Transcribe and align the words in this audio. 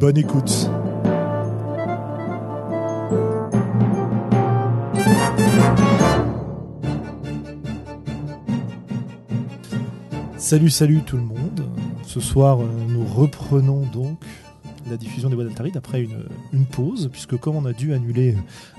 Bonne 0.00 0.18
écoute. 0.18 0.68
Salut, 10.36 10.70
salut 10.70 11.00
tout 11.02 11.16
le 11.16 11.22
monde. 11.22 11.66
Ce 12.04 12.20
soir, 12.20 12.60
euh, 12.60 12.66
nous 12.88 13.04
reprenons 13.04 13.84
donc 13.86 14.18
la 14.88 14.96
diffusion 14.96 15.28
des 15.28 15.34
voix 15.34 15.44
d'Altaride 15.44 15.76
après 15.76 16.02
une, 16.02 16.24
une 16.52 16.66
pause, 16.66 17.08
puisque 17.10 17.36
comme 17.36 17.56
on 17.56 17.64
a 17.64 17.72
dû 17.72 17.92
annuler 17.92 18.36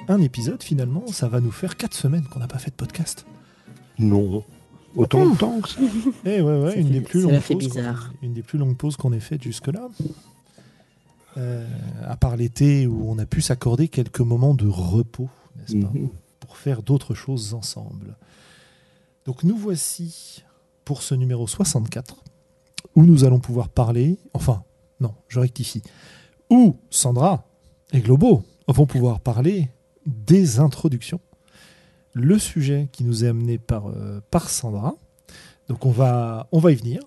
un 0.08 0.22
épisode, 0.22 0.64
finalement, 0.64 1.06
ça 1.08 1.28
va 1.28 1.42
nous 1.42 1.52
faire 1.52 1.76
4 1.76 1.94
semaines 1.94 2.24
qu'on 2.32 2.40
n'a 2.40 2.48
pas 2.48 2.60
fait 2.60 2.72
de 2.72 2.76
podcast. 2.76 3.26
Non. 4.00 4.44
Autant 4.96 5.30
de 5.30 5.36
temps 5.38 5.60
que 5.62 5.70
ça. 5.70 5.80
Eh 6.26 6.42
ouais, 6.42 6.62
ouais, 6.62 6.80
une 6.80 6.88
fait- 6.88 6.94
des 6.94 7.02
plus 7.02 7.22
ça 7.24 7.28
longues 7.30 7.40
fait 7.42 7.54
pauses. 7.56 7.68
bizarre. 7.68 8.14
Une 8.24 8.34
des 8.34 8.42
plus 8.44 8.58
longues 8.58 8.78
pauses 8.78 8.96
qu'on 8.96 9.12
ait 9.12 9.20
faites 9.20 9.44
jusque-là. 9.44 9.90
Euh, 11.38 11.68
à 12.04 12.18
part 12.18 12.36
l'été 12.36 12.88
où 12.88 13.10
on 13.10 13.20
a 13.20 13.26
pu 13.26 13.42
s'accorder 13.42 13.88
quelques 13.90 14.22
moments 14.22 14.56
de 14.56 14.68
repos, 14.68 15.30
n'est-ce 15.56 15.76
pas, 15.78 15.92
Mhm. 15.94 16.10
pour 16.40 16.58
faire 16.58 16.82
d'autres 16.82 17.14
choses 17.14 17.54
ensemble. 17.54 18.18
Donc 19.26 19.44
nous 19.44 19.56
voici 19.58 20.44
pour 20.84 21.04
ce 21.04 21.14
numéro 21.14 21.46
64, 21.48 22.24
où 22.96 23.04
nous 23.04 23.24
allons 23.24 23.40
pouvoir 23.40 23.70
parler, 23.70 24.18
enfin, 24.34 24.64
non, 25.00 25.14
je 25.28 25.40
rectifie, 25.40 25.84
où 26.50 26.78
Sandra 26.90 27.46
et 27.94 28.00
Globo 28.00 28.44
vont 28.68 28.86
pouvoir 28.88 29.20
parler 29.20 29.70
des 30.06 30.60
introductions. 30.60 31.20
Le 32.14 32.40
sujet 32.40 32.90
qui 32.92 33.04
nous 33.04 33.26
est 33.26 33.28
amené 33.28 33.58
par, 33.60 33.88
euh, 33.90 34.22
par 34.32 34.50
Sandra. 34.50 34.96
Donc 35.70 35.86
on 35.86 35.92
va, 35.92 36.48
on 36.52 36.60
va 36.60 36.72
y 36.72 36.76
venir. 36.76 37.02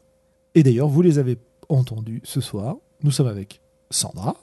Et 0.54 0.62
d'ailleurs, 0.62 0.88
vous 0.88 1.02
les 1.02 1.18
avez 1.18 1.38
entendus 1.68 2.20
ce 2.24 2.40
soir. 2.40 2.76
Nous 3.02 3.10
sommes 3.10 3.26
avec 3.26 3.60
Sandra 3.90 4.36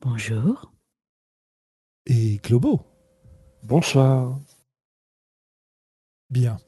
Bonjour. 0.00 0.72
et 2.06 2.38
Globo. 2.42 2.80
Bonsoir. 3.62 4.38
Bien. 6.30 6.58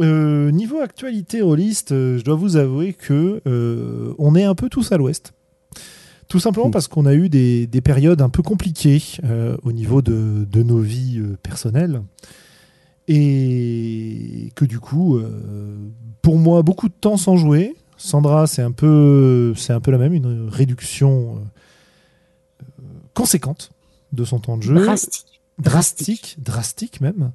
Euh, 0.00 0.50
niveau 0.50 0.80
actualité 0.80 1.42
rôliste, 1.42 1.92
euh, 1.92 2.18
je 2.18 2.24
dois 2.24 2.36
vous 2.36 2.56
avouer 2.56 2.94
que 2.94 3.42
euh, 3.46 4.14
on 4.18 4.34
est 4.34 4.44
un 4.44 4.54
peu 4.54 4.68
tous 4.68 4.92
à 4.92 4.96
l'ouest. 4.96 5.34
Tout 6.28 6.38
simplement 6.38 6.70
parce 6.70 6.88
qu'on 6.88 7.04
a 7.04 7.14
eu 7.14 7.28
des, 7.28 7.66
des 7.66 7.80
périodes 7.80 8.22
un 8.22 8.30
peu 8.30 8.42
compliquées 8.42 9.02
euh, 9.24 9.56
au 9.64 9.72
niveau 9.72 10.00
de, 10.00 10.46
de 10.48 10.62
nos 10.62 10.78
vies 10.80 11.18
euh, 11.18 11.36
personnelles. 11.42 12.02
Et 13.08 14.50
que 14.54 14.64
du 14.64 14.78
coup, 14.80 15.16
euh, 15.18 15.90
pour 16.22 16.38
moi, 16.38 16.62
beaucoup 16.62 16.88
de 16.88 16.94
temps 16.94 17.16
sans 17.16 17.36
jouer. 17.36 17.74
Sandra, 18.02 18.46
c'est 18.46 18.62
un 18.62 18.72
peu, 18.72 19.54
c'est 19.56 19.72
un 19.72 19.80
peu 19.80 19.90
la 19.92 19.98
même, 19.98 20.12
une 20.12 20.48
réduction 20.50 21.36
euh, 21.36 22.72
conséquente 23.14 23.70
de 24.12 24.24
son 24.24 24.38
temps 24.40 24.56
de 24.56 24.62
jeu 24.62 24.74
Drastique. 24.74 25.40
drastique, 25.58 26.36
drastique 26.38 27.00
même. 27.00 27.30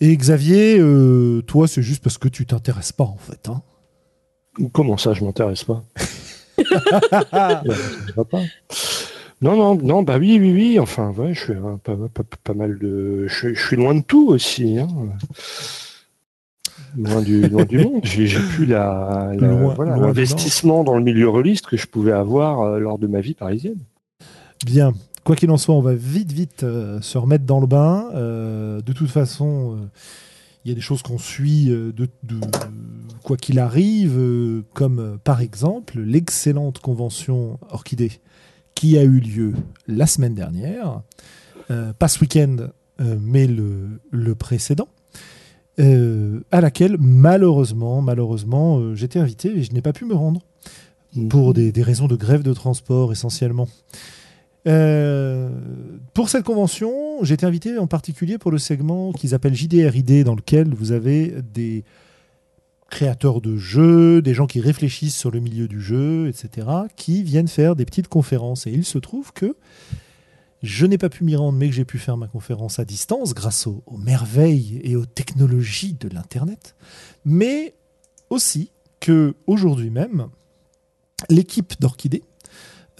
Et 0.00 0.16
Xavier, 0.16 0.78
euh, 0.78 1.42
toi, 1.42 1.68
c'est 1.68 1.82
juste 1.82 2.02
parce 2.02 2.16
que 2.18 2.28
tu 2.28 2.46
t'intéresses 2.46 2.92
pas 2.92 3.04
en 3.04 3.18
fait. 3.18 3.48
hein. 3.48 3.62
Comment 4.72 4.96
ça, 4.96 5.12
je 5.12 5.24
m'intéresse 5.24 5.64
pas? 5.64 5.84
Ouais, 6.58 6.64
ça 7.32 8.12
va 8.16 8.24
pas. 8.24 8.42
Non, 9.42 9.56
non, 9.56 9.74
non, 9.74 10.02
bah 10.02 10.18
oui, 10.18 10.38
oui, 10.40 10.52
oui. 10.52 10.78
Enfin, 10.78 11.10
ouais, 11.12 11.32
je 11.34 11.40
suis 11.40 11.54
pas, 11.54 11.96
pas, 12.12 12.22
pas 12.44 12.54
mal 12.54 12.78
de. 12.78 13.26
Je, 13.28 13.34
suis- 13.34 13.54
je 13.54 13.66
suis 13.66 13.76
loin 13.76 13.94
de 13.94 14.02
tout 14.02 14.28
aussi. 14.28 14.78
Hein. 14.78 14.88
Loin 16.96 17.22
du, 17.22 17.48
loin 17.48 17.64
du 17.64 17.78
monde. 17.78 18.00
J'ai 18.04 18.26
plus 18.38 18.66
voilà, 18.66 19.96
l'investissement 19.96 20.84
dans 20.84 20.96
le 20.96 21.04
milieu 21.04 21.28
reliste 21.28 21.66
que 21.66 21.76
je 21.76 21.86
pouvais 21.86 22.12
avoir 22.12 22.60
euh, 22.60 22.78
lors 22.78 22.98
de 22.98 23.06
ma 23.06 23.20
vie 23.20 23.34
parisienne. 23.34 23.78
Bien. 24.64 24.92
Quoi 25.24 25.36
qu'il 25.36 25.50
en 25.50 25.58
soit, 25.58 25.74
on 25.74 25.82
va 25.82 25.94
vite, 25.94 26.32
vite 26.32 26.64
euh, 26.64 27.00
se 27.02 27.18
remettre 27.18 27.44
dans 27.44 27.60
le 27.60 27.66
bain. 27.66 28.08
Euh, 28.14 28.80
de 28.80 28.92
toute 28.92 29.10
façon, 29.10 29.76
euh, 29.76 29.86
il 30.64 30.70
y 30.70 30.72
a 30.72 30.74
des 30.74 30.80
choses 30.80 31.02
qu'on 31.02 31.18
suit 31.18 31.66
de, 31.66 31.92
de- 31.92 32.08
quoi 33.22 33.36
qu'il 33.36 33.58
arrive, 33.58 34.18
comme 34.74 35.18
par 35.22 35.40
exemple 35.40 35.98
l'excellente 36.00 36.80
convention 36.80 37.58
Orchidée 37.70 38.12
qui 38.74 38.98
a 38.98 39.02
eu 39.02 39.20
lieu 39.20 39.54
la 39.86 40.06
semaine 40.06 40.34
dernière, 40.34 41.02
pas 41.68 42.08
ce 42.08 42.20
week-end, 42.20 42.56
mais 42.98 43.46
le, 43.46 44.00
le 44.10 44.34
précédent, 44.34 44.88
euh, 45.80 46.40
à 46.50 46.60
laquelle 46.60 46.96
malheureusement, 46.98 48.02
malheureusement, 48.02 48.78
euh, 48.78 48.94
j'étais 48.94 49.18
invité 49.18 49.48
et 49.48 49.62
je 49.62 49.72
n'ai 49.72 49.82
pas 49.82 49.92
pu 49.92 50.04
me 50.04 50.14
rendre 50.14 50.42
pour 51.28 51.54
des, 51.54 51.72
des 51.72 51.82
raisons 51.82 52.06
de 52.06 52.16
grève 52.16 52.42
de 52.42 52.52
transport 52.52 53.12
essentiellement. 53.12 53.68
Euh, 54.66 55.48
pour 56.12 56.28
cette 56.28 56.44
convention, 56.44 56.92
j'ai 57.22 57.34
été 57.34 57.46
invité 57.46 57.78
en 57.78 57.86
particulier 57.86 58.38
pour 58.38 58.50
le 58.50 58.58
segment 58.58 59.12
qu'ils 59.12 59.34
appellent 59.34 59.54
JDRID, 59.54 60.24
dans 60.24 60.34
lequel 60.34 60.74
vous 60.74 60.92
avez 60.92 61.34
des 61.54 61.84
créateurs 62.90 63.40
de 63.40 63.56
jeux, 63.56 64.20
des 64.20 64.34
gens 64.34 64.46
qui 64.46 64.60
réfléchissent 64.60 65.16
sur 65.16 65.30
le 65.30 65.40
milieu 65.40 65.68
du 65.68 65.80
jeu, 65.80 66.28
etc., 66.28 66.66
qui 66.96 67.22
viennent 67.22 67.48
faire 67.48 67.76
des 67.76 67.84
petites 67.84 68.08
conférences. 68.08 68.66
Et 68.66 68.72
il 68.72 68.84
se 68.84 68.98
trouve 68.98 69.32
que 69.32 69.56
je 70.62 70.84
n'ai 70.84 70.98
pas 70.98 71.08
pu 71.08 71.24
m'y 71.24 71.36
rendre, 71.36 71.56
mais 71.56 71.68
que 71.68 71.74
j'ai 71.74 71.84
pu 71.84 71.98
faire 71.98 72.16
ma 72.16 72.26
conférence 72.26 72.78
à 72.78 72.84
distance 72.84 73.32
grâce 73.32 73.66
aux, 73.66 73.82
merveilles 73.96 74.80
et 74.84 74.94
aux 74.94 75.06
technologies 75.06 75.94
de 75.94 76.08
l'Internet. 76.08 76.74
Mais 77.24 77.74
aussi 78.28 78.70
que 79.00 79.34
aujourd'hui 79.46 79.90
même, 79.90 80.28
l'équipe 81.30 81.80
d'Orchidée 81.80 82.22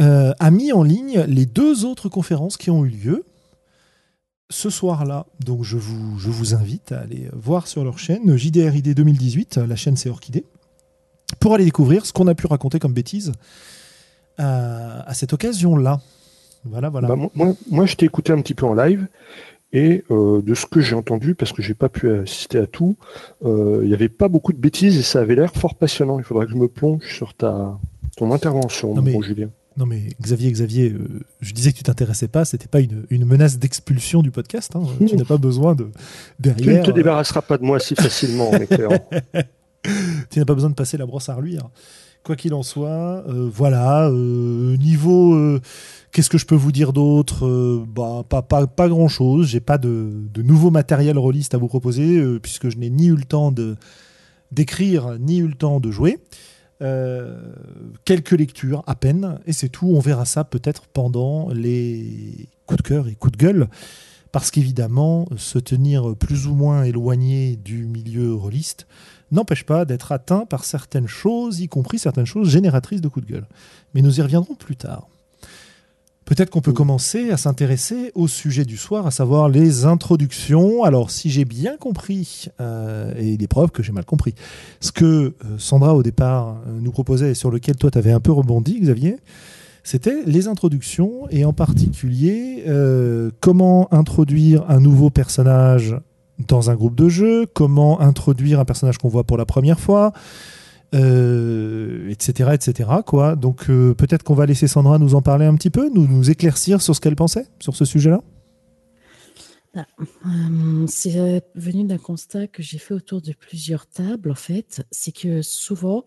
euh, 0.00 0.32
a 0.38 0.50
mis 0.50 0.72
en 0.72 0.82
ligne 0.82 1.20
les 1.28 1.44
deux 1.44 1.84
autres 1.84 2.08
conférences 2.08 2.56
qui 2.56 2.70
ont 2.70 2.86
eu 2.86 2.88
lieu 2.88 3.26
ce 4.48 4.70
soir-là. 4.70 5.26
Donc 5.44 5.62
je 5.62 5.76
vous, 5.76 6.18
je 6.18 6.30
vous 6.30 6.54
invite 6.54 6.92
à 6.92 7.00
aller 7.00 7.28
voir 7.34 7.66
sur 7.66 7.84
leur 7.84 7.98
chaîne 7.98 8.36
JDRID 8.36 8.94
2018, 8.94 9.58
la 9.58 9.76
chaîne 9.76 9.96
c'est 9.98 10.08
Orchidée, 10.08 10.46
pour 11.38 11.54
aller 11.54 11.66
découvrir 11.66 12.06
ce 12.06 12.14
qu'on 12.14 12.26
a 12.26 12.34
pu 12.34 12.46
raconter 12.46 12.78
comme 12.78 12.94
bêtises 12.94 13.32
à 14.38 15.12
cette 15.12 15.34
occasion-là. 15.34 16.00
Voilà, 16.64 16.88
voilà. 16.90 17.08
Bah, 17.08 17.16
moi- 17.34 17.54
moi, 17.70 17.86
je 17.86 17.96
t'ai 17.96 18.06
écouté 18.06 18.32
un 18.32 18.40
petit 18.40 18.54
peu 18.54 18.66
en 18.66 18.74
live 18.74 19.06
et 19.72 20.04
euh, 20.10 20.42
de 20.42 20.54
ce 20.54 20.66
que 20.66 20.80
j'ai 20.80 20.94
entendu, 20.96 21.34
parce 21.34 21.52
que 21.52 21.62
j'ai 21.62 21.74
pas 21.74 21.88
pu 21.88 22.10
assister 22.10 22.58
à 22.58 22.66
tout, 22.66 22.96
euh, 23.44 23.80
il 23.82 23.88
n'y 23.88 23.94
avait 23.94 24.08
pas 24.08 24.28
beaucoup 24.28 24.52
de 24.52 24.58
bêtises 24.58 24.98
et 24.98 25.02
ça 25.02 25.20
avait 25.20 25.36
l'air 25.36 25.52
fort 25.54 25.76
passionnant. 25.76 26.18
Il 26.18 26.24
faudra 26.24 26.44
que 26.44 26.50
je 26.52 26.56
me 26.56 26.68
plonge 26.68 27.06
sur 27.06 27.34
ta 27.34 27.78
ton 28.16 28.32
intervention, 28.32 28.94
Non, 28.94 29.02
mon 29.02 29.18
mais- 29.20 29.22
Julien. 29.26 29.48
Non 29.76 29.86
mais 29.86 30.00
Xavier, 30.20 30.50
Xavier, 30.50 30.90
euh, 30.90 31.20
je 31.40 31.54
disais 31.54 31.70
que 31.72 31.76
tu 31.78 31.84
t'intéressais 31.84 32.26
pas, 32.28 32.44
c'était 32.44 32.66
pas 32.66 32.80
une, 32.80 33.06
une 33.08 33.24
menace 33.24 33.58
d'expulsion 33.58 34.20
du 34.20 34.32
podcast. 34.32 34.72
hein. 34.74 34.82
Tu 35.06 35.16
n'as 35.16 35.24
pas 35.24 35.38
besoin 35.38 35.74
de 35.76 35.84
Tu 36.42 36.48
ne 36.48 36.54
derrière. 36.54 36.82
te 36.84 36.90
euh, 36.90 36.92
débarrasseras 36.92 37.40
pas 37.42 37.56
de 37.56 37.62
moi 37.64 37.78
si 37.78 37.94
facilement, 37.94 38.50
cœurs. 38.68 38.90
tu 40.30 40.38
n'as 40.40 40.44
pas 40.44 40.54
besoin 40.54 40.70
de 40.70 40.74
passer 40.74 40.96
la 40.98 41.06
brosse 41.06 41.28
à 41.28 41.34
reluire. 41.36 41.70
Quoi 42.22 42.36
qu'il 42.36 42.52
en 42.52 42.62
soit, 42.62 43.24
euh, 43.28 43.48
voilà. 43.50 44.08
euh, 44.10 44.76
niveau, 44.76 45.34
euh, 45.34 45.58
qu'est-ce 46.12 46.28
que 46.28 46.36
je 46.36 46.44
peux 46.44 46.54
vous 46.54 46.70
dire 46.70 46.92
d'autre 46.92 47.82
Bah, 47.88 48.24
pas, 48.28 48.42
pas, 48.42 48.66
pas 48.66 48.88
grand 48.88 49.08
chose. 49.08 49.48
J'ai 49.48 49.60
pas 49.60 49.78
de, 49.78 50.10
de 50.32 50.42
nouveau 50.42 50.70
matériel 50.70 51.16
rôliste 51.16 51.54
à 51.54 51.58
vous 51.58 51.68
proposer 51.68 52.22
puisque 52.40 52.68
je 52.68 52.76
n'ai 52.76 52.90
ni 52.90 53.06
eu 53.06 53.16
le 53.16 53.24
temps 53.24 53.54
d'écrire 54.52 55.18
ni 55.18 55.38
eu 55.38 55.46
le 55.48 55.54
temps 55.54 55.80
de 55.80 55.90
jouer. 55.90 56.18
Quelques 58.04 58.32
lectures 58.32 58.82
à 58.86 58.94
peine 58.94 59.38
et 59.46 59.54
c'est 59.54 59.70
tout. 59.70 59.88
On 59.88 60.00
verra 60.00 60.26
ça 60.26 60.44
peut-être 60.44 60.88
pendant 60.88 61.48
les 61.48 62.48
coups 62.66 62.82
de 62.82 62.88
cœur 62.88 63.08
et 63.08 63.14
coups 63.14 63.32
de 63.32 63.38
gueule. 63.38 63.68
Parce 64.30 64.50
qu'évidemment, 64.50 65.26
se 65.36 65.58
tenir 65.58 66.14
plus 66.16 66.46
ou 66.46 66.54
moins 66.54 66.84
éloigné 66.84 67.56
du 67.56 67.86
milieu 67.86 68.34
rôliste 68.34 68.86
n'empêche 69.30 69.64
pas 69.64 69.84
d'être 69.84 70.12
atteint 70.12 70.46
par 70.46 70.64
certaines 70.64 71.08
choses, 71.08 71.60
y 71.60 71.68
compris 71.68 71.98
certaines 71.98 72.26
choses 72.26 72.48
génératrices 72.48 73.00
de 73.00 73.08
coups 73.08 73.26
de 73.26 73.32
gueule. 73.32 73.46
Mais 73.94 74.02
nous 74.02 74.18
y 74.18 74.22
reviendrons 74.22 74.54
plus 74.54 74.76
tard. 74.76 75.08
Peut-être 76.30 76.50
qu'on 76.50 76.60
peut 76.60 76.72
commencer 76.72 77.32
à 77.32 77.36
s'intéresser 77.36 78.12
au 78.14 78.28
sujet 78.28 78.64
du 78.64 78.76
soir, 78.76 79.04
à 79.04 79.10
savoir 79.10 79.48
les 79.48 79.84
introductions. 79.84 80.84
Alors, 80.84 81.10
si 81.10 81.28
j'ai 81.28 81.44
bien 81.44 81.76
compris, 81.76 82.46
euh, 82.60 83.12
et 83.18 83.32
il 83.32 83.42
est 83.42 83.48
preuve 83.48 83.70
que 83.72 83.82
j'ai 83.82 83.90
mal 83.90 84.04
compris, 84.04 84.36
ce 84.78 84.92
que 84.92 85.04
euh, 85.04 85.32
Sandra 85.58 85.96
au 85.96 86.04
départ 86.04 86.58
euh, 86.68 86.78
nous 86.80 86.92
proposait 86.92 87.32
et 87.32 87.34
sur 87.34 87.50
lequel 87.50 87.74
toi 87.74 87.90
tu 87.90 87.98
avais 87.98 88.12
un 88.12 88.20
peu 88.20 88.30
rebondi, 88.30 88.78
Xavier, 88.78 89.16
c'était 89.82 90.22
les 90.24 90.46
introductions 90.46 91.28
et 91.30 91.44
en 91.44 91.52
particulier 91.52 92.64
comment 93.40 93.92
introduire 93.92 94.70
un 94.70 94.78
nouveau 94.78 95.10
personnage 95.10 95.96
dans 96.48 96.70
un 96.70 96.74
groupe 96.74 96.94
de 96.94 97.08
jeu, 97.08 97.46
comment 97.52 98.00
introduire 98.00 98.60
un 98.60 98.64
personnage 98.64 98.98
qu'on 98.98 99.08
voit 99.08 99.24
pour 99.24 99.36
la 99.36 99.44
première 99.44 99.80
fois, 99.80 100.12
etc., 100.92 101.00
euh, 101.00 102.52
etc. 102.52 102.90
Quoi. 103.06 103.36
Donc 103.36 103.70
euh, 103.70 103.94
peut-être 103.94 104.22
qu'on 104.22 104.34
va 104.34 104.46
laisser 104.46 104.66
Sandra 104.66 104.98
nous 104.98 105.14
en 105.14 105.22
parler 105.22 105.46
un 105.46 105.54
petit 105.54 105.70
peu, 105.70 105.90
nous, 105.94 106.06
nous 106.06 106.30
éclaircir 106.30 106.82
sur 106.82 106.94
ce 106.94 107.00
qu'elle 107.00 107.16
pensait 107.16 107.46
sur 107.60 107.76
ce 107.76 107.84
sujet-là. 107.84 108.20
Ah, 109.76 109.86
euh, 110.00 110.84
c'est 110.88 111.16
euh, 111.16 111.38
venu 111.54 111.84
d'un 111.84 111.96
constat 111.96 112.48
que 112.48 112.60
j'ai 112.60 112.78
fait 112.78 112.92
autour 112.92 113.22
de 113.22 113.32
plusieurs 113.32 113.86
tables, 113.86 114.32
en 114.32 114.34
fait. 114.34 114.84
C'est 114.90 115.12
que 115.12 115.42
souvent, 115.42 116.04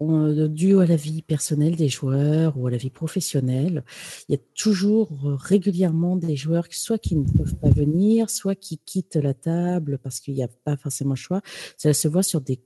on, 0.00 0.48
dû 0.48 0.80
à 0.80 0.86
la 0.86 0.96
vie 0.96 1.22
personnelle 1.22 1.76
des 1.76 1.88
joueurs 1.88 2.58
ou 2.58 2.66
à 2.66 2.72
la 2.72 2.76
vie 2.76 2.90
professionnelle, 2.90 3.84
il 4.28 4.32
y 4.32 4.34
a 4.34 4.40
toujours 4.56 5.10
euh, 5.26 5.36
régulièrement 5.36 6.16
des 6.16 6.34
joueurs, 6.34 6.66
soit 6.70 6.98
qui 6.98 7.14
ne 7.14 7.24
peuvent 7.24 7.54
pas 7.54 7.70
venir, 7.70 8.30
soit 8.30 8.56
qui 8.56 8.78
quittent 8.78 9.14
la 9.14 9.32
table 9.32 9.98
parce 10.02 10.18
qu'il 10.18 10.34
n'y 10.34 10.42
a 10.42 10.48
pas 10.48 10.76
forcément 10.76 11.14
le 11.14 11.16
choix. 11.16 11.40
Ça 11.76 11.92
se 11.92 12.08
voit 12.08 12.24
sur 12.24 12.40
des 12.40 12.60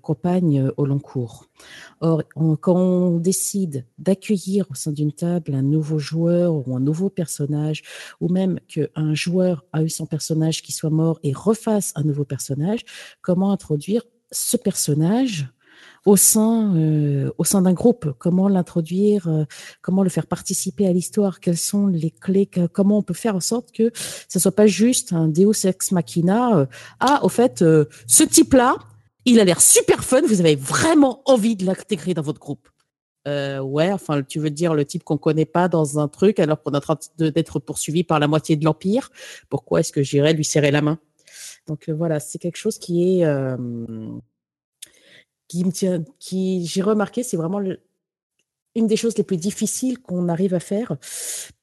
campagnes 0.00 0.70
au 0.76 0.86
long 0.86 1.00
cours. 1.00 1.48
Or, 2.00 2.22
quand 2.60 2.76
on 2.76 3.18
décide 3.18 3.84
d'accueillir 3.98 4.70
au 4.70 4.74
sein 4.74 4.92
d'une 4.92 5.12
table 5.12 5.54
un 5.54 5.62
nouveau 5.62 5.98
joueur 5.98 6.68
ou 6.68 6.76
un 6.76 6.80
nouveau 6.80 7.10
personnage, 7.10 7.82
ou 8.20 8.28
même 8.28 8.60
qu'un 8.68 9.14
joueur 9.14 9.64
a 9.72 9.82
eu 9.82 9.88
son 9.88 10.06
personnage 10.06 10.62
qui 10.62 10.72
soit 10.72 10.90
mort 10.90 11.18
et 11.22 11.32
refasse 11.32 11.92
un 11.96 12.02
nouveau 12.02 12.24
personnage, 12.24 12.80
comment 13.20 13.52
introduire 13.52 14.02
ce 14.30 14.56
personnage 14.56 15.48
au 16.04 16.16
sein, 16.16 16.74
euh, 16.76 17.30
sein 17.44 17.62
d'un 17.62 17.72
groupe, 17.72 18.12
comment 18.18 18.48
l'introduire, 18.48 19.28
euh, 19.28 19.44
comment 19.82 20.02
le 20.02 20.10
faire 20.10 20.26
participer 20.26 20.86
à 20.86 20.92
l'histoire, 20.92 21.40
quelles 21.40 21.58
sont 21.58 21.86
les 21.86 22.10
clés, 22.10 22.48
comment 22.72 22.98
on 22.98 23.02
peut 23.02 23.14
faire 23.14 23.36
en 23.36 23.40
sorte 23.40 23.72
que 23.72 23.90
ce 24.28 24.38
soit 24.38 24.54
pas 24.54 24.66
juste 24.66 25.12
un 25.12 25.28
Deus 25.28 25.64
ex 25.64 25.92
machina. 25.92 26.56
Euh, 26.56 26.66
ah, 27.00 27.20
au 27.22 27.28
fait, 27.28 27.58
ce 27.58 28.22
type-là, 28.22 28.76
il 29.24 29.38
a 29.38 29.44
l'air 29.44 29.60
super 29.60 30.02
fun, 30.02 30.22
vous 30.26 30.40
avez 30.40 30.56
vraiment 30.56 31.22
envie 31.26 31.54
de 31.54 31.64
l'intégrer 31.64 32.14
dans 32.14 32.22
votre 32.22 32.40
groupe. 32.40 32.68
Euh, 33.28 33.60
ouais, 33.60 33.92
enfin, 33.92 34.22
tu 34.22 34.40
veux 34.40 34.50
dire 34.50 34.74
le 34.74 34.84
type 34.84 35.04
qu'on 35.04 35.18
connaît 35.18 35.44
pas 35.46 35.68
dans 35.68 35.98
un 35.98 36.08
truc 36.08 36.40
alors 36.40 36.60
qu'on 36.62 36.72
est 36.72 36.76
en 36.76 36.80
train 36.80 36.98
d'être 37.18 37.60
poursuivi 37.60 38.02
par 38.02 38.18
la 38.18 38.26
moitié 38.26 38.56
de 38.56 38.64
l'Empire? 38.64 39.10
Pourquoi 39.48 39.80
est-ce 39.80 39.92
que 39.92 40.02
j'irais 40.02 40.32
lui 40.32 40.44
serrer 40.44 40.70
la 40.70 40.82
main? 40.82 40.98
Donc 41.66 41.88
euh, 41.88 41.92
voilà, 41.92 42.20
c'est 42.20 42.38
quelque 42.38 42.56
chose 42.56 42.78
qui 42.78 43.20
est. 43.20 43.24
Euh, 43.24 43.56
qui 45.48 45.64
me 45.64 45.70
tient. 45.70 46.02
Qui, 46.18 46.66
j'ai 46.66 46.82
remarqué, 46.82 47.22
c'est 47.22 47.36
vraiment 47.36 47.60
une 48.74 48.86
des 48.86 48.96
choses 48.96 49.16
les 49.16 49.24
plus 49.24 49.36
difficiles 49.36 50.00
qu'on 50.00 50.28
arrive 50.28 50.54
à 50.54 50.60
faire, 50.60 50.96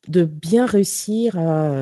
de 0.08 0.24
bien 0.24 0.66
réussir 0.66 1.38
à 1.38 1.74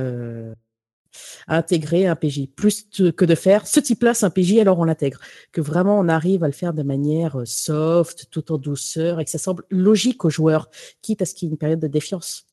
intégrer 1.48 2.08
un 2.08 2.16
PJ. 2.16 2.48
Plus 2.56 2.88
que 3.16 3.26
de 3.26 3.36
faire 3.36 3.68
ce 3.68 3.80
type-là, 3.80 4.14
c'est 4.14 4.26
un 4.26 4.30
PJ, 4.30 4.58
alors 4.60 4.80
on 4.80 4.84
l'intègre. 4.84 5.20
Que 5.52 5.62
vraiment 5.62 6.00
on 6.00 6.08
arrive 6.08 6.44
à 6.44 6.48
le 6.48 6.54
faire 6.54 6.74
de 6.74 6.84
manière 6.84 7.40
euh, 7.40 7.46
soft, 7.46 8.28
tout 8.32 8.52
en 8.52 8.58
douceur, 8.58 9.20
et 9.20 9.26
que 9.26 9.32
ça 9.32 9.38
semble 9.38 9.64
logique 9.70 10.26
aux 10.26 10.30
joueurs, 10.30 10.70
quitte 11.02 11.22
à 11.22 11.26
ce 11.26 11.34
qu'il 11.34 11.48
y 11.48 11.50
ait 11.50 11.54
une 11.54 11.58
période 11.58 11.80
de 11.80 11.88
défiance. 11.88 12.46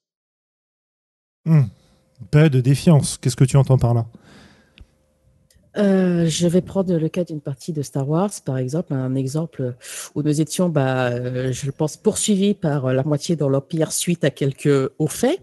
Hmm. 1.46 1.64
période 2.30 2.52
de 2.52 2.60
défiance, 2.62 3.18
qu'est-ce 3.18 3.36
que 3.36 3.44
tu 3.44 3.58
entends 3.58 3.76
par 3.76 3.92
là? 3.92 4.06
Euh, 5.76 6.26
je 6.28 6.46
vais 6.46 6.60
prendre 6.60 6.96
le 6.96 7.08
cas 7.08 7.24
d'une 7.24 7.40
partie 7.40 7.72
de 7.72 7.82
Star 7.82 8.08
Wars, 8.08 8.30
par 8.44 8.58
exemple, 8.58 8.94
un 8.94 9.14
exemple 9.14 9.74
où 10.14 10.22
nous 10.22 10.40
étions, 10.40 10.68
bah, 10.68 11.08
euh, 11.08 11.52
je 11.52 11.70
pense, 11.70 11.96
poursuivis 11.96 12.54
par 12.54 12.92
la 12.92 13.02
moitié 13.02 13.34
dans 13.34 13.48
l'Empire 13.48 13.92
suite 13.92 14.24
à 14.24 14.30
quelques 14.30 14.90
hauts 14.98 15.08
faits. 15.08 15.40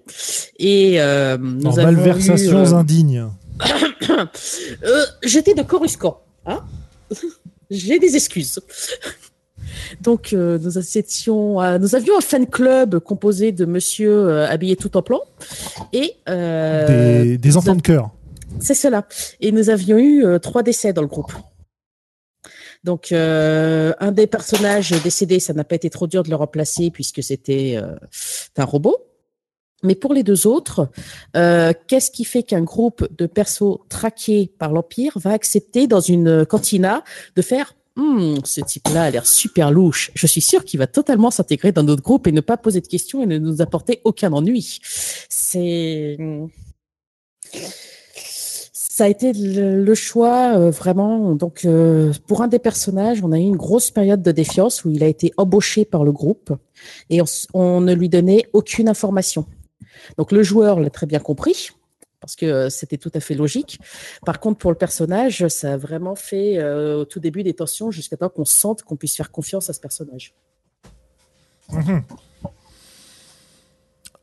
Et 0.58 1.02
euh, 1.02 1.38
nous 1.38 1.80
en 1.80 1.84
malversations 1.84 2.74
indignes. 2.74 3.28
J'étais 5.24 5.54
de 5.54 5.64
Coruscant. 5.64 6.22
Hein 6.46 6.64
J'ai 7.70 8.00
des 8.00 8.16
excuses. 8.16 8.60
Donc, 10.02 10.34
nous, 10.34 10.98
étions, 10.98 11.80
nous 11.80 11.96
avions 11.96 12.18
un 12.18 12.22
fan 12.22 12.46
club 12.48 13.00
composé 13.00 13.52
de 13.52 13.66
monsieur 13.66 14.42
habillés 14.44 14.76
tout 14.76 14.98
en 14.98 15.02
plan 15.02 15.22
et 15.94 16.16
des, 16.28 17.38
des 17.38 17.58
enfants 17.58 17.76
de 17.76 17.82
cœur. 17.82 18.12
C'est 18.60 18.74
cela. 18.74 19.08
Et 19.40 19.52
nous 19.52 19.70
avions 19.70 19.98
eu 19.98 20.26
euh, 20.26 20.40
trois 20.40 20.64
décès 20.64 20.94
dans 20.94 21.02
le 21.02 21.08
groupe. 21.08 21.34
Donc, 22.84 23.12
euh, 23.12 23.94
un 24.00 24.12
des 24.12 24.28
personnages 24.28 24.92
décédés, 25.04 25.40
ça 25.40 25.54
n'a 25.54 25.64
pas 25.64 25.76
été 25.76 25.90
trop 25.90 26.08
dur 26.08 26.24
de 26.24 26.30
le 26.30 26.36
remplacer 26.36 26.90
puisque 26.90 27.22
c'était 27.22 27.76
euh, 27.78 27.96
un 28.58 28.66
robot. 28.66 28.98
Mais 29.84 29.96
pour 29.96 30.14
les 30.14 30.22
deux 30.22 30.46
autres, 30.46 30.92
qu'est-ce 31.34 32.12
qui 32.12 32.24
fait 32.24 32.44
qu'un 32.44 32.62
groupe 32.62 33.08
de 33.18 33.26
persos 33.26 33.80
traqués 33.90 34.52
par 34.60 34.74
l'Empire 34.74 35.14
va 35.16 35.32
accepter 35.32 35.88
dans 35.88 36.00
une 36.00 36.46
cantina 36.46 37.04
de 37.36 37.42
faire 37.42 37.74
hmm, 37.96 38.36
ce 38.44 38.62
type-là 38.62 39.06
a 39.06 39.10
l'air 39.10 39.26
super 39.26 39.72
louche. 39.72 40.12
Je 40.14 40.28
suis 40.28 40.42
sûr 40.42 40.66
qu'il 40.66 40.78
va 40.78 40.86
totalement 40.86 41.32
s'intégrer 41.32 41.72
dans 41.72 41.82
notre 41.82 42.04
groupe 42.04 42.28
et 42.28 42.32
ne 42.32 42.42
pas 42.42 42.58
poser 42.58 42.80
de 42.80 42.86
questions 42.86 43.24
et 43.24 43.26
ne 43.26 43.40
nous 43.40 43.64
apporter 43.64 44.02
aucun 44.04 44.32
ennui. 44.34 44.80
C'est 45.30 46.20
ça 48.92 49.06
a 49.06 49.08
été 49.08 49.32
le, 49.32 49.96
choix 49.96 50.58
euh, 50.58 50.70
vraiment. 50.70 51.34
Donc, 51.34 51.64
euh, 51.64 52.12
pour 52.28 52.42
un 52.42 52.50
des 52.50 52.60
personnages, 52.60 53.24
on 53.24 53.32
a 53.32 53.38
eu 53.38 53.44
une 53.44 53.56
grosse 53.56 53.90
période 53.90 54.22
de 54.22 54.34
défiance 54.34 54.84
où 54.84 54.90
il 54.90 55.02
a 55.02 55.08
été 55.08 55.32
embauché 55.38 55.86
par 55.86 56.04
le 56.04 56.12
groupe 56.12 56.52
et 57.10 57.22
on, 57.54 57.80
ne 57.80 57.94
lui 57.94 58.10
donnait 58.10 58.44
aucune 58.52 58.90
information. 58.90 59.46
Donc, 60.18 60.34
le 60.34 60.44
joueur 60.44 60.82
l'a 60.82 60.90
très 60.90 61.06
bien 61.06 61.20
compris 61.20 61.70
parce 62.20 62.36
que 62.36 62.46
euh, 62.46 62.70
c'était 62.70 62.98
tout 62.98 63.12
à 63.14 63.22
fait 63.22 63.34
logique. 63.34 63.80
Par 64.26 64.42
contre, 64.42 64.58
pour 64.58 64.72
le 64.72 64.78
personnage, 64.78 65.48
ça 65.48 65.76
a 65.76 65.78
vraiment 65.78 66.16
fait 66.16 66.62
au 66.62 67.06
tout 67.06 67.22
début 67.22 67.44
des 67.44 67.54
tensions 67.54 67.92
jusqu'à 67.92 68.18
temps 68.18 68.28
qu'on 68.28 68.44
sente 68.44 68.84
qu'on 68.84 68.98
puisse 68.98 69.16
faire 69.16 69.32
confiance 69.32 69.70
à 69.70 69.74
ce 69.74 69.80
personnage. 69.80 70.34
Mmh 71.72 72.00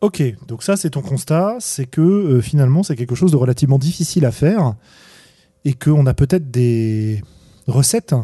Ok, 0.01 0.23
donc 0.47 0.63
ça 0.63 0.77
c'est 0.77 0.91
ton 0.91 1.03
constat, 1.03 1.57
c'est 1.59 1.87
que 1.87 2.01
euh, 2.01 2.41
finalement 2.41 2.85
c'est 2.85 2.95
quelque 2.95 3.17
chose 3.17 3.33
de 3.33 3.37
relativement 3.37 3.79
difficile 3.79 4.27
à 4.27 4.31
faire 4.31 4.75
et 5.65 5.73
qu'on 5.73 6.07
a 6.07 6.15
peut-être 6.15 6.53
des 6.53 7.21
recettes 7.67 8.15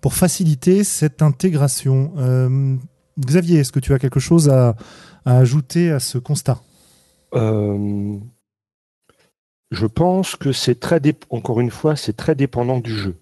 pour 0.00 0.14
faciliter 0.14 0.82
cette 0.82 1.22
intégration. 1.22 2.12
Euh, 2.18 2.76
Xavier, 3.20 3.60
est-ce 3.60 3.70
que 3.70 3.78
tu 3.78 3.94
as 3.94 4.00
quelque 4.00 4.18
chose 4.18 4.48
à, 4.48 4.74
ajouter 5.24 5.92
à 5.92 6.00
ce 6.00 6.18
constat? 6.18 6.60
Euh, 7.34 8.16
Je 9.70 9.86
pense 9.86 10.34
que 10.34 10.50
c'est 10.50 10.80
très, 10.80 11.00
encore 11.30 11.60
une 11.60 11.70
fois, 11.70 11.94
c'est 11.94 12.16
très 12.16 12.34
dépendant 12.34 12.80
du 12.80 12.96
jeu. 12.96 13.16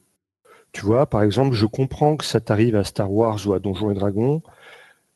Tu 0.73 0.87
vois, 0.87 1.05
par 1.07 1.23
exemple, 1.23 1.55
je 1.55 1.67
comprends 1.67 2.17
que 2.17 2.25
ça 2.25 2.41
t'arrive 2.41 2.77
à 2.77 2.85
Star 2.85 3.13
Wars 3.13 3.47
ou 3.47 3.53
à 3.53 3.59
Donjons 3.59 3.91
et 3.91 3.95
Dragons 3.95 4.43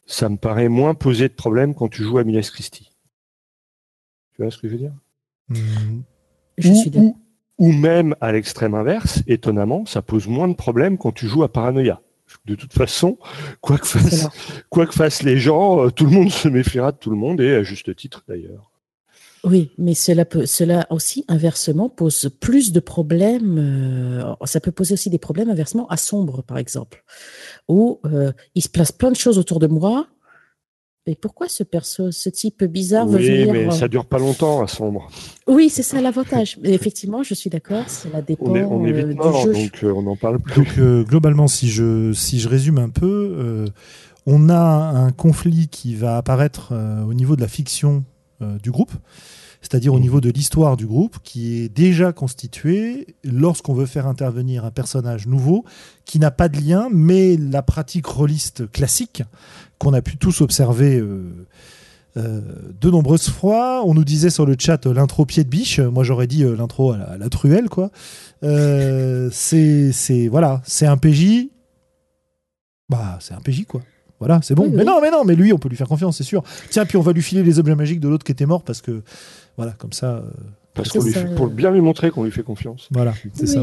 ça 0.06 0.28
me 0.28 0.36
paraît 0.36 0.68
moins 0.68 0.94
poser 0.94 1.28
de 1.28 1.34
problème 1.34 1.74
quand 1.74 1.88
tu 1.88 2.02
joues 2.02 2.18
à 2.18 2.24
Miles 2.24 2.42
Christie. 2.42 2.90
Tu 4.34 4.42
vois 4.42 4.50
ce 4.50 4.58
que 4.58 4.68
je 4.68 4.72
veux 4.72 4.78
dire? 4.78 4.94
Je 6.58 6.70
ou, 6.70 6.74
suis 6.74 6.92
ou, 7.58 7.72
même 7.72 8.16
à 8.20 8.32
l'extrême 8.32 8.74
inverse, 8.74 9.22
étonnamment, 9.26 9.86
ça 9.86 10.02
pose 10.02 10.26
moins 10.26 10.48
de 10.48 10.54
problèmes 10.54 10.98
quand 10.98 11.12
tu 11.12 11.28
joues 11.28 11.42
à 11.42 11.52
Paranoia. 11.52 12.00
De 12.46 12.54
toute 12.54 12.72
façon, 12.72 13.18
quoi 13.60 13.78
que, 13.78 13.86
fassent, 13.86 14.28
quoi 14.70 14.86
que 14.86 14.94
fassent 14.94 15.22
les 15.22 15.38
gens, 15.38 15.86
euh, 15.86 15.90
tout 15.90 16.04
le 16.04 16.10
monde 16.10 16.30
se 16.30 16.48
méfiera 16.48 16.90
de 16.90 16.96
tout 16.96 17.10
le 17.10 17.16
monde, 17.16 17.40
et 17.40 17.54
à 17.54 17.62
juste 17.62 17.94
titre 17.94 18.24
d'ailleurs. 18.26 18.70
Oui, 19.44 19.70
mais 19.76 19.94
cela 19.94 20.24
peut, 20.24 20.46
cela 20.46 20.86
aussi 20.88 21.24
inversement 21.28 21.90
pose 21.90 22.30
plus 22.40 22.72
de 22.72 22.80
problèmes. 22.80 23.58
Euh, 23.58 24.34
ça 24.46 24.58
peut 24.58 24.72
poser 24.72 24.94
aussi 24.94 25.10
des 25.10 25.18
problèmes 25.18 25.50
inversement 25.50 25.86
à 25.88 25.98
sombre, 25.98 26.42
par 26.42 26.56
exemple, 26.56 27.04
où 27.68 28.00
euh, 28.06 28.32
il 28.54 28.62
se 28.62 28.70
place 28.70 28.90
plein 28.90 29.10
de 29.10 29.16
choses 29.16 29.38
autour 29.38 29.58
de 29.58 29.66
moi. 29.66 30.06
Mais 31.06 31.14
pourquoi 31.14 31.48
ce 31.48 31.62
perso, 31.62 32.10
ce 32.10 32.30
type 32.30 32.64
bizarre 32.64 33.06
oui, 33.06 33.12
veut 33.12 33.18
venir 33.18 33.52
mais 33.52 33.70
ça 33.70 33.88
dure 33.88 34.06
pas 34.06 34.18
longtemps 34.18 34.62
à 34.62 34.66
sombre. 34.66 35.10
Oui, 35.46 35.68
c'est 35.68 35.82
ça 35.82 36.00
l'avantage. 36.00 36.58
effectivement, 36.62 37.22
je 37.22 37.34
suis 37.34 37.50
d'accord, 37.50 37.90
cela 37.90 38.22
dépend 38.22 38.46
on 38.46 38.56
est, 38.56 38.64
on 38.64 38.86
est 38.86 38.92
vite 38.92 39.20
euh, 39.20 39.30
mort, 39.30 39.46
donc 39.46 39.80
on 39.82 40.00
n'en 40.00 40.16
parle 40.16 40.40
plus. 40.40 40.54
Donc 40.54 41.06
globalement, 41.06 41.46
si 41.46 41.68
je 41.68 42.14
si 42.14 42.40
je 42.40 42.48
résume 42.48 42.78
un 42.78 42.88
peu, 42.88 43.66
on 44.24 44.48
a 44.48 44.56
un 44.56 45.12
conflit 45.12 45.68
qui 45.68 45.94
va 45.94 46.16
apparaître 46.16 46.72
au 47.06 47.12
niveau 47.12 47.36
de 47.36 47.42
la 47.42 47.48
fiction 47.48 48.04
du 48.40 48.70
groupe 48.70 48.92
c'est-à-dire 49.64 49.94
au 49.94 49.98
mmh. 49.98 50.02
niveau 50.02 50.20
de 50.20 50.28
l'histoire 50.28 50.76
du 50.76 50.86
groupe, 50.86 51.16
qui 51.24 51.62
est 51.62 51.70
déjà 51.70 52.12
constitué 52.12 53.16
lorsqu'on 53.24 53.72
veut 53.72 53.86
faire 53.86 54.06
intervenir 54.06 54.66
un 54.66 54.70
personnage 54.70 55.26
nouveau, 55.26 55.64
qui 56.04 56.18
n'a 56.18 56.30
pas 56.30 56.50
de 56.50 56.60
lien, 56.60 56.88
mais 56.92 57.38
la 57.38 57.62
pratique 57.62 58.04
rôliste 58.04 58.70
classique 58.70 59.22
qu'on 59.78 59.94
a 59.94 60.02
pu 60.02 60.18
tous 60.18 60.42
observer 60.42 60.98
euh, 60.98 61.46
de 62.14 62.90
nombreuses 62.90 63.30
fois. 63.30 63.82
On 63.86 63.94
nous 63.94 64.04
disait 64.04 64.28
sur 64.28 64.44
le 64.44 64.54
chat 64.58 64.84
l'intro 64.84 65.24
pied 65.24 65.44
de 65.44 65.48
biche. 65.48 65.80
Moi, 65.80 66.04
j'aurais 66.04 66.26
dit 66.26 66.44
l'intro 66.44 66.92
à, 66.92 67.16
la 67.16 67.28
truelle, 67.30 67.70
quoi. 67.70 67.90
c'est 68.42 70.28
voilà, 70.30 70.60
c'est 70.66 70.86
un 70.86 70.98
PJ. 70.98 71.48
Bah, 72.90 73.18
c'est 73.22 73.32
un 73.32 73.40
PJ, 73.40 73.64
quoi. 73.64 73.80
Voilà, 74.24 74.40
c'est 74.42 74.54
bon. 74.54 74.70
mais 74.72 74.84
non, 74.84 75.02
mais 75.02 75.10
non, 75.10 75.22
mais 75.22 75.34
lui, 75.34 75.52
on 75.52 75.58
peut 75.58 75.68
lui 75.68 75.76
faire 75.76 75.86
confiance, 75.86 76.16
c'est 76.16 76.24
sûr. 76.24 76.42
Tiens, 76.70 76.86
puis 76.86 76.96
on 76.96 77.02
va 77.02 77.12
lui 77.12 77.20
filer 77.20 77.42
les 77.42 77.58
objets 77.58 77.74
magiques 77.74 78.00
de 78.00 78.08
l'autre 78.08 78.24
qui 78.24 78.32
était 78.32 78.46
mort 78.46 78.62
parce 78.62 78.80
que, 78.80 79.02
voilà, 79.58 79.72
comme 79.72 79.92
ça. 79.92 80.16
Euh, 80.16 80.22
parce 80.72 80.88
qu'on 80.88 81.04
lui 81.04 81.12
pour 81.36 81.48
bien 81.48 81.70
lui 81.70 81.82
montrer 81.82 82.10
qu'on 82.10 82.24
lui 82.24 82.30
fait 82.30 82.42
confiance. 82.42 82.88
Voilà, 82.90 83.12
c'est 83.34 83.46
ça. 83.46 83.60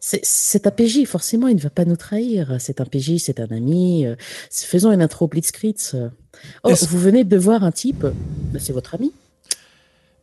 C'est 0.00 0.66
un 0.66 0.70
PJ, 0.70 1.06
forcément, 1.06 1.48
il 1.48 1.56
ne 1.56 1.60
va 1.60 1.70
pas 1.70 1.86
nous 1.86 1.96
trahir. 1.96 2.56
C'est 2.58 2.82
un 2.82 2.84
PJ, 2.84 3.16
c'est 3.16 3.40
un 3.40 3.48
ami. 3.50 4.04
Euh, 4.04 4.14
faisons 4.50 4.92
une 4.92 5.00
intro 5.00 5.26
Blitzkrieg. 5.26 5.76
Oh, 6.64 6.72
vous 6.90 6.98
venez 6.98 7.24
de 7.24 7.38
voir 7.38 7.64
un 7.64 7.72
type, 7.72 8.04
bah, 8.52 8.58
c'est 8.60 8.74
votre 8.74 8.94
ami. 8.94 9.14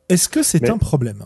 Est-ce 0.10 0.30
que 0.30 0.44
c'est 0.44 0.70
un 0.70 0.78
problème? 0.78 1.26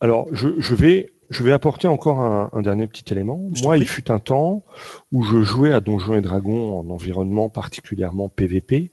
Alors, 0.00 0.28
je, 0.30 0.50
je, 0.58 0.74
vais 0.76 1.10
je 1.32 1.42
vais 1.42 1.52
apporter 1.52 1.88
encore 1.88 2.20
un, 2.20 2.62
dernier 2.62 2.86
petit 2.86 3.12
élément. 3.12 3.40
Moi, 3.62 3.78
il 3.78 3.88
fut 3.88 4.10
un 4.10 4.18
temps 4.18 4.64
où 5.10 5.22
je 5.22 5.42
jouais 5.42 5.72
à 5.72 5.80
Donjons 5.80 6.14
et 6.14 6.20
Dragons 6.20 6.78
en 6.78 6.90
environnement 6.90 7.48
particulièrement 7.48 8.28
PVP 8.28 8.92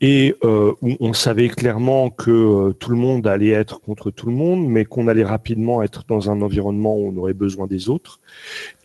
et 0.00 0.34
euh, 0.44 0.72
où 0.80 0.96
on 1.00 1.12
savait 1.12 1.48
clairement 1.48 2.10
que 2.10 2.30
euh, 2.30 2.72
tout 2.72 2.90
le 2.90 2.96
monde 2.96 3.26
allait 3.26 3.50
être 3.50 3.80
contre 3.80 4.10
tout 4.10 4.26
le 4.26 4.32
monde, 4.32 4.66
mais 4.66 4.84
qu'on 4.84 5.08
allait 5.08 5.24
rapidement 5.24 5.82
être 5.82 6.04
dans 6.08 6.30
un 6.30 6.40
environnement 6.40 6.96
où 6.96 7.08
on 7.08 7.16
aurait 7.18 7.34
besoin 7.34 7.66
des 7.66 7.90
autres, 7.90 8.20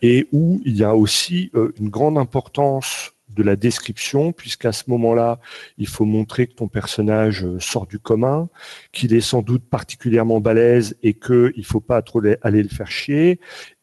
et 0.02 0.28
où 0.32 0.60
il 0.64 0.76
y 0.76 0.84
a 0.84 0.94
aussi 0.94 1.50
euh, 1.54 1.72
une 1.80 1.88
grande 1.88 2.18
importance 2.18 3.12
de 3.36 3.42
la 3.42 3.54
description, 3.54 4.32
puisqu'à 4.32 4.72
ce 4.72 4.84
moment-là, 4.88 5.38
il 5.78 5.86
faut 5.86 6.04
montrer 6.04 6.46
que 6.46 6.54
ton 6.54 6.68
personnage 6.68 7.44
euh, 7.44 7.60
sort 7.60 7.86
du 7.86 7.98
commun, 7.98 8.48
qu'il 8.92 9.14
est 9.14 9.20
sans 9.20 9.42
doute 9.42 9.68
particulièrement 9.68 10.40
balèze 10.40 10.96
et 11.02 11.14
qu'il 11.14 11.52
ne 11.56 11.62
faut 11.62 11.80
pas 11.80 12.02
trop 12.02 12.22
aller 12.42 12.62
le 12.62 12.68
faire 12.68 12.90
chier, 12.90 13.38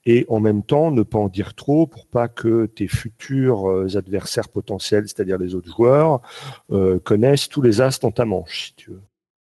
et 0.06 0.26
en 0.28 0.40
même 0.40 0.64
temps 0.64 0.92
ne 0.92 1.04
pas 1.04 1.20
en 1.20 1.30
dire 1.30 1.54
trop 1.54 1.88
pour 1.88 2.08
pas 2.08 2.28
que 2.28 2.66
tes 2.66 2.88
futurs 2.88 3.70
euh, 3.70 3.96
adversaires 3.96 4.50
potentiels, 4.50 5.08
c'est-à-dire 5.08 5.38
les 5.38 5.56
autres 5.56 5.72
joueurs, 5.72 6.22
euh, 6.72 7.00
connaissent 7.00 7.48
tous 7.48 7.62
les 7.62 7.80
as 7.80 8.00
dans 8.02 8.12
ta 8.12 8.26
manche, 8.26 8.66
si 8.66 8.76
tu 8.76 8.92
veux. 8.92 9.02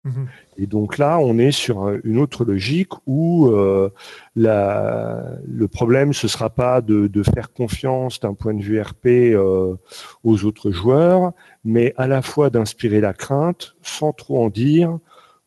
Mhm. 0.04 0.28
Et 0.58 0.66
donc 0.66 0.98
là, 0.98 1.18
on 1.18 1.38
est 1.38 1.50
sur 1.50 1.88
une 2.04 2.18
autre 2.18 2.44
logique 2.44 2.92
où 3.06 3.48
euh, 3.48 3.88
le 4.36 5.66
problème, 5.66 6.12
ce 6.12 6.28
sera 6.28 6.50
pas 6.50 6.80
de, 6.82 7.22
faire 7.34 7.52
confiance 7.52 8.20
d'un 8.20 8.34
point 8.34 8.54
de 8.54 8.62
vue 8.62 8.80
RP 8.80 9.06
euh, 9.06 9.76
aux 10.22 10.44
autres 10.44 10.70
joueurs, 10.70 11.32
mais 11.64 11.94
à 11.96 12.06
la 12.06 12.20
fois 12.20 12.50
d'inspirer 12.50 13.00
la 13.00 13.14
crainte 13.14 13.76
sans 13.82 14.12
trop 14.12 14.44
en 14.44 14.50
dire 14.50 14.98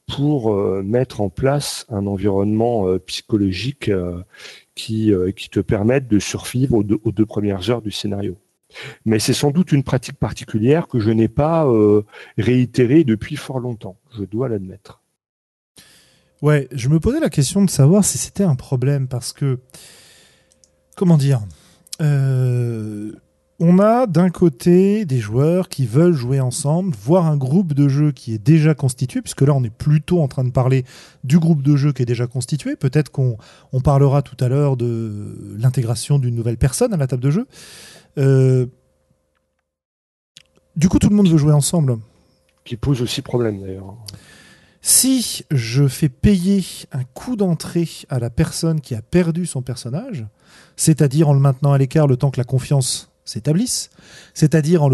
pour 0.07 0.53
euh, 0.53 0.81
mettre 0.83 1.21
en 1.21 1.29
place 1.29 1.85
un 1.89 2.07
environnement 2.07 2.85
psychologique 3.05 3.91
qui, 4.73 5.13
qui 5.35 5.49
te 5.49 5.59
permette 5.59 6.07
de 6.07 6.17
survivre 6.17 6.75
aux 6.75 7.11
deux 7.11 7.25
premières 7.25 7.69
heures 7.69 7.81
du 7.81 7.91
scénario. 7.91 8.37
Mais 9.05 9.19
c'est 9.19 9.33
sans 9.33 9.51
doute 9.51 9.71
une 9.71 9.83
pratique 9.83 10.17
particulière 10.17 10.87
que 10.87 10.99
je 10.99 11.11
n'ai 11.11 11.27
pas 11.27 11.65
euh, 11.65 12.03
réitérée 12.37 13.03
depuis 13.03 13.35
fort 13.35 13.59
longtemps, 13.59 13.97
je 14.17 14.23
dois 14.23 14.49
l'admettre. 14.49 15.01
Ouais, 16.41 16.67
je 16.71 16.87
me 16.89 16.99
posais 16.99 17.19
la 17.19 17.29
question 17.29 17.63
de 17.65 17.69
savoir 17.69 18.05
si 18.05 18.17
c'était 18.17 18.43
un 18.43 18.55
problème 18.55 19.07
parce 19.07 19.33
que, 19.33 19.59
comment 20.95 21.17
dire, 21.17 21.41
euh, 21.99 23.11
on 23.59 23.79
a 23.79 24.05
d'un 24.05 24.29
côté 24.29 25.05
des 25.05 25.17
joueurs 25.17 25.67
qui 25.67 25.87
veulent 25.87 26.13
jouer 26.13 26.39
ensemble, 26.39 26.95
voire 26.95 27.25
un 27.25 27.37
groupe 27.37 27.73
de 27.73 27.87
jeu 27.87 28.11
qui 28.11 28.35
est 28.35 28.37
déjà 28.37 28.75
constitué, 28.75 29.23
puisque 29.23 29.41
là 29.41 29.53
on 29.55 29.63
est 29.63 29.73
plutôt 29.73 30.21
en 30.21 30.27
train 30.27 30.43
de 30.43 30.51
parler 30.51 30.85
du 31.23 31.39
groupe 31.39 31.63
de 31.63 31.75
jeu 31.75 31.91
qui 31.91 32.03
est 32.03 32.05
déjà 32.05 32.27
constitué. 32.27 32.75
Peut-être 32.75 33.09
qu'on 33.09 33.37
parlera 33.83 34.21
tout 34.21 34.37
à 34.43 34.47
l'heure 34.47 34.77
de 34.77 35.55
l'intégration 35.57 36.19
d'une 36.19 36.35
nouvelle 36.35 36.57
personne 36.57 36.93
à 36.93 36.97
la 36.97 37.07
table 37.07 37.23
de 37.23 37.31
jeu. 37.31 37.47
Euh, 38.17 38.65
du 40.75 40.89
coup, 40.89 40.99
tout 40.99 41.09
le 41.09 41.15
monde 41.15 41.29
veut 41.29 41.37
jouer 41.37 41.53
ensemble. 41.53 41.97
Qui 42.63 42.77
pose 42.77 43.01
aussi 43.01 43.21
problème 43.21 43.61
d'ailleurs. 43.61 43.95
Si 44.81 45.43
je 45.51 45.87
fais 45.87 46.09
payer 46.09 46.63
un 46.91 47.03
coût 47.03 47.35
d'entrée 47.35 47.89
à 48.09 48.19
la 48.19 48.29
personne 48.29 48.79
qui 48.79 48.95
a 48.95 49.01
perdu 49.01 49.45
son 49.45 49.61
personnage, 49.61 50.25
c'est-à-dire 50.75 51.29
en 51.29 51.33
le 51.33 51.39
maintenant 51.39 51.73
à 51.73 51.77
l'écart 51.77 52.07
le 52.07 52.15
temps 52.15 52.31
que 52.31 52.39
la 52.39 52.45
confiance 52.45 53.11
s'établisse, 53.25 53.89
c'est-à-dire 54.33 54.83
en, 54.83 54.89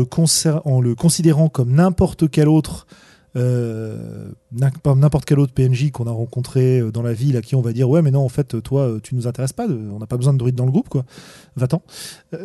en, 0.66 0.82
le 0.82 0.96
considérant 0.96 1.50
comme 1.50 1.74
n'importe 1.74 2.30
quel 2.30 2.48
autre 2.48 2.88
n'importe 3.36 5.26
quel 5.26 5.40
autre 5.40 5.54
PNJ 5.54 5.92
qu'on 5.92 6.08
a 6.08 6.12
rencontré 6.12 6.80
euh, 6.80 6.92
dans 6.92 7.02
la 7.02 7.14
ville 7.14 7.36
à 7.38 7.42
qui 7.42 7.56
on 7.56 7.62
va 7.62 7.74
dire 7.74 7.90
ouais 7.90 8.02
mais 8.02 8.12
non 8.12 8.24
en 8.24 8.30
fait 8.30 8.62
toi 8.62 8.82
euh, 8.82 9.00
tu 9.02 9.16
nous 9.16 9.28
intéresses 9.28 9.54
pas 9.54 9.66
on 9.68 9.98
n'a 10.00 10.06
pas 10.06 10.18
besoin 10.18 10.34
de 10.34 10.38
druide 10.38 10.56
dans 10.56 10.66
le 10.66 10.72
groupe 10.72 10.90
quoi. 10.90 11.06
Va-t'en. 11.56 11.82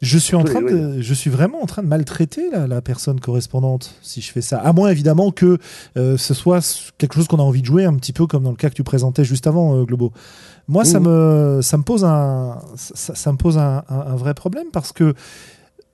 Je 0.00 0.16
suis 0.16 0.36
en 0.36 0.44
train 0.44 0.62
de, 0.62 1.00
je 1.00 1.12
suis 1.12 1.28
vraiment 1.28 1.60
en 1.60 1.66
train 1.66 1.82
de 1.82 1.88
maltraiter 1.88 2.50
la, 2.52 2.80
personne 2.80 3.18
correspondante 3.18 3.96
si 4.00 4.20
je 4.20 4.30
fais 4.30 4.42
ça. 4.42 4.58
À 4.58 4.72
moins 4.72 4.90
évidemment 4.90 5.32
que 5.32 5.58
ce 5.96 6.34
soit 6.34 6.92
quelque 6.98 7.14
chose 7.14 7.26
qu'on 7.26 7.40
a 7.40 7.42
envie 7.42 7.62
de 7.62 7.66
jouer 7.66 7.84
un 7.84 7.94
petit 7.94 8.12
peu 8.12 8.28
comme 8.28 8.44
dans 8.44 8.52
le 8.52 8.56
cas 8.56 8.70
que 8.70 8.76
tu 8.76 8.84
présentais 8.84 9.24
juste 9.24 9.48
avant 9.48 9.82
Globo. 9.82 10.12
Moi 10.68 10.84
ça 10.84 11.00
me 11.00 11.58
ça 11.62 11.78
me 11.78 11.82
pose 11.82 12.04
un 12.04 12.60
ça, 12.76 13.32
me 13.32 13.38
pose 13.38 13.58
un, 13.58 13.82
vrai 14.14 14.34
problème 14.34 14.68
parce 14.72 14.92
que 14.92 15.14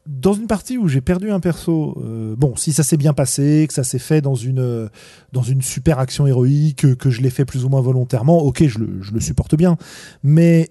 dans 0.06 0.34
une 0.34 0.46
partie 0.46 0.76
où 0.76 0.86
j'ai 0.86 1.00
perdu 1.00 1.30
un 1.30 1.40
perso, 1.40 1.96
euh, 2.04 2.34
bon, 2.36 2.56
si 2.56 2.72
ça 2.72 2.82
s'est 2.82 2.96
bien 2.96 3.14
passé, 3.14 3.64
que 3.66 3.74
ça 3.74 3.84
s'est 3.84 3.98
fait 3.98 4.20
dans 4.20 4.34
une, 4.34 4.90
dans 5.32 5.42
une 5.42 5.62
super 5.62 5.98
action 5.98 6.26
héroïque, 6.26 6.96
que, 6.96 7.10
je 7.10 7.22
l'ai 7.22 7.30
fait 7.30 7.44
plus 7.44 7.64
ou 7.64 7.68
moins 7.68 7.80
volontairement, 7.80 8.38
ok, 8.42 8.66
je 8.66 8.78
le, 8.78 9.02
je 9.02 9.12
le 9.12 9.20
supporte 9.20 9.54
bien. 9.54 9.76
Mais 10.22 10.70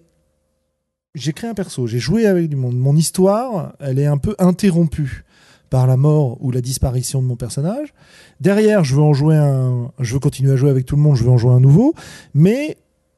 j'ai 1.15 1.33
créé 1.33 1.49
un 1.49 1.53
perso, 1.53 1.87
j'ai 1.87 1.99
joué 1.99 2.25
avec 2.25 2.49
du 2.49 2.55
monde. 2.55 2.77
Mon 2.77 2.95
histoire, 2.95 3.73
elle 3.79 3.99
est 3.99 4.05
un 4.05 4.17
peu 4.17 4.35
interrompue 4.39 5.25
par 5.69 5.87
la 5.87 5.97
mort 5.97 6.37
ou 6.41 6.51
la 6.51 6.61
disparition 6.61 7.21
de 7.21 7.27
mon 7.27 7.35
personnage. 7.35 7.93
Derrière, 8.39 8.83
je 8.83 8.95
veux 8.95 9.01
en 9.01 9.13
jouer 9.13 9.35
un, 9.35 9.91
je 9.99 10.13
veux 10.13 10.19
continuer 10.19 10.51
à 10.51 10.55
jouer 10.55 10.69
avec 10.69 10.85
tout 10.85 10.95
le 10.95 11.01
monde, 11.01 11.15
je 11.15 11.23
veux 11.23 11.31
en 11.31 11.37
jouer 11.37 11.53
un 11.53 11.59
nouveau, 11.59 11.95
mais 12.35 12.77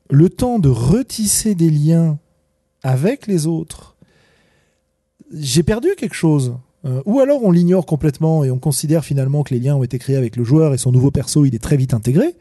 le 0.09 0.29
temps 0.29 0.59
de 0.59 0.69
retisser 0.69 1.55
des 1.55 1.69
liens 1.69 2.17
avec 2.83 3.27
les 3.27 3.47
autres 3.47 3.94
j'ai 5.33 5.63
perdu 5.63 5.89
quelque 5.97 6.15
chose. 6.15 6.55
Euh, 6.85 7.01
ou 7.05 7.19
alors 7.19 7.43
on 7.43 7.51
l'ignore 7.51 7.85
complètement 7.85 8.43
et 8.43 8.51
on 8.51 8.59
considère 8.59 9.03
finalement 9.03 9.43
que 9.43 9.53
les 9.53 9.59
liens 9.59 9.75
ont 9.75 9.83
été 9.83 9.97
créés 9.97 10.17
avec 10.17 10.35
le 10.35 10.43
joueur 10.43 10.73
et 10.73 10.77
son 10.77 10.91
nouveau 10.91 11.09
perso 11.09 11.45
il 11.45 11.55
est 11.55 11.63
très 11.63 11.77
vite 11.77 11.93
intégré. 11.93 12.35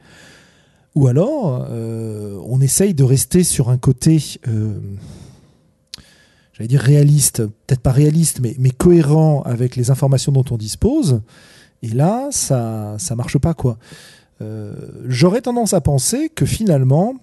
Ou 0.95 1.07
alors 1.09 1.67
euh, 1.71 2.39
on 2.47 2.61
essaye 2.61 2.95
de 2.95 3.05
rester 3.05 3.43
sur 3.43 3.71
un 3.71 3.79
côté, 3.79 4.23
euh, 4.47 4.79
j'allais 6.53 6.69
dire 6.69 6.81
réaliste, 6.81 7.47
peut-être 7.67 7.81
pas 7.81 7.91
réaliste, 7.91 8.41
mais, 8.41 8.71
cohérent 8.71 9.43
avec 9.43 9.77
les 9.77 9.91
informations 9.91 10.31
dont 10.31 10.45
on 10.51 10.57
dispose. 10.57 11.23
Et 11.83 11.89
là, 11.89 12.29
ça 12.31 12.97
ça 12.99 13.17
marche 13.17 13.39
pas 13.39 13.55
quoi. 13.55 13.79
J'aurais 15.07 15.41
tendance 15.41 15.73
à 15.73 15.81
penser 15.81 16.29
que 16.29 16.45
finalement, 16.45 17.15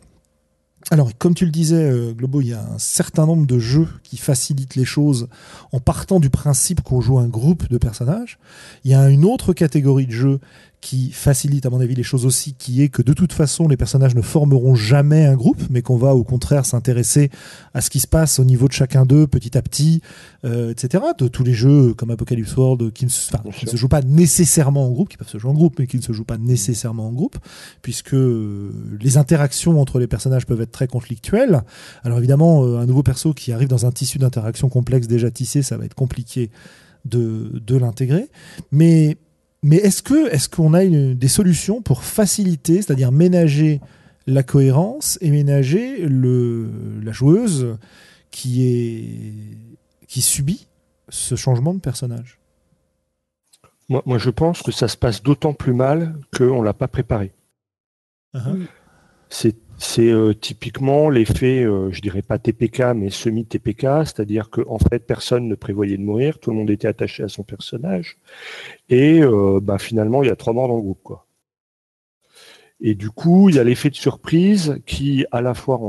alors, 0.89 1.11
comme 1.17 1.35
tu 1.35 1.45
le 1.45 1.51
disais, 1.51 1.83
euh, 1.83 2.13
Globo, 2.13 2.41
il 2.41 2.47
y 2.47 2.53
a 2.53 2.61
un 2.61 2.79
certain 2.79 3.25
nombre 3.25 3.45
de 3.45 3.59
jeux 3.59 3.87
qui 4.03 4.17
facilitent 4.17 4.75
les 4.75 4.85
choses 4.85 5.27
en 5.71 5.79
partant 5.79 6.19
du 6.19 6.29
principe 6.29 6.81
qu'on 6.81 7.01
joue 7.01 7.19
un 7.19 7.27
groupe 7.27 7.69
de 7.69 7.77
personnages. 7.77 8.39
Il 8.83 8.91
y 8.91 8.93
a 8.93 9.09
une 9.09 9.23
autre 9.23 9.53
catégorie 9.53 10.07
de 10.07 10.11
jeux 10.11 10.39
qui 10.81 11.11
facilite 11.11 11.67
à 11.67 11.69
mon 11.69 11.79
avis 11.79 11.93
les 11.93 12.03
choses 12.03 12.25
aussi, 12.25 12.55
qui 12.55 12.81
est 12.81 12.89
que 12.89 13.03
de 13.03 13.13
toute 13.13 13.33
façon 13.33 13.67
les 13.67 13.77
personnages 13.77 14.15
ne 14.15 14.21
formeront 14.21 14.73
jamais 14.73 15.25
un 15.25 15.35
groupe, 15.35 15.61
mais 15.69 15.83
qu'on 15.83 15.95
va 15.95 16.15
au 16.15 16.23
contraire 16.23 16.65
s'intéresser 16.65 17.29
à 17.75 17.81
ce 17.81 17.91
qui 17.91 17.99
se 17.99 18.07
passe 18.07 18.39
au 18.39 18.43
niveau 18.43 18.67
de 18.67 18.73
chacun 18.73 19.05
d'eux 19.05 19.27
petit 19.27 19.55
à 19.55 19.61
petit, 19.61 20.01
euh, 20.43 20.71
etc. 20.71 21.03
De 21.19 21.27
tous 21.27 21.43
les 21.43 21.53
jeux 21.53 21.93
comme 21.93 22.09
Apocalypse 22.09 22.55
World 22.57 22.91
qui 22.93 23.05
ne, 23.05 23.09
se 23.09 23.77
jouent 23.77 23.87
pas 23.87 24.01
nécessairement 24.01 24.87
en 24.87 24.89
groupe, 24.89 25.09
qui 25.09 25.17
peuvent 25.17 25.29
se 25.29 25.37
jouer 25.37 25.51
en 25.51 25.53
groupe, 25.53 25.77
mais 25.77 25.85
qui 25.85 25.97
ne 25.97 26.01
se 26.01 26.13
jouent 26.13 26.25
pas 26.25 26.39
nécessairement 26.39 27.07
en 27.07 27.13
groupe, 27.13 27.37
puisque 27.83 28.15
euh, 28.15 28.71
les 28.99 29.17
interactions 29.17 29.79
entre 29.79 29.99
les 29.99 30.07
personnages 30.07 30.47
peuvent 30.47 30.61
être 30.61 30.71
très 30.71 30.87
conflictuelles. 30.87 31.61
Alors 32.03 32.17
évidemment, 32.17 32.65
euh, 32.65 32.79
un 32.79 32.87
nouveau 32.87 33.03
perso 33.03 33.35
qui 33.35 33.51
arrive 33.51 33.67
dans 33.67 33.85
un 33.85 33.91
tissu 33.91 34.17
d'interaction 34.17 34.67
complexe 34.67 35.07
déjà 35.07 35.29
tissé, 35.29 35.61
ça 35.61 35.77
va 35.77 35.85
être 35.85 35.93
compliqué 35.93 36.49
de, 37.05 37.61
de 37.65 37.77
l'intégrer, 37.77 38.29
mais 38.71 39.17
mais 39.63 39.77
est-ce 39.77 40.01
que 40.01 40.29
est-ce 40.33 40.49
qu'on 40.49 40.73
a 40.73 40.83
une, 40.83 41.13
des 41.13 41.27
solutions 41.27 41.81
pour 41.81 42.03
faciliter, 42.03 42.81
c'est-à-dire 42.81 43.11
ménager 43.11 43.79
la 44.27 44.43
cohérence 44.43 45.17
et 45.21 45.31
ménager 45.31 46.07
le, 46.07 46.69
la 47.03 47.11
joueuse 47.11 47.77
qui 48.31 48.63
est 48.65 49.57
qui 50.07 50.21
subit 50.21 50.67
ce 51.09 51.35
changement 51.35 51.73
de 51.73 51.79
personnage? 51.79 52.39
Moi, 53.89 54.01
moi, 54.05 54.17
je 54.17 54.29
pense 54.29 54.61
que 54.61 54.71
ça 54.71 54.87
se 54.87 54.95
passe 54.95 55.21
d'autant 55.21 55.53
plus 55.53 55.73
mal 55.73 56.15
qu'on 56.35 56.61
ne 56.61 56.65
l'a 56.65 56.73
pas 56.73 56.87
préparé. 56.87 57.33
Uh-huh. 58.33 58.65
C'est 59.29 59.55
C'est 59.83 60.11
euh, 60.11 60.35
typiquement 60.35 61.09
l'effet, 61.09 61.63
euh, 61.63 61.89
je 61.91 62.01
dirais 62.01 62.21
pas 62.21 62.37
TPK, 62.37 62.93
mais 62.95 63.09
semi-TPK, 63.09 64.05
c'est-à-dire 64.05 64.51
que 64.51 64.61
en 64.67 64.77
fait, 64.77 64.99
personne 64.99 65.47
ne 65.47 65.55
prévoyait 65.55 65.97
de 65.97 66.03
mourir, 66.03 66.37
tout 66.37 66.51
le 66.51 66.57
monde 66.57 66.69
était 66.69 66.87
attaché 66.87 67.23
à 67.23 67.27
son 67.27 67.41
personnage, 67.41 68.19
et 68.89 69.23
euh, 69.23 69.59
bah, 69.59 69.79
finalement, 69.79 70.21
il 70.21 70.27
y 70.27 70.29
a 70.29 70.35
trois 70.35 70.53
morts 70.53 70.67
dans 70.67 70.75
le 70.75 70.83
groupe. 70.83 71.17
Et 72.79 72.93
du 72.93 73.09
coup, 73.09 73.49
il 73.49 73.55
y 73.55 73.59
a 73.59 73.63
l'effet 73.63 73.89
de 73.89 73.95
surprise 73.95 74.79
qui, 74.85 75.25
à 75.31 75.41
la 75.41 75.55
fois, 75.55 75.79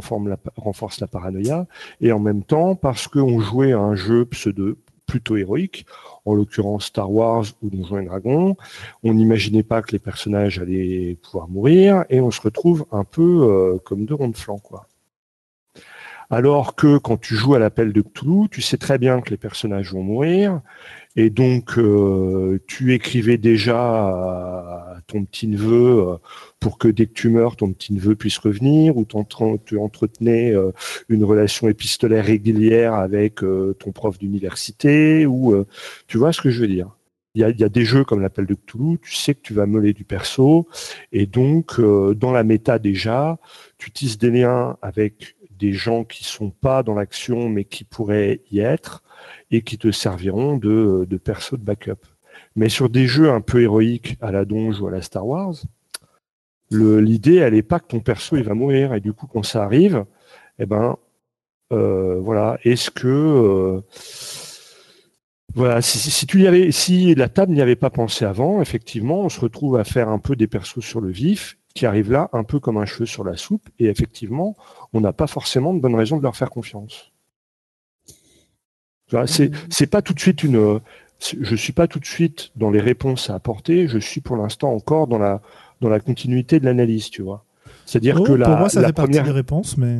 renforce 0.56 1.00
la 1.00 1.06
paranoïa, 1.06 1.66
et 2.00 2.12
en 2.12 2.18
même 2.18 2.44
temps, 2.44 2.74
parce 2.74 3.08
qu'on 3.08 3.40
jouait 3.40 3.72
à 3.72 3.78
un 3.78 3.94
jeu 3.94 4.24
pseudo, 4.24 4.78
plutôt 5.12 5.36
héroïque, 5.36 5.84
en 6.24 6.34
l'occurrence 6.34 6.86
Star 6.86 7.12
Wars 7.12 7.44
ou 7.60 7.68
Donjons 7.68 7.98
et 7.98 8.06
Dragons. 8.06 8.56
On 9.02 9.12
n'imaginait 9.12 9.62
pas 9.62 9.82
que 9.82 9.92
les 9.92 9.98
personnages 9.98 10.58
allaient 10.58 11.18
pouvoir 11.22 11.48
mourir 11.48 12.06
et 12.08 12.22
on 12.22 12.30
se 12.30 12.40
retrouve 12.40 12.86
un 12.92 13.04
peu 13.04 13.22
euh, 13.22 13.78
comme 13.84 14.06
deux 14.06 14.14
ronds 14.14 14.30
de 14.30 14.36
flanc, 14.38 14.58
quoi. 14.58 14.88
Alors 16.30 16.76
que 16.76 16.96
quand 16.96 17.18
tu 17.20 17.34
joues 17.34 17.54
à 17.54 17.58
l'appel 17.58 17.92
de 17.92 18.00
Cthulhu, 18.00 18.48
tu 18.50 18.62
sais 18.62 18.78
très 18.78 18.96
bien 18.96 19.20
que 19.20 19.28
les 19.28 19.36
personnages 19.36 19.92
vont 19.92 20.02
mourir, 20.02 20.62
et 21.14 21.28
donc 21.28 21.76
euh, 21.76 22.58
tu 22.66 22.94
écrivais 22.94 23.36
déjà 23.36 25.02
ton 25.08 25.26
petit 25.26 25.46
neveu 25.46 26.08
euh, 26.08 26.16
pour 26.62 26.78
que 26.78 26.86
dès 26.86 27.06
que 27.06 27.12
tu 27.12 27.28
meurs, 27.28 27.56
ton 27.56 27.72
petit 27.72 27.92
neveu 27.92 28.14
puisse 28.14 28.38
revenir, 28.38 28.96
ou 28.96 29.04
tu 29.04 29.76
entretenais 29.76 30.54
euh, 30.54 30.70
une 31.08 31.24
relation 31.24 31.68
épistolaire 31.68 32.24
régulière 32.24 32.94
avec 32.94 33.40
ton 33.78 33.90
prof 33.92 34.16
d'université, 34.16 35.26
ou 35.26 35.64
tu 36.06 36.18
vois 36.18 36.32
ce 36.32 36.40
que 36.40 36.50
je 36.50 36.60
veux 36.60 36.68
dire? 36.68 36.96
Il 37.34 37.40
y, 37.40 37.44
a, 37.44 37.50
il 37.50 37.58
y 37.58 37.64
a, 37.64 37.68
des 37.68 37.84
jeux 37.84 38.04
comme 38.04 38.20
l'appel 38.20 38.46
de 38.46 38.54
Cthulhu, 38.54 38.98
tu 39.02 39.14
sais 39.14 39.34
que 39.34 39.40
tu 39.42 39.54
vas 39.54 39.66
meuler 39.66 39.92
du 39.92 40.04
perso, 40.04 40.68
et 41.10 41.26
donc 41.26 41.80
dans 41.80 42.30
la 42.30 42.44
méta 42.44 42.78
déjà, 42.78 43.38
tu 43.78 43.90
tisses 43.90 44.18
des 44.18 44.30
liens 44.30 44.76
avec 44.82 45.36
des 45.50 45.72
gens 45.72 46.04
qui 46.04 46.24
sont 46.24 46.50
pas 46.50 46.82
dans 46.82 46.94
l'action 46.94 47.48
mais 47.48 47.64
qui 47.64 47.84
pourraient 47.84 48.40
y 48.50 48.60
être 48.60 49.02
et 49.50 49.62
qui 49.62 49.78
te 49.78 49.90
serviront 49.90 50.56
de, 50.56 51.06
de 51.08 51.16
perso 51.16 51.56
de 51.56 51.62
backup. 51.62 52.06
Mais 52.56 52.68
sur 52.68 52.88
des 52.88 53.06
jeux 53.06 53.30
un 53.30 53.40
peu 53.40 53.62
héroïques 53.62 54.16
à 54.20 54.30
la 54.30 54.44
Donge 54.44 54.80
ou 54.80 54.88
à 54.88 54.90
la 54.90 55.02
Star 55.02 55.26
Wars, 55.26 55.54
l'idée 56.72 57.36
elle 57.36 57.54
est 57.54 57.62
pas 57.62 57.80
que 57.80 57.86
ton 57.86 58.00
perso 58.00 58.36
il 58.36 58.44
va 58.44 58.54
mourir 58.54 58.94
et 58.94 59.00
du 59.00 59.12
coup 59.12 59.26
quand 59.26 59.42
ça 59.42 59.64
arrive, 59.64 60.04
eh 60.58 60.66
ben 60.66 60.96
euh, 61.72 62.20
voilà, 62.20 62.58
est-ce 62.64 62.90
que 62.90 63.08
euh, 63.08 63.80
voilà, 65.54 65.82
si, 65.82 65.98
si, 65.98 66.26
tu 66.26 66.42
y 66.42 66.46
avais, 66.46 66.70
si 66.70 67.14
la 67.14 67.28
table 67.28 67.52
n'y 67.52 67.62
avait 67.62 67.76
pas 67.76 67.90
pensé 67.90 68.24
avant, 68.24 68.60
effectivement, 68.60 69.20
on 69.20 69.28
se 69.28 69.40
retrouve 69.40 69.76
à 69.76 69.84
faire 69.84 70.08
un 70.08 70.18
peu 70.18 70.36
des 70.36 70.46
persos 70.46 70.80
sur 70.80 71.00
le 71.00 71.10
vif 71.10 71.58
qui 71.74 71.86
arrivent 71.86 72.12
là 72.12 72.28
un 72.32 72.44
peu 72.44 72.60
comme 72.60 72.76
un 72.76 72.84
cheveu 72.84 73.06
sur 73.06 73.24
la 73.24 73.36
soupe 73.36 73.68
et 73.78 73.86
effectivement, 73.86 74.56
on 74.92 75.00
n'a 75.00 75.12
pas 75.12 75.26
forcément 75.26 75.72
de 75.72 75.80
bonnes 75.80 75.94
raisons 75.94 76.18
de 76.18 76.22
leur 76.22 76.36
faire 76.36 76.50
confiance. 76.50 77.12
C'est, 79.26 79.50
mmh. 79.50 79.56
c'est 79.68 79.86
pas 79.86 80.00
tout 80.00 80.14
de 80.14 80.20
suite 80.20 80.42
une. 80.42 80.80
Je 81.20 81.54
suis 81.54 81.72
pas 81.72 81.86
tout 81.86 82.00
de 82.00 82.06
suite 82.06 82.50
dans 82.56 82.70
les 82.70 82.80
réponses 82.80 83.30
à 83.30 83.34
apporter. 83.34 83.86
Je 83.86 83.98
suis 83.98 84.20
pour 84.20 84.36
l'instant 84.36 84.72
encore 84.72 85.06
dans 85.06 85.18
la 85.18 85.42
dans 85.82 85.90
la 85.90 86.00
continuité 86.00 86.60
de 86.60 86.64
l'analyse, 86.64 87.10
tu 87.10 87.20
vois. 87.20 87.44
C'est-à-dire 87.84 88.18
oh, 88.20 88.24
que 88.24 88.32
la, 88.32 88.46
pour 88.46 88.56
moi, 88.56 88.68
ça 88.70 88.80
la 88.80 88.88
fait 88.88 88.92
première 88.94 89.22
partie 89.22 89.30
des 89.30 89.36
réponses, 89.36 89.76
mais 89.76 89.98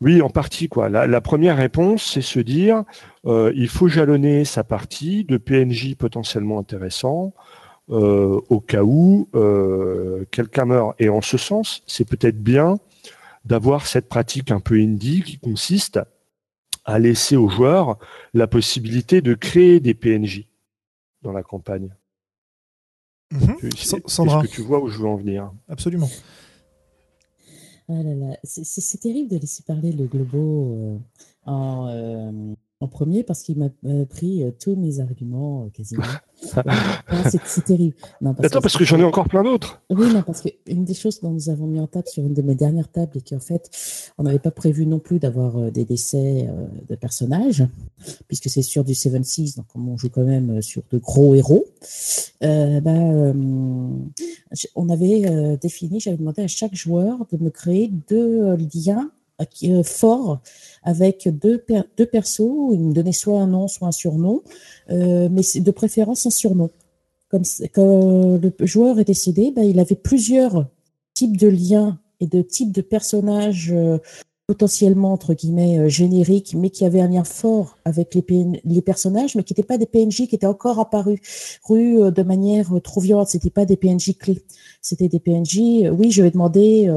oui, 0.00 0.22
en 0.22 0.28
partie 0.28 0.68
quoi. 0.68 0.88
La, 0.88 1.06
la 1.08 1.20
première 1.20 1.56
réponse, 1.56 2.12
c'est 2.12 2.22
se 2.22 2.38
dire 2.38 2.84
euh, 3.26 3.52
il 3.56 3.68
faut 3.68 3.88
jalonner 3.88 4.44
sa 4.44 4.62
partie 4.62 5.24
de 5.24 5.38
PNJ 5.38 5.96
potentiellement 5.96 6.60
intéressant 6.60 7.32
euh, 7.90 8.40
au 8.48 8.60
cas 8.60 8.82
où 8.82 9.28
euh, 9.34 10.24
quelqu'un 10.30 10.66
meurt. 10.66 10.94
Et 11.00 11.08
en 11.08 11.22
ce 11.22 11.38
sens, 11.38 11.82
c'est 11.86 12.06
peut-être 12.06 12.40
bien 12.40 12.78
d'avoir 13.44 13.86
cette 13.86 14.08
pratique 14.08 14.50
un 14.50 14.60
peu 14.60 14.76
indie 14.76 15.22
qui 15.22 15.38
consiste 15.38 15.98
à 16.84 16.98
laisser 16.98 17.36
aux 17.36 17.48
joueurs 17.48 17.98
la 18.34 18.46
possibilité 18.46 19.20
de 19.20 19.34
créer 19.34 19.80
des 19.80 19.94
PNJ 19.94 20.44
dans 21.22 21.32
la 21.32 21.42
campagne. 21.42 21.90
Mhm. 23.30 23.56
Est-ce 23.62 23.96
que 23.96 24.46
tu 24.46 24.62
vois 24.62 24.80
où 24.80 24.88
je 24.88 24.98
veux 24.98 25.06
en 25.08 25.16
venir 25.16 25.52
Absolument. 25.68 26.08
Ah 27.90 28.02
là 28.02 28.14
là, 28.14 28.36
c'est 28.44 28.98
terrible 29.00 29.30
de 29.30 29.38
laisser 29.38 29.62
parler 29.62 29.92
le 29.92 30.04
Globo 30.06 30.74
euh, 30.74 30.98
en, 31.46 31.88
euh, 31.88 32.54
en 32.80 32.86
premier 32.86 33.24
parce 33.24 33.42
qu'il 33.42 33.58
m'a 33.58 33.70
euh, 33.86 34.04
pris 34.04 34.44
euh, 34.44 34.52
tous 34.58 34.76
mes 34.76 35.00
arguments 35.00 35.64
euh, 35.64 35.68
quasiment. 35.70 36.04
c'est 37.28 37.64
terrible. 37.64 37.96
Non, 38.20 38.34
parce 38.34 38.46
Attends, 38.46 38.58
que 38.58 38.62
parce 38.62 38.76
que 38.76 38.84
j'en 38.84 39.00
ai 39.00 39.04
encore 39.04 39.28
plein 39.28 39.42
d'autres. 39.42 39.82
Oui, 39.90 40.12
non, 40.12 40.22
parce 40.22 40.42
qu'une 40.42 40.84
des 40.84 40.94
choses 40.94 41.20
dont 41.20 41.30
nous 41.30 41.50
avons 41.50 41.66
mis 41.66 41.80
en 41.80 41.88
table 41.88 42.06
sur 42.06 42.24
une 42.24 42.34
de 42.34 42.42
mes 42.42 42.54
dernières 42.54 42.88
tables 42.88 43.16
et 43.16 43.20
qu'en 43.20 43.40
fait, 43.40 43.68
on 44.18 44.22
n'avait 44.22 44.38
pas 44.38 44.52
prévu 44.52 44.86
non 44.86 45.00
plus 45.00 45.18
d'avoir 45.18 45.72
des 45.72 45.84
décès 45.84 46.48
de 46.88 46.94
personnages, 46.94 47.66
puisque 48.28 48.48
c'est 48.48 48.62
sur 48.62 48.84
du 48.84 48.92
7-6, 48.92 49.56
donc 49.56 49.66
on 49.74 49.96
joue 49.96 50.10
quand 50.10 50.22
même 50.22 50.62
sur 50.62 50.82
de 50.92 50.98
gros 50.98 51.34
héros. 51.34 51.66
Euh, 52.44 52.80
bah, 52.80 52.92
on 54.76 54.88
avait 54.88 55.56
défini, 55.56 55.98
j'avais 55.98 56.18
demandé 56.18 56.42
à 56.42 56.48
chaque 56.48 56.76
joueur 56.76 57.26
de 57.32 57.42
me 57.42 57.50
créer 57.50 57.90
deux 58.08 58.56
liens 58.56 59.10
fort 59.84 60.40
avec 60.82 61.28
deux, 61.28 61.64
deux 61.96 62.06
persos. 62.06 62.72
Il 62.72 62.80
me 62.80 62.92
donnait 62.92 63.12
soit 63.12 63.40
un 63.40 63.46
nom, 63.46 63.68
soit 63.68 63.88
un 63.88 63.92
surnom, 63.92 64.42
euh, 64.90 65.28
mais 65.30 65.42
de 65.60 65.70
préférence 65.70 66.26
un 66.26 66.30
surnom. 66.30 66.70
Comme 67.30 67.42
quand 67.74 68.38
le 68.40 68.52
joueur 68.66 68.98
est 69.00 69.04
décédé, 69.04 69.52
ben, 69.54 69.62
il 69.62 69.78
avait 69.80 69.96
plusieurs 69.96 70.66
types 71.14 71.36
de 71.36 71.48
liens 71.48 72.00
et 72.20 72.26
de 72.26 72.42
types 72.42 72.72
de 72.72 72.80
personnages 72.80 73.70
euh, 73.72 73.98
potentiellement 74.46 75.12
entre 75.12 75.34
guillemets 75.34 75.90
génériques, 75.90 76.54
mais 76.54 76.70
qui 76.70 76.86
avaient 76.86 77.02
un 77.02 77.08
lien 77.08 77.24
fort 77.24 77.76
avec 77.84 78.14
les, 78.14 78.24
les 78.64 78.80
personnages, 78.80 79.34
mais 79.34 79.42
qui 79.42 79.52
n'étaient 79.52 79.62
pas 79.62 79.76
des 79.76 79.84
PNJ 79.84 80.26
qui 80.26 80.34
étaient 80.34 80.46
encore 80.46 80.80
apparus 80.80 81.20
de 81.68 82.22
manière 82.22 82.70
trop 82.82 83.02
violente. 83.02 83.28
C'était 83.28 83.50
pas 83.50 83.66
des 83.66 83.76
PNJ 83.76 84.16
clés. 84.16 84.42
C'était 84.80 85.08
des 85.08 85.20
PNJ. 85.20 85.90
Oui, 85.92 86.10
je 86.10 86.22
vais 86.22 86.30
demander 86.30 86.88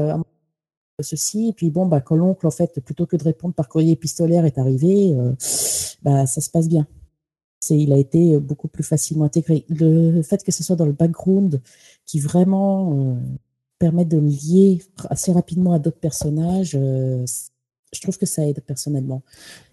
ceci. 1.02 1.48
Et 1.48 1.52
puis 1.52 1.70
bon, 1.70 1.86
bah, 1.86 2.00
quand 2.00 2.16
l'oncle, 2.16 2.46
en 2.46 2.50
fait, 2.50 2.80
plutôt 2.80 3.06
que 3.06 3.16
de 3.16 3.24
répondre 3.24 3.54
par 3.54 3.68
courrier 3.68 3.92
épistolaire 3.92 4.44
est 4.44 4.58
arrivé, 4.58 5.14
euh, 5.14 5.32
bah, 6.02 6.26
ça 6.26 6.40
se 6.40 6.50
passe 6.50 6.68
bien. 6.68 6.86
C'est, 7.60 7.78
il 7.78 7.92
a 7.92 7.96
été 7.96 8.38
beaucoup 8.38 8.68
plus 8.68 8.82
facilement 8.82 9.24
intégré. 9.24 9.64
Le 9.68 10.22
fait 10.22 10.42
que 10.42 10.50
ce 10.52 10.64
soit 10.64 10.76
dans 10.76 10.86
le 10.86 10.92
background 10.92 11.60
qui 12.06 12.18
vraiment 12.18 12.98
euh, 12.98 13.14
permet 13.78 14.04
de 14.04 14.18
lier 14.18 14.82
assez 15.10 15.32
rapidement 15.32 15.72
à 15.72 15.78
d'autres 15.78 16.00
personnages, 16.00 16.72
euh, 16.74 17.24
je 17.92 18.00
trouve 18.00 18.18
que 18.18 18.26
ça 18.26 18.46
aide 18.46 18.60
personnellement. 18.66 19.22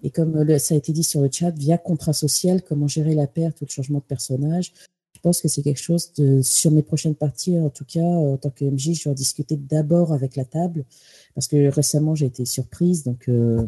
Et 0.03 0.11
comme 0.11 0.59
ça 0.59 0.75
a 0.75 0.77
été 0.77 0.91
dit 0.91 1.03
sur 1.03 1.21
le 1.21 1.29
chat, 1.31 1.51
via 1.51 1.77
contrat 1.77 2.13
social, 2.13 2.61
comment 2.61 2.87
gérer 2.87 3.15
la 3.15 3.27
perte 3.27 3.61
ou 3.61 3.65
le 3.65 3.71
changement 3.71 3.99
de 3.99 4.03
personnage, 4.03 4.73
je 5.19 5.21
pense 5.21 5.41
que 5.41 5.49
c'est 5.49 5.61
quelque 5.61 5.81
chose 5.81 6.13
de, 6.13 6.41
sur 6.41 6.71
mes 6.71 6.81
prochaines 6.81 7.13
parties, 7.13 7.59
en 7.59 7.69
tout 7.69 7.83
cas, 7.83 7.99
en 7.99 8.37
tant 8.37 8.51
que 8.51 8.63
MJ, 8.63 8.93
je 8.93 9.03
vais 9.03 9.09
en 9.09 9.13
discuter 9.13 9.57
d'abord 9.57 10.13
avec 10.13 10.37
la 10.37 10.45
table, 10.45 10.85
parce 11.35 11.47
que 11.47 11.67
récemment, 11.67 12.15
j'ai 12.15 12.27
été 12.27 12.45
surprise. 12.45 13.03
Donc, 13.03 13.27
euh, 13.27 13.67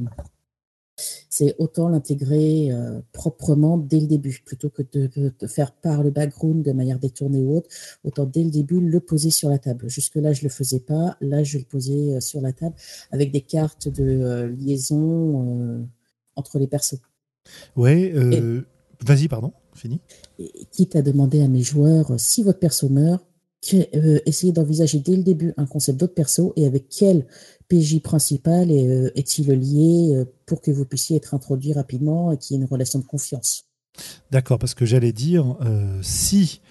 c'est 1.29 1.53
autant 1.59 1.89
l'intégrer 1.89 2.71
euh, 2.71 3.01
proprement 3.11 3.77
dès 3.77 3.99
le 3.99 4.07
début, 4.07 4.41
plutôt 4.45 4.69
que 4.69 4.81
de, 4.81 5.33
faire 5.45 5.73
par 5.73 6.03
le 6.03 6.09
background 6.09 6.63
de 6.63 6.71
manière 6.71 6.99
détournée 6.99 7.41
ou 7.41 7.57
autre, 7.57 7.69
autant 8.05 8.23
dès 8.23 8.45
le 8.45 8.49
début 8.49 8.79
le 8.79 9.01
poser 9.01 9.29
sur 9.29 9.49
la 9.49 9.59
table. 9.59 9.89
Jusque-là, 9.89 10.31
je 10.31 10.39
ne 10.39 10.43
le 10.45 10.51
faisais 10.51 10.79
pas. 10.79 11.17
Là, 11.19 11.43
je 11.43 11.57
le 11.57 11.65
posais 11.65 12.15
euh, 12.15 12.21
sur 12.21 12.39
la 12.39 12.53
table 12.53 12.75
avec 13.11 13.33
des 13.33 13.41
cartes 13.41 13.89
de 13.89 14.55
liaison 14.57 15.85
entre 16.37 16.59
les 16.59 16.67
persos. 16.67 17.01
Oui, 17.75 18.13
vas-y, 19.01 19.27
pardon 19.27 19.51
fini. 19.77 19.99
quitte 20.71 20.95
à 20.95 21.01
demander 21.01 21.41
à 21.41 21.47
mes 21.47 21.61
joueurs, 21.61 22.11
euh, 22.11 22.17
si 22.17 22.43
votre 22.43 22.59
perso 22.59 22.89
meurt, 22.89 23.23
euh, 23.73 24.19
essayez 24.25 24.51
d'envisager 24.51 24.99
dès 24.99 25.15
le 25.15 25.23
début 25.23 25.53
un 25.57 25.65
concept 25.65 25.99
d'autre 25.99 26.15
perso 26.15 26.53
et 26.55 26.65
avec 26.65 26.89
quel 26.89 27.27
PJ 27.67 28.01
principal 28.01 28.71
euh, 28.71 29.11
est-il 29.15 29.51
lié 29.51 30.23
pour 30.45 30.61
que 30.61 30.71
vous 30.71 30.85
puissiez 30.85 31.17
être 31.17 31.33
introduit 31.33 31.73
rapidement 31.73 32.31
et 32.31 32.37
qu'il 32.37 32.55
y 32.55 32.59
ait 32.59 32.63
une 32.63 32.69
relation 32.69 32.99
de 32.99 33.05
confiance? 33.05 33.65
D'accord, 34.31 34.57
parce 34.57 34.73
que 34.73 34.85
j'allais 34.85 35.11
dire, 35.11 35.57
si 36.01 36.61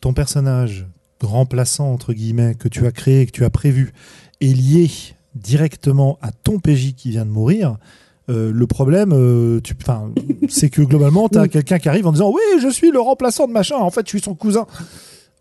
ton 0.00 0.14
personnage 0.14 0.86
remplaçant, 1.20 1.92
entre 1.92 2.12
guillemets, 2.12 2.54
que 2.54 2.68
tu 2.68 2.86
as 2.86 2.92
créé, 2.92 3.26
que 3.26 3.32
tu 3.32 3.44
as 3.44 3.50
prévu, 3.50 3.92
est 4.40 4.54
lié 4.54 4.90
directement 5.34 6.18
à 6.22 6.30
ton 6.30 6.60
PJ 6.60 6.94
qui 6.94 7.10
vient 7.10 7.26
de 7.26 7.30
mourir, 7.30 7.78
euh, 8.30 8.50
le 8.52 8.66
problème, 8.66 9.12
euh, 9.12 9.60
c'est 10.48 10.70
que 10.70 10.80
globalement, 10.80 11.28
tu 11.28 11.38
as 11.38 11.48
quelqu'un 11.48 11.78
qui 11.78 11.88
arrive 11.88 12.06
en 12.06 12.12
disant 12.12 12.32
Oui, 12.32 12.42
je 12.60 12.68
suis 12.68 12.90
le 12.90 13.00
remplaçant 13.00 13.46
de 13.46 13.52
machin, 13.52 13.76
en 13.76 13.90
fait, 13.90 14.02
je 14.06 14.10
suis 14.10 14.20
son 14.20 14.34
cousin. 14.34 14.66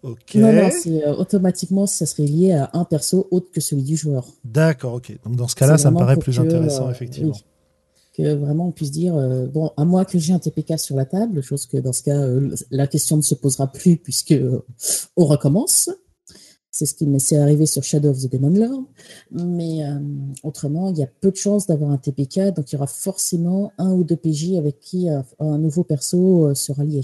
Ok. 0.02 0.36
Non, 0.36 0.52
non, 0.52 0.70
euh, 0.88 1.16
automatiquement, 1.16 1.88
ça 1.88 2.06
serait 2.06 2.26
lié 2.26 2.52
à 2.52 2.70
un 2.74 2.84
perso 2.84 3.28
autre 3.32 3.48
que 3.54 3.62
celui 3.62 3.84
du 3.84 3.96
joueur. 3.96 4.28
D'accord, 4.44 4.96
ok. 4.96 5.18
Donc 5.24 5.38
dans 5.38 5.48
ce 5.48 5.56
cas-là, 5.56 5.78
ça 5.78 5.92
me 5.92 5.98
paraît 5.98 6.18
plus 6.18 6.40
intéressant, 6.40 6.90
effectivement. 6.90 7.36
Que 8.16 8.36
vraiment 8.36 8.68
on 8.68 8.72
puisse 8.72 8.92
dire 8.92 9.16
Bon, 9.52 9.72
à 9.76 9.86
moi 9.86 10.06
que 10.06 10.20
j'ai 10.20 10.34
un 10.34 10.40
TPK 10.40 10.78
sur 10.78 10.96
la 10.96 11.06
table, 11.06 11.42
chose 11.42 11.66
que 11.66 11.78
dans 11.78 11.94
ce 11.94 12.04
cas, 12.04 12.22
la 12.70 12.86
question 12.86 13.18
ne 13.18 13.24
se 13.24 13.34
posera 13.34 13.66
plus 13.66 13.98
puisque 13.98 14.36
on 15.16 15.26
recommence. 15.26 15.90
C'est 16.76 16.88
ce 16.88 16.96
qui 16.96 17.06
m'est 17.06 17.34
arrivé 17.34 17.68
sur 17.68 17.84
Shadow 17.84 18.10
of 18.10 18.20
the 18.20 18.32
Demon 18.32 18.50
Lord. 18.50 18.84
Mais 19.32 19.86
euh, 19.86 20.00
autrement, 20.42 20.90
il 20.90 20.98
y 20.98 21.04
a 21.04 21.08
peu 21.22 21.30
de 21.30 21.36
chances 21.36 21.68
d'avoir 21.68 21.92
un 21.92 21.98
TPK, 21.98 22.52
donc 22.56 22.72
il 22.72 22.74
y 22.74 22.78
aura 22.78 22.88
forcément 22.88 23.72
un 23.78 23.94
ou 23.94 24.04
deux 24.04 24.16
PJ 24.16 24.56
avec 24.58 24.80
qui 24.80 25.08
euh, 25.08 25.22
un 25.40 25.60
nouveau 25.60 25.84
perso 25.84 26.48
euh, 26.48 26.56
sera 26.56 26.84
lié. 26.84 27.02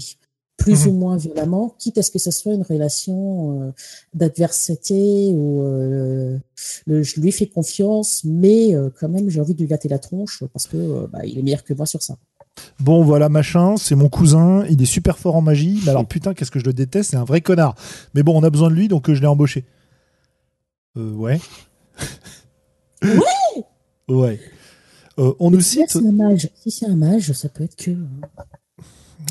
Plus 0.56 0.86
Mhm. 0.86 0.90
ou 0.90 0.94
moins 0.98 1.16
violemment, 1.16 1.74
quitte 1.78 1.98
à 1.98 2.02
ce 2.02 2.10
que 2.10 2.18
ce 2.18 2.32
soit 2.32 2.52
une 2.52 2.62
relation 2.62 3.72
d'adversité 4.12 5.30
le- 5.32 7.02
je 7.02 7.20
lui 7.20 7.32
fais 7.32 7.46
confiance, 7.46 8.22
mais 8.24 8.74
quand 8.98 9.08
même 9.08 9.30
j'ai 9.30 9.40
envie 9.40 9.54
de 9.54 9.60
lui 9.62 9.68
latter 9.68 9.88
la 9.88 9.98
tronche 9.98 10.44
parce 10.52 10.66
que 10.66 11.06
bah, 11.06 11.24
il 11.24 11.38
est 11.38 11.42
meilleur 11.42 11.64
que 11.64 11.72
moi 11.72 11.86
sur 11.86 12.02
ça. 12.02 12.18
Bon, 12.78 13.02
voilà, 13.04 13.28
machin, 13.28 13.76
c'est 13.76 13.94
mon 13.94 14.08
cousin, 14.08 14.64
il 14.70 14.80
est 14.80 14.86
super 14.86 15.18
fort 15.18 15.36
en 15.36 15.40
magie, 15.42 15.80
mais 15.84 15.90
alors 15.90 16.06
putain, 16.06 16.34
qu'est-ce 16.34 16.50
que 16.50 16.58
je 16.58 16.64
le 16.64 16.72
déteste, 16.72 17.10
c'est 17.10 17.16
un 17.16 17.24
vrai 17.24 17.40
connard. 17.40 17.74
Mais 18.14 18.22
bon, 18.22 18.38
on 18.38 18.42
a 18.42 18.50
besoin 18.50 18.70
de 18.70 18.74
lui, 18.74 18.88
donc 18.88 19.08
euh, 19.10 19.14
je 19.14 19.20
l'ai 19.20 19.26
embauché. 19.26 19.64
Euh, 20.96 21.12
ouais. 21.12 21.40
Ouais 23.02 23.10
Ouais. 24.08 24.40
Euh, 25.18 25.32
on 25.38 25.50
nous 25.50 25.60
Si 25.60 25.78
cite. 25.78 25.90
c'est 25.90 25.98
un 26.06 26.12
mage, 26.12 26.48
si 26.54 26.70
c'est 26.70 26.86
un 26.86 26.96
mage, 26.96 27.32
ça 27.32 27.48
peut 27.48 27.64
être 27.64 27.76
que. 27.76 27.90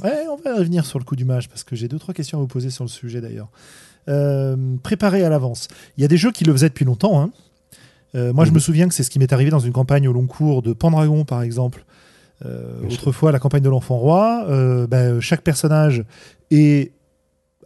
Ouais, 0.03 0.25
on 0.31 0.35
va 0.37 0.55
revenir 0.55 0.85
sur 0.85 0.99
le 0.99 1.03
coup 1.03 1.15
du 1.15 1.25
mage 1.25 1.49
parce 1.49 1.63
que 1.63 1.75
j'ai 1.75 1.87
deux 1.87 1.99
trois 1.99 2.13
questions 2.13 2.37
à 2.37 2.41
vous 2.41 2.47
poser 2.47 2.69
sur 2.69 2.83
le 2.83 2.89
sujet 2.89 3.21
d'ailleurs. 3.21 3.49
Euh, 4.07 4.55
préparer 4.83 5.23
à 5.23 5.29
l'avance. 5.29 5.67
Il 5.97 6.01
y 6.01 6.05
a 6.05 6.07
des 6.07 6.17
jeux 6.17 6.31
qui 6.31 6.43
le 6.45 6.53
faisaient 6.53 6.69
depuis 6.69 6.85
longtemps. 6.85 7.19
hein. 7.21 7.31
Euh, 8.15 8.33
moi, 8.33 8.45
je 8.45 8.49
Mhm. 8.49 8.55
me 8.55 8.59
souviens 8.59 8.87
que 8.87 8.93
c'est 8.93 9.03
ce 9.03 9.09
qui 9.09 9.19
m'est 9.19 9.33
arrivé 9.33 9.51
dans 9.51 9.59
une 9.59 9.73
campagne 9.73 10.07
au 10.07 10.13
long 10.13 10.25
cours 10.27 10.61
de 10.61 10.73
Pendragon, 10.73 11.25
par 11.25 11.41
exemple. 11.41 11.85
Euh, 12.45 12.81
autrefois, 12.89 13.31
la 13.31 13.39
campagne 13.39 13.63
de 13.63 13.69
l'enfant 13.69 13.97
roi, 13.97 14.45
euh, 14.47 14.87
ben, 14.87 15.19
chaque 15.19 15.41
personnage 15.41 16.03
est 16.51 16.93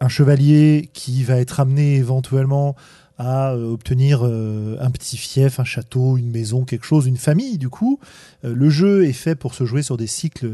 un 0.00 0.08
chevalier 0.08 0.90
qui 0.92 1.22
va 1.22 1.38
être 1.38 1.60
amené 1.60 1.96
éventuellement 1.96 2.74
à 3.16 3.52
euh, 3.52 3.72
obtenir 3.72 4.22
euh, 4.24 4.76
un 4.80 4.90
petit 4.90 5.16
fief, 5.16 5.60
un 5.60 5.64
château, 5.64 6.18
une 6.18 6.30
maison, 6.32 6.64
quelque 6.64 6.84
chose, 6.84 7.06
une 7.06 7.16
famille. 7.16 7.58
Du 7.58 7.68
coup, 7.68 8.00
Euh, 8.44 8.52
le 8.54 8.68
jeu 8.70 9.04
est 9.06 9.12
fait 9.12 9.36
pour 9.36 9.54
se 9.54 9.64
jouer 9.64 9.82
sur 9.82 9.96
des 9.96 10.08
cycles 10.08 10.50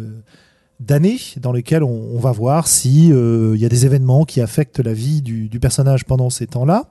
d'années 0.79 1.19
dans 1.39 1.53
lesquels 1.53 1.83
on, 1.83 2.11
on 2.15 2.19
va 2.19 2.33
voir 2.33 2.67
si 2.67 3.13
euh, 3.13 3.55
il 3.55 3.61
y 3.61 3.65
a 3.65 3.69
des 3.69 3.87
événements 3.87 4.25
qui 4.27 4.41
affectent 4.43 4.81
la 4.81 4.93
vie 4.93 5.23
du, 5.23 5.49
du 5.49 5.59
personnage 5.59 6.05
pendant 6.05 6.31
ces 6.31 6.47
temps-là. 6.47 6.91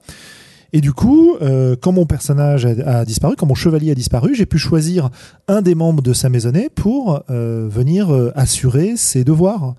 Et 0.74 0.82
du 0.82 0.94
coup, 0.94 1.36
euh, 1.42 1.76
quand 1.80 1.92
mon 1.92 2.06
personnage 2.06 2.66
a, 2.66 3.00
a 3.00 3.06
disparu, 3.06 3.36
quand 3.36 3.48
mon 3.48 3.56
chevalier 3.56 3.92
a 3.92 3.96
disparu, 3.96 4.36
j'ai 4.36 4.46
pu 4.46 4.58
choisir 4.58 5.10
un 5.48 5.62
des 5.62 5.74
membres 5.76 6.04
de 6.04 6.14
sa 6.14 6.30
maisonnée 6.30 6.70
pour 6.70 7.24
euh, 7.30 7.68
venir 7.70 8.14
euh, 8.14 8.32
assurer 8.36 8.96
ses 8.98 9.24
devoirs 9.24 9.76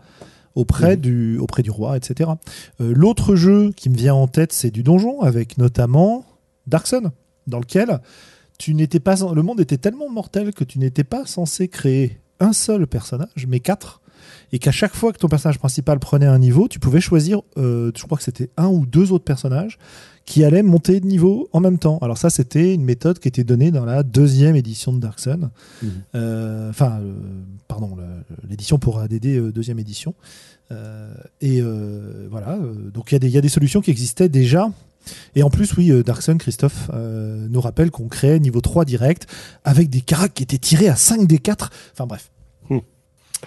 auprès, 0.56 0.96
Mhm. 0.96 1.00
du, 1.00 1.38
auprès 1.38 1.62
du 1.62 1.70
roi, 1.70 1.96
etc. 1.96 2.30
L'autre 2.80 3.36
jeu 3.36 3.70
qui 3.76 3.88
me 3.88 3.96
vient 3.96 4.14
en 4.14 4.26
tête, 4.26 4.52
c'est 4.52 4.72
du 4.72 4.82
donjon, 4.82 5.20
avec 5.20 5.58
notamment 5.58 6.24
Darkson, 6.66 7.12
dans 7.46 7.60
lequel 7.60 8.00
tu 8.58 8.74
n'étais 8.74 8.98
pas, 9.00 9.14
le 9.32 9.42
monde 9.42 9.60
était 9.60 9.78
tellement 9.78 10.10
mortel 10.10 10.52
que 10.52 10.64
tu 10.64 10.80
n'étais 10.80 11.04
pas 11.04 11.24
censé 11.24 11.68
créer 11.68 12.18
un 12.40 12.52
seul 12.52 12.86
personnage, 12.88 13.46
mais 13.48 13.60
quatre, 13.60 14.00
et 14.52 14.58
qu'à 14.58 14.72
chaque 14.72 14.94
fois 14.94 15.12
que 15.12 15.18
ton 15.18 15.28
personnage 15.28 15.58
principal 15.58 15.98
prenait 15.98 16.26
un 16.26 16.38
niveau, 16.38 16.66
tu 16.68 16.78
pouvais 16.78 17.00
choisir, 17.00 17.40
euh, 17.56 17.92
je 17.96 18.02
crois 18.04 18.18
que 18.18 18.24
c'était 18.24 18.50
un 18.56 18.66
ou 18.68 18.84
deux 18.86 19.12
autres 19.12 19.24
personnages 19.24 19.78
qui 20.26 20.44
allaient 20.44 20.62
monter 20.62 21.00
de 21.00 21.06
niveau 21.06 21.48
en 21.52 21.60
même 21.60 21.78
temps. 21.78 21.98
Alors 22.02 22.18
ça, 22.18 22.30
c'était 22.30 22.74
une 22.74 22.84
méthode 22.84 23.18
qui 23.18 23.28
était 23.28 23.42
donnée 23.44 23.70
dans 23.70 23.84
la 23.84 24.02
deuxième 24.02 24.54
édition 24.56 24.92
de 24.92 24.98
Darkson. 25.00 25.50
Mhm. 25.82 25.90
Euh, 26.14 26.70
Enfin, 26.70 27.00
euh, 27.00 27.12
pardon, 27.68 27.96
l'édition 28.48 28.78
pour 28.78 29.00
ADD 29.00 29.50
deuxième 29.52 29.78
édition. 29.78 30.14
Et 31.40 31.60
voilà, 32.30 32.58
donc 32.94 33.10
il 33.10 33.14
y, 33.14 33.16
a 33.16 33.18
des- 33.18 33.28
il 33.28 33.32
y 33.34 33.38
a 33.38 33.40
des 33.40 33.48
solutions 33.48 33.80
qui 33.80 33.90
existaient 33.90 34.28
déjà. 34.28 34.70
Et 35.34 35.42
en 35.42 35.50
plus, 35.50 35.74
oui, 35.76 35.90
Darkson, 36.04 36.36
Christophe, 36.36 36.90
euh, 36.92 37.46
nous 37.48 37.60
rappelle 37.60 37.90
qu'on 37.90 38.06
créait 38.08 38.38
niveau 38.38 38.60
3 38.60 38.84
direct 38.84 39.26
avec 39.64 39.88
des 39.90 40.02
caracs 40.02 40.34
qui 40.34 40.42
étaient 40.42 40.58
tirés 40.58 40.88
à 40.88 40.94
5 40.96 41.26
des 41.26 41.38
4. 41.38 41.70
Enfin 41.92 42.06
bref. 42.06 42.30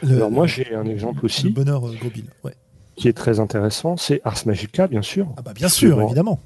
Le- 0.01 0.15
Alors 0.15 0.31
moi 0.31 0.47
j'ai 0.47 0.73
un 0.73 0.85
exemple 0.85 1.19
le 1.21 1.25
aussi 1.25 1.49
bonheur 1.49 1.87
euh, 1.87 1.95
Gobin. 2.01 2.23
Ouais. 2.43 2.53
qui 2.95 3.07
est 3.07 3.13
très 3.13 3.39
intéressant, 3.39 3.97
c'est 3.97 4.21
Ars 4.23 4.41
Magica 4.45 4.87
bien 4.87 5.01
sûr. 5.01 5.27
Ah 5.37 5.41
bah 5.41 5.53
bien 5.53 5.69
sûr, 5.69 5.97
Bon. 5.97 6.05
évidemment. 6.07 6.39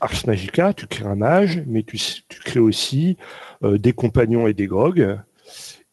Ars 0.00 0.26
Magica, 0.26 0.72
tu 0.72 0.86
crées 0.86 1.04
un 1.04 1.14
mage, 1.16 1.62
mais 1.66 1.82
tu, 1.82 1.98
tu 1.98 2.40
crées 2.40 2.60
aussi 2.60 3.16
euh, 3.64 3.76
des 3.78 3.92
compagnons 3.92 4.46
et 4.46 4.54
des 4.54 4.66
grogs. 4.66 5.18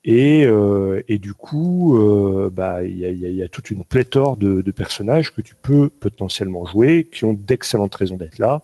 Et, 0.06 0.46
euh, 0.46 1.02
et 1.10 1.18
du 1.18 1.34
coup, 1.34 1.98
euh, 1.98 2.50
bah, 2.50 2.86
il 2.86 2.98
y, 2.98 3.04
a, 3.06 3.10
il 3.10 3.20
y 3.20 3.26
a- 3.26 3.30
y 3.30 3.44
a 3.44 3.50
toute 3.50 3.70
une 3.72 3.84
pléthore 3.84 4.38
de, 4.38 4.62
de 4.62 4.72
personnages 4.72 5.34
que 5.34 5.42
tu 5.42 5.54
peux 5.62 5.90
potentiellement 5.90 6.66
jouer, 6.66 7.10
qui 7.12 7.26
ont 7.26 7.34
d'excellentes 7.34 7.96
raisons 7.96 8.16
d'être 8.16 8.38
là, 8.40 8.62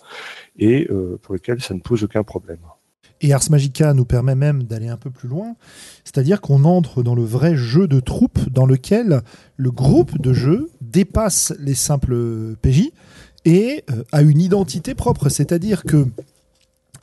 et 0.57 0.87
pour 1.21 1.33
lesquels 1.33 1.61
ça 1.61 1.73
ne 1.73 1.81
pose 1.81 2.03
aucun 2.05 2.23
problème. 2.23 2.59
Et 3.23 3.33
Ars 3.33 3.49
Magica 3.49 3.93
nous 3.93 4.05
permet 4.05 4.35
même 4.35 4.63
d'aller 4.63 4.89
un 4.89 4.97
peu 4.97 5.09
plus 5.09 5.27
loin, 5.27 5.55
c'est-à-dire 6.03 6.41
qu'on 6.41 6.65
entre 6.65 7.01
dans 7.01 7.15
le 7.15 7.23
vrai 7.23 7.55
jeu 7.55 7.87
de 7.87 7.99
troupe 7.99 8.37
dans 8.49 8.65
lequel 8.65 9.21
le 9.57 9.71
groupe 9.71 10.21
de 10.21 10.33
jeu 10.33 10.69
dépasse 10.81 11.53
les 11.59 11.73
simples 11.73 12.55
PJ 12.61 12.91
et 13.45 13.83
euh, 13.89 14.03
a 14.11 14.21
une 14.21 14.39
identité 14.39 14.93
propre. 14.93 15.29
C'est-à-dire 15.29 15.83
que 15.83 16.05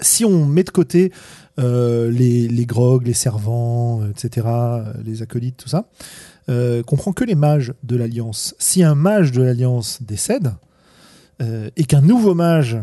si 0.00 0.24
on 0.24 0.46
met 0.46 0.62
de 0.62 0.70
côté 0.70 1.12
euh, 1.58 2.10
les, 2.10 2.48
les 2.48 2.64
grogs, 2.64 3.06
les 3.06 3.12
servants, 3.12 4.02
euh, 4.02 4.10
etc., 4.10 4.46
les 5.04 5.22
acolytes, 5.22 5.56
tout 5.58 5.68
ça, 5.68 5.86
euh, 6.48 6.82
qu'on 6.82 6.96
prend 6.96 7.12
que 7.12 7.24
les 7.24 7.34
mages 7.34 7.74
de 7.82 7.96
l'Alliance. 7.96 8.54
Si 8.58 8.82
un 8.82 8.94
mage 8.94 9.32
de 9.32 9.42
l'Alliance 9.42 10.02
décède 10.02 10.54
et 11.74 11.84
qu'un 11.84 12.02
nouveau 12.02 12.34
mage 12.34 12.76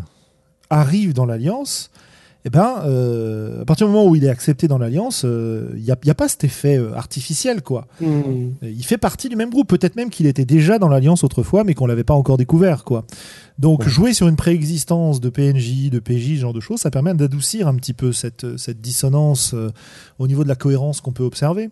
arrive 0.72 1.14
dans 1.14 1.28
l'Alliance, 1.28 1.92
eh 2.48 2.50
ben, 2.50 2.82
euh, 2.86 3.64
à 3.64 3.66
partir 3.66 3.88
du 3.88 3.94
moment 3.94 4.08
où 4.10 4.16
il 4.16 4.24
est 4.24 4.30
accepté 4.30 4.70
dans 4.70 4.78
l'Alliance, 4.78 5.24
il 5.24 5.84
n'y 5.84 5.92
a, 5.92 5.98
y 6.06 6.10
a 6.10 6.16
pas 6.16 6.30
cet 6.30 6.46
effet 6.46 6.78
euh, 6.78 6.94
artificiel, 6.94 7.62
quoi. 7.62 7.88
Euh, 8.02 8.48
Il 8.62 8.86
fait 8.86 8.98
partie 8.98 9.28
du 9.28 9.36
même 9.36 9.50
groupe. 9.50 9.68
Peut-être 9.68 9.98
même 9.98 10.10
qu'il 10.10 10.28
était 10.28 10.46
déjà 10.46 10.80
dans 10.80 10.88
l'Alliance 10.88 11.26
autrefois, 11.26 11.66
mais 11.66 11.74
qu'on 11.74 11.88
l'avait 11.88 12.06
pas 12.06 12.14
encore 12.14 12.38
découvert, 12.38 12.86
quoi. 12.86 13.04
Donc, 13.60 13.80
Ouais. 13.82 13.90
jouer 13.90 14.14
sur 14.14 14.28
une 14.28 14.36
préexistence 14.36 15.20
de 15.20 15.30
PNJ, 15.30 15.90
de 15.90 16.00
PJ, 16.00 16.36
ce 16.36 16.42
genre 16.42 16.54
de 16.54 16.60
choses, 16.60 16.80
ça 16.80 16.92
permet 16.92 17.14
d'adoucir 17.16 17.68
un 17.68 17.76
petit 17.76 17.94
peu 17.94 18.12
cette, 18.12 18.58
cette 18.58 18.82
dissonance 18.82 19.54
euh, 19.56 19.72
au 20.20 20.28
niveau 20.28 20.44
de 20.44 20.48
la 20.50 20.56
cohérence 20.56 21.02
qu'on 21.02 21.12
peut 21.12 21.24
observer. 21.24 21.70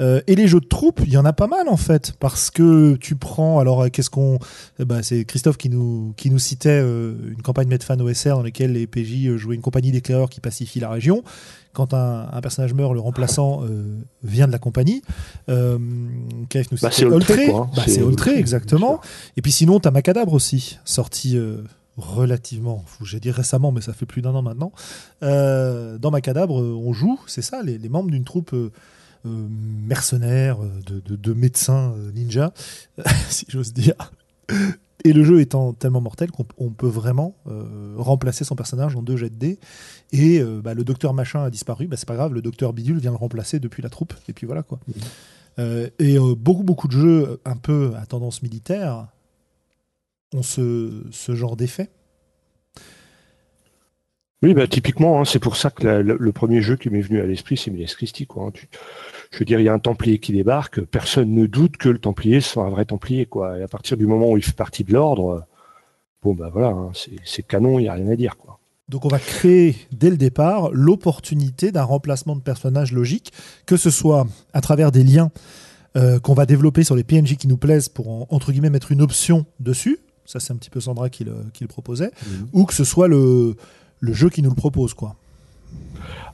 Euh, 0.00 0.20
et 0.28 0.36
les 0.36 0.46
jeux 0.46 0.60
de 0.60 0.66
troupes, 0.66 1.00
il 1.04 1.12
y 1.12 1.16
en 1.16 1.24
a 1.24 1.32
pas 1.32 1.48
mal, 1.48 1.68
en 1.68 1.76
fait, 1.76 2.14
parce 2.20 2.50
que 2.50 2.94
tu 2.96 3.16
prends, 3.16 3.58
alors, 3.58 3.82
euh, 3.82 3.88
qu'est-ce 3.88 4.10
qu'on. 4.10 4.38
eh 4.78 4.84
ben, 4.84 5.02
c'est 5.02 5.24
Christophe 5.24 5.56
qui 5.56 5.70
nous, 5.70 6.14
qui 6.16 6.30
nous 6.30 6.38
citait 6.38 6.80
euh, 6.82 7.14
une 7.30 7.42
campagne 7.42 7.68
Medfan 7.68 7.98
OSR 7.98 8.30
dans 8.36 8.42
laquelle 8.42 8.72
les 8.72 8.86
PJ 8.86 9.36
jouaient 9.36 9.56
une 9.56 9.60
compagnie 9.62 9.90
d'éclaireurs 9.90 10.30
qui 10.30 10.40
pacifie 10.40 10.78
la 10.78 10.90
région. 10.90 11.24
Quand 11.74 11.92
un, 11.92 12.28
un 12.32 12.40
personnage 12.40 12.72
meurt, 12.72 12.94
le 12.94 13.00
remplaçant 13.00 13.62
euh, 13.64 13.98
vient 14.22 14.46
de 14.46 14.52
la 14.52 14.58
compagnie. 14.58 15.02
Euh, 15.50 15.76
nous 15.78 16.78
Bah, 16.80 16.88
c'est 16.90 17.04
Oltré, 17.04 17.50
hein. 17.52 17.68
Bah, 17.76 17.82
C'est 17.86 18.00
Oltré, 18.02 18.38
exactement. 18.38 19.00
Et 19.36 19.42
puis 19.42 19.52
sinon, 19.52 19.80
t'as 19.80 19.90
Macadabre 19.90 20.32
aussi, 20.32 20.78
sorti 20.84 21.36
euh, 21.36 21.58
relativement, 21.96 22.84
j'ai 23.02 23.20
dit 23.20 23.30
récemment, 23.30 23.70
mais 23.72 23.80
ça 23.80 23.92
fait 23.92 24.06
plus 24.06 24.22
d'un 24.22 24.34
an 24.34 24.42
maintenant. 24.42 24.72
Euh, 25.22 25.98
dans 25.98 26.10
Macadabre, 26.10 26.54
on 26.54 26.92
joue, 26.92 27.20
c'est 27.26 27.42
ça, 27.42 27.62
les, 27.62 27.76
les 27.78 27.88
membres 27.88 28.10
d'une 28.10 28.24
troupe 28.24 28.52
euh, 28.54 28.70
euh, 29.26 29.46
mercenaire, 29.86 30.58
de, 30.86 31.00
de- 31.00 31.16
de 31.16 31.32
médecins 31.32 31.94
ninja, 32.14 32.52
si 33.30 33.46
j'ose 33.48 33.72
dire. 33.72 33.94
Et 35.06 35.12
le 35.12 35.22
jeu 35.22 35.40
étant 35.40 35.74
tellement 35.74 36.00
mortel 36.00 36.30
qu'on 36.30 36.46
on 36.56 36.70
peut 36.70 36.88
vraiment 36.88 37.36
euh, 37.46 37.94
remplacer 37.98 38.42
son 38.44 38.56
personnage 38.56 38.96
en 38.96 39.02
deux 39.02 39.16
jets 39.18 39.28
de 39.28 39.34
dés. 39.34 39.58
Et 40.12 40.40
euh, 40.40 40.62
bah, 40.62 40.72
le 40.72 40.82
docteur 40.82 41.12
machin 41.12 41.44
a 41.44 41.50
disparu, 41.50 41.86
bah, 41.86 41.96
c'est 41.98 42.08
pas 42.08 42.14
grave, 42.16 42.32
le 42.32 42.40
docteur 42.40 42.72
bidule 42.72 42.98
vient 42.98 43.10
le 43.10 43.16
remplacer 43.18 43.60
depuis 43.60 43.82
la 43.82 43.90
troupe. 43.90 44.14
Et 44.28 44.32
puis 44.32 44.46
voilà 44.46 44.62
quoi. 44.62 44.80
Euh, 45.58 45.88
et 45.98 46.16
beaucoup 46.18 46.62
beaucoup 46.64 46.88
de 46.88 46.92
jeux 46.92 47.40
un 47.44 47.56
peu 47.56 47.92
à 47.96 48.06
tendance 48.06 48.42
militaire 48.42 49.08
ont 50.34 50.42
ce, 50.42 51.04
ce 51.12 51.34
genre 51.34 51.56
d'effet. 51.56 51.90
Oui, 54.42 54.52
bah, 54.52 54.66
typiquement, 54.66 55.20
hein, 55.20 55.24
c'est 55.24 55.38
pour 55.38 55.56
ça 55.56 55.70
que 55.70 55.84
la- 55.86 56.02
le, 56.02 56.16
le 56.18 56.32
premier 56.32 56.60
jeu 56.60 56.76
qui 56.76 56.90
m'est 56.90 57.00
venu 57.00 57.20
à 57.20 57.24
l'esprit, 57.26 57.56
c'est 57.56 57.70
Miles 57.70 57.86
Christie. 57.86 58.26
Quoi, 58.26 58.46
hein. 58.46 58.50
Tu- 58.52 58.68
je 59.34 59.38
veux 59.40 59.44
dire, 59.44 59.58
il 59.60 59.64
y 59.64 59.68
a 59.68 59.72
un 59.72 59.78
Templier 59.78 60.18
qui 60.18 60.32
débarque, 60.32 60.80
personne 60.82 61.34
ne 61.34 61.46
doute 61.46 61.76
que 61.76 61.88
le 61.88 61.98
Templier 61.98 62.40
soit 62.40 62.64
un 62.64 62.70
vrai 62.70 62.84
Templier. 62.84 63.26
Quoi. 63.26 63.58
Et 63.58 63.62
à 63.62 63.68
partir 63.68 63.96
du 63.96 64.06
moment 64.06 64.30
où 64.30 64.36
il 64.36 64.44
fait 64.44 64.52
partie 64.56 64.84
de 64.84 64.92
l'ordre, 64.92 65.44
bon, 66.22 66.34
bah 66.34 66.50
voilà, 66.52 66.68
hein, 66.68 66.90
c'est 67.24 67.42
canon, 67.42 67.78
il 67.78 67.82
n'y 67.82 67.88
a 67.88 67.94
rien 67.94 68.08
à 68.08 68.16
dire. 68.16 68.36
Quoi. 68.36 68.58
Donc 68.88 69.04
on 69.04 69.08
va 69.08 69.18
créer 69.18 69.74
dès 69.92 70.10
le 70.10 70.16
départ 70.16 70.70
l'opportunité 70.72 71.72
d'un 71.72 71.82
remplacement 71.84 72.36
de 72.36 72.42
personnage 72.42 72.92
logique, 72.92 73.32
que 73.66 73.76
ce 73.76 73.90
soit 73.90 74.26
à 74.52 74.60
travers 74.60 74.92
des 74.92 75.02
liens 75.02 75.30
euh, 75.96 76.18
qu'on 76.20 76.34
va 76.34 76.44
développer 76.46 76.84
sur 76.84 76.94
les 76.96 77.04
PNJ 77.04 77.36
qui 77.36 77.48
nous 77.48 77.56
plaisent 77.56 77.88
pour 77.88 78.08
en- 78.10 78.26
entre 78.30 78.52
guillemets 78.52 78.70
mettre 78.70 78.92
une 78.92 79.00
option 79.02 79.46
dessus. 79.60 79.98
Ça 80.26 80.38
c'est 80.40 80.52
un 80.52 80.56
petit 80.56 80.70
peu 80.70 80.80
Sandra 80.80 81.08
qui 81.10 81.24
le, 81.24 81.34
qui 81.52 81.64
le 81.64 81.68
proposait, 81.68 82.10
ou 82.52 82.64
que 82.66 82.74
ce 82.74 82.84
soit 82.84 83.08
le, 83.08 83.56
le 84.00 84.12
jeu 84.12 84.28
qui 84.30 84.42
nous 84.42 84.50
le 84.50 84.56
propose 84.56 84.92
quoi. 84.94 85.16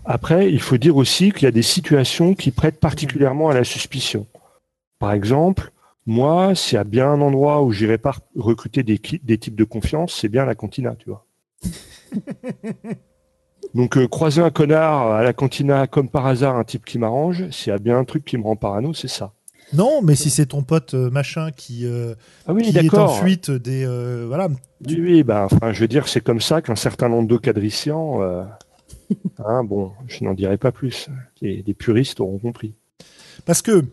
Après, 0.05 0.51
il 0.51 0.61
faut 0.61 0.79
dire 0.79 0.97
aussi 0.97 1.33
qu'il 1.33 1.43
y 1.45 1.47
a 1.47 1.53
des 1.53 1.63
situations 1.63 2.35
qui 2.35 2.51
prêtent 2.51 2.81
particulièrement 2.81 3.51
à 3.51 3.55
la 3.55 3.65
suspicion. 3.65 4.27
Par 4.99 5.13
exemple, 5.13 5.73
moi, 6.07 6.55
s'il 6.55 6.77
y 6.77 6.79
a 6.79 6.85
bien 6.85 7.09
un 7.09 7.21
endroit 7.21 7.63
où 7.63 7.73
j'irai 7.73 7.99
pas 7.99 8.17
recruter 8.37 8.83
des, 8.83 8.99
types 8.99 9.55
de 9.55 9.65
confiance, 9.65 10.17
c'est 10.21 10.29
bien 10.29 10.45
la 10.45 10.55
cantina, 10.55 10.95
tu 10.99 11.11
vois. 11.11 11.27
Donc 13.75 13.97
euh, 13.99 14.09
croiser 14.09 14.43
un 14.43 14.51
connard 14.51 15.13
à 15.13 15.23
la 15.23 15.33
cantina 15.33 15.87
comme 15.87 16.09
par 16.09 16.27
hasard, 16.27 16.57
un 16.57 16.65
type 16.65 16.85
qui 16.85 16.99
m'arrange, 16.99 17.49
s'il 17.51 17.71
y 17.71 17.75
a 17.75 17.79
bien 17.79 17.99
un 17.99 18.05
truc 18.05 18.25
qui 18.25 18.37
me 18.37 18.43
rend 18.43 18.57
parano, 18.57 18.95
c'est 18.95 19.07
ça. 19.07 19.33
Non, 19.73 20.03
mais 20.03 20.17
si 20.17 20.31
c'est 20.31 20.47
ton 20.47 20.63
pote 20.63 20.95
euh, 20.95 21.11
machin 21.11 21.51
qui, 21.53 21.87
euh, 21.87 22.15
Ah 22.47 22.53
oui, 22.53 22.63
qui 22.73 22.77
est 22.77 22.95
en 22.95 23.09
fuite 23.09 23.51
des 23.51 23.87
voilà. 24.27 24.49
Oui, 24.87 25.01
oui, 25.01 25.23
bah, 25.23 25.47
enfin, 25.51 25.73
je 25.73 25.81
veux 25.81 25.89
dire, 25.89 26.09
c'est 26.09 26.23
comme 26.23 26.41
ça 26.41 26.63
qu'un 26.63 26.77
certain 26.77 27.09
nombre 27.09 27.29
de 27.29 27.37
quadriciants, 27.37 28.23
euh, 28.23 28.43
hein, 29.39 29.65
bon, 29.69 29.93
je 30.07 30.25
n'en 30.25 30.35
dirai 30.35 30.59
pas 30.59 30.73
plus. 30.73 31.09
Les, 31.41 31.63
les 31.63 31.75
puristes 31.75 32.21
auront 32.21 32.39
compris. 32.39 32.75
Parce 33.45 33.63
que 33.63 33.85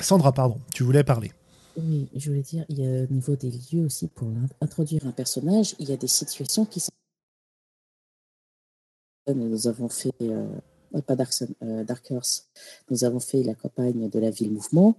Sandra, 0.00 0.32
pardon, 0.32 0.58
tu 0.72 0.84
voulais 0.84 1.04
parler. 1.04 1.32
Oui, 1.76 2.08
je 2.14 2.30
voulais 2.30 2.42
dire, 2.42 2.64
il 2.68 2.80
y 2.80 2.86
a 2.86 3.04
au 3.04 3.06
niveau 3.06 3.36
des 3.36 3.50
lieux 3.50 3.84
aussi, 3.84 4.08
pour 4.08 4.28
introduire 4.60 5.06
un 5.06 5.12
personnage, 5.12 5.76
il 5.78 5.88
y 5.88 5.92
a 5.92 5.96
des 5.96 6.08
situations 6.08 6.64
qui 6.64 6.80
sont. 6.80 6.90
Nous 9.32 9.68
avons 9.68 9.88
fait, 9.88 10.14
euh, 10.22 10.46
pas 11.06 11.14
Dark, 11.14 11.32
euh, 11.62 11.84
Dark 11.84 12.10
Horse, 12.10 12.48
nous 12.90 13.04
avons 13.04 13.20
fait 13.20 13.42
la 13.42 13.54
campagne 13.54 14.08
de 14.08 14.18
la 14.18 14.30
ville 14.30 14.50
mouvement. 14.50 14.96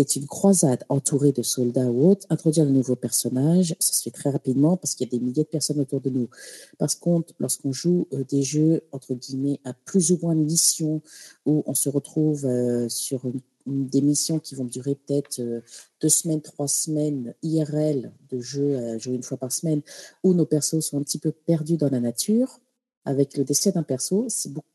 C'est 0.00 0.16
une 0.16 0.26
croisade 0.26 0.82
entourée 0.88 1.30
de 1.30 1.42
soldats 1.42 1.90
ou 1.90 2.08
autres? 2.08 2.26
Introduire 2.30 2.64
de 2.64 2.70
nouveaux 2.70 2.96
personnages, 2.96 3.76
ça 3.80 3.92
se 3.92 4.02
fait 4.02 4.10
très 4.10 4.30
rapidement 4.30 4.78
parce 4.78 4.94
qu'il 4.94 5.06
y 5.06 5.14
a 5.14 5.18
des 5.18 5.22
milliers 5.22 5.42
de 5.42 5.48
personnes 5.48 5.78
autour 5.78 6.00
de 6.00 6.08
nous. 6.08 6.30
Par 6.78 6.88
contre, 7.00 7.34
lorsqu'on 7.38 7.70
joue 7.70 8.08
euh, 8.14 8.24
des 8.24 8.42
jeux, 8.42 8.80
entre 8.92 9.12
guillemets, 9.12 9.60
à 9.62 9.74
plus 9.74 10.10
ou 10.10 10.18
moins 10.22 10.34
de 10.34 10.40
missions, 10.40 11.02
où 11.44 11.62
on 11.66 11.74
se 11.74 11.90
retrouve 11.90 12.46
euh, 12.46 12.88
sur 12.88 13.20
des 13.66 14.00
missions 14.00 14.38
qui 14.38 14.54
vont 14.54 14.64
durer 14.64 14.94
peut-être 14.94 15.38
euh, 15.40 15.60
deux 16.00 16.08
semaines, 16.08 16.40
trois 16.40 16.66
semaines 16.66 17.34
IRL 17.42 18.10
de 18.30 18.40
jeu 18.40 18.78
à 18.78 18.96
jouer 18.96 19.16
une 19.16 19.22
fois 19.22 19.36
par 19.36 19.52
semaine, 19.52 19.82
où 20.24 20.32
nos 20.32 20.46
persos 20.46 20.80
sont 20.80 20.96
un 20.96 21.02
petit 21.02 21.18
peu 21.18 21.30
perdus 21.30 21.76
dans 21.76 21.90
la 21.90 22.00
nature, 22.00 22.58
avec 23.04 23.36
le 23.36 23.44
décès 23.44 23.70
d'un 23.70 23.82
perso, 23.82 24.28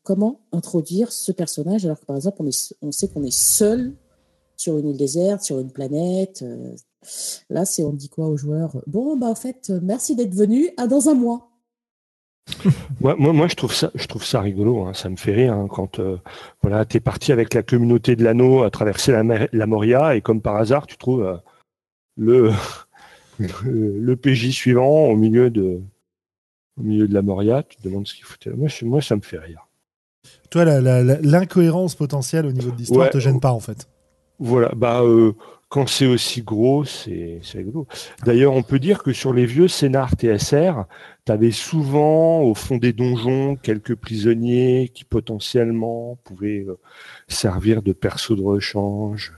comment 0.04 0.38
introduire 0.52 1.10
ce 1.10 1.32
personnage 1.32 1.84
alors 1.84 1.98
que 1.98 2.06
par 2.06 2.14
exemple 2.14 2.42
on 2.80 2.92
sait 2.92 3.08
qu'on 3.08 3.24
est 3.24 3.34
seul 3.34 3.92
sur 4.56 4.78
une 4.78 4.88
île 4.90 4.96
déserte, 4.96 5.42
sur 5.42 5.58
une 5.60 5.70
planète. 5.70 6.42
euh, 6.42 6.74
là, 7.50 7.64
c'est 7.64 7.82
on 7.84 7.92
dit 7.92 8.08
quoi 8.08 8.26
aux 8.28 8.36
joueurs? 8.36 8.76
Bon, 8.86 9.16
bah 9.16 9.26
en 9.28 9.34
fait, 9.34 9.70
merci 9.82 10.16
d'être 10.16 10.34
venu. 10.34 10.70
À 10.76 10.86
dans 10.86 11.08
un 11.08 11.14
mois. 11.14 11.50
Moi, 13.00 13.16
moi, 13.18 13.32
moi, 13.32 13.48
je 13.48 13.56
trouve 13.56 13.74
ça, 13.74 13.90
je 13.96 14.06
trouve 14.06 14.24
ça 14.24 14.40
rigolo. 14.40 14.84
hein, 14.84 14.94
ça 14.94 15.08
me 15.08 15.16
fait 15.16 15.32
rire 15.32 15.52
hein, 15.54 15.66
quand 15.68 15.98
euh, 15.98 16.16
voilà, 16.62 16.84
t'es 16.84 17.00
parti 17.00 17.32
avec 17.32 17.52
la 17.54 17.62
communauté 17.64 18.14
de 18.14 18.22
l'anneau 18.22 18.62
à 18.62 18.70
traverser 18.70 19.10
la, 19.12 19.24
mer- 19.24 19.48
la 19.52 19.66
Moria 19.66 20.14
et 20.16 20.20
comme 20.20 20.40
par 20.40 20.54
hasard, 20.56 20.86
tu 20.86 20.96
trouves 20.96 21.24
euh, 21.24 21.36
le, 22.16 22.50
le 23.64 23.98
le 23.98 24.16
PJ 24.16 24.50
suivant 24.50 25.06
au 25.08 25.16
milieu 25.16 25.50
de 25.50 25.80
au 26.78 26.82
milieu 26.82 27.08
de 27.08 27.14
la 27.14 27.22
Moria. 27.22 27.62
Tu 27.64 27.76
te 27.78 27.82
demandes 27.82 28.06
ce 28.06 28.14
qu'il 28.14 28.24
foutait. 28.24 28.50
Moi, 28.50 28.68
je- 28.68 28.84
moi, 28.84 29.02
ça 29.02 29.16
me 29.16 29.22
fait 29.22 29.38
rire. 29.38 29.66
Toi, 30.50 30.64
l'incohérence 30.64 31.96
potentielle 31.96 32.46
au 32.46 32.52
niveau 32.52 32.70
de 32.70 32.76
l'histoire 32.76 33.06
Ouais. 33.06 33.10
te 33.10 33.18
gêne 33.18 33.40
pas 33.40 33.52
en 33.52 33.60
fait. 33.60 33.88
Voilà, 34.38 34.72
bah 34.76 35.02
euh, 35.02 35.32
quand 35.68 35.88
c'est 35.88 36.06
aussi 36.06 36.42
gros, 36.42 36.84
c'est 36.84 37.40
c'est 37.42 37.58
rigolo. 37.58 37.86
D'ailleurs, 38.24 38.52
on 38.52 38.62
peut 38.62 38.78
dire 38.78 39.02
que 39.02 39.12
sur 39.12 39.32
les 39.32 39.46
vieux 39.46 39.68
scénars 39.68 40.14
TSR, 40.14 40.84
tu 41.24 41.32
avais 41.32 41.50
souvent 41.50 42.42
au 42.42 42.54
fond 42.54 42.76
des 42.76 42.92
donjons 42.92 43.56
quelques 43.56 43.94
prisonniers 43.94 44.90
qui 44.94 45.04
potentiellement 45.04 46.18
pouvaient 46.24 46.64
euh, 46.68 46.78
servir 47.28 47.82
de 47.82 47.92
perso 47.92 48.36
de 48.36 48.42
rechange. 48.42 49.32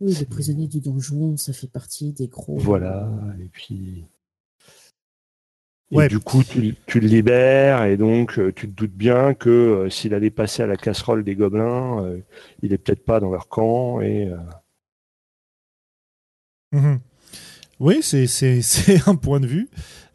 Oui, 0.00 0.16
le 0.18 0.26
prisonnier 0.26 0.66
du 0.66 0.80
donjon, 0.80 1.36
ça 1.36 1.52
fait 1.52 1.70
partie 1.70 2.12
des 2.12 2.26
gros. 2.26 2.58
Voilà, 2.58 3.08
et 3.40 3.48
puis 3.48 4.04
Ouais. 5.98 6.08
du 6.08 6.18
coup 6.18 6.42
tu, 6.42 6.74
tu 6.86 7.00
le 7.00 7.06
libères 7.08 7.84
et 7.84 7.96
donc 7.96 8.38
euh, 8.38 8.52
tu 8.54 8.68
te 8.68 8.74
doutes 8.74 8.92
bien 8.94 9.34
que 9.34 9.48
euh, 9.50 9.90
s'il 9.90 10.12
allait 10.14 10.30
passer 10.30 10.62
à 10.62 10.66
la 10.66 10.76
casserole 10.76 11.22
des 11.24 11.34
gobelins, 11.34 12.02
euh, 12.04 12.18
il 12.62 12.72
est 12.72 12.78
peut-être 12.78 13.04
pas 13.04 13.20
dans 13.20 13.30
leur 13.30 13.48
camp 13.48 14.00
et 14.00 14.26
euh, 14.28 14.36
Mhm. 16.72 16.98
Oui, 17.80 17.98
c'est- 18.02 19.08
un 19.08 19.14
point 19.16 19.40
de 19.40 19.46
vue. 19.46 19.68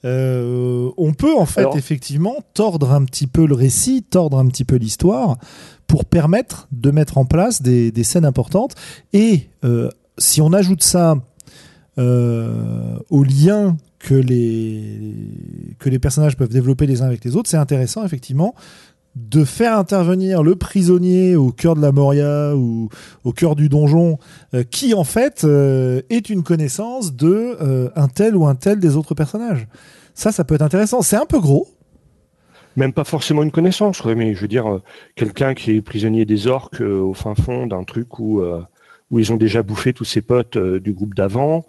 On 0.04 1.14
peut 1.18 1.34
en 1.36 1.46
fait 1.46 1.62
Alors- 1.62 1.78
effectivement 1.78 2.36
tordre 2.54 2.92
un 2.92 3.04
petit 3.06 3.28
peu 3.28 3.46
le 3.46 3.54
récit, 3.56 4.04
tordre 4.04 4.38
un 4.40 4.48
petit 4.48 4.66
peu 4.66 4.76
l'histoire 4.76 5.38
pour 5.88 6.06
permettre 6.06 6.68
de 6.72 6.92
mettre 6.92 7.18
en 7.18 7.26
place 7.26 7.62
des, 7.62 7.92
des 7.92 8.04
scènes 8.04 8.26
importantes. 8.26 8.76
Et 9.14 9.50
si 10.18 10.42
on 10.42 10.52
ajoute 10.54 10.84
ça 10.84 11.16
au 12.00 13.24
lien 13.24 13.76
que 14.00 14.16
les, 14.16 15.14
que 15.80 15.90
les 15.90 16.00
personnages 16.00 16.38
peuvent 16.38 16.50
développer 16.50 16.88
les 16.88 17.02
uns 17.02 17.06
avec 17.06 17.24
les 17.26 17.36
autres, 17.36 17.50
c'est 17.50 17.58
intéressant 17.58 18.06
effectivement 18.06 18.56
de 19.16 19.44
faire 19.44 19.78
intervenir 19.78 20.44
le 20.44 20.56
prisonnier 20.56 21.36
au 21.36 21.52
cœur 21.52 21.76
de 21.76 21.82
la 21.82 21.92
Moria 21.92 22.56
ou 22.56 22.90
au 23.24 23.34
cœur 23.34 23.56
du 23.56 23.68
donjon 23.68 24.18
euh, 24.54 24.64
qui 24.64 24.94
en 24.94 25.04
fait 25.04 25.44
euh, 25.44 26.02
est 26.10 26.30
une 26.30 26.44
connaissance 26.44 27.14
de 27.14 27.58
euh, 27.60 27.90
un 27.96 28.08
tel 28.08 28.36
ou 28.36 28.46
un 28.46 28.56
tel 28.56 28.80
des 28.80 28.96
autres 28.96 29.16
personnages. 29.16 29.68
Ça, 30.14 30.32
ça 30.32 30.44
peut 30.44 30.56
être 30.56 30.62
intéressant. 30.62 31.02
C'est 31.02 31.18
un 31.18 31.26
peu 31.26 31.40
gros. 31.40 31.68
même 32.76 32.94
pas 32.94 33.04
forcément 33.04 33.44
une 33.44 33.52
connaissance, 33.52 34.04
mais 34.06 34.36
je 34.36 34.42
veux 34.42 34.48
dire 34.48 34.70
euh, 34.70 34.82
quelqu'un 35.16 35.54
qui 35.54 35.72
est 35.72 35.82
prisonnier 35.82 36.26
des 36.26 36.48
orques 36.48 36.82
euh, 36.82 37.00
au 37.00 37.14
fin 37.14 37.36
fond 37.36 37.68
d'un 37.68 37.84
truc 37.84 38.20
où 38.20 38.40
euh, 38.42 38.62
où 39.12 39.20
ils 39.20 39.32
ont 39.34 39.38
déjà 39.38 39.64
bouffé 39.64 39.94
tous 39.94 40.06
ses 40.06 40.22
potes 40.22 40.58
euh, 40.58 40.80
du 40.80 40.94
groupe 40.94 41.16
d'avant. 41.16 41.66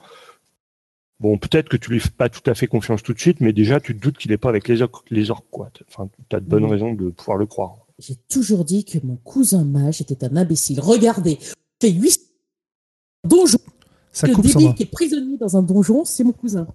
Bon, 1.21 1.37
peut-être 1.39 1.69
que 1.69 1.77
tu 1.77 1.91
lui 1.91 2.01
fais 2.01 2.11
pas 2.11 2.29
tout 2.31 2.49
à 2.49 2.55
fait 2.55 2.67
confiance 2.67 3.03
tout 3.03 3.13
de 3.13 3.19
suite, 3.21 3.41
mais 3.41 3.53
déjà 3.53 3.79
tu 3.81 3.95
te 3.97 4.01
doutes 4.03 4.17
qu'il 4.19 4.33
est 4.33 4.39
pas 4.39 4.49
avec 4.49 4.69
les 4.69 4.81
orques, 4.83 5.05
les 5.11 5.31
orques 5.31 5.47
quoi. 5.51 5.71
Enfin, 5.89 6.09
tu 6.29 6.37
as 6.37 6.41
de 6.41 6.47
bonnes 6.47 6.65
Mhm. 6.65 6.71
raisons 6.71 6.95
de 6.95 7.11
pouvoir 7.11 7.37
le 7.37 7.47
croire. 7.47 7.77
J'ai 7.99 8.15
toujours 8.31 8.65
dit 8.65 8.85
que 8.87 8.99
mon 9.05 9.17
cousin 9.17 9.65
mage 9.65 10.01
était 10.01 10.25
un 10.25 10.35
imbécile. 10.37 10.81
Regardez, 10.81 11.39
fait 11.83 11.91
8 11.91 12.21
donjons. 13.29 13.59
Ça 14.13 14.27
le 14.27 14.35
coupe, 14.35 14.45
débile 14.47 14.61
Sandra. 14.63 14.73
qui 14.75 14.83
est 14.85 14.87
prisonnier 14.91 15.37
dans 15.37 15.57
un 15.59 15.63
donjon, 15.63 16.05
c'est 16.07 16.25
mon 16.25 16.33
cousin. 16.33 16.67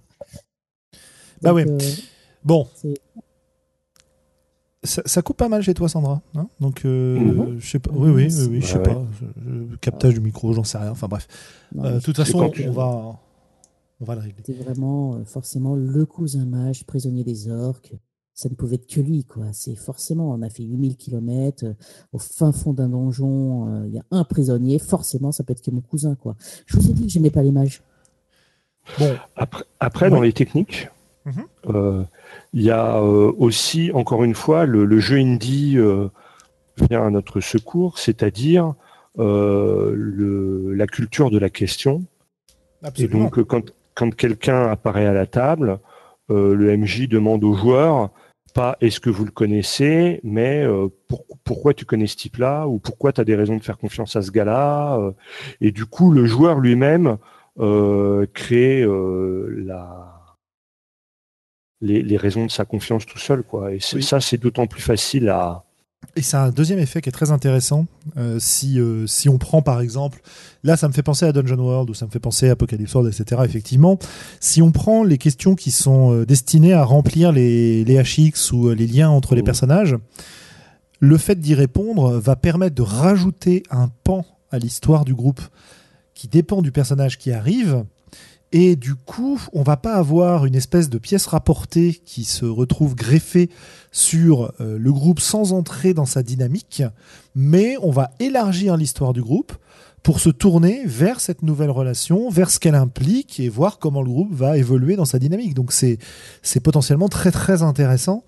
Bah 1.42 1.50
Donc, 1.50 1.56
ouais. 1.56 1.66
euh, 1.68 1.78
Bon. 2.44 2.68
Ça, 4.86 5.02
ça 5.04 5.20
coupe 5.22 5.36
pas 5.36 5.48
mal 5.48 5.62
chez 5.62 5.74
toi, 5.74 5.88
Sandra. 5.88 6.22
hein? 6.34 6.48
Donc, 6.60 6.84
euh, 6.84 7.18
Mhm. 7.18 7.58
je 7.60 7.66
sais 7.68 7.78
pas. 7.78 7.90
Oui, 7.92 8.10
oui, 8.10 8.28
oui, 8.30 8.46
oui, 8.50 8.60
je 8.62 8.66
sais 8.66 8.76
Ouais, 8.78 8.82
pas. 8.84 9.04
Je- 9.20 9.76
captage 9.76 10.14
du 10.14 10.20
micro, 10.20 10.52
j'en 10.52 10.64
sais 10.64 10.78
rien. 10.78 10.90
Enfin 10.90 11.08
bref. 11.08 11.28
Euh, 11.78 11.96
de 11.96 12.00
toute 12.00 12.16
c'est 12.16 12.24
façon, 12.24 12.50
on 12.66 12.70
va, 12.72 13.18
on 14.00 14.04
va 14.04 14.14
le 14.14 14.20
régler. 14.20 14.42
C'était 14.44 14.62
vraiment 14.62 15.16
euh, 15.16 15.24
forcément 15.24 15.74
le 15.74 16.06
cousin 16.06 16.44
mage, 16.46 16.84
prisonnier 16.86 17.24
des 17.24 17.50
orques. 17.50 17.92
Ça 18.38 18.50
ne 18.50 18.54
pouvait 18.54 18.74
être 18.76 18.86
que 18.86 19.00
lui, 19.00 19.24
quoi. 19.24 19.46
C'est 19.52 19.76
forcément, 19.76 20.30
on 20.30 20.42
a 20.42 20.50
fait 20.50 20.62
8000 20.62 20.96
km 20.96 21.64
au 22.12 22.18
fin 22.18 22.52
fond 22.52 22.74
d'un 22.74 22.90
donjon. 22.90 23.68
euh, 23.68 23.86
Il 23.86 23.94
y 23.94 23.98
a 23.98 24.04
un 24.10 24.24
prisonnier, 24.24 24.78
forcément, 24.78 25.32
ça 25.32 25.42
peut 25.42 25.52
être 25.52 25.62
que 25.62 25.70
mon 25.70 25.80
cousin, 25.80 26.14
quoi. 26.16 26.36
Je 26.66 26.76
vous 26.78 26.90
ai 26.90 26.92
dit 26.92 27.04
que 27.06 27.08
j'aimais 27.08 27.30
pas 27.30 27.42
les 27.42 27.52
mages. 27.52 27.82
Bon, 28.98 29.16
Après, 29.36 29.64
après 29.80 30.04
Ouais. 30.06 30.10
dans 30.10 30.20
les 30.20 30.32
techniques, 30.34 30.88
Euh, 31.68 32.04
il 32.52 32.62
y 32.62 32.70
a 32.70 32.98
euh, 32.98 33.32
aussi, 33.38 33.90
encore 33.92 34.22
une 34.24 34.34
fois, 34.34 34.66
le, 34.66 34.84
le 34.84 34.98
jeu 35.00 35.16
indie 35.16 35.74
euh, 35.76 36.08
vient 36.88 37.04
à 37.06 37.10
notre 37.10 37.40
secours, 37.40 37.98
c'est-à-dire 37.98 38.74
la 39.18 40.86
culture 40.86 41.30
de 41.30 41.38
la 41.38 41.50
question. 41.50 42.04
Et 43.04 43.08
donc, 43.08 43.42
quand, 43.42 43.62
quand 43.94 44.14
quelqu'un 44.14 44.68
apparaît 44.70 45.06
à 45.06 45.12
la 45.14 45.26
table, 45.26 45.78
euh, 46.30 46.54
le 46.54 46.76
MJ 46.76 47.08
demande 47.08 47.44
au 47.44 47.54
joueur 47.54 48.10
pas 48.54 48.76
est-ce 48.80 49.00
que 49.00 49.10
vous 49.10 49.24
le 49.26 49.30
connaissez, 49.30 50.18
mais 50.24 50.64
euh, 50.64 50.88
pour- 51.08 51.26
pourquoi 51.44 51.74
tu 51.74 51.84
connais 51.84 52.06
ce 52.06 52.16
type-là? 52.16 52.66
ou 52.66 52.78
pourquoi 52.78 53.12
tu 53.12 53.20
as 53.20 53.24
des 53.24 53.34
raisons 53.36 53.56
de 53.58 53.62
faire 53.62 53.76
confiance 53.76 54.16
à 54.16 54.22
ce 54.22 54.30
gars-là? 54.30 54.96
euh, 54.98 55.10
et 55.60 55.72
du 55.72 55.84
coup, 55.84 56.10
le 56.10 56.24
joueur 56.24 56.58
lui-même 56.60 57.18
crée 58.34 58.86
la, 58.86 60.15
les, 61.86 62.02
les 62.02 62.16
raisons 62.16 62.46
de 62.46 62.50
sa 62.50 62.64
confiance 62.64 63.06
tout 63.06 63.18
seul. 63.18 63.42
Quoi. 63.42 63.72
Et 63.72 63.78
Oui. 63.94 64.02
ça, 64.02 64.20
c'est 64.20 64.38
d'autant 64.38 64.66
plus 64.66 64.82
facile 64.82 65.28
à. 65.28 65.62
Et 66.14 66.22
c'est 66.22 66.36
un 66.36 66.50
deuxième 66.50 66.78
effet 66.78 67.00
qui 67.02 67.08
est 67.08 67.12
très 67.12 67.30
intéressant. 67.30 67.86
Euh, 68.16 68.38
si, 68.38 68.78
euh, 68.80 69.06
si 69.06 69.28
on 69.28 69.38
prend 69.38 69.60
par 69.60 69.80
exemple, 69.80 70.20
là 70.62 70.76
ça 70.76 70.88
me 70.88 70.92
fait 70.92 71.02
penser 71.02 71.24
à 71.26 71.32
Dungeon 71.32 71.58
World 71.58 71.90
ou 71.90 71.94
ça 71.94 72.06
me 72.06 72.10
fait 72.10 72.20
penser 72.20 72.48
à 72.48 72.52
Apocalypse 72.52 72.94
World, 72.94 73.12
etc. 73.12 73.42
Effectivement, 73.44 73.98
si 74.40 74.62
on 74.62 74.72
prend 74.72 75.04
les 75.04 75.18
questions 75.18 75.54
qui 75.54 75.70
sont 75.70 76.12
euh, 76.12 76.24
destinées 76.26 76.72
à 76.74 76.84
remplir 76.84 77.32
les, 77.32 77.84
les 77.84 78.02
HX 78.02 78.52
ou 78.52 78.70
les 78.70 78.86
liens 78.86 79.10
entre 79.10 79.34
les 79.34 79.40
Mhm. 79.42 79.46
personnages, 79.46 79.96
le 81.00 81.18
fait 81.18 81.38
d'y 81.38 81.54
répondre 81.54 82.12
va 82.18 82.36
permettre 82.36 82.74
de 82.76 82.82
rajouter 82.82 83.62
un 83.70 83.88
pan 84.04 84.24
à 84.50 84.58
l'histoire 84.58 85.04
du 85.04 85.14
groupe 85.14 85.40
qui 86.14 86.28
dépend 86.28 86.62
du 86.62 86.72
personnage 86.72 87.18
qui 87.18 87.32
arrive. 87.32 87.84
Et 88.52 88.76
du 88.76 88.94
coup, 88.94 89.40
on 89.52 89.62
va 89.62 89.76
pas 89.76 89.94
avoir 89.94 90.46
une 90.46 90.54
espèce 90.54 90.88
de 90.88 90.98
pièce 90.98 91.26
rapportée 91.26 92.00
qui 92.04 92.24
se 92.24 92.44
retrouve 92.44 92.94
greffée 92.94 93.50
sur 93.90 94.52
euh, 94.60 94.78
le 94.78 94.92
groupe 94.92 95.20
sans 95.20 95.52
entrer 95.52 95.94
dans 95.94 96.06
sa 96.06 96.22
dynamique, 96.22 96.82
mais 97.34 97.76
on 97.82 97.90
va 97.90 98.10
élargir 98.20 98.76
l'histoire 98.76 99.12
du 99.12 99.22
groupe 99.22 99.52
pour 100.02 100.20
se 100.20 100.30
tourner 100.30 100.82
vers 100.86 101.18
cette 101.18 101.42
nouvelle 101.42 101.70
relation, 101.70 102.30
vers 102.30 102.50
ce 102.50 102.60
qu'elle 102.60 102.76
implique 102.76 103.40
et 103.40 103.48
voir 103.48 103.80
comment 103.80 104.02
le 104.02 104.08
groupe 104.08 104.32
va 104.32 104.56
évoluer 104.56 104.94
dans 104.94 105.04
sa 105.04 105.18
dynamique. 105.18 105.54
Donc 105.54 105.72
c'est 105.72 105.98
potentiellement 106.62 107.08
très 107.08 107.32
très 107.32 107.62
intéressant 107.62 108.22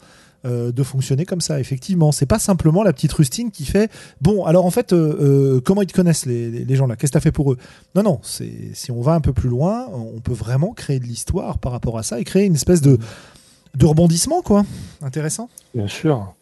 euh, 0.44 0.70
de 0.70 0.82
fonctionner 0.84 1.24
comme 1.24 1.40
ça. 1.40 1.58
Effectivement, 1.58 2.12
c'est 2.12 2.24
pas 2.24 2.38
simplement 2.38 2.84
la 2.84 2.92
petite 2.92 3.12
rustine 3.12 3.50
qui 3.50 3.64
fait 3.64 3.90
bon. 4.20 4.44
Alors 4.44 4.66
en 4.66 4.70
fait, 4.70 4.92
euh, 4.92 5.16
euh, 5.20 5.60
comment 5.60 5.82
ils 5.82 5.88
te 5.88 5.92
connaissent 5.92 6.26
les, 6.26 6.48
les 6.48 6.76
gens 6.76 6.86
là 6.86 6.94
Qu'est-ce 6.94 7.10
que 7.10 7.18
t'as 7.18 7.20
fait 7.20 7.32
pour 7.32 7.52
eux? 7.52 7.58
Non, 7.96 8.04
non. 8.04 8.20
C'est 8.22 8.72
si 8.72 8.92
on 8.92 9.00
va 9.00 9.14
un 9.14 9.20
peu 9.20 9.32
plus 9.32 9.48
loin, 9.48 9.88
on 9.92 10.20
peut 10.20 10.32
vraiment 10.32 10.74
créer 10.74 11.00
de 11.00 11.06
l'histoire 11.06 11.58
par 11.58 11.72
rapport 11.72 11.98
à 11.98 12.04
ça 12.04 12.20
et 12.20 12.24
créer 12.24 12.44
une 12.44 12.54
espèce 12.54 12.80
de 12.80 12.98
de 13.74 13.84
rebondissement 13.84 14.40
quoi. 14.42 14.64
Intéressant? 15.02 15.48
Bien 15.74 15.88
sûr. 15.88 16.32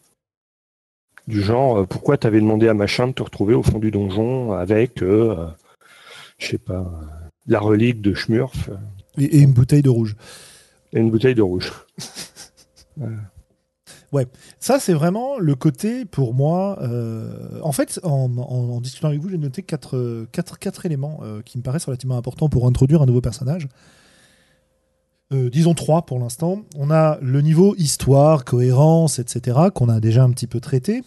Du 1.27 1.41
genre, 1.41 1.87
pourquoi 1.87 2.19
t'avais 2.19 2.41
demandé 2.41 2.69
à 2.69 2.75
machin 2.75 3.09
de 3.09 3.13
te 3.13 3.23
retrouver 3.23 3.55
au 3.55 3.63
fond 3.63 3.79
du 3.79 3.91
donjon 3.91 4.53
avec, 4.53 5.01
je 5.01 5.47
sais 6.39 6.59
pas, 6.59 6.85
la 7.47 7.61
relique 7.61 8.03
de 8.03 8.13
Schmurf? 8.13 8.69
Et, 9.17 9.39
une 9.39 9.53
bouteille 9.53 9.83
de 9.83 9.89
rouge. 9.89 10.17
Et 10.93 10.99
une 11.01 11.11
bouteille 11.11 11.35
de 11.35 11.43
rouge. 11.43 11.73
Ouais, 14.13 14.27
ça 14.61 14.79
c'est 14.79 14.93
vraiment 14.93 15.39
le 15.39 15.55
côté 15.55 16.05
pour 16.05 16.35
moi. 16.35 16.79
Euh, 16.83 17.61
en 17.63 17.73
fait, 17.73 17.99
en, 18.03 18.81
discutant 18.81 19.09
avec 19.09 19.21
vous, 19.21 19.29
j'ai 19.29 19.39
noté 19.39 19.63
quatre, 19.63 20.27
quatre, 20.33 20.59
quatre 20.59 20.87
éléments 20.87 21.21
euh, 21.23 21.43
qui 21.43 21.59
me 21.59 21.63
paraissent 21.63 21.87
relativement 21.87 22.17
importants 22.17 22.49
pour 22.49 22.67
introduire 22.67 23.03
un 23.03 23.07
nouveau 23.07 23.21
personnage. 23.21 23.69
Euh, 25.33 25.51
disons 25.51 25.75
trois 25.75 26.03
pour 26.03 26.21
l'instant. 26.21 26.63
On 26.77 26.91
a 26.91 27.19
le 27.21 27.41
niveau 27.41 27.75
histoire, 27.77 28.45
cohérence, 28.45 29.19
etc., 29.19 29.59
qu'on 29.75 29.89
a 29.89 29.99
déjà 29.99 30.23
un 30.23 30.31
petit 30.31 30.47
peu 30.47 30.61
traité. 30.61 31.03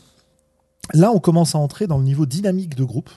Là, 0.93 1.11
on 1.11 1.19
commence 1.19 1.55
à 1.55 1.57
entrer 1.57 1.87
dans 1.87 1.97
le 1.97 2.03
niveau 2.03 2.25
dynamique 2.25 2.75
de 2.75 2.83
groupe. 2.83 3.09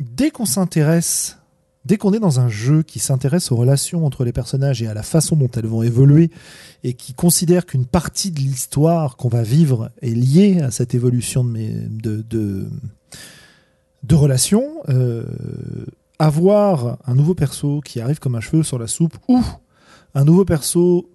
dès 0.00 0.30
qu'on 0.30 0.44
s'intéresse 0.44 1.38
Dès 1.84 1.98
qu'on 1.98 2.14
est 2.14 2.20
dans 2.20 2.40
un 2.40 2.48
jeu 2.48 2.82
qui 2.82 2.98
s'intéresse 2.98 3.52
aux 3.52 3.56
relations 3.56 4.06
entre 4.06 4.24
les 4.24 4.32
personnages 4.32 4.82
et 4.82 4.86
à 4.86 4.94
la 4.94 5.02
façon 5.02 5.36
dont 5.36 5.50
elles 5.54 5.66
vont 5.66 5.82
évoluer, 5.82 6.30
et 6.82 6.94
qui 6.94 7.12
considère 7.12 7.66
qu'une 7.66 7.84
partie 7.84 8.30
de 8.30 8.40
l'histoire 8.40 9.16
qu'on 9.16 9.28
va 9.28 9.42
vivre 9.42 9.90
est 10.00 10.14
liée 10.14 10.60
à 10.60 10.70
cette 10.70 10.94
évolution 10.94 11.44
de, 11.44 12.66
relations, 14.12 14.66
euh, 14.88 15.24
avoir 16.18 16.98
un 17.06 17.14
nouveau 17.14 17.34
perso 17.34 17.80
qui 17.80 18.00
arrive 18.00 18.18
comme 18.18 18.34
un 18.34 18.40
cheveu 18.40 18.62
sur 18.62 18.78
la 18.78 18.86
soupe, 18.86 19.18
ou 19.28 19.42
un 20.14 20.24
nouveau 20.24 20.46
perso 20.46 21.10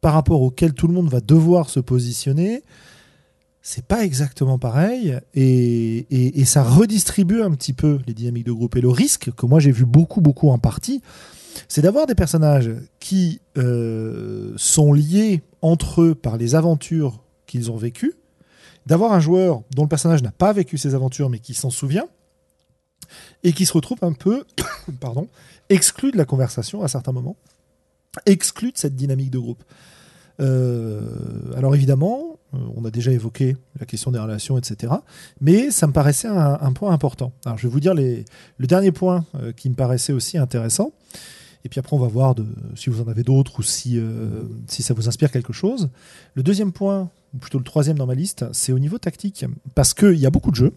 par 0.00 0.14
rapport 0.14 0.40
auquel 0.40 0.72
tout 0.72 0.88
le 0.88 0.94
monde 0.94 1.10
va 1.10 1.20
devoir 1.20 1.68
se 1.68 1.80
positionner, 1.80 2.62
c'est 3.68 3.84
pas 3.84 4.04
exactement 4.04 4.60
pareil 4.60 5.18
et, 5.34 6.44
ça 6.44 6.62
redistribue 6.62 7.42
un 7.42 7.50
petit 7.50 7.72
peu 7.72 7.98
les 8.06 8.14
dynamiques 8.14 8.46
de 8.46 8.52
groupe. 8.52 8.76
Et 8.76 8.80
le 8.80 8.88
risque 8.88 9.32
que 9.32 9.44
moi 9.44 9.58
j'ai 9.58 9.72
vu 9.72 9.84
beaucoup, 9.84 10.20
beaucoup 10.20 10.50
en 10.50 10.58
partie, 10.58 11.02
c'est 11.66 11.82
d'avoir 11.82 12.06
des 12.06 12.14
personnages 12.14 12.70
qui 13.00 13.40
euh, 13.58 14.52
sont 14.56 14.92
liés 14.92 15.42
entre 15.62 16.02
eux 16.02 16.14
par 16.14 16.36
les 16.36 16.54
aventures 16.54 17.24
qu'ils 17.48 17.72
ont 17.72 17.76
vécues, 17.76 18.14
d'avoir 18.86 19.12
un 19.12 19.18
joueur 19.18 19.62
dont 19.74 19.82
le 19.82 19.88
personnage 19.88 20.22
n'a 20.22 20.30
pas 20.30 20.52
vécu 20.52 20.78
ces 20.78 20.94
aventures 20.94 21.28
mais 21.28 21.40
qui 21.40 21.52
s'en 21.52 21.70
souvient, 21.70 22.06
et 23.42 23.52
qui 23.52 23.66
se 23.66 23.72
retrouve 23.72 23.98
un 24.02 24.12
peu 24.12 24.44
pardon, 25.00 25.26
exclu 25.70 26.12
de 26.12 26.18
la 26.18 26.24
conversation 26.24 26.84
à 26.84 26.88
certains 26.88 27.12
moments, 27.12 27.36
exclu 28.26 28.70
de 28.70 28.78
cette 28.78 28.94
dynamique 28.94 29.32
de 29.32 29.40
groupe. 29.40 29.64
Euh, 30.38 31.00
alors 31.56 31.74
évidemment, 31.74 32.35
on 32.52 32.84
a 32.84 32.90
déjà 32.90 33.12
évoqué 33.12 33.56
la 33.78 33.86
question 33.86 34.10
des 34.10 34.18
relations, 34.18 34.56
etc. 34.56 34.94
Mais 35.40 35.70
ça 35.70 35.86
me 35.86 35.92
paraissait 35.92 36.28
un, 36.28 36.72
point 36.72 36.92
important. 36.92 37.32
Alors 37.44 37.58
je 37.58 37.66
vais 37.66 37.72
vous 37.72 37.80
dire 37.80 37.94
le 37.94 38.66
dernier 38.66 38.92
point 38.92 39.24
euh, 39.34 39.52
qui 39.52 39.68
me 39.68 39.74
paraissait 39.74 40.12
aussi 40.12 40.38
intéressant. 40.38 40.92
Et 41.64 41.68
puis 41.68 41.80
après, 41.80 41.96
on 41.96 41.98
va 41.98 42.06
voir 42.06 42.36
si 42.76 42.90
vous 42.90 43.02
en 43.02 43.08
avez 43.08 43.24
d'autres 43.24 43.58
ou 43.58 43.62
si, 43.64 44.00
si 44.68 44.84
ça 44.84 44.94
vous 44.94 45.08
inspire 45.08 45.32
quelque 45.32 45.52
chose. 45.52 45.90
Le 46.34 46.44
deuxième 46.44 46.70
point, 46.70 47.10
ou 47.34 47.38
plutôt 47.38 47.58
le 47.58 47.64
troisième 47.64 47.98
dans 47.98 48.06
ma 48.06 48.14
liste, 48.14 48.44
c'est 48.52 48.70
au 48.70 48.78
niveau 48.78 48.98
tactique. 48.98 49.44
Parce 49.74 49.92
qu'il 49.92 50.14
y 50.14 50.26
a 50.26 50.30
beaucoup 50.30 50.52
de 50.52 50.56
jeux 50.56 50.72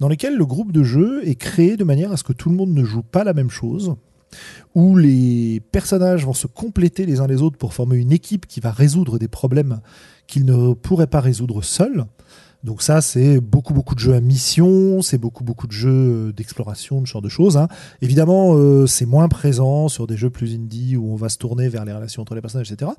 dans 0.00 0.08
lesquels 0.08 0.36
le 0.36 0.46
groupe 0.46 0.72
de 0.72 0.82
jeu 0.82 1.26
est 1.26 1.34
créé 1.34 1.76
de 1.76 1.84
manière 1.84 2.12
à 2.12 2.16
ce 2.16 2.24
que 2.24 2.32
tout 2.32 2.48
le 2.48 2.56
monde 2.56 2.70
ne 2.70 2.84
joue 2.84 3.02
pas 3.02 3.24
la 3.24 3.34
même 3.34 3.50
chose 3.50 3.96
où 4.74 4.96
les 4.96 5.60
personnages 5.72 6.24
vont 6.24 6.34
se 6.34 6.46
compléter 6.46 7.06
les 7.06 7.20
uns 7.20 7.26
les 7.26 7.42
autres 7.42 7.56
pour 7.56 7.74
former 7.74 7.96
une 7.96 8.12
équipe 8.12 8.46
qui 8.46 8.60
va 8.60 8.70
résoudre 8.70 9.18
des 9.18 9.28
problèmes 9.28 9.80
qu'ils 10.26 10.44
ne 10.44 10.74
pourraient 10.74 11.06
pas 11.06 11.20
résoudre 11.20 11.62
seuls. 11.62 12.04
Donc 12.64 12.82
ça, 12.82 13.00
c'est 13.00 13.38
beaucoup 13.40 13.74
beaucoup 13.74 13.94
de 13.94 14.00
jeux 14.00 14.14
à 14.14 14.20
mission, 14.20 15.00
c'est 15.00 15.18
beaucoup 15.18 15.44
beaucoup 15.44 15.66
de 15.66 15.72
jeux 15.72 16.32
d'exploration, 16.32 17.00
de 17.00 17.06
ce 17.06 17.12
genre 17.12 17.22
de 17.22 17.28
choses. 17.28 17.56
Hein. 17.56 17.68
Évidemment, 18.02 18.54
euh, 18.54 18.86
c'est 18.86 19.06
moins 19.06 19.28
présent 19.28 19.88
sur 19.88 20.06
des 20.06 20.16
jeux 20.16 20.30
plus 20.30 20.54
indie 20.54 20.96
où 20.96 21.12
on 21.12 21.16
va 21.16 21.28
se 21.28 21.38
tourner 21.38 21.68
vers 21.68 21.84
les 21.84 21.92
relations 21.92 22.22
entre 22.22 22.34
les 22.34 22.40
personnages, 22.40 22.72
etc. 22.72 22.90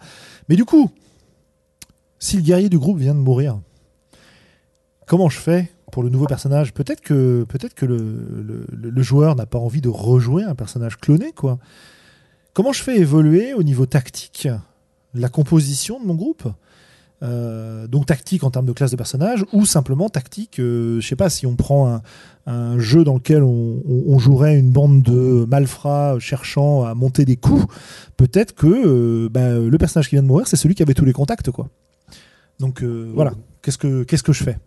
Mais 0.48 0.56
du 0.56 0.64
coup, 0.64 0.90
si 2.20 2.38
le 2.38 2.44
guerrier 2.44 2.70
du 2.70 2.80
groupe 2.80 2.98
vient 2.98 3.14
de 3.14 3.20
mourir, 3.20 3.60
comment 5.06 5.30
je 5.30 5.38
fais 5.38 5.70
pour 5.92 6.04
le 6.04 6.10
nouveau 6.10 6.26
personnage. 6.26 6.74
Peut-être 6.74 7.02
que, 7.02 7.46
peut-être 7.48 7.74
que 7.74 7.86
le, 7.86 8.66
le, 8.72 9.02
joueur 9.02 9.36
n'a 9.36 9.46
pas 9.46 9.60
envie 9.60 9.82
de 9.82 9.90
rejouer 9.90 10.44
un 10.44 10.56
personnage 10.56 10.98
cloné, 10.98 11.32
quoi. 11.32 11.60
Comment 12.54 12.74
je 12.74 12.82
fais 12.82 12.98
évoluer 12.98 13.54
au 13.54 13.64
niveau 13.64 13.86
tactique 13.86 14.48
la 15.14 15.30
composition 15.30 16.00
de 16.00 16.06
mon 16.06 16.16
groupe? 16.16 16.48
Euh, 17.24 17.88
donc 17.88 18.06
tactique 18.06 18.44
en 18.44 18.52
termes 18.52 18.68
de 18.68 18.74
classe 18.74 18.92
de 18.92 18.96
personnage 18.96 19.44
ou 19.52 19.66
simplement 19.66 20.08
tactique, 20.08 20.60
euh, 20.60 21.02
je 21.02 21.08
sais 21.08 21.16
pas 21.16 21.32
si 21.32 21.48
on 21.48 21.56
prend 21.56 21.92
un, 21.92 22.02
un 22.46 22.78
jeu 22.78 23.04
dans 23.04 23.16
lequel 23.16 23.42
on, 23.42 23.82
on, 23.88 24.20
jouerait 24.20 24.60
une 24.60 24.70
bande 24.70 25.02
de 25.02 25.44
malfrats 25.50 26.18
cherchant 26.20 26.84
à 26.84 26.94
monter 26.94 27.26
des 27.26 27.36
coups, 27.36 27.66
peut-être 28.18 28.54
que 28.54 28.68
euh, 28.68 29.30
bah, 29.30 29.58
le 29.58 29.78
personnage 29.80 30.10
qui 30.10 30.16
vient 30.16 30.22
de 30.22 30.28
mourir 30.28 30.48
c'est 30.48 30.58
celui 30.58 30.76
qui 30.76 30.84
avait 30.84 30.94
tous 30.94 31.06
les 31.06 31.14
contacts 31.14 31.50
quoi. 31.50 31.70
Donc 32.60 32.84
voilà, 32.84 33.34
qu'est-ce 33.64 33.80
que 33.80 34.04
qu'est-ce 34.04 34.24
que 34.24 34.34
je 34.34 34.44
fais? 34.44 34.58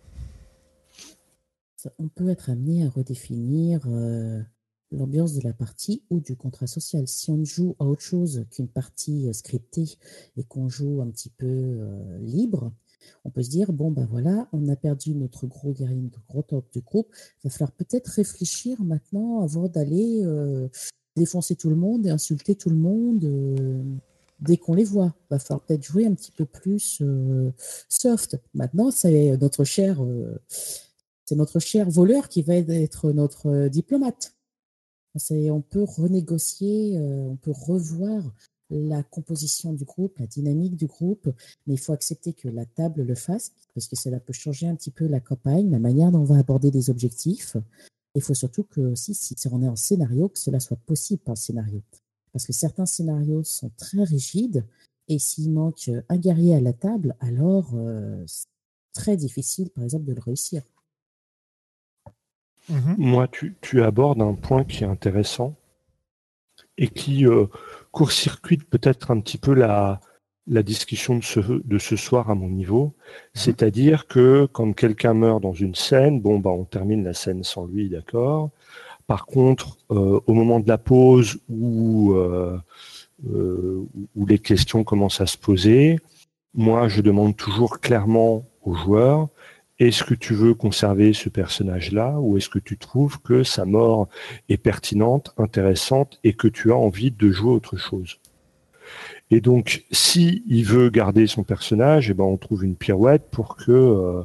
On 1.98 2.08
peut 2.08 2.28
être 2.28 2.50
amené 2.50 2.84
à 2.84 2.88
redéfinir 2.88 3.80
euh, 3.86 4.40
l'ambiance 4.90 5.34
de 5.34 5.42
la 5.42 5.52
partie 5.52 6.02
ou 6.10 6.20
du 6.20 6.36
contrat 6.36 6.66
social. 6.66 7.06
Si 7.06 7.30
on 7.30 7.44
joue 7.44 7.76
à 7.78 7.84
autre 7.84 8.02
chose 8.02 8.44
qu'une 8.50 8.68
partie 8.68 9.28
euh, 9.28 9.32
scriptée 9.32 9.98
et 10.36 10.44
qu'on 10.44 10.68
joue 10.68 11.00
un 11.00 11.10
petit 11.10 11.30
peu 11.30 11.46
euh, 11.46 12.18
libre, 12.20 12.72
on 13.24 13.30
peut 13.30 13.42
se 13.42 13.50
dire 13.50 13.72
bon 13.72 13.90
ben 13.90 14.06
voilà, 14.10 14.48
on 14.52 14.68
a 14.68 14.76
perdu 14.76 15.14
notre 15.14 15.46
gros 15.46 15.72
guerrier, 15.72 16.00
notre 16.00 16.22
gros 16.28 16.42
top 16.42 16.70
du 16.72 16.80
groupe. 16.80 17.08
Il 17.42 17.48
va 17.48 17.50
falloir 17.50 17.72
peut-être 17.72 18.08
réfléchir 18.08 18.82
maintenant 18.82 19.40
avant 19.40 19.68
d'aller 19.68 20.22
défoncer 21.16 21.56
tout 21.56 21.70
le 21.70 21.76
monde 21.76 22.06
et 22.06 22.10
insulter 22.10 22.54
tout 22.54 22.68
le 22.68 22.76
monde 22.76 23.26
dès 24.40 24.58
qu'on 24.58 24.74
les 24.74 24.84
voit. 24.84 25.14
Il 25.22 25.26
va 25.30 25.38
falloir 25.38 25.64
peut-être 25.64 25.82
jouer 25.82 26.06
un 26.06 26.12
petit 26.12 26.30
peu 26.30 26.44
plus 26.44 27.02
soft. 27.88 28.38
Maintenant, 28.52 28.90
c'est 28.90 29.38
notre 29.38 29.64
cher 29.64 30.04
c'est 31.30 31.36
notre 31.36 31.60
cher 31.60 31.88
voleur 31.88 32.28
qui 32.28 32.42
va 32.42 32.56
être 32.56 33.12
notre 33.12 33.46
euh, 33.46 33.68
diplomate. 33.68 34.34
On 35.30 35.60
peut 35.60 35.84
renégocier, 35.84 36.98
euh, 36.98 37.28
on 37.28 37.36
peut 37.36 37.52
revoir 37.52 38.34
la 38.68 39.04
composition 39.04 39.72
du 39.72 39.84
groupe, 39.84 40.18
la 40.18 40.26
dynamique 40.26 40.74
du 40.74 40.86
groupe, 40.86 41.28
mais 41.66 41.74
il 41.74 41.78
faut 41.78 41.92
accepter 41.92 42.32
que 42.32 42.48
la 42.48 42.66
table 42.66 43.04
le 43.04 43.14
fasse, 43.14 43.52
parce 43.74 43.86
que 43.86 43.94
cela 43.94 44.18
peut 44.18 44.32
changer 44.32 44.66
un 44.66 44.74
petit 44.74 44.90
peu 44.90 45.06
la 45.06 45.20
campagne, 45.20 45.70
la 45.70 45.78
manière 45.78 46.10
dont 46.10 46.18
on 46.18 46.24
va 46.24 46.38
aborder 46.38 46.72
des 46.72 46.90
objectifs. 46.90 47.56
Il 48.16 48.22
faut 48.22 48.34
surtout 48.34 48.64
que 48.64 48.96
si 48.96 49.36
on 49.52 49.62
est 49.62 49.68
en 49.68 49.76
scénario, 49.76 50.30
que 50.30 50.38
cela 50.38 50.58
soit 50.58 50.78
possible 50.78 51.22
par 51.22 51.34
le 51.34 51.40
scénario. 51.40 51.80
Parce 52.32 52.44
que 52.44 52.52
certains 52.52 52.86
scénarios 52.86 53.44
sont 53.44 53.70
très 53.76 54.02
rigides, 54.02 54.64
et 55.06 55.20
s'il 55.20 55.52
manque 55.52 55.92
un 56.08 56.16
guerrier 56.16 56.56
à 56.56 56.60
la 56.60 56.72
table, 56.72 57.14
alors 57.20 57.70
euh, 57.74 58.24
c'est 58.26 58.48
très 58.92 59.16
difficile, 59.16 59.70
par 59.70 59.84
exemple, 59.84 60.06
de 60.06 60.12
le 60.12 60.20
réussir. 60.20 60.62
Mhm. 62.70 62.94
Moi, 62.98 63.28
tu, 63.28 63.82
abordes 63.82 64.22
un 64.22 64.34
point 64.34 64.64
qui 64.64 64.84
est 64.84 64.86
intéressant 64.86 65.56
et 66.78 66.88
qui 66.88 67.26
euh, 67.26 67.46
court-circuite 67.90 68.64
peut-être 68.68 69.10
un 69.10 69.20
petit 69.20 69.38
peu 69.38 69.54
la, 69.54 70.00
la 70.46 70.62
discussion 70.62 71.16
de 71.16 71.24
ce, 71.24 71.40
de 71.40 71.78
ce 71.78 71.96
soir 71.96 72.30
à 72.30 72.34
mon 72.34 72.48
niveau. 72.48 72.84
Mhm. 72.84 72.92
C'est-à-dire 73.34 74.06
que 74.06 74.46
quand 74.52 74.72
quelqu'un 74.72 75.14
meurt 75.14 75.42
dans 75.42 75.52
une 75.52 75.74
scène, 75.74 76.20
bon, 76.20 76.38
bah, 76.38 76.50
on 76.50 76.64
termine 76.64 77.04
la 77.04 77.14
scène 77.14 77.42
sans 77.44 77.66
lui, 77.66 77.88
d'accord. 77.88 78.50
Par 79.06 79.26
contre, 79.26 79.76
euh, 79.90 80.20
au 80.26 80.34
moment 80.34 80.60
de 80.60 80.68
la 80.68 80.78
pause 80.78 81.38
où, 81.48 82.12
euh, 82.12 82.56
où 83.24 84.26
les 84.26 84.38
questions 84.38 84.84
commencent 84.84 85.20
à 85.20 85.26
se 85.26 85.36
poser, 85.36 85.98
moi, 86.54 86.88
je 86.88 87.00
demande 87.00 87.36
toujours 87.36 87.80
clairement 87.80 88.44
aux 88.62 88.74
joueurs 88.74 89.28
est-ce 89.80 90.04
que 90.04 90.14
tu 90.14 90.34
veux 90.34 90.54
conserver 90.54 91.14
ce 91.14 91.30
personnage-là 91.30 92.20
ou 92.20 92.36
est-ce 92.36 92.50
que 92.50 92.58
tu 92.58 92.76
trouves 92.76 93.20
que 93.22 93.42
sa 93.42 93.64
mort 93.64 94.08
est 94.50 94.58
pertinente, 94.58 95.34
intéressante 95.38 96.20
et 96.22 96.34
que 96.34 96.48
tu 96.48 96.70
as 96.70 96.76
envie 96.76 97.10
de 97.10 97.30
jouer 97.30 97.50
autre 97.50 97.76
chose? 97.76 98.20
Et 99.30 99.40
donc, 99.40 99.84
si 99.90 100.42
il 100.46 100.64
veut 100.64 100.90
garder 100.90 101.26
son 101.26 101.44
personnage, 101.44 102.10
eh 102.10 102.14
ben 102.14 102.24
on 102.24 102.36
trouve 102.36 102.64
une 102.64 102.76
pirouette 102.76 103.30
pour 103.30 103.56
que 103.56 103.72
euh, 103.72 104.22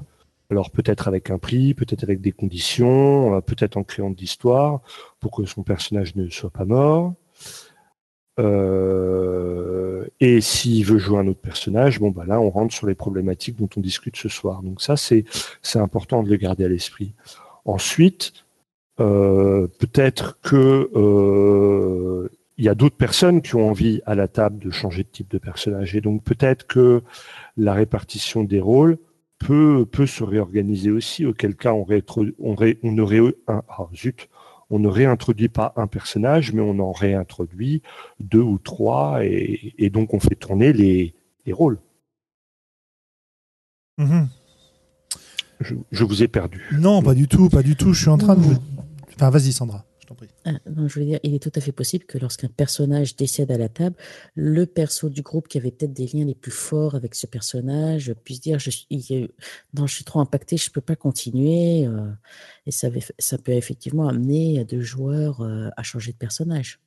Alors 0.52 0.72
peut-être 0.72 1.08
avec 1.08 1.30
un 1.32 1.38
prix, 1.38 1.74
peut-être 1.74 2.04
avec 2.04 2.22
des 2.22 2.32
conditions, 2.34 3.42
peut-être 3.42 3.78
en 3.78 3.84
créant 3.84 4.10
de 4.10 4.18
l'histoire 4.18 4.82
pour 5.20 5.32
que 5.32 5.46
son 5.46 5.64
personnage 5.64 6.16
ne 6.16 6.30
soit 6.30 6.50
pas 6.50 6.66
mort. 6.66 7.14
Euh, 8.40 9.75
et 10.20 10.40
s'il 10.42 10.86
veut 10.86 10.98
jouer 10.98 11.20
un 11.20 11.28
autre 11.28 11.42
personnage, 11.42 12.00
bon 12.00 12.10
bah 12.10 12.24
là 12.26 12.40
on 12.40 12.50
rentre 12.50 12.74
sur 12.74 12.88
les 12.88 12.96
problématiques 12.96 13.58
dont 13.58 13.70
on 13.76 13.82
discute 13.82 14.16
ce 14.16 14.30
soir. 14.30 14.64
Donc 14.64 14.82
ça 14.82 14.96
c'est 14.98 15.26
important 15.76 16.24
de 16.24 16.30
le 16.30 16.38
garder 16.38 16.66
à 16.66 16.70
l'esprit. 16.70 17.14
Ensuite, 17.66 18.46
euh, 19.00 19.68
peut-être 19.80 20.40
que 20.42 20.90
euh, 20.96 22.30
il 22.58 22.64
y 22.64 22.70
a 22.70 22.76
d'autres 22.76 22.96
personnes 22.96 23.42
qui 23.42 23.56
ont 23.56 23.70
envie 23.70 24.02
à 24.06 24.16
la 24.16 24.30
table 24.30 24.60
de 24.60 24.72
changer 24.72 25.04
de 25.04 25.10
type 25.10 25.30
de 25.30 25.38
personnage 25.38 25.96
et 25.96 26.02
donc 26.02 26.24
peut-être 26.24 26.66
que 26.66 27.02
la 27.58 27.74
répartition 27.74 28.44
des 28.44 28.62
rôles 28.62 28.98
peut 29.40 29.86
peut 29.86 30.06
se 30.06 30.24
réorganiser 30.24 30.92
aussi. 30.92 31.26
Auquel 31.26 31.56
cas 31.56 31.74
on 31.74 31.82
aurait 31.82 33.36
un 33.48 33.64
ah, 33.68 33.88
zut 33.94 34.30
on 34.70 34.80
ne 34.80 34.88
réintroduit 34.88 35.50
pas 35.50 35.74
un 35.76 35.88
personnage, 35.88 36.54
mais 36.54 36.62
on 36.62 36.80
en 36.80 36.92
réintroduit 36.92 37.82
deux 38.20 38.42
ou 38.42 38.58
trois, 38.58 39.20
et, 39.24 39.90
donc 39.92 40.14
on 40.14 40.20
fait 40.20 40.36
tourner 40.36 40.74
les, 40.74 41.14
rôles. 41.52 41.80
Mhm. 43.98 44.28
Je, 45.62 46.04
vous 46.04 46.22
ai 46.22 46.28
perdu. 46.28 46.68
Non, 46.74 47.02
pas 47.02 47.14
du 47.14 47.28
tout, 47.28 47.50
pas 47.50 47.64
du 47.64 47.76
tout. 47.76 47.94
Je 47.94 48.02
suis 48.02 48.10
en 48.10 48.18
train 48.18 48.36
de. 48.36 48.56
Enfin, 49.16 49.30
vas-y, 49.30 49.54
Sandra. 49.54 49.86
Ah, 50.46 50.52
je 50.66 50.94
voulais 50.94 51.06
dire, 51.06 51.20
il 51.24 51.34
est 51.34 51.40
tout 51.40 51.52
à 51.56 51.62
fait 51.62 51.72
possible 51.72 52.06
que 52.06 52.18
lorsqu'un 52.18 52.48
personnage 52.48 53.16
décède 53.16 53.52
à 53.52 53.58
la 53.58 53.70
table, 53.70 53.96
le 54.36 54.66
perso 54.66 55.10
du 55.10 55.22
groupe 55.22 55.48
qui 55.48 55.58
avait 55.58 55.72
peut-être 55.72 55.94
des 55.94 56.08
liens 56.08 56.26
les 56.26 56.36
plus 56.36 56.52
forts 56.52 56.96
avec 56.96 57.16
ce 57.16 57.28
personnage 57.28 58.14
puisse 58.24 58.42
dire 58.42 58.60
je 58.60 58.70
suis, 58.70 58.88
je 58.92 59.86
suis 59.88 60.04
trop 60.04 60.20
impacté, 60.20 60.58
je 60.58 60.70
ne 60.70 60.74
peux 60.74 60.82
pas 60.82 60.96
continuer. 60.96 61.86
Euh, 61.86 62.12
et 62.66 62.72
ça, 62.72 62.90
ça, 63.20 63.38
peut 63.38 63.54
effectivement 63.54 64.08
amener 64.08 64.64
deux 64.66 64.82
joueurs 64.82 65.42
euh, 65.42 65.70
à 65.78 65.84
changer 65.84 66.12
de 66.12 66.18
personnage. 66.18 66.80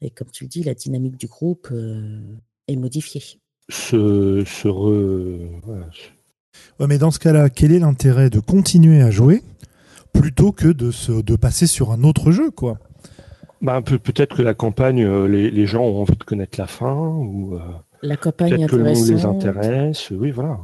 Et 0.00 0.10
comme 0.10 0.30
tu 0.30 0.44
le 0.44 0.48
dis, 0.48 0.62
la 0.62 0.74
dynamique 0.74 1.16
du 1.16 1.26
groupe 1.26 1.68
euh, 1.72 2.20
est 2.68 2.76
modifiée. 2.76 3.40
Ce, 3.70 4.44
ce 4.46 4.68
Ouais, 6.78 6.86
mais 6.86 6.98
dans 6.98 7.10
ce 7.10 7.18
cas-là, 7.18 7.50
quel 7.50 7.72
est 7.72 7.78
l'intérêt 7.78 8.30
de 8.30 8.40
continuer 8.40 9.00
à 9.00 9.10
jouer 9.10 9.42
plutôt 10.14 10.52
que 10.52 10.68
de, 10.68 10.90
se, 10.90 11.12
de 11.12 11.36
passer 11.36 11.66
sur 11.66 11.92
un 11.92 12.02
autre 12.04 12.30
jeu, 12.30 12.50
quoi. 12.50 12.78
Bah, 13.64 13.80
peut-être 13.80 14.36
que 14.36 14.42
la 14.42 14.52
campagne, 14.52 15.02
euh, 15.02 15.26
les, 15.26 15.50
les, 15.50 15.66
gens 15.66 15.82
ont 15.82 16.02
envie 16.02 16.16
de 16.16 16.24
connaître 16.24 16.60
la 16.60 16.66
fin, 16.66 16.94
ou 16.94 17.54
euh, 17.54 17.60
la 18.02 18.18
campagne 18.18 18.66
que 18.66 18.76
le 18.76 18.84
monde 18.84 19.06
les 19.06 19.24
intéresse. 19.24 20.10
Oui, 20.10 20.30
voilà. 20.30 20.60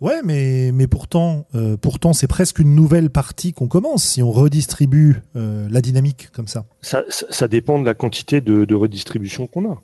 Ouais, 0.00 0.20
mais, 0.24 0.70
mais 0.72 0.86
pourtant, 0.86 1.46
euh, 1.56 1.76
pourtant 1.76 2.12
c'est 2.12 2.28
presque 2.28 2.60
une 2.60 2.76
nouvelle 2.76 3.10
partie 3.10 3.52
qu'on 3.52 3.66
commence 3.66 4.04
si 4.04 4.22
on 4.22 4.30
redistribue 4.30 5.22
la 5.34 5.80
dynamique 5.80 6.30
comme 6.32 6.46
ça. 6.46 6.64
Ça, 6.80 7.02
ça. 7.08 7.48
dépend 7.48 7.80
de 7.80 7.86
la 7.86 7.94
quantité 7.94 8.40
de, 8.40 8.64
de 8.64 8.74
redistribution 8.74 9.48
qu'on 9.48 9.72
a. 9.72 9.82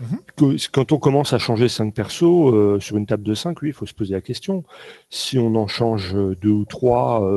Mhm. 0.00 0.58
Quand 0.72 0.92
on 0.92 0.98
commence 0.98 1.34
à 1.34 1.38
changer 1.38 1.68
cinq 1.68 1.92
persos 1.92 2.80
sur 2.80 2.96
une 2.96 3.06
table 3.06 3.24
de 3.24 3.34
5, 3.34 3.60
oui, 3.60 3.68
il 3.68 3.74
faut 3.74 3.86
se 3.86 3.94
poser 3.94 4.14
la 4.14 4.20
question. 4.22 4.64
Si 5.10 5.38
on 5.38 5.54
en 5.56 5.66
change 5.66 6.14
deux 6.40 6.50
ou 6.50 6.64
trois, 6.64 7.28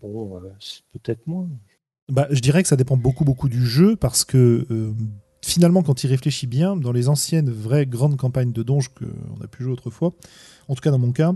bon, 0.00 0.36
euh, 0.36 0.40
c'est 0.60 0.82
peut-être 0.92 1.26
moins. 1.26 1.48
Bah, 2.08 2.26
je 2.30 2.40
dirais 2.40 2.62
que 2.62 2.68
ça 2.68 2.76
dépend 2.76 2.96
beaucoup, 2.96 3.24
beaucoup 3.24 3.48
du 3.48 3.66
jeu 3.66 3.96
parce 3.96 4.24
que 4.24 4.66
euh, 4.70 4.92
finalement, 5.42 5.82
quand 5.82 6.04
il 6.04 6.08
réfléchit 6.08 6.46
bien, 6.46 6.76
dans 6.76 6.92
les 6.92 7.08
anciennes 7.08 7.50
vraies 7.50 7.86
grandes 7.86 8.16
campagnes 8.16 8.52
de 8.52 8.62
donge 8.62 8.90
qu'on 8.90 9.42
a 9.42 9.48
pu 9.48 9.64
jouer 9.64 9.72
autrefois, 9.72 10.12
en 10.68 10.74
tout 10.74 10.80
cas 10.80 10.90
dans 10.90 10.98
mon 10.98 11.12
cas, 11.12 11.34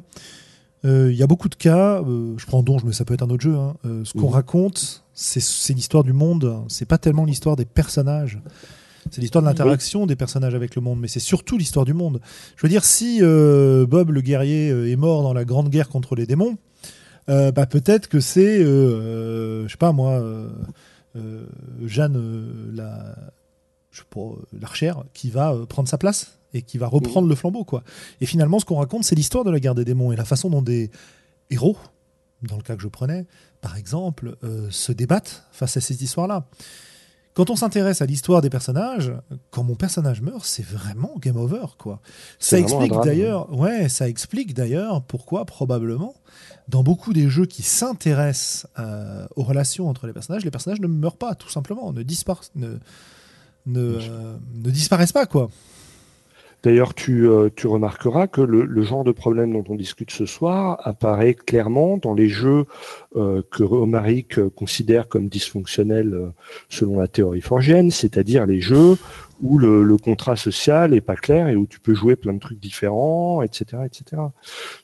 euh, 0.84 1.10
il 1.12 1.18
y 1.18 1.22
a 1.22 1.26
beaucoup 1.26 1.48
de 1.48 1.56
cas, 1.56 2.02
je 2.04 2.46
prends 2.46 2.62
donge, 2.62 2.84
mais 2.84 2.92
ça 2.92 3.04
peut 3.04 3.14
être 3.14 3.22
un 3.22 3.30
autre 3.30 3.42
jeu, 3.42 3.56
hein, 3.56 3.74
ce 4.04 4.12
qu'on 4.12 4.28
raconte, 4.28 5.04
c'est 5.12 5.74
l'histoire 5.74 6.04
du 6.04 6.12
monde, 6.12 6.64
c'est 6.68 6.86
pas 6.86 6.98
tellement 6.98 7.24
l'histoire 7.24 7.56
des 7.56 7.66
personnages. 7.66 8.40
C'est 9.10 9.22
l'histoire 9.22 9.42
de 9.42 9.48
l'interaction 9.48 10.06
des 10.06 10.14
personnages 10.14 10.54
avec 10.54 10.76
le 10.76 10.82
monde, 10.82 11.00
mais 11.00 11.08
c'est 11.08 11.20
surtout 11.20 11.56
l'histoire 11.58 11.86
du 11.86 11.94
monde. 11.94 12.20
Je 12.56 12.62
veux 12.62 12.68
dire, 12.68 12.84
si 12.84 13.20
Bob 13.20 14.10
le 14.10 14.20
guerrier 14.20 14.68
est 14.68 14.96
mort 14.96 15.22
dans 15.22 15.34
la 15.34 15.44
grande 15.44 15.68
guerre 15.68 15.88
contre 15.88 16.14
les 16.14 16.26
démons, 16.26 16.56
euh, 17.30 17.52
bah, 17.52 17.66
peut-être 17.66 18.08
que 18.08 18.20
c'est, 18.20 18.60
euh, 18.60 18.66
euh, 18.66 19.64
je 19.66 19.72
sais 19.72 19.78
pas 19.78 19.92
moi, 19.92 20.22
Jeanne, 21.84 22.72
la, 22.72 23.14
je 23.90 23.98
sais 23.98 24.06
pas, 24.10 24.32
l'archère, 24.60 25.04
qui 25.14 25.30
va 25.30 25.54
prendre 25.68 25.88
sa 25.88 25.98
place 25.98 26.38
et 26.52 26.62
qui 26.62 26.78
va 26.78 26.88
reprendre 26.88 27.28
le 27.28 27.34
flambeau, 27.34 27.64
quoi. 27.64 27.84
Et 28.20 28.26
finalement, 28.26 28.58
ce 28.58 28.64
qu'on 28.64 28.76
raconte, 28.76 29.04
c'est 29.04 29.14
l'histoire 29.14 29.44
de 29.44 29.50
la 29.50 29.60
guerre 29.60 29.74
des 29.74 29.84
démons 29.84 30.12
et 30.12 30.16
la 30.16 30.24
façon 30.24 30.50
dont 30.50 30.62
des 30.62 30.90
héros, 31.50 31.76
dans 32.42 32.56
le 32.56 32.62
cas 32.62 32.74
que 32.74 32.82
je 32.82 32.88
prenais, 32.88 33.26
par 33.60 33.76
exemple, 33.76 34.36
se 34.70 34.92
débattent 34.92 35.44
face 35.52 35.76
à 35.76 35.80
ces 35.80 36.02
histoires-là. 36.02 36.46
Quand 37.34 37.48
on 37.48 37.56
s'intéresse 37.56 38.02
à 38.02 38.06
l'histoire 38.06 38.40
des 38.40 38.50
personnages, 38.50 39.12
quand 39.50 39.62
mon 39.62 39.76
personnage 39.76 40.20
meurt, 40.20 40.44
c'est 40.44 40.64
vraiment 40.64 41.14
game 41.20 41.36
over, 41.36 41.66
quoi. 41.78 42.00
Ça 42.40 42.58
explique 42.58 42.92
d'ailleurs, 43.04 43.52
ouais, 43.56 43.88
ça 43.88 44.08
explique 44.08 44.52
d'ailleurs 44.52 45.02
pourquoi 45.02 45.44
probablement 45.44 46.14
dans 46.70 46.82
beaucoup 46.82 47.12
des 47.12 47.28
jeux 47.28 47.46
qui 47.46 47.62
s'intéressent 47.62 48.66
euh, 48.78 49.26
aux 49.36 49.42
relations 49.42 49.88
entre 49.88 50.06
les 50.06 50.12
personnages, 50.12 50.44
les 50.44 50.50
personnages 50.50 50.80
ne 50.80 50.86
meurent 50.86 51.16
pas, 51.16 51.34
tout 51.34 51.50
simplement, 51.50 51.92
ne, 51.92 52.02
ne, 52.02 52.78
ne, 53.66 53.98
euh, 53.98 54.36
ne 54.54 54.70
disparaissent 54.70 55.12
pas, 55.12 55.26
quoi. 55.26 55.50
D'ailleurs, 56.62 56.92
tu, 56.92 57.26
euh, 57.26 57.48
tu, 57.56 57.66
remarqueras 57.66 58.26
que 58.26 58.42
le, 58.42 58.64
le, 58.66 58.82
genre 58.82 59.02
de 59.02 59.12
problème 59.12 59.52
dont 59.54 59.64
on 59.70 59.76
discute 59.76 60.10
ce 60.10 60.26
soir 60.26 60.78
apparaît 60.86 61.32
clairement 61.32 61.96
dans 61.96 62.12
les 62.12 62.28
jeux 62.28 62.66
euh, 63.16 63.42
que 63.50 63.62
Romaric 63.62 64.38
considère 64.50 65.08
comme 65.08 65.28
dysfonctionnels 65.28 66.32
selon 66.68 67.00
la 67.00 67.08
théorie 67.08 67.40
forgienne, 67.40 67.90
c'est-à-dire 67.90 68.44
les 68.44 68.60
jeux 68.60 68.98
où 69.42 69.58
le, 69.58 69.82
le, 69.82 69.96
contrat 69.96 70.36
social 70.36 70.94
est 70.94 71.00
pas 71.00 71.16
clair 71.16 71.48
et 71.48 71.56
où 71.56 71.66
tu 71.66 71.80
peux 71.80 71.94
jouer 71.94 72.16
plein 72.16 72.32
de 72.32 72.38
trucs 72.38 72.60
différents, 72.60 73.42
etc., 73.42 73.82
etc. 73.84 74.22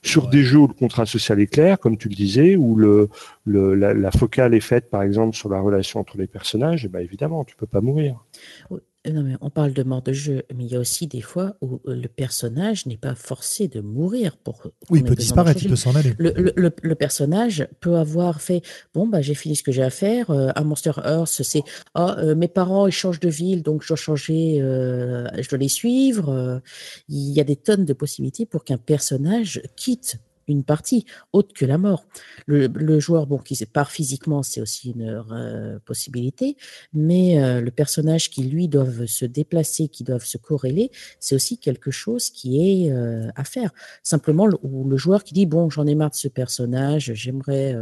Sur 0.01 0.27
des 0.27 0.43
jeux 0.43 0.59
où 0.59 0.67
le 0.67 0.73
contrat 0.73 1.05
social 1.05 1.39
est 1.39 1.47
clair, 1.47 1.79
comme 1.79 1.97
tu 1.97 2.09
le 2.09 2.15
disais, 2.15 2.55
où 2.55 2.75
le, 2.75 3.09
le 3.47 3.75
la, 3.75 3.93
la, 3.93 4.11
focale 4.11 4.53
est 4.53 4.59
faite, 4.59 4.89
par 4.89 5.01
exemple, 5.01 5.35
sur 5.35 5.49
la 5.49 5.59
relation 5.59 5.99
entre 5.99 6.17
les 6.17 6.27
personnages, 6.27 6.83
et 6.83 6.87
eh 6.87 6.89
ben 6.89 6.99
évidemment, 6.99 7.45
tu 7.45 7.55
peux 7.55 7.65
pas 7.65 7.81
mourir. 7.81 8.25
Euh, 8.71 8.77
non, 9.11 9.23
mais 9.23 9.35
on 9.39 9.49
parle 9.49 9.73
de 9.73 9.83
mort 9.83 10.01
de 10.01 10.11
jeu, 10.11 10.43
mais 10.53 10.65
il 10.65 10.71
y 10.71 10.75
a 10.75 10.79
aussi 10.79 11.07
des 11.07 11.21
fois 11.21 11.55
où 11.61 11.79
euh, 11.87 11.95
le 11.95 12.07
personnage 12.09 12.85
n'est 12.87 12.97
pas 12.97 13.15
forcé 13.15 13.67
de 13.67 13.79
mourir 13.79 14.35
pour. 14.37 14.61
Oui, 14.89 14.99
il 14.99 15.05
peut 15.05 15.15
disparaître, 15.15 15.61
il 15.63 15.69
peut 15.69 15.77
s'en 15.77 15.95
aller. 15.95 16.13
Le, 16.17 16.33
le, 16.55 16.71
le, 16.81 16.95
personnage 16.95 17.67
peut 17.79 17.95
avoir 17.95 18.41
fait 18.41 18.61
bon, 18.93 19.07
bah, 19.07 19.21
j'ai 19.21 19.33
fini 19.33 19.55
ce 19.55 19.63
que 19.63 19.71
j'ai 19.71 19.83
à 19.83 19.89
faire. 19.89 20.29
Euh, 20.29 20.49
un 20.55 20.63
Monster 20.63 20.91
Earth, 21.05 21.41
c'est 21.43 21.63
ah, 21.93 22.17
mes 22.35 22.49
parents 22.49 22.87
ils 22.87 22.91
changent 22.91 23.21
de 23.21 23.29
ville, 23.29 23.63
donc 23.63 23.81
je 23.81 23.87
dois 23.87 23.97
changer, 23.97 24.57
je 24.59 25.49
dois 25.49 25.59
les 25.59 25.69
suivre. 25.69 26.61
il 27.07 27.31
y 27.31 27.39
a 27.39 27.43
des 27.43 27.55
tonnes 27.55 27.85
de 27.85 27.93
possibilités 27.93 28.45
pour 28.45 28.65
qu'un 28.65 28.77
personnage 28.77 29.61
quitte 29.75 30.19
une 30.47 30.63
partie, 30.63 31.05
autre 31.33 31.53
que 31.53 31.65
la 31.65 31.77
mort. 31.77 32.05
Le, 32.45 32.99
joueur, 32.99 33.27
bon, 33.27 33.37
qui 33.37 33.57
part 33.65 33.91
physiquement, 33.91 34.43
c'est 34.43 34.61
aussi 34.61 34.91
une 34.91 35.23
euh, 35.31 35.79
possibilité, 35.85 36.57
mais 36.93 37.41
euh, 37.41 37.61
le 37.61 37.71
personnage 37.71 38.29
qui, 38.29 38.43
lui, 38.43 38.67
doivent 38.67 39.05
se 39.05 39.25
déplacer, 39.25 39.89
qui 39.89 40.03
doivent 40.03 40.25
se 40.25 40.37
corréler, 40.37 40.91
c'est 41.19 41.35
aussi 41.35 41.57
quelque 41.57 41.91
chose 41.91 42.29
qui 42.29 42.61
est 42.61 42.91
euh, 42.91 43.27
à 43.35 43.43
faire. 43.43 43.71
Simplement, 44.03 44.47
le, 44.47 44.57
le 44.63 44.97
joueur 44.97 45.23
qui 45.23 45.33
dit, 45.33 45.45
bon, 45.45 45.69
j'en 45.69 45.85
ai 45.85 45.95
marre 45.95 46.11
de 46.11 46.15
ce 46.15 46.27
personnage, 46.27 47.11
j'aimerais 47.13 47.75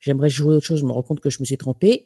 j'aimerais 0.00 0.30
jouer 0.30 0.54
autre 0.54 0.66
chose, 0.66 0.80
je 0.80 0.84
me 0.84 0.92
rends 0.92 1.02
compte 1.02 1.20
que 1.20 1.30
je 1.30 1.38
me 1.40 1.44
suis 1.44 1.56
trompé, 1.56 2.04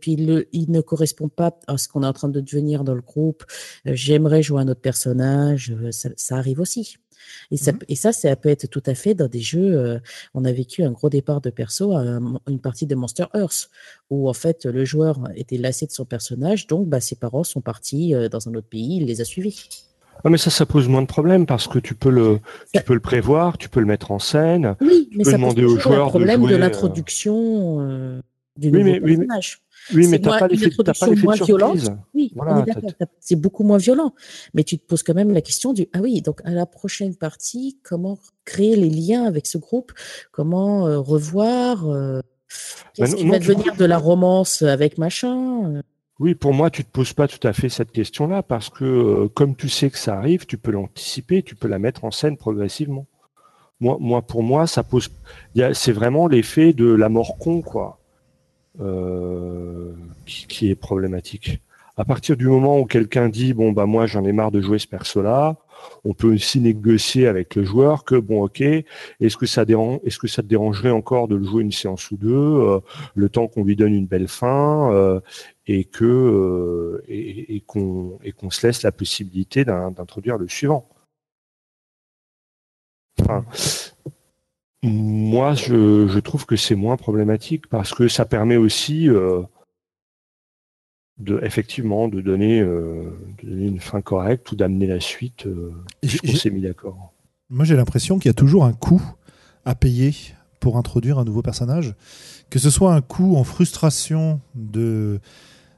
puis 0.00 0.12
il 0.52 0.70
ne 0.70 0.80
correspond 0.80 1.28
pas 1.28 1.58
à 1.66 1.78
ce 1.78 1.88
qu'on 1.88 2.02
est 2.02 2.06
en 2.06 2.12
train 2.12 2.28
de 2.28 2.40
devenir 2.40 2.84
dans 2.84 2.94
le 2.94 3.02
groupe, 3.02 3.44
j'aimerais 3.84 4.42
jouer 4.42 4.62
un 4.62 4.68
autre 4.68 4.80
personnage, 4.80 5.74
ça 5.90 6.36
arrive 6.36 6.60
aussi. 6.60 6.96
Et 7.50 7.56
ça, 7.56 7.72
mmh 7.72 7.78
et 7.88 7.96
ça, 7.96 8.12
ça 8.12 8.34
peut 8.36 8.48
être 8.48 8.66
tout 8.66 8.82
à 8.86 8.94
fait 8.94 9.14
dans 9.14 9.28
des 9.28 9.40
jeux. 9.40 9.76
Euh, 9.78 9.98
on 10.34 10.44
a 10.44 10.52
vécu 10.52 10.82
un 10.82 10.90
gros 10.90 11.08
départ 11.08 11.40
de 11.40 11.50
perso 11.50 11.92
à 11.92 12.02
une 12.48 12.60
partie 12.60 12.86
de 12.86 12.94
Monster 12.94 13.26
Earth, 13.34 13.70
où 14.10 14.28
en 14.28 14.32
fait 14.32 14.64
le 14.64 14.84
joueur 14.84 15.20
était 15.34 15.58
lassé 15.58 15.86
de 15.86 15.92
son 15.92 16.04
personnage, 16.04 16.66
donc 16.66 16.88
bah, 16.88 17.00
ses 17.00 17.16
parents 17.16 17.44
sont 17.44 17.60
partis 17.60 18.14
euh, 18.14 18.28
dans 18.28 18.48
un 18.48 18.54
autre 18.54 18.68
pays, 18.68 18.96
il 18.96 19.06
les 19.06 19.20
a 19.20 19.24
suivis. 19.24 19.68
Ah, 20.24 20.30
mais 20.30 20.38
ça, 20.38 20.50
ça 20.50 20.64
pose 20.66 20.88
moins 20.88 21.02
de 21.02 21.06
problèmes 21.06 21.46
parce 21.46 21.68
que 21.68 21.78
tu 21.78 21.94
peux 21.94 22.10
le, 22.10 22.40
tu 22.72 22.82
peux 22.82 22.94
le 22.94 23.00
prévoir, 23.00 23.58
tu 23.58 23.68
peux 23.68 23.80
le 23.80 23.86
mettre 23.86 24.10
en 24.10 24.18
scène. 24.18 24.74
Oui, 24.80 25.10
mais 25.14 25.24
ça 25.24 25.32
demander 25.32 25.62
pose 25.62 25.74
aux 25.74 25.78
joueurs 25.78 26.04
le 26.06 26.10
problème 26.10 26.46
de, 26.46 26.54
euh, 26.54 26.58
l'introduction 26.58 28.20
du 28.56 28.72
nouveau 28.72 29.00
personnage. 29.00 29.04
Oui, 29.04 29.16
mais 29.18 29.65
tu 29.88 30.08
n'as 30.08 30.18
pas 30.18 30.48
l'effet 30.48 30.70
de 30.70 30.92
surprise. 30.92 31.90
Oui, 32.14 32.32
c'est 33.20 33.36
beaucoup 33.36 33.64
moins 33.64 33.78
violent. 33.78 34.14
Mais 34.54 34.64
tu 34.64 34.78
te 34.78 34.86
poses 34.86 35.02
quand 35.02 35.14
même 35.14 35.32
la 35.32 35.40
question 35.40 35.72
du 35.72 35.88
ah 35.92 35.98
oui, 36.00 36.22
donc 36.22 36.40
à 36.44 36.50
la 36.50 36.66
prochaine 36.66 37.14
partie, 37.14 37.78
comment 37.82 38.18
créer 38.44 38.76
les 38.76 38.90
liens 38.90 39.24
avec 39.24 39.46
ce 39.46 39.58
groupe? 39.58 39.92
Comment 40.32 40.86
euh, 40.86 40.98
revoir 40.98 41.88
euh, 41.88 42.20
Qu'est-ce 42.94 43.16
qui 43.16 43.28
va 43.28 43.38
devenir 43.38 43.76
de 43.76 43.84
la 43.84 43.98
romance 43.98 44.62
avec 44.62 44.98
machin 44.98 45.82
oui, 46.18 46.34
pour 46.34 46.54
moi, 46.54 46.70
tu 46.70 46.82
te 46.82 46.90
poses 46.90 47.12
pas 47.12 47.28
tout 47.28 47.46
à 47.46 47.52
fait 47.52 47.68
cette 47.68 47.92
question-là 47.92 48.42
parce 48.42 48.70
que 48.70 48.84
euh, 48.84 49.28
comme 49.28 49.54
tu 49.54 49.68
sais 49.68 49.90
que 49.90 49.98
ça 49.98 50.16
arrive, 50.16 50.46
tu 50.46 50.56
peux 50.56 50.70
l'anticiper, 50.70 51.42
tu 51.42 51.54
peux 51.54 51.68
la 51.68 51.78
mettre 51.78 52.04
en 52.04 52.10
scène 52.10 52.38
progressivement. 52.38 53.06
moi, 53.80 53.98
moi, 54.00 54.22
pour 54.22 54.42
moi, 54.42 54.66
ça 54.66 54.82
pose. 54.82 55.10
C'est 55.74 55.92
vraiment 55.92 56.26
l'effet 56.26 56.72
de 56.72 56.86
la 56.86 57.10
mort 57.10 57.36
con, 57.36 57.60
quoi, 57.60 57.98
euh, 58.80 59.92
qui, 60.26 60.70
est 60.70 60.74
problématique. 60.74 61.60
À 61.96 62.04
partir 62.04 62.36
du 62.36 62.46
moment 62.46 62.78
où 62.78 62.84
quelqu'un 62.84 63.28
dit 63.28 63.54
bon 63.54 63.72
bah 63.72 63.86
moi 63.86 64.06
j'en 64.06 64.24
ai 64.24 64.32
marre 64.32 64.50
de 64.50 64.60
jouer 64.60 64.78
ce 64.78 64.86
perso-là, 64.86 65.56
on 66.04 66.14
peut 66.14 66.32
aussi 66.32 66.60
négocier 66.60 67.26
avec 67.26 67.54
le 67.54 67.64
joueur 67.64 68.04
que 68.04 68.16
bon 68.16 68.42
ok, 68.44 68.60
est-ce 68.60 69.36
que 69.36 69.46
ça 69.46 69.64
dérange, 69.64 70.00
est-ce 70.04 70.18
que 70.18 70.28
ça 70.28 70.42
te 70.42 70.46
dérangerait 70.48 70.90
encore 70.90 71.28
de 71.28 71.36
le 71.36 71.44
jouer 71.44 71.62
une 71.62 71.72
séance 71.72 72.10
ou 72.10 72.16
deux, 72.16 72.34
euh, 72.34 72.80
le 73.14 73.28
temps 73.28 73.48
qu'on 73.48 73.64
lui 73.64 73.76
donne 73.76 73.94
une 73.94 74.06
belle 74.06 74.28
fin 74.28 74.92
euh, 74.92 75.20
et 75.66 75.84
que 75.84 76.04
euh, 76.04 77.04
et, 77.08 77.62
qu'on 77.66 78.18
et 78.22 78.32
qu'on 78.32 78.50
se 78.50 78.66
laisse 78.66 78.82
la 78.82 78.92
possibilité 78.92 79.64
d'introduire 79.64 80.38
le 80.38 80.48
suivant. 80.48 80.88
Enfin, 83.20 83.44
moi, 84.82 85.54
je, 85.54 86.06
je 86.06 86.18
trouve 86.18 86.46
que 86.46 86.56
c'est 86.56 86.74
moins 86.74 86.96
problématique 86.96 87.66
parce 87.68 87.92
que 87.94 88.08
ça 88.08 88.24
permet 88.24 88.56
aussi 88.56 89.08
de 91.18 91.40
effectivement 91.42 92.08
de 92.08 92.20
donner, 92.20 92.60
euh, 92.60 93.10
de 93.42 93.48
donner 93.48 93.66
une 93.66 93.80
fin 93.80 94.02
correcte 94.02 94.52
ou 94.52 94.56
d'amener 94.56 94.86
la 94.86 95.00
suite 95.00 95.46
euh, 95.46 95.72
on 96.02 96.34
s'est 96.34 96.50
mis 96.50 96.60
d'accord. 96.60 97.14
Moi 97.48 97.64
j'ai 97.64 97.76
l'impression 97.76 98.18
qu'il 98.18 98.28
y 98.28 98.30
a 98.30 98.34
toujours 98.34 98.64
un 98.64 98.72
coût 98.72 99.02
à 99.64 99.74
payer 99.74 100.14
pour 100.60 100.76
introduire 100.76 101.18
un 101.18 101.24
nouveau 101.24 101.42
personnage, 101.42 101.94
que 102.50 102.58
ce 102.58 102.70
soit 102.70 102.94
un 102.94 103.00
coût 103.00 103.36
en 103.36 103.44
frustration 103.44 104.40
de 104.54 105.20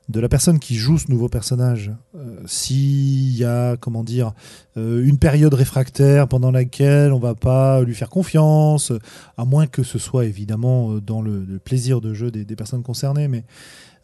de 0.09 0.21
la 0.21 0.29
personne 0.29 0.59
qui 0.59 0.75
joue 0.75 0.99
ce 0.99 1.11
nouveau 1.11 1.29
personnage, 1.29 1.93
euh, 2.17 2.41
s'il 2.47 3.37
y 3.37 3.45
a, 3.45 3.77
comment 3.77 4.05
dire, 4.05 4.33
euh, 4.77 5.05
une 5.05 5.19
période 5.19 5.53
réfractaire 5.53 6.29
pendant 6.29 6.51
laquelle 6.51 7.13
on 7.13 7.19
va 7.19 7.35
pas 7.35 7.83
lui 7.83 7.95
faire 7.95 8.09
confiance, 8.09 8.93
à 9.37 9.45
moins 9.45 9.67
que 9.67 9.83
ce 9.83 9.99
soit 9.99 10.25
évidemment 10.25 10.95
dans 10.95 11.21
le, 11.21 11.59
plaisir 11.63 12.01
de 12.01 12.15
jeu 12.15 12.31
des, 12.31 12.45
des 12.45 12.57
personnes 12.57 12.83
concernées, 12.83 13.29
mais 13.29 13.45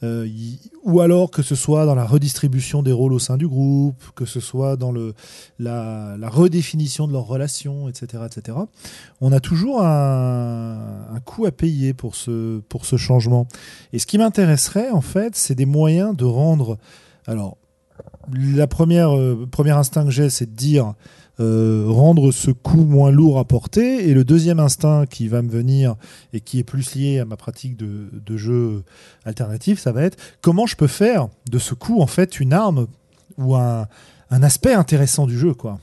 euh, 0.05 0.29
ou 0.83 1.01
alors 1.01 1.31
que 1.31 1.43
ce 1.43 1.55
soit 1.55 1.87
dans 1.87 1.95
la 1.95 2.05
redistribution 2.05 2.83
des 2.83 2.93
rôles 2.93 3.15
au 3.15 3.19
sein 3.19 3.39
du 3.39 3.49
groupe, 3.49 4.03
que 4.15 4.27
ce 4.27 4.39
soit 4.39 4.77
dans 4.77 4.93
le, 4.93 5.15
la, 5.59 6.17
redéfinition 6.29 7.07
de 7.09 7.13
leurs 7.13 7.27
relations, 7.27 7.89
etc., 7.89 8.25
etc. 8.27 8.59
On 9.21 9.33
a 9.33 9.41
toujours 9.41 9.83
un, 9.83 11.21
coût 11.25 11.47
à 11.47 11.53
payer 11.53 11.95
pour 11.95 12.17
ce, 12.17 12.61
pour 12.69 12.85
ce 12.85 12.97
changement. 12.97 13.47
Et 13.93 13.99
ce 13.99 14.07
qui 14.07 14.19
m'intéresserait, 14.19 14.91
en 14.91 15.01
fait, 15.01 15.37
c'est 15.37 15.55
des 15.55 15.67
moyens 15.67 16.15
de 16.15 16.25
rendre... 16.25 16.79
Alors, 17.27 17.57
la 18.33 18.67
première, 18.67 19.17
euh, 19.17 19.49
premier 19.51 19.71
instinct 19.71 20.05
que 20.05 20.11
j'ai, 20.11 20.29
c'est 20.29 20.47
de 20.47 20.57
dire 20.57 20.95
euh, 21.41 21.85
rendre 21.89 22.33
ce 22.33 22.51
coup 22.51 22.85
moins 22.85 23.11
lourd 23.11 23.39
à 23.39 23.45
porter. 23.45 24.09
Et 24.09 24.15
le 24.15 24.25
deuxième 24.25 24.61
instinct 24.61 25.07
qui 25.07 25.29
va 25.29 25.43
me 25.43 25.51
venir 25.51 25.97
et 26.33 26.41
qui 26.41 26.59
est 26.59 26.65
plus 26.65 26.95
lié 26.95 27.19
à 27.19 27.25
ma 27.25 27.37
pratique 27.37 27.77
de, 27.77 28.09
de 28.13 28.37
jeu 28.37 28.85
alternatif, 29.25 29.81
ça 29.81 29.93
va 29.93 30.03
être 30.03 30.19
comment 30.41 30.67
je 30.67 30.77
peux 30.77 30.87
faire 30.87 31.29
de 31.51 31.59
ce 31.59 31.75
coup 31.75 32.01
en 32.01 32.07
fait 32.07 32.41
une 32.41 32.53
arme 32.53 32.87
ou 33.37 33.57
un, 33.57 33.89
un 34.31 34.43
aspect 34.43 34.75
intéressant 34.75 35.27
du 35.27 35.39
jeu, 35.39 35.55
quoi. 35.55 35.79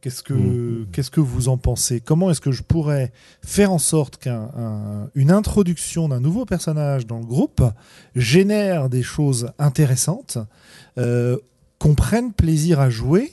Qu'est-ce 0.00 0.24
que, 0.24 0.34
mmh. 0.34 0.86
qu'est-ce 0.90 1.12
que 1.12 1.20
vous 1.20 1.48
en 1.48 1.58
pensez? 1.58 2.00
Comment 2.00 2.30
est-ce 2.32 2.40
que 2.40 2.50
je 2.50 2.64
pourrais 2.64 3.12
faire 3.44 3.70
en 3.70 3.78
sorte 3.78 4.16
qu'une 4.16 5.30
introduction 5.30 6.08
d'un 6.08 6.18
nouveau 6.18 6.44
personnage 6.44 7.06
dans 7.06 7.20
le 7.20 7.24
groupe 7.24 7.62
génère 8.16 8.88
des 8.88 9.04
choses 9.04 9.52
intéressantes, 9.60 10.38
euh, 10.98 11.36
qu'on 11.78 11.94
prenne 11.94 12.32
plaisir 12.32 12.80
à 12.80 12.90
jouer 12.90 13.32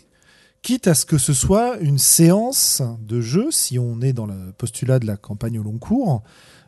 quitte 0.62 0.88
à 0.88 0.94
ce 0.94 1.06
que 1.06 1.18
ce 1.18 1.34
soit 1.34 1.78
une 1.80 1.98
séance 1.98 2.82
de 3.00 3.22
jeu, 3.22 3.52
si 3.52 3.80
on 3.80 4.02
est 4.02 4.14
dans 4.14 4.26
le 4.26 4.52
postulat 4.58 5.00
de 5.00 5.06
la 5.06 5.18
campagne 5.18 5.60
au 5.60 5.64
long 5.64 5.78
cours, 5.78 6.24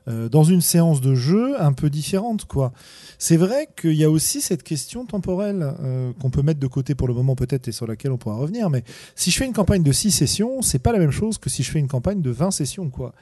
euh, 0.07 0.29
dans 0.29 0.43
une 0.43 0.61
séance 0.61 0.99
de 0.99 1.13
jeu 1.13 1.61
un 1.61 1.73
peu 1.73 1.89
différente. 1.89 2.45
quoi. 2.45 2.73
C'est 3.19 3.37
vrai 3.37 3.67
qu'il 3.79 3.93
y 3.93 4.03
a 4.03 4.09
aussi 4.09 4.41
cette 4.41 4.63
question 4.63 5.05
temporelle 5.05 5.75
euh, 5.81 6.11
qu'on 6.19 6.31
peut 6.31 6.41
mettre 6.41 6.59
de 6.59 6.67
côté 6.67 6.95
pour 6.95 7.07
le 7.07 7.13
moment 7.13 7.35
peut-être 7.35 7.67
et 7.67 7.71
sur 7.71 7.85
laquelle 7.85 8.11
on 8.11 8.17
pourra 8.17 8.35
revenir, 8.35 8.69
mais 8.69 8.83
si 9.15 9.29
je 9.29 9.37
fais 9.37 9.45
une 9.45 9.53
campagne 9.53 9.83
de 9.83 9.91
6 9.91 10.11
sessions, 10.11 10.61
c'est 10.61 10.79
pas 10.79 10.91
la 10.91 10.99
même 10.99 11.11
chose 11.11 11.37
que 11.37 11.49
si 11.49 11.61
je 11.61 11.71
fais 11.71 11.79
une 11.79 11.87
campagne 11.87 12.21
de 12.21 12.31
20 12.31 12.51
sessions. 12.51 12.89
quoi. 12.89 13.13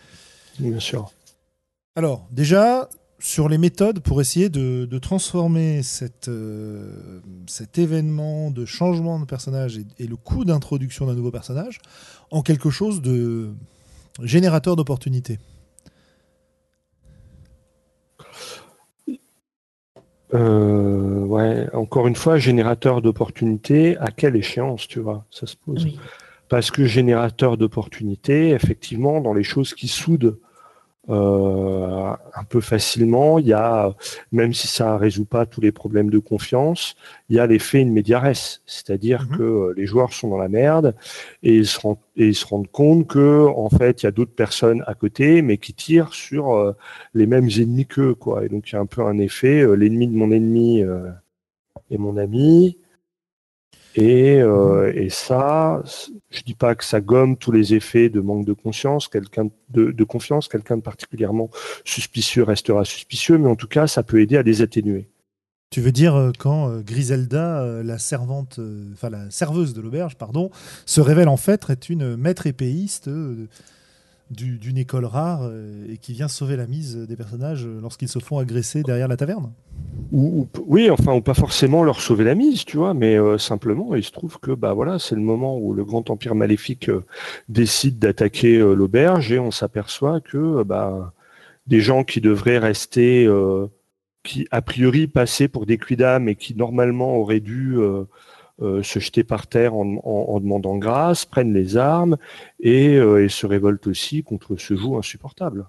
Bien 0.59 0.80
sûr. 0.80 1.11
Alors, 1.95 2.28
déjà, 2.32 2.88
sur 3.20 3.49
les 3.49 3.57
méthodes 3.57 3.99
pour 3.99 4.22
essayer 4.22 4.49
de, 4.49 4.97
transformer 4.99 5.82
euh, 6.28 7.22
cet 7.47 7.78
événement 7.78 8.49
de 8.49 8.65
changement 8.65 9.20
de 9.20 9.26
personnage 9.26 9.80
et, 9.99 10.07
le 10.07 10.15
coût 10.15 10.45
d'introduction 10.45 11.05
d'un 11.05 11.15
nouveau 11.15 11.32
personnage 11.32 11.80
en 12.32 12.41
quelque 12.41 12.70
chose 12.70 13.01
de 13.01 13.51
générateur 14.24 14.76
d'opportunités 14.76 15.38
euh, 20.34 21.24
ouais, 21.26 21.67
encore 21.74 22.07
une 22.07 22.15
fois, 22.15 22.38
générateur 22.38 23.01
d'opportunités, 23.01 23.97
à 23.97 24.11
quelle 24.11 24.36
échéance, 24.36 24.88
tu 24.88 24.99
vois, 24.99 25.26
ça 25.32 25.47
se 25.47 25.55
pose. 25.55 25.88
Parce 26.49 26.72
que 26.72 26.86
générateur 26.86 27.57
d'opportunités, 27.57 28.49
effectivement, 28.49 29.22
dans 29.22 29.34
les 29.34 29.43
choses 29.43 29.74
qui 29.74 29.88
soudent 29.88 30.38
euh, 31.10 32.14
un 32.36 32.43
peu 32.43 32.62
facilement. 32.62 33.39
Il 33.39 33.47
y 33.47 33.53
a, 33.53 33.95
même 34.32 34.53
si 34.53 34.68
ça 34.68 34.95
résout 34.97 35.26
pas 35.26 35.45
tous 35.45 35.60
les 35.60 35.72
problèmes 35.72 36.10
de 36.10 36.20
confiance, 36.20 36.95
il 37.30 37.38
y 37.38 37.39
a 37.39 37.47
l'effet 37.47 37.82
in 37.82 37.86
mediares, 37.86 38.60
c'est-à-dire 38.68 39.24
mhm. 39.24 39.38
que 39.38 39.43
euh, 39.43 39.74
les 39.76 39.88
joueurs 39.88 40.14
sont 40.14 40.30
dans 40.30 40.38
la 40.38 40.49
merde 40.49 40.95
et 41.41 41.55
ils 41.55 41.66
se 41.66 41.80
rendent, 41.80 41.97
et 42.16 42.28
ils 42.28 42.36
se 42.36 42.45
rendent 42.45 42.70
compte 42.72 43.07
que 43.07 43.47
en 43.47 43.70
fait 43.70 44.03
il 44.03 44.05
y 44.05 44.07
a 44.07 44.12
d'autres 44.12 44.36
personnes 44.36 44.84
à 44.86 44.93
côté, 44.93 45.41
mais 45.41 45.57
qui 45.57 45.74
tirent 45.74 46.14
sur 46.14 46.53
euh, 46.53 46.74
les 47.14 47.26
mêmes 47.26 47.49
ennemis 47.57 47.88
qu'eux, 47.88 48.14
quoi. 48.14 48.45
Et 48.45 48.49
donc 48.49 48.70
il 48.70 48.74
y 48.74 48.78
a 48.78 48.82
un 48.82 48.86
peu 48.86 49.01
un 49.01 49.18
effet, 49.18 49.66
l'ennemi 49.76 50.07
de 50.07 50.16
mon 50.16 50.32
ennemi 50.32 50.84
est 51.89 51.97
mon 51.97 52.18
ami. 52.18 52.78
Et, 53.95 54.39
euh, 54.39 54.93
et, 54.95 55.09
ça, 55.09 55.81
je 56.29 56.41
dis 56.43 56.53
pas 56.53 56.75
que 56.75 56.85
ça 56.85 57.01
gomme 57.01 57.37
tous 57.37 57.51
les 57.51 57.73
effets 57.73 58.09
de 58.09 58.19
manque 58.19 58.45
de 58.45 58.53
conscience, 58.53 59.07
quelqu'un 59.07 59.49
de, 59.69 59.91
de, 59.91 60.03
confiance, 60.03 60.47
quelqu'un 60.47 60.77
de 60.77 60.81
particulièrement 60.81 61.49
suspicieux 61.85 62.43
restera 62.43 62.85
suspicieux, 62.85 63.37
mais 63.37 63.47
en 63.47 63.55
tout 63.55 63.67
cas, 63.67 63.87
ça 63.87 64.03
peut 64.03 64.21
aider 64.21 64.37
à 64.37 64.43
les 64.43 64.61
atténuer. 64.61 65.09
Tu 65.71 65.81
veux 65.81 65.91
dire 65.91 66.15
euh, 66.15 66.31
quand 66.37 66.69
euh, 66.69 66.81
Griselda, 66.81 67.81
la 67.83 67.97
servante, 67.97 68.59
enfin 68.93 69.09
la 69.09 69.29
serveuse 69.31 69.73
de 69.73 69.81
l'auberge, 69.81 70.15
pardon, 70.15 70.51
se 70.85 71.01
révèle 71.01 71.27
en 71.27 71.37
fait 71.37 71.67
être 71.69 71.89
une 71.89 72.15
maître 72.15 72.45
épéiste 72.45 73.09
d'une 74.30 74.77
école 74.77 75.05
rare 75.05 75.41
euh, 75.43 75.86
et 75.89 75.97
qui 75.97 76.13
vient 76.13 76.27
sauver 76.27 76.55
la 76.55 76.67
mise 76.67 76.95
des 76.95 77.15
personnages 77.15 77.65
lorsqu'ils 77.65 78.09
se 78.09 78.19
font 78.19 78.38
agresser 78.38 78.84
derrière 78.84 79.07
la 79.07 79.17
taverne. 79.17 79.51
Ou, 80.11 80.47
Oui, 80.67 80.89
enfin, 80.89 81.15
ou 81.15 81.21
pas 81.21 81.34
forcément 81.34 81.84
leur 81.84 81.99
sauver 81.99 82.23
la 82.23 82.36
mise, 82.36 82.63
tu 82.63 82.77
vois, 82.77 82.93
mais 82.93 83.17
euh, 83.17 83.38
simplement, 83.38 83.95
il 83.95 84.03
se 84.03 84.11
trouve 84.11 84.39
que 84.39 84.51
bah 84.51 84.73
voilà, 84.73 84.99
c'est 84.99 85.15
le 85.15 85.21
moment 85.21 85.57
où 85.57 85.73
le 85.73 85.84
grand 85.84 86.09
empire 86.09 86.36
maléfique 86.36 86.89
euh, 86.89 87.03
décide 87.47 87.97
d'attaquer 87.97 88.59
l'auberge 88.59 89.32
et 89.32 89.39
on 89.39 89.51
s'aperçoit 89.51 90.21
que 90.21 90.63
bah 90.63 91.13
des 91.67 91.82
gens 91.82 92.03
qui 92.03 92.21
devraient 92.21 92.57
rester, 92.57 93.27
qui 94.23 94.47
a 94.49 94.61
priori 94.61 95.07
passaient 95.07 95.47
pour 95.47 95.67
des 95.67 95.77
quidam 95.77 96.27
et 96.27 96.36
qui 96.36 96.55
normalement 96.55 97.15
auraient 97.17 97.39
dû 97.39 97.77
euh, 98.62 98.84
se 98.84 98.99
jeter 98.99 99.24
par 99.24 99.47
terre 99.47 99.74
en, 99.74 100.39
demandant 100.39 100.78
grâce, 100.78 101.26
prennent 101.26 101.53
les 101.53 101.78
armes 101.78 102.18
euh, 102.66 103.24
et, 103.24 103.30
se 103.30 103.45
révoltent 103.45 103.88
aussi 103.88 104.22
contre 104.22 104.57
ce 104.57 104.76
joug 104.76 104.97
insupportable. 104.97 105.66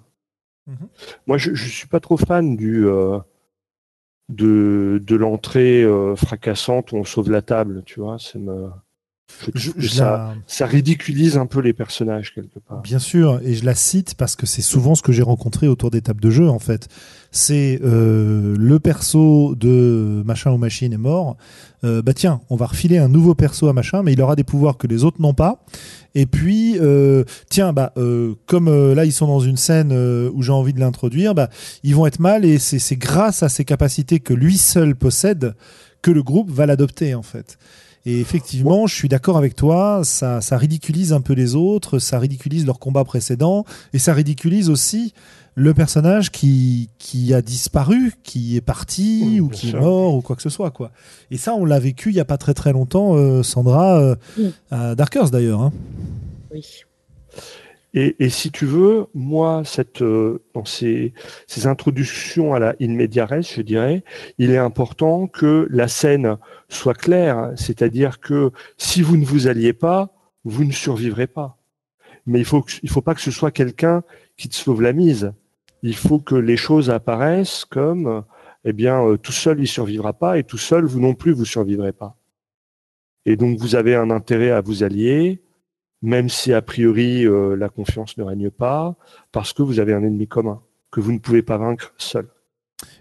Mhm. 0.67 0.89
Moi, 1.27 1.39
je 1.39 1.51
ne 1.51 1.57
suis 1.57 1.87
pas 1.87 2.01
trop 2.01 2.17
fan 2.17 2.57
du 2.57 2.87
euh, 2.87 3.19
de, 4.29 5.01
de 5.05 5.17
l'entrée 5.17 5.85
fracassante 6.17 6.93
où 6.93 6.97
on 6.97 7.05
sauve 7.05 7.31
la 7.31 7.43
table, 7.43 7.83
tu 7.85 8.01
vois. 8.01 8.17
Ça 9.41 9.51
me, 9.55 9.83
ça, 9.83 10.35
ça, 10.47 10.67
ridiculise 10.67 11.37
un 11.39 11.47
peu 11.47 11.61
les 11.61 11.73
personnages 11.73 12.35
quelque 12.35 12.59
part. 12.59 12.83
Bien 12.83 12.99
sûr, 12.99 13.41
et 13.43 13.55
je 13.55 13.65
la 13.65 13.75
cite 13.75 14.15
parce 14.15 14.37
que 14.37 14.47
c'est 14.47 14.63
souvent 14.63 14.95
ce 14.95 15.03
que 15.03 15.13
j'ai 15.13 15.23
rencontré 15.23 15.67
autour 15.69 15.91
des 15.91 16.03
tables 16.03 16.21
de 16.21 16.31
jeu 16.31 16.49
en 16.49 16.59
fait. 16.59 16.89
C'est 17.31 17.81
euh, 17.83 18.57
le 18.59 18.81
perso 18.81 19.55
de 19.55 20.23
machin 20.27 20.51
ou 20.51 20.59
machine 20.59 20.93
est 20.93 20.99
mort. 20.99 21.37
Euh, 21.85 22.03
bah 22.03 22.13
tiens, 22.13 22.41
on 22.51 22.57
va 22.57 22.67
refiler 22.67 22.99
un 22.99 23.09
nouveau 23.09 23.35
perso 23.35 23.69
à 23.69 23.73
machin, 23.73 24.03
mais 24.03 24.13
il 24.13 24.21
aura 24.21 24.37
des 24.37 24.45
pouvoirs 24.45 24.77
que 24.77 24.87
les 24.87 25.05
autres 25.05 25.23
n'ont 25.23 25.35
pas. 25.35 25.65
Et 26.15 26.27
puis, 26.27 26.77
euh, 26.79 27.25
tiens, 27.49 27.73
bah, 27.73 27.95
comme 28.47 28.95
là 28.95 29.05
ils 29.05 29.13
sont 29.13 29.27
dans 29.27 29.41
une 29.41 29.57
scène 29.57 29.93
où 30.33 30.43
j'ai 30.43 30.53
envie 30.53 30.75
de 30.75 30.81
l'introduire, 30.81 31.35
bah, 31.35 31.49
ils 31.83 31.95
vont 31.95 32.07
être 32.07 32.21
mal 32.21 32.45
et 32.45 32.59
c'est 32.59 32.97
grâce 32.97 33.43
à 33.43 33.49
ces 33.49 33.65
capacités 33.65 34.21
que 34.21 34.35
lui 34.35 34.59
seul 34.59 34.95
possède 34.97 35.55
que 36.03 36.11
le 36.11 36.23
groupe 36.23 36.51
va 36.51 36.67
l'adopter 36.67 37.15
en 37.15 37.23
fait. 37.23 37.59
Et 38.07 38.21
effectivement, 38.21 38.87
je 38.87 38.95
suis 38.95 39.09
d'accord 39.09 39.37
avec 39.37 39.55
toi, 39.55 40.01
ça, 40.05 40.41
ça 40.41 40.57
ridiculise 40.57 41.13
un 41.13 41.21
peu 41.21 41.35
les 41.35 41.55
autres, 41.55 41.99
ça 41.99 42.19
ridiculise 42.19 42.65
leur 42.65 42.79
combat 42.79 43.05
précédent, 43.05 43.65
et 43.93 43.99
ça 43.99 44.15
ridiculise 44.15 44.71
aussi 44.71 45.13
le 45.55 45.75
personnage 45.75 46.31
qui, 46.31 46.89
qui 46.99 47.35
a 47.35 47.43
disparu, 47.43 48.15
qui 48.23 48.57
est 48.57 48.63
parti, 48.63 49.41
ou 49.41 49.49
qui 49.49 49.71
est 49.71 49.79
mort, 49.79 50.15
ou 50.15 50.23
quoi 50.23 50.35
que 50.37 50.43
ce 50.43 50.49
soit. 50.49 50.71
quoi. 50.71 50.91
Et 51.31 51.37
ça, 51.37 51.55
on 51.55 51.67
l'a 51.67 51.79
vécu 51.79 52.11
il 52.11 52.15
n'y 52.15 52.21
a 52.21 52.25
pas 52.25 52.39
très 52.39 52.55
très 52.55 52.73
longtemps, 52.73 53.17
euh, 53.17 53.43
Sandra, 53.43 53.99
euh, 53.99 54.17
à 54.71 54.95
Darkers 54.95 55.31
d'ailleurs. 55.31 55.61
Hein. 55.61 55.73
Oui. 56.53 56.65
Et, 57.93 58.29
si 58.29 58.53
tu 58.53 58.67
veux, 58.67 59.07
moi, 59.15 59.63
cette, 59.65 60.01
euh, 60.01 60.41
dans 60.55 60.65
ces, 60.65 61.13
introductions 61.65 62.55
à 62.55 62.61
la 62.61 62.77
in 62.81 62.95
media 62.95 63.27
res, 63.27 63.43
je 63.43 63.63
dirais, 63.63 64.05
il 64.39 64.53
est 64.53 64.59
important 64.59 65.27
que 65.27 65.67
la 65.71 65.89
scène 65.89 66.37
soit 66.69 66.95
claire, 66.95 67.53
c'est-à-dire 67.57 68.21
que 68.21 68.53
si 68.79 69.03
vous 69.03 69.17
ne 69.17 69.25
vous 69.25 69.49
alliez 69.49 69.73
pas, 69.73 70.15
vous 70.45 70.65
ne 70.65 70.71
survivrez 70.71 71.27
pas. 71.27 71.59
Mais 72.27 72.39
il 72.39 72.45
faut, 72.45 72.65
faut 72.89 73.03
pas 73.03 73.17
que 73.17 73.21
ce 73.21 73.33
soit 73.33 73.51
quelqu'un 73.51 74.05
qui 74.37 74.49
te 74.49 74.55
sauve 74.55 74.83
la 74.83 74.93
mise. 74.93 75.33
Il 75.83 75.97
faut 75.97 76.21
que 76.21 76.37
les 76.37 76.57
choses 76.57 76.91
apparaissent 76.91 77.65
comme, 77.65 78.23
eh 78.65 78.73
bien, 78.73 79.05
euh, 79.05 79.17
tout 79.17 79.33
seul 79.33 79.59
il 79.59 79.67
survivra 79.67 80.13
pas 80.13 80.39
et 80.39 80.45
tout 80.45 80.59
seul 80.59 80.85
vous 80.85 81.01
non 81.01 81.15
plus 81.15 81.33
vous 81.33 81.45
survivrez 81.45 81.93
pas. 81.93 82.17
Et 83.27 83.37
donc 83.37 83.59
vous 83.59 83.75
avez 83.75 83.97
un 83.97 84.11
intérêt 84.11 84.51
à 84.51 84.61
vous 84.61 84.85
allier, 84.85 85.43
même 86.03 86.29
si 86.29 86.53
a 86.53 86.63
priori 86.63 87.27
euh, 87.27 87.57
la 87.57 87.69
confiance 87.69 88.17
ne 88.17 88.23
règne 88.23 88.51
pas, 88.51 88.97
parce 89.33 89.53
que 89.53 89.63
vous 89.63 89.81
avez 89.81 89.93
un 89.93 90.03
ennemi 90.03 90.27
commun 90.27 90.63
que 90.91 91.01
vous 91.01 91.13
ne 91.13 91.19
pouvez 91.19 91.43
pas 91.43 91.59
vaincre 91.59 91.93
seul. 91.99 92.27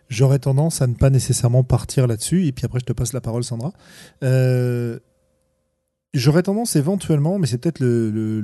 J'aurais 0.10 0.40
tendance 0.40 0.82
à 0.82 0.88
ne 0.88 0.96
pas 0.96 1.10
nécessairement 1.10 1.64
partir 1.64 2.08
là-dessus, 2.08 2.46
et 2.48 2.52
puis 2.52 2.66
après 2.66 2.80
je 2.80 2.86
te 2.86 2.94
passe 2.94 3.14
la 3.14 3.22
parole 3.22 3.44
Sandra. 3.44 3.74
Euh, 4.24 5.00
J'aurais 6.16 6.42
tendance 6.42 6.76
éventuellement, 6.76 7.38
mais 7.38 7.46
c'est 7.46 7.60
peut-être 7.60 7.80
le, 7.82 8.42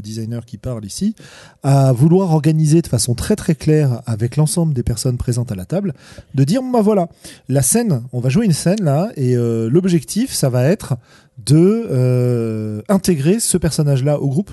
designer 0.00 0.44
qui 0.44 0.56
parle 0.56 0.84
ici, 0.84 1.16
à 1.64 1.92
vouloir 1.92 2.30
organiser 2.32 2.80
de 2.80 2.86
façon 2.86 3.16
très 3.16 3.34
très 3.34 3.56
claire 3.56 4.02
avec 4.06 4.36
l'ensemble 4.36 4.72
des 4.72 4.84
personnes 4.84 5.16
présentes 5.16 5.50
à 5.50 5.56
la 5.56 5.64
table, 5.64 5.94
de 6.36 6.44
dire 6.44 6.62
bah 6.62 6.80
voilà, 6.80 7.08
la 7.48 7.62
scène, 7.62 8.04
on 8.12 8.20
va 8.20 8.28
jouer 8.28 8.46
une 8.46 8.52
scène 8.52 8.84
là, 8.84 9.10
et 9.16 9.36
euh, 9.36 9.68
l'objectif, 9.68 10.32
ça 10.32 10.48
va 10.48 10.64
être 10.64 10.96
de 11.38 11.86
euh, 11.90 12.82
intégrer 12.88 13.40
ce 13.40 13.56
personnage-là 13.56 14.20
au 14.20 14.28
groupe. 14.28 14.52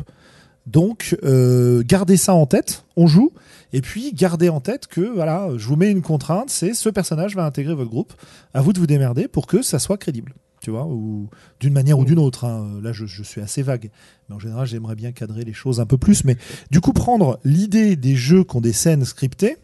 Donc, 0.66 1.16
euh, 1.24 1.84
gardez 1.86 2.18
ça 2.18 2.34
en 2.34 2.46
tête, 2.48 2.86
on 2.96 3.06
joue, 3.06 3.32
et 3.74 3.82
puis 3.82 4.14
gardez 4.14 4.50
en 4.50 4.62
tête 4.62 4.88
que 4.88 5.02
voilà, 5.02 5.50
je 5.58 5.68
vous 5.68 5.76
mets 5.76 5.92
une 5.92 6.02
contrainte, 6.02 6.50
c'est 6.50 6.74
ce 6.74 6.90
personnage 6.90 7.36
va 7.36 7.46
intégrer 7.46 7.76
votre 7.76 7.90
groupe. 7.90 8.14
À 8.54 8.62
vous 8.62 8.74
de 8.74 8.80
vous 8.80 8.88
démerder 8.88 9.28
pour 9.28 9.46
que 9.46 9.62
ça 9.62 9.80
soit 9.80 9.98
crédible 9.98 10.34
tu 10.66 10.72
vois, 10.72 10.88
ou 10.88 11.30
d'une 11.60 11.74
manière 11.74 12.00
ou 12.00 12.06
d'une 12.06 12.18
autre. 12.18 12.44
Hein. 12.44 12.80
Là, 12.82 12.92
je, 12.92 13.06
suis 13.06 13.40
assez 13.40 13.62
vague, 13.62 13.92
mais 14.28 14.36
en 14.36 14.40
général, 14.40 14.66
j'aimerais 14.66 14.96
bien 14.96 15.12
cadrer 15.12 15.44
les 15.44 15.54
choses 15.54 15.80
un 15.80 15.86
peu 15.86 16.00
plus. 16.00 16.24
Mais 16.24 16.38
du 16.72 16.82
coup, 16.82 16.92
prendre 16.92 17.40
l'idée 17.44 17.96
des 17.96 18.16
jeux 18.16 18.44
qui 18.44 18.56
ont 18.56 18.62
des 18.62 18.74
scènes 18.74 19.06
scriptées 19.06 19.58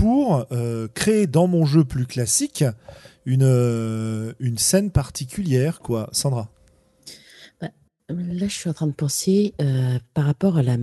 pour 0.00 0.46
euh, 0.50 0.88
créer 0.94 1.26
dans 1.26 1.46
mon 1.46 1.66
jeu 1.66 1.84
plus 1.84 2.06
classique 2.06 2.64
une, 3.26 3.42
euh, 3.42 4.32
une 4.40 4.56
scène 4.56 4.90
particulière, 4.90 5.80
quoi. 5.80 6.08
Sandra 6.12 6.48
bah, 7.60 7.68
Là, 8.08 8.48
je 8.48 8.54
suis 8.54 8.70
en 8.70 8.72
train 8.72 8.86
de 8.86 8.92
penser 8.92 9.52
euh, 9.60 9.98
par 10.14 10.24
rapport 10.24 10.56
à 10.56 10.62
la 10.62 10.78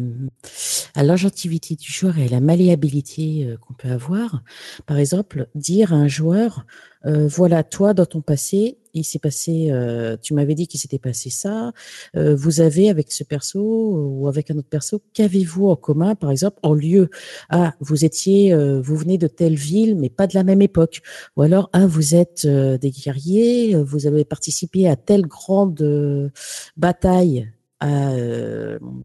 à 0.94 1.04
l'ingentivité 1.04 1.76
du 1.76 1.92
joueur 1.92 2.20
et 2.20 2.26
à 2.26 2.30
la 2.30 2.42
malléabilité 2.42 3.56
qu'on 3.62 3.74
peut 3.74 3.90
avoir. 3.90 4.44
Par 4.86 4.98
exemple, 4.98 5.48
dire 5.56 5.94
à 5.94 5.96
un 5.96 6.08
joueur, 6.08 6.66
voilà, 7.08 7.64
toi, 7.64 7.94
dans 7.94 8.06
ton 8.06 8.22
passé, 8.22 8.78
il 8.98 9.04
s'est 9.04 9.20
passé, 9.20 9.68
euh, 9.72 10.18
tu 10.22 10.34
m'avais 10.34 10.56
dit 10.56 10.68
qu'il 10.68 10.80
s'était 10.80 11.00
passé 11.00 11.30
ça. 11.30 11.72
Euh, 12.16 12.36
vous 12.36 12.62
avez 12.62 12.90
avec 12.90 13.12
ce 13.12 13.24
perso 13.24 13.60
ou 13.62 14.28
avec 14.28 14.52
un 14.52 14.58
autre 14.58 14.70
perso, 14.70 15.02
qu'avez-vous 15.14 15.70
en 15.70 15.76
commun, 15.76 16.16
par 16.16 16.32
exemple, 16.32 16.58
en 16.64 16.74
lieu? 16.74 17.10
Ah, 17.50 17.74
vous 17.80 18.06
étiez, 18.06 18.54
euh, 18.54 18.82
vous 18.82 18.96
venez 18.96 19.18
de 19.18 19.28
telle 19.28 19.56
ville, 19.56 19.96
mais 19.96 20.10
pas 20.10 20.28
de 20.28 20.36
la 20.36 20.44
même 20.44 20.62
époque. 20.62 21.02
Ou 21.36 21.44
alors, 21.44 21.70
ah, 21.74 21.88
vous 21.88 22.16
êtes 22.16 22.46
des 22.48 22.92
guerriers, 22.92 23.76
vous 23.76 24.08
avez 24.08 24.26
participé 24.26 24.88
à 24.88 24.96
telle 24.96 25.26
grande 25.28 26.32
bataille 26.76 27.52
à 27.80 28.12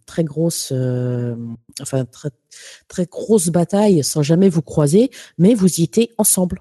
très 0.06 0.24
grosse, 0.24 0.72
enfin 1.80 2.04
très, 2.06 2.30
très 2.88 3.04
grosse 3.06 3.48
bataille 3.48 4.02
sans 4.02 4.22
jamais 4.22 4.48
vous 4.48 4.62
croiser, 4.62 5.10
mais 5.36 5.54
vous 5.54 5.80
y 5.80 5.84
étiez 5.84 6.10
ensemble 6.16 6.60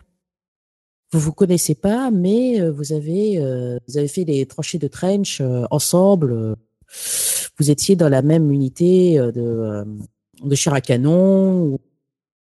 vous 1.12 1.20
vous 1.20 1.34
connaissez 1.34 1.76
pas, 1.76 2.10
mais 2.10 2.62
euh, 2.62 2.72
vous 2.72 2.94
avez 2.94 3.38
euh, 3.38 3.78
vous 3.88 3.98
avez 3.98 4.08
fait 4.08 4.26
des 4.26 4.46
tranchées 4.46 4.78
de 4.78 4.88
trench 4.88 5.42
euh, 5.42 5.66
ensemble. 5.70 6.56
Vous 7.60 7.70
étiez 7.70 7.96
dans 7.96 8.10
la 8.10 8.22
même 8.22 8.52
unité 8.52 9.18
de 9.18 9.86
de 10.44 10.56
chair 10.56 10.74
à 10.74 10.82
canon, 10.82 11.80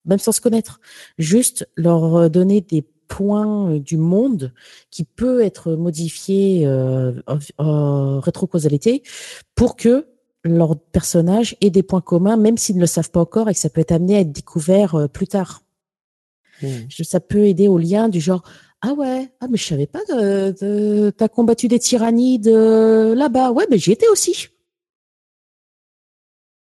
même 0.04 0.18
sans 0.18 0.32
se 0.32 0.40
connaître. 0.40 0.80
Juste 1.18 1.68
leur 1.76 2.30
donner 2.30 2.60
des 2.60 2.84
points 3.08 3.78
du 3.78 3.96
monde 3.96 4.52
qui 4.90 5.04
peut 5.04 5.42
être 5.42 5.72
modifié 5.72 6.66
en, 7.58 8.20
rétrocausalité 8.20 9.02
pour 9.56 9.76
que 9.76 10.06
leur 10.44 10.78
personnage 10.78 11.56
ait 11.60 11.70
des 11.70 11.82
points 11.82 12.00
communs, 12.00 12.36
même 12.36 12.56
s'ils 12.56 12.76
ne 12.76 12.80
le 12.80 12.86
savent 12.86 13.10
pas 13.10 13.20
encore 13.20 13.48
et 13.48 13.54
que 13.54 13.60
ça 13.60 13.68
peut 13.68 13.80
être 13.80 13.92
amené 13.92 14.16
à 14.16 14.20
être 14.20 14.32
découvert 14.32 15.08
plus 15.12 15.26
tard. 15.26 15.62
Mmh. 16.62 17.02
Ça 17.02 17.20
peut 17.20 17.46
aider 17.46 17.68
au 17.68 17.78
lien 17.78 18.08
du 18.08 18.20
genre 18.20 18.42
ah 18.82 18.92
ouais 18.92 19.30
ah 19.40 19.46
mais 19.50 19.56
je 19.56 19.64
savais 19.64 19.86
pas 19.86 20.00
que 20.08 21.10
t'as 21.10 21.28
combattu 21.28 21.68
des 21.68 21.78
tyrannies 21.78 22.40
là-bas 22.42 23.52
ouais 23.52 23.66
mais 23.70 23.78
j'y 23.78 23.92
étais 23.92 24.08
aussi. 24.08 24.48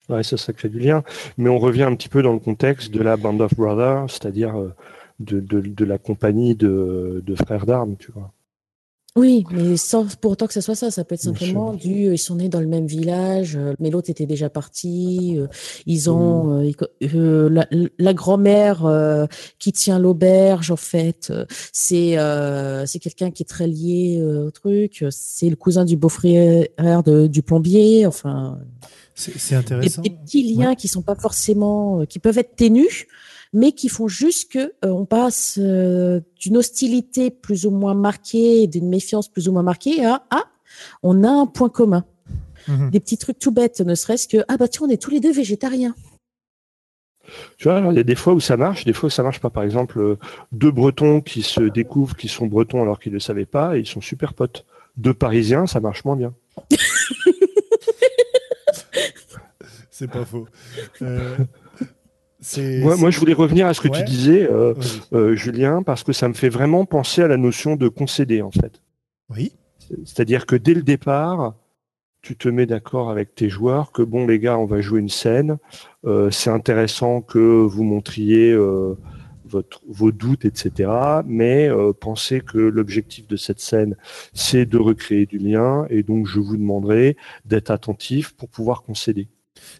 Ouais, 0.10 0.24
ça, 0.24 0.38
ça 0.38 0.54
crée 0.54 0.70
du 0.70 0.80
lien. 0.80 1.04
Mais 1.38 1.50
on 1.50 1.58
revient 1.58 1.84
un 1.84 1.96
petit 1.96 2.10
peu 2.10 2.22
dans 2.22 2.34
le 2.34 2.40
contexte 2.40 2.92
de 2.92 3.02
la 3.02 3.18
Band 3.18 3.40
of 3.40 3.56
Brothers, 3.56 4.10
c'est-à-dire 4.10 4.56
euh, 4.60 4.74
de, 5.20 5.40
de, 5.40 5.86
la 5.86 5.98
compagnie 5.98 6.56
de, 6.56 7.24
de 7.26 7.36
frères 7.36 7.66
d'armes, 7.66 7.96
tu 7.98 8.12
vois. 8.12 8.32
Oui, 9.18 9.46
mais 9.50 9.78
sans 9.78 10.06
pour 10.18 10.32
autant 10.32 10.46
que 10.46 10.52
ce 10.52 10.60
soit 10.60 10.76
ça, 10.76 10.92
ça 10.92 11.06
peut 11.06 11.16
être 11.16 11.22
simplement 11.22 11.72
du, 11.72 12.08
euh, 12.08 12.16
ils 12.16 12.18
sont 12.18 12.36
nés 12.36 12.50
dans 12.50 12.60
le 12.60 12.68
même 12.68 12.86
village, 12.86 13.56
euh, 13.56 13.74
mais 13.80 13.90
l'autre 13.90 14.10
était 14.10 14.26
déjà 14.26 14.50
parti. 14.50 15.38
Euh, 15.38 15.48
ils 15.86 16.10
ont 16.10 16.62
mmh. 16.62 17.66
la, 17.98 18.14
grand-mère 18.14 19.28
qui 19.58 19.72
tient 19.72 20.00
l'auberge 20.00 20.70
en 20.70 20.76
fait, 20.76 21.32
c'est 21.72 22.18
c'est 22.86 23.00
quelqu'un 23.00 23.32
qui 23.32 23.44
est 23.44 23.50
très 23.50 23.68
lié 23.68 24.22
au 24.22 24.52
truc. 24.52 25.06
C'est 25.12 25.50
le 25.50 25.56
cousin 25.56 25.86
du 25.86 25.96
beau-frère 25.96 27.04
du 27.04 27.42
plombier. 27.42 28.06
Enfin, 28.06 28.60
c'est 29.16 29.56
intéressant. 29.56 30.02
Des, 30.02 30.10
petits 30.10 30.44
liens 30.54 30.76
qui 30.76 30.90
sont 30.90 31.02
pas 31.02 31.16
forcément, 31.16 32.06
qui 32.06 32.20
peuvent 32.20 32.38
être 32.38 32.56
ténus, 32.58 33.08
mais 33.56 33.72
qui 33.72 33.90
font 33.90 34.08
juste 34.08 34.52
que 34.52 34.60
euh, 34.60 34.90
on 34.90 35.06
passe 35.06 35.58
euh, 35.60 36.20
d'une 36.40 36.58
hostilité 36.58 37.32
plus 37.32 37.66
ou 37.66 37.72
moins 37.72 37.96
marquée, 37.96 38.68
d'une 38.68 38.90
méfiance 38.90 39.30
plus 39.30 39.48
ou 39.48 39.54
moins 39.54 39.64
marquée 39.64 40.06
à 40.06 40.24
ah, 40.30 40.44
on 41.02 41.24
a 41.24 41.30
un 41.30 41.48
point 41.48 41.70
commun. 41.70 42.04
Mhm. 42.68 42.90
Des 42.90 43.00
petits 43.00 43.18
trucs 43.18 43.40
tout 43.40 43.52
bêtes, 43.52 43.80
ne 43.80 43.96
serait-ce 43.96 44.28
que 44.28 44.44
ah 44.50 44.58
bah 44.58 44.68
tiens, 44.68 44.88
on 44.88 44.90
est 44.90 45.02
tous 45.02 45.12
les 45.12 45.22
deux 45.22 45.32
végétariens. 45.32 45.96
Tu 47.58 47.70
vois, 47.70 47.80
il 47.92 47.96
y 47.96 48.00
a 48.00 48.04
des 48.04 48.16
fois 48.16 48.34
où 48.34 48.42
ça 48.42 48.58
marche, 48.58 48.84
des 48.84 48.94
fois 48.94 49.08
où 49.08 49.10
ça 49.10 49.24
marche 49.24 49.40
pas. 49.40 49.50
Par 49.50 49.64
exemple, 49.64 50.00
euh, 50.00 50.20
deux 50.52 50.72
Bretons 50.72 51.22
qui 51.22 51.42
se 51.42 51.62
découvrent 51.62 52.18
qu'ils 52.18 52.30
sont 52.30 52.48
Bretons 52.48 52.82
alors 52.82 53.00
qu'ils 53.00 53.14
ne 53.14 53.16
le 53.16 53.22
savaient 53.22 53.46
pas 53.46 53.78
et 53.78 53.80
ils 53.80 53.88
sont 53.88 54.02
super 54.02 54.34
potes. 54.34 54.66
Deux 54.98 55.14
Parisiens, 55.14 55.66
ça 55.66 55.80
marche 55.80 56.04
moins 56.04 56.18
bien. 56.18 56.34
C'est 59.92 60.12
pas 60.12 60.26
faux. 60.26 60.46
Moi, 62.58 63.10
je 63.12 63.20
voulais 63.20 63.34
revenir 63.34 63.68
à 63.68 63.74
ce 63.74 63.82
que 63.82 63.88
tu 63.88 64.04
disais, 64.04 64.50
euh, 64.50 64.74
euh, 65.14 65.36
Julien, 65.36 65.84
parce 65.84 66.04
que 66.04 66.14
ça 66.14 66.28
me 66.28 66.34
fait 66.34 66.50
vraiment 66.50 66.86
penser 66.86 67.22
à 67.22 67.28
la 67.28 67.38
notion 67.38 67.76
de 67.76 67.88
concéder, 67.88 68.42
en 68.42 68.52
fait. 68.52 68.82
Oui. 69.30 69.54
C'est-à-dire 70.04 70.46
que 70.46 70.56
dès 70.56 70.74
le 70.74 70.82
départ, 70.82 71.56
tu 72.22 72.36
te 72.36 72.50
mets 72.50 72.66
d'accord 72.66 73.10
avec 73.10 73.36
tes 73.36 73.50
joueurs 73.50 73.92
que 73.92 74.02
bon, 74.02 74.26
les 74.26 74.40
gars, 74.40 74.58
on 74.58 74.66
va 74.66 74.82
jouer 74.82 75.00
une 75.00 75.10
scène. 75.10 75.58
Euh, 76.06 76.32
c'est 76.32 76.50
intéressant 76.50 77.22
que 77.22 77.40
vous 77.40 77.84
montriez 77.84 78.56
votre, 79.46 79.82
vos 79.88 80.12
doutes, 80.12 80.46
etc. 80.46 80.90
Mais 81.26 81.70
pensez 82.00 82.42
que 82.42 82.58
l'objectif 82.58 83.28
de 83.28 83.38
cette 83.38 83.60
scène, 83.60 83.96
c'est 84.34 84.66
de 84.66 84.78
recréer 84.78 85.26
du 85.26 85.38
lien, 85.38 85.86
et 85.90 86.04
donc 86.04 86.28
je 86.28 86.40
vous 86.40 86.58
demanderai 86.58 87.16
d'être 87.46 87.72
attentif 87.72 88.36
pour 88.36 88.50
pouvoir 88.50 88.84
concéder. 88.84 89.28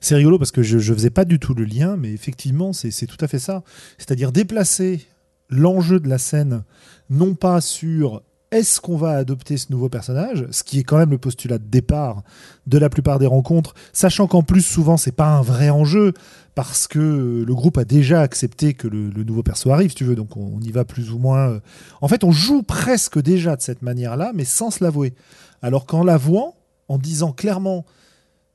C'est 0.06 0.14
rigolo 0.14 0.38
parce 0.38 0.52
que 0.52 0.62
je 0.62 0.78
ne 0.78 0.96
faisais 0.96 1.10
pas 1.10 1.26
du 1.26 1.40
tout 1.40 1.56
le 1.56 1.64
lien, 1.64 1.98
mais 1.98 2.14
effectivement, 2.14 2.74
c'est 2.74 3.08
tout 3.08 3.18
à 3.22 3.28
fait 3.28 3.40
ça. 3.40 3.64
C'est-à-dire 3.98 4.32
déplacer 4.32 5.04
l'enjeu 5.50 6.00
de 6.00 6.08
la 6.08 6.20
scène, 6.20 6.64
non 7.10 7.34
pas 7.34 7.60
sur 7.60 8.22
est-ce 8.52 8.80
qu'on 8.80 8.98
va 8.98 9.14
adopter 9.14 9.58
ce 9.58 9.72
nouveau 9.72 9.90
personnage, 9.90 10.46
ce 10.52 10.62
qui 10.62 10.78
est 10.78 10.84
quand 10.84 11.00
même 11.00 11.10
le 11.10 11.18
postulat 11.18 11.58
de 11.58 11.66
départ 11.66 12.22
de 12.68 12.78
la 12.78 12.92
plupart 12.92 13.18
des 13.18 13.26
rencontres, 13.26 13.74
sachant 13.94 14.28
qu'en 14.28 14.44
plus 14.44 14.62
souvent 14.62 14.96
c'est 14.96 15.12
pas 15.12 15.26
un 15.26 15.42
vrai 15.42 15.72
enjeu 15.72 16.14
parce 16.54 16.86
que 16.86 17.44
le 17.44 17.56
groupe 17.56 17.80
a 17.80 17.84
déjà 17.84 18.22
accepté 18.22 18.76
que 18.76 18.88
le, 18.88 19.10
nouveau 19.24 19.42
perso 19.42 19.72
arrive, 19.72 19.90
si 19.90 19.96
tu 19.96 20.04
veux, 20.04 20.16
donc 20.16 20.38
on, 20.38 20.60
y 20.62 20.70
va 20.70 20.86
plus 20.86 21.10
ou 21.10 21.18
moins. 21.18 21.50
Euh. 21.50 21.60
En 22.02 22.08
fait, 22.08 22.24
on 22.24 22.32
joue 22.32 22.62
presque 22.62 23.20
déjà 23.20 23.56
de 23.56 23.62
cette 23.64 23.82
manière-là, 23.82 24.34
mais 24.36 24.46
sans 24.46 24.70
se 24.70 24.84
l'avouer. 24.84 25.16
Alors 25.64 25.88
qu'en 25.88 26.04
l'avouant, 26.04 26.56
en 26.90 27.00
disant 27.00 27.32
clairement 27.32 27.86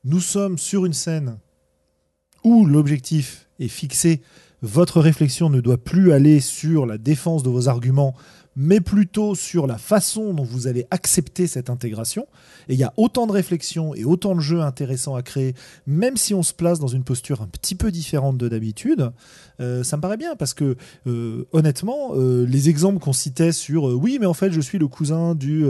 nous 0.05 0.21
sommes 0.21 0.59
sur 0.59 0.87
une 0.87 0.93
scène 0.93 1.39
où 2.45 2.65
l'objectif 2.65 3.49
est 3.59 3.69
fixé 3.69 4.23
votre 4.63 5.01
réflexion 5.01 5.49
ne 5.49 5.61
doit 5.61 5.79
plus 5.79 6.13
aller 6.13 6.41
sur 6.41 6.85
la 6.85 6.99
défense 6.99 7.43
de 7.43 7.49
vos 7.49 7.69
arguments, 7.69 8.15
mais 8.57 8.81
plutôt 8.81 9.35
sur 9.35 9.67
la 9.67 9.79
façon 9.79 10.35
dont 10.35 10.45
vous 10.45 10.67
allez 10.67 10.87
accepter 10.91 11.47
cette 11.47 11.71
intégration. 11.71 12.27
Et 12.69 12.75
il 12.75 12.79
y 12.79 12.85
a 12.85 12.93
autant 12.99 13.27
de 13.27 13.33
réflexions 13.33 13.95
et 13.95 14.05
autant 14.05 14.35
de 14.35 14.41
jeux 14.41 14.61
intéressants 14.61 15.15
à 15.15 15.23
créer, 15.23 15.55
même 15.87 16.19
si 16.19 16.35
on 16.35 16.43
se 16.43 16.53
place 16.53 16.79
dans 16.79 16.89
une 16.89 17.05
posture 17.05 17.41
un 17.41 17.47
petit 17.47 17.75
peu 17.75 17.91
différente 17.91 18.37
de 18.37 18.49
d'habitude. 18.49 19.13
Euh, 19.61 19.83
ça 19.83 19.97
me 19.97 20.03
paraît 20.03 20.17
bien 20.17 20.37
parce 20.37 20.55
que 20.55 20.77
euh, 21.07 21.47
honnêtement, 21.53 22.13
euh, 22.15 22.47
les 22.47 22.69
exemples 22.69 22.99
qu'on 22.99 23.13
citait 23.13 23.53
sur 23.53 23.85
oui, 23.85 24.19
mais 24.21 24.27
en 24.27 24.35
fait, 24.35 24.53
je 24.53 24.61
suis 24.61 24.79
le 24.79 24.89
cousin 24.89 25.35
du, 25.35 25.65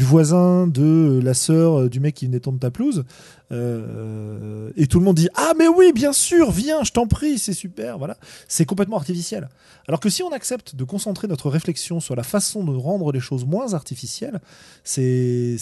voisin 0.00 0.66
de 0.66 1.20
la 1.22 1.34
sœur 1.34 1.90
du 1.90 2.00
mec 2.00 2.14
qui 2.14 2.26
venait 2.26 2.40
tondre 2.40 2.58
ta 2.58 2.70
pelouse. 2.70 3.04
et 3.50 4.86
tout 4.86 4.98
le 4.98 5.04
monde 5.04 5.16
dit 5.16 5.28
ah 5.34 5.52
mais 5.58 5.68
oui 5.68 5.92
bien 5.94 6.12
sûr 6.12 6.50
viens 6.50 6.84
je 6.84 6.92
t'en 6.92 7.06
prie 7.06 7.38
c'est 7.38 7.54
super 7.54 7.96
voilà 7.98 8.18
c'est 8.46 8.66
complètement 8.66 8.96
artificiel 8.96 9.48
alors 9.86 10.00
que 10.00 10.10
si 10.10 10.22
on 10.22 10.32
accepte 10.32 10.74
de 10.76 10.84
concentrer 10.84 11.28
notre 11.28 11.48
réflexion 11.48 11.98
sur 11.98 12.14
la 12.14 12.22
façon 12.22 12.62
de 12.62 12.76
rendre 12.76 13.10
les 13.10 13.20
choses 13.20 13.46
moins 13.46 13.72
artificielles 13.72 14.40
c'est 14.84 15.56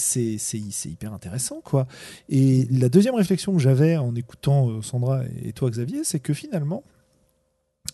hyper 0.85 1.13
intéressant 1.13 1.61
quoi 1.63 1.87
et 2.29 2.67
la 2.71 2.89
deuxième 2.89 3.15
réflexion 3.15 3.53
que 3.53 3.61
j'avais 3.61 3.97
en 3.97 4.15
écoutant 4.17 4.83
Sandra 4.83 5.23
et 5.45 5.53
toi 5.53 5.71
Xavier 5.71 6.03
c'est 6.03 6.21
que 6.21 6.35
finalement 6.35 6.83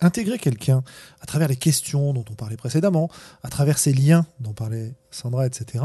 intégrer 0.04 0.38
quelqu'un 0.38 0.82
à 1.20 1.26
travers 1.26 1.48
les 1.48 1.56
questions 1.56 2.12
dont 2.12 2.24
on 2.30 2.34
parlait 2.34 2.56
précédemment, 2.56 3.10
à 3.42 3.48
travers 3.48 3.78
ces 3.78 3.92
liens 3.92 4.26
dont 4.40 4.52
parlait 4.52 4.94
Sandra, 5.10 5.46
etc., 5.46 5.84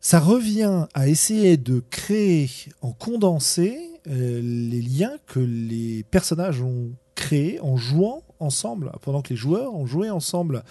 ça 0.00 0.18
revient 0.18 0.86
à 0.94 1.06
essayer 1.06 1.56
de 1.56 1.78
créer 1.78 2.50
en 2.80 2.92
condensé 2.92 3.78
euh, 4.08 4.40
les 4.42 4.82
liens 4.82 5.12
que 5.26 5.38
les 5.38 6.02
personnages 6.10 6.60
ont 6.60 6.90
créés 7.14 7.60
en 7.60 7.76
jouant 7.76 8.22
ensemble, 8.40 8.90
pendant 9.00 9.22
que 9.22 9.30
les 9.30 9.36
joueurs 9.36 9.72
ont 9.74 9.86
joué 9.86 10.10
ensemble. 10.10 10.64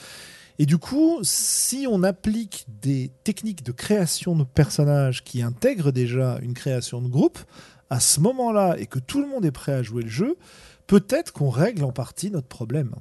Et 0.60 0.66
du 0.66 0.78
coup, 0.78 1.20
si 1.24 1.88
on 1.90 2.04
applique 2.04 2.66
des 2.82 3.10
techniques 3.24 3.64
de 3.64 3.72
création 3.72 4.36
de 4.36 4.44
personnages 4.44 5.24
qui 5.24 5.42
intègrent 5.42 5.94
déjà 5.94 6.40
une 6.42 6.54
création 6.54 7.02
de 7.02 7.08
groupe, 7.08 7.40
à 7.90 8.00
ce 8.00 8.20
moment-là, 8.20 8.76
et 8.78 8.86
que 8.86 9.00
tout 9.00 9.22
le 9.22 9.28
monde 9.28 9.46
est 9.46 9.52
prêt 9.52 9.74
à 9.74 9.82
jouer 9.82 10.04
le 10.04 10.10
jeu, 10.10 10.38
peut-être 10.92 11.32
qu'on 11.32 11.50
règle 11.50 11.86
en 11.86 11.94
partie 11.94 12.30
notre 12.32 12.50
problème. 12.50 12.96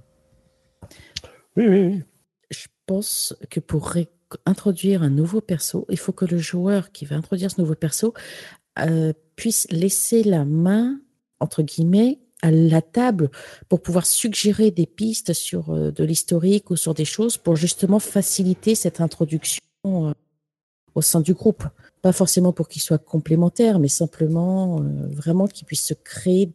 Oui, 1.57 1.66
oui, 1.66 1.80
oui. 1.86 2.03
Je 2.49 2.68
pense 2.86 3.34
que 3.51 3.59
pour 3.59 3.95
introduire 4.47 5.03
un 5.03 5.11
nouveau 5.11 5.41
perso, 5.41 5.86
il 5.91 5.99
faut 5.99 6.12
que 6.12 6.24
le 6.24 6.38
joueur 6.38 6.93
qui 6.93 7.05
va 7.05 7.16
introduire 7.16 7.51
ce 7.51 7.61
nouveau 7.61 7.74
perso 7.74 8.14
euh, 8.78 9.12
puisse 9.34 9.66
laisser 9.72 10.22
la 10.22 10.45
main, 10.45 11.01
entre 11.41 11.62
guillemets, 11.64 12.20
à 12.43 12.53
la 12.53 12.80
table 12.80 13.28
pour 13.68 13.82
pouvoir 13.82 14.07
suggérer 14.07 14.70
des 14.70 14.86
pistes 14.86 15.32
sur 15.32 15.70
euh, 15.70 15.91
de 15.91 16.05
l'historique 16.05 16.70
ou 16.70 16.76
sur 16.76 16.95
des 16.95 17.05
choses 17.05 17.38
pour 17.38 17.57
justement 17.57 17.99
faciliter 17.99 18.76
cette 18.76 19.01
introduction 19.01 19.62
euh, 19.86 20.12
au 20.95 21.03
sein 21.03 21.20
du 21.20 21.34
groupe. 21.34 21.64
Pas 22.03 22.12
forcément 22.12 22.53
pour 22.53 22.68
qu'il 22.68 22.82
soit 22.82 22.99
complémentaire, 22.99 23.80
mais 23.80 23.88
simplement 23.88 24.80
vraiment 25.11 25.49
qu'il 25.49 25.66
puisse 25.66 25.84
se 25.84 25.95
créer 25.95 26.53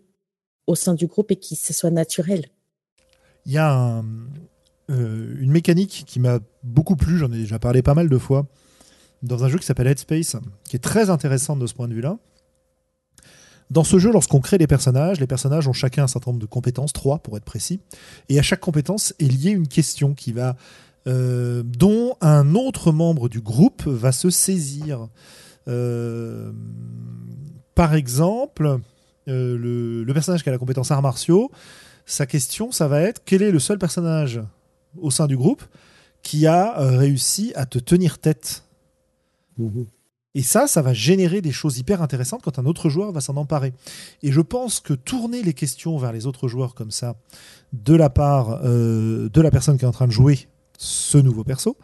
au 0.68 0.76
sein 0.76 0.94
du 0.94 1.08
groupe 1.08 1.32
et 1.32 1.36
qui 1.36 1.56
se 1.56 1.74
soit 1.74 1.92
naturel. 1.92 2.46
Il 3.46 3.52
y 3.52 3.58
a 3.58 4.04
euh, 4.90 5.36
une 5.40 5.52
mécanique 5.52 6.04
qui 6.08 6.20
m'a 6.20 6.40
beaucoup 6.64 6.96
plu, 6.96 7.18
j'en 7.18 7.32
ai 7.32 7.38
déjà 7.38 7.60
parlé 7.60 7.82
pas 7.82 7.94
mal 7.94 8.10
de 8.10 8.18
fois, 8.18 8.48
dans 9.24 9.44
un 9.44 9.50
jeu 9.50 9.58
qui 9.58 9.66
s'appelle 9.66 9.88
Headspace, 9.88 10.38
qui 10.64 10.76
est 10.76 10.80
très 10.80 11.10
intéressant 11.10 11.56
de 11.56 11.68
ce 11.68 11.74
point 11.74 11.88
de 11.88 11.94
vue-là. 11.94 12.18
Dans 13.72 13.84
ce 13.84 13.98
jeu, 13.98 14.12
lorsqu'on 14.12 14.42
crée 14.42 14.60
des 14.60 14.68
personnages, 14.68 15.20
les 15.20 15.26
personnages 15.26 15.68
ont 15.68 15.74
chacun 15.74 16.04
un 16.04 16.08
certain 16.08 16.32
nombre 16.32 16.42
de 16.42 16.46
compétences, 16.48 16.94
trois 16.94 17.20
pour 17.20 17.36
être 17.36 17.46
précis, 17.46 17.80
et 18.30 18.38
à 18.38 18.44
chaque 18.44 18.60
compétence 18.60 19.16
est 19.20 19.26
liée 19.26 19.52
une 19.52 19.68
question 19.68 20.14
qui 20.14 20.32
va, 20.32 20.56
euh, 21.08 21.64
dont 21.64 22.16
un 22.22 22.54
autre 22.54 22.92
membre 22.92 23.28
du 23.28 23.42
groupe 23.42 23.88
va 23.88 24.12
se 24.12 24.30
saisir. 24.30 25.08
Euh, 25.68 26.52
par 27.74 27.96
exemple, 27.96 28.80
euh, 29.28 30.04
le, 30.06 30.14
personnage 30.14 30.44
qui 30.44 30.50
a 30.50 30.52
la 30.52 30.58
compétence 30.58 30.92
arts 30.92 31.02
martiaux, 31.02 31.52
sa 32.06 32.26
question, 32.26 32.72
ça 32.72 32.88
va 32.88 33.02
être 33.02 33.22
quel 33.26 33.42
est 33.42 33.52
le 33.52 33.60
seul 33.60 33.80
personnage 33.80 34.42
au 34.98 35.12
sein 35.12 35.28
du 35.28 35.36
groupe 35.36 35.64
qui 36.22 36.48
a 36.48 36.80
euh, 36.80 36.98
réussi 36.98 37.52
à 37.56 37.66
te 37.66 37.80
tenir 37.80 38.20
tête? 38.20 38.64
Mhm. 39.58 39.88
Et 40.36 40.44
ça, 40.44 40.68
ça 40.68 40.82
va 40.82 40.94
générer 40.94 41.42
des 41.42 41.54
choses 41.54 41.78
hyper 41.78 42.02
intéressantes 42.02 42.42
quand 42.44 42.60
un 42.60 42.66
autre 42.66 42.90
joueur 42.90 43.14
va 43.14 43.22
s'en 43.22 43.38
emparer. 43.38 43.74
Et 44.22 44.32
je 44.32 44.42
pense 44.42 44.82
que 44.82 44.94
tourner 44.94 45.42
les 45.42 45.54
questions 45.54 45.98
vers 45.98 46.12
les 46.12 46.28
autres 46.28 46.48
joueurs 46.48 46.76
comme 46.76 46.92
ça, 46.92 47.16
de 47.72 47.96
la 47.96 48.10
part 48.10 48.60
euh, 48.64 49.30
de 49.30 49.42
la 49.42 49.50
personne 49.50 49.78
qui 49.78 49.86
est 49.86 49.88
en 49.88 49.94
train 49.94 50.08
de 50.08 50.12
jouer 50.12 50.50
ce 50.78 51.18
nouveau 51.18 51.46
perso, 51.46 51.78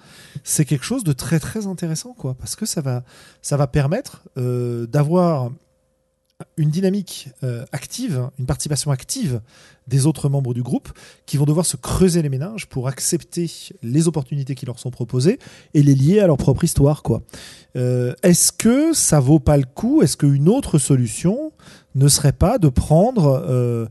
c'est 0.43 0.65
quelque 0.65 0.83
chose 0.83 1.05
de 1.05 1.13
très 1.13 1.39
très 1.39 1.65
intéressant, 1.65 2.13
quoi, 2.13 2.33
parce 2.33 2.57
que 2.57 2.65
ça 2.65 2.81
va, 2.81 3.03
ça 3.41 3.55
va 3.55 3.67
permettre 3.67 4.21
d'avoir 4.35 5.49
une 6.57 6.69
dynamique 6.69 7.29
euh, 7.43 7.65
active, 7.71 8.29
une 8.39 8.45
participation 8.45 8.91
active 8.91 9.41
des 9.87 10.05
autres 10.05 10.29
membres 10.29 10.53
du 10.53 10.63
groupe 10.63 10.89
qui 11.25 11.37
vont 11.37 11.45
devoir 11.45 11.65
se 11.65 11.75
creuser 11.77 12.21
les 12.21 12.29
méninges 12.29 12.65
pour 12.67 12.87
accepter 12.87 13.49
les 13.81 14.07
opportunités 14.07 14.55
qui 14.55 14.65
leur 14.65 14.79
sont 14.79 14.91
proposées 14.91 15.39
et 15.73 15.83
les 15.83 15.95
lier 15.95 16.19
à 16.19 16.27
leur 16.27 16.37
propre 16.37 16.63
histoire. 16.63 17.03
Quoi. 17.03 17.23
Euh, 17.75 18.13
est-ce 18.23 18.51
que 18.51 18.93
ça 18.93 19.19
vaut 19.19 19.39
pas 19.39 19.57
le 19.57 19.65
coup 19.65 20.01
Est-ce 20.01 20.17
qu'une 20.17 20.47
autre 20.47 20.77
solution 20.77 21.51
ne 21.95 22.07
serait 22.07 22.33
pas 22.33 22.57
de 22.57 22.69
prendre 22.69 23.43
euh, 23.47 23.87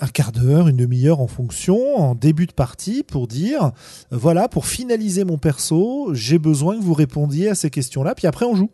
un 0.00 0.08
quart 0.08 0.32
d'heure, 0.32 0.66
une 0.66 0.76
demi-heure 0.76 1.20
en 1.20 1.28
fonction, 1.28 1.96
en 1.96 2.14
début 2.14 2.46
de 2.46 2.52
partie, 2.52 3.04
pour 3.04 3.28
dire 3.28 3.70
voilà, 4.10 4.48
pour 4.48 4.66
finaliser 4.66 5.24
mon 5.24 5.38
perso, 5.38 6.10
j'ai 6.14 6.38
besoin 6.38 6.76
que 6.76 6.82
vous 6.82 6.94
répondiez 6.94 7.48
à 7.48 7.54
ces 7.54 7.70
questions-là, 7.70 8.14
puis 8.14 8.26
après 8.26 8.44
on 8.44 8.56
joue? 8.56 8.70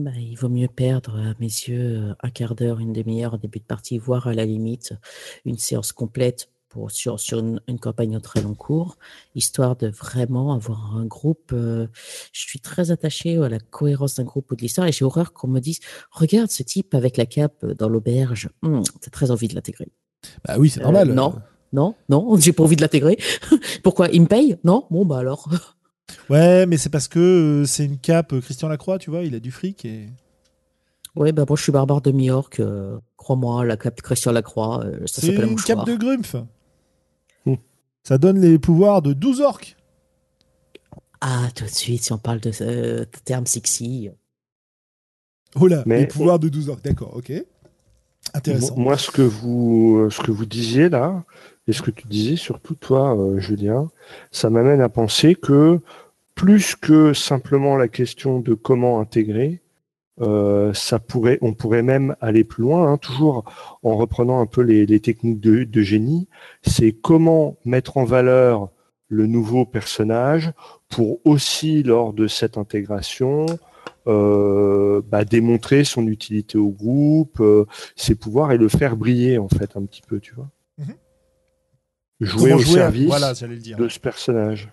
Bah, 0.00 0.12
il 0.16 0.34
vaut 0.36 0.48
mieux 0.48 0.68
perdre, 0.68 1.16
à 1.16 1.34
mes 1.40 1.46
yeux, 1.46 2.14
un 2.22 2.30
quart 2.30 2.54
d'heure, 2.54 2.78
une 2.80 2.94
demi-heure 2.94 3.34
en 3.34 3.36
début 3.36 3.58
de 3.58 3.64
partie, 3.64 3.98
voire 3.98 4.28
à 4.28 4.34
la 4.34 4.46
limite 4.46 4.94
une 5.44 5.58
séance 5.58 5.92
complète 5.92 6.50
pour, 6.70 6.90
sur, 6.90 7.20
sur 7.20 7.38
une, 7.40 7.78
campagne 7.78 8.16
en 8.16 8.20
très 8.20 8.40
long 8.40 8.54
cours, 8.54 8.96
histoire 9.34 9.76
de 9.76 9.88
vraiment 9.88 10.54
avoir 10.54 10.96
un 10.96 11.04
groupe. 11.04 11.52
je 11.52 11.88
suis 12.32 12.60
très 12.60 12.90
attaché 12.90 13.36
à 13.36 13.48
la 13.50 13.58
cohérence 13.58 14.14
d'un 14.14 14.24
groupe 14.24 14.50
ou 14.52 14.56
de 14.56 14.62
l'histoire 14.62 14.86
et 14.86 14.92
j'ai 14.92 15.04
horreur 15.04 15.34
qu'on 15.34 15.48
me 15.48 15.60
dise 15.60 15.80
Regarde 16.10 16.50
ce 16.50 16.62
type 16.62 16.94
avec 16.94 17.18
la 17.18 17.26
cape 17.26 17.66
dans 17.66 17.88
l'auberge, 17.88 18.48
mmh, 18.62 18.82
t'as 19.02 19.10
très 19.10 19.30
envie 19.30 19.48
de 19.48 19.54
l'intégrer. 19.54 19.88
Bah 20.46 20.54
oui, 20.58 20.70
c'est 20.70 20.80
normal. 20.80 21.12
non, 21.12 21.34
non, 21.72 21.94
non, 22.08 22.36
j'ai 22.40 22.52
pas 22.52 22.62
envie 22.62 22.76
de 22.76 22.82
l'intégrer. 22.82 23.18
Pourquoi 23.82 24.08
Il 24.08 24.22
me 24.22 24.26
paye? 24.26 24.56
Non? 24.64 24.86
Bon, 24.90 25.04
bah 25.04 25.18
alors. 25.18 25.48
Ouais, 26.28 26.66
mais 26.66 26.76
c'est 26.76 26.88
parce 26.88 27.08
que 27.08 27.18
euh, 27.18 27.64
c'est 27.64 27.84
une 27.84 27.98
cape 27.98 28.32
euh, 28.32 28.40
Christian 28.40 28.68
Lacroix, 28.68 28.98
tu 28.98 29.10
vois, 29.10 29.22
il 29.22 29.34
a 29.34 29.40
du 29.40 29.50
fric 29.50 29.84
et. 29.84 30.08
Ouais, 31.16 31.32
bah 31.32 31.44
moi 31.48 31.56
je 31.56 31.62
suis 31.62 31.72
barbare 31.72 32.00
de 32.02 32.12
Miorque, 32.12 32.60
euh, 32.60 32.96
crois-moi, 33.16 33.64
la 33.64 33.76
cape 33.76 34.00
Christian 34.00 34.30
Lacroix, 34.30 34.84
ça 35.06 35.20
s'appelle 35.22 35.44
un 35.44 35.48
une 35.48 35.60
cape 35.60 35.84
de 35.86 35.96
Grumpf. 35.96 36.36
Ça 38.02 38.16
donne 38.16 38.40
les 38.40 38.58
pouvoirs 38.58 39.02
de 39.02 39.12
12 39.12 39.42
orques. 39.42 39.76
Ah, 41.20 41.48
tout 41.54 41.64
de 41.64 41.68
suite, 41.68 42.02
si 42.02 42.12
on 42.12 42.18
parle 42.18 42.40
de 42.40 42.50
ce 42.50 43.04
terme 43.24 43.44
sexy. 43.44 44.08
Oh 45.54 45.66
là, 45.66 45.82
les 45.84 46.06
pouvoirs 46.06 46.38
de 46.38 46.48
12 46.48 46.70
orques, 46.70 46.84
d'accord, 46.84 47.14
ok. 47.14 47.32
Intéressant. 48.32 48.76
Moi, 48.76 48.96
ce 48.96 49.10
que 49.10 49.22
vous, 49.22 50.08
ce 50.10 50.20
que 50.22 50.30
vous 50.30 50.46
disiez 50.46 50.88
là, 50.88 51.24
et 51.70 51.72
ce 51.72 51.82
que 51.82 51.90
tu 51.90 52.06
disais 52.08 52.36
surtout 52.36 52.74
toi, 52.74 53.16
Julien, 53.38 53.90
ça 54.32 54.50
m'amène 54.50 54.80
à 54.80 54.88
penser 54.88 55.34
que 55.34 55.80
plus 56.34 56.74
que 56.74 57.12
simplement 57.12 57.76
la 57.76 57.86
question 57.86 58.40
de 58.40 58.54
comment 58.54 59.00
intégrer, 59.00 59.60
euh, 60.20 60.72
ça 60.74 60.98
pourrait, 60.98 61.38
on 61.40 61.54
pourrait 61.54 61.82
même 61.82 62.14
aller 62.20 62.44
plus 62.44 62.62
loin, 62.62 62.92
hein, 62.92 62.98
toujours 62.98 63.44
en 63.82 63.96
reprenant 63.96 64.40
un 64.40 64.46
peu 64.46 64.60
les, 64.60 65.00
techniques 65.00 65.40
de, 65.40 65.82
génie. 65.82 66.28
C'est 66.62 66.92
comment 66.92 67.56
mettre 67.64 67.96
en 67.96 68.04
valeur 68.04 68.70
le 69.08 69.26
nouveau 69.26 69.64
personnage 69.64 70.52
pour 70.88 71.20
aussi, 71.24 71.82
lors 71.82 72.12
de 72.12 72.26
cette 72.26 72.58
intégration, 72.58 73.46
euh, 74.06 75.02
bah, 75.08 75.24
démontrer 75.24 75.84
son 75.84 76.06
utilité 76.06 76.58
au 76.58 76.68
groupe, 76.68 77.40
euh, 77.40 77.66
ses 77.96 78.14
pouvoirs 78.14 78.52
et 78.52 78.58
le 78.58 78.68
faire 78.68 78.96
briller 78.96 79.38
en 79.38 79.48
fait 79.48 79.76
un 79.76 79.84
petit 79.84 80.02
peu, 80.06 80.20
tu 80.20 80.34
vois. 80.34 80.48
Mhm. 80.78 80.94
Jouer 82.20 82.52
au 82.52 82.62
service 82.62 83.10
de 83.78 83.88
ce 83.88 83.98
personnage 83.98 84.70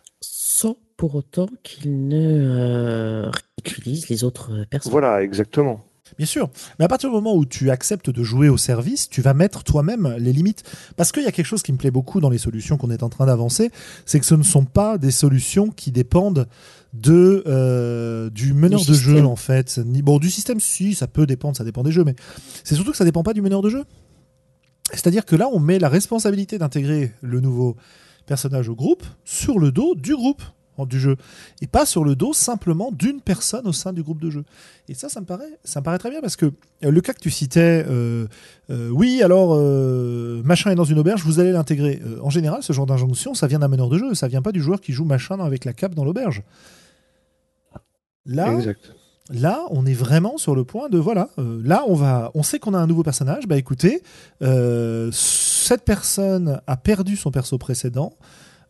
sans 0.57 0.75
pour 0.97 1.13
autant 1.13 1.47
qu'il 1.61 2.07
ne 2.07 2.17
euh, 2.17 3.31
utilise 3.59 4.09
les 4.09 4.23
autres 4.23 4.65
personnes. 4.71 4.91
Voilà, 4.91 5.21
exactement. 5.21 5.85
Bien 6.17 6.25
sûr. 6.25 6.49
Mais 6.79 6.85
à 6.85 6.87
partir 6.87 7.09
du 7.09 7.15
moment 7.15 7.35
où 7.35 7.45
tu 7.45 7.69
acceptes 7.69 8.09
de 8.09 8.23
jouer 8.23 8.49
au 8.49 8.57
service, 8.57 9.07
tu 9.07 9.21
vas 9.21 9.35
mettre 9.35 9.63
toi-même 9.63 10.15
les 10.17 10.33
limites. 10.33 10.63
Parce 10.95 11.11
qu'il 11.11 11.21
y 11.21 11.27
a 11.27 11.31
quelque 11.31 11.45
chose 11.45 11.61
qui 11.61 11.71
me 11.71 11.77
plaît 11.77 11.91
beaucoup 11.91 12.19
dans 12.19 12.31
les 12.31 12.39
solutions 12.39 12.77
qu'on 12.77 12.89
est 12.89 13.03
en 13.03 13.09
train 13.09 13.27
d'avancer, 13.27 13.69
c'est 14.05 14.19
que 14.19 14.25
ce 14.25 14.33
ne 14.33 14.41
sont 14.41 14.65
pas 14.65 14.97
des 14.97 15.11
solutions 15.11 15.69
qui 15.69 15.91
dépendent 15.91 16.47
de 16.93 17.43
euh, 17.45 18.31
du 18.31 18.53
meneur 18.53 18.83
de 18.83 18.93
jeu 18.93 19.23
en 19.23 19.35
fait. 19.35 19.79
Bon, 19.79 20.17
du 20.17 20.31
système, 20.31 20.59
si, 20.59 20.95
ça 20.95 21.05
peut 21.05 21.27
dépendre, 21.27 21.55
ça 21.55 21.65
dépend 21.65 21.83
des 21.83 21.91
jeux, 21.91 22.03
mais 22.03 22.15
c'est 22.63 22.73
surtout 22.73 22.91
que 22.91 22.97
ça 22.97 23.05
dépend 23.05 23.21
pas 23.21 23.33
du 23.33 23.43
meneur 23.43 23.61
de 23.61 23.69
jeu. 23.69 23.83
C'est-à-dire 24.91 25.25
que 25.25 25.35
là, 25.35 25.49
on 25.51 25.59
met 25.59 25.79
la 25.79 25.89
responsabilité 25.89 26.57
d'intégrer 26.57 27.11
le 27.21 27.39
nouveau 27.39 27.75
personnage 28.25 28.69
au 28.69 28.75
groupe 28.75 29.03
sur 29.23 29.59
le 29.59 29.71
dos 29.71 29.95
du 29.95 30.15
groupe 30.15 30.43
du 30.85 30.99
jeu 30.99 31.15
et 31.61 31.67
pas 31.67 31.85
sur 31.85 32.03
le 32.03 32.15
dos 32.15 32.33
simplement 32.33 32.91
d'une 32.91 33.21
personne 33.21 33.67
au 33.67 33.73
sein 33.73 33.93
du 33.93 34.03
groupe 34.03 34.21
de 34.21 34.29
jeu. 34.29 34.43
Et 34.87 34.93
ça, 34.93 35.09
ça 35.09 35.21
me 35.21 35.25
paraît, 35.25 35.57
ça 35.63 35.79
me 35.79 35.85
paraît 35.85 35.97
très 35.97 36.11
bien 36.11 36.21
parce 36.21 36.35
que 36.35 36.45
euh, 36.45 36.91
le 36.91 37.01
cas 37.01 37.13
que 37.13 37.19
tu 37.19 37.31
citais, 37.31 37.83
euh, 37.87 38.27
euh, 38.69 38.89
oui, 38.89 39.23
alors 39.23 39.57
machin 40.43 40.71
est 40.71 40.75
dans 40.75 40.83
une 40.83 40.99
auberge, 40.99 41.23
vous 41.23 41.39
allez 41.39 41.51
l'intégrer. 41.51 42.01
en 42.21 42.29
général, 42.29 42.61
ce 42.61 42.73
genre 42.73 42.85
d'injonction, 42.85 43.33
ça 43.33 43.47
vient 43.47 43.59
d'un 43.59 43.67
meneur 43.67 43.89
de 43.89 43.97
jeu, 43.97 44.13
ça 44.13 44.27
vient 44.27 44.41
pas 44.41 44.51
du 44.51 44.61
joueur 44.61 44.81
qui 44.81 44.93
joue 44.93 45.05
machin 45.05 45.39
avec 45.39 45.65
la 45.65 45.73
cape 45.73 45.95
dans 45.95 46.05
l'auberge. 46.05 46.43
Là, 48.25 48.57
là, 49.29 49.61
on 49.71 49.85
est 49.85 49.93
vraiment 49.93 50.37
sur 50.37 50.55
le 50.55 50.63
point 50.63 50.89
de 50.89 50.97
voilà. 50.97 51.29
là, 51.37 51.83
on 51.87 51.95
va, 51.95 52.31
on 52.33 52.43
sait 52.43 52.59
qu'on 52.59 52.73
a 52.73 52.79
un 52.79 52.87
nouveau 52.87 53.03
personnage. 53.03 53.47
Bah 53.47 53.57
écoutez, 53.57 54.01
cette 55.11 55.83
personne 55.83 56.61
a 56.67 56.77
perdu 56.77 57.15
son 57.15 57.31
perso 57.31 57.57
précédent. 57.57 58.13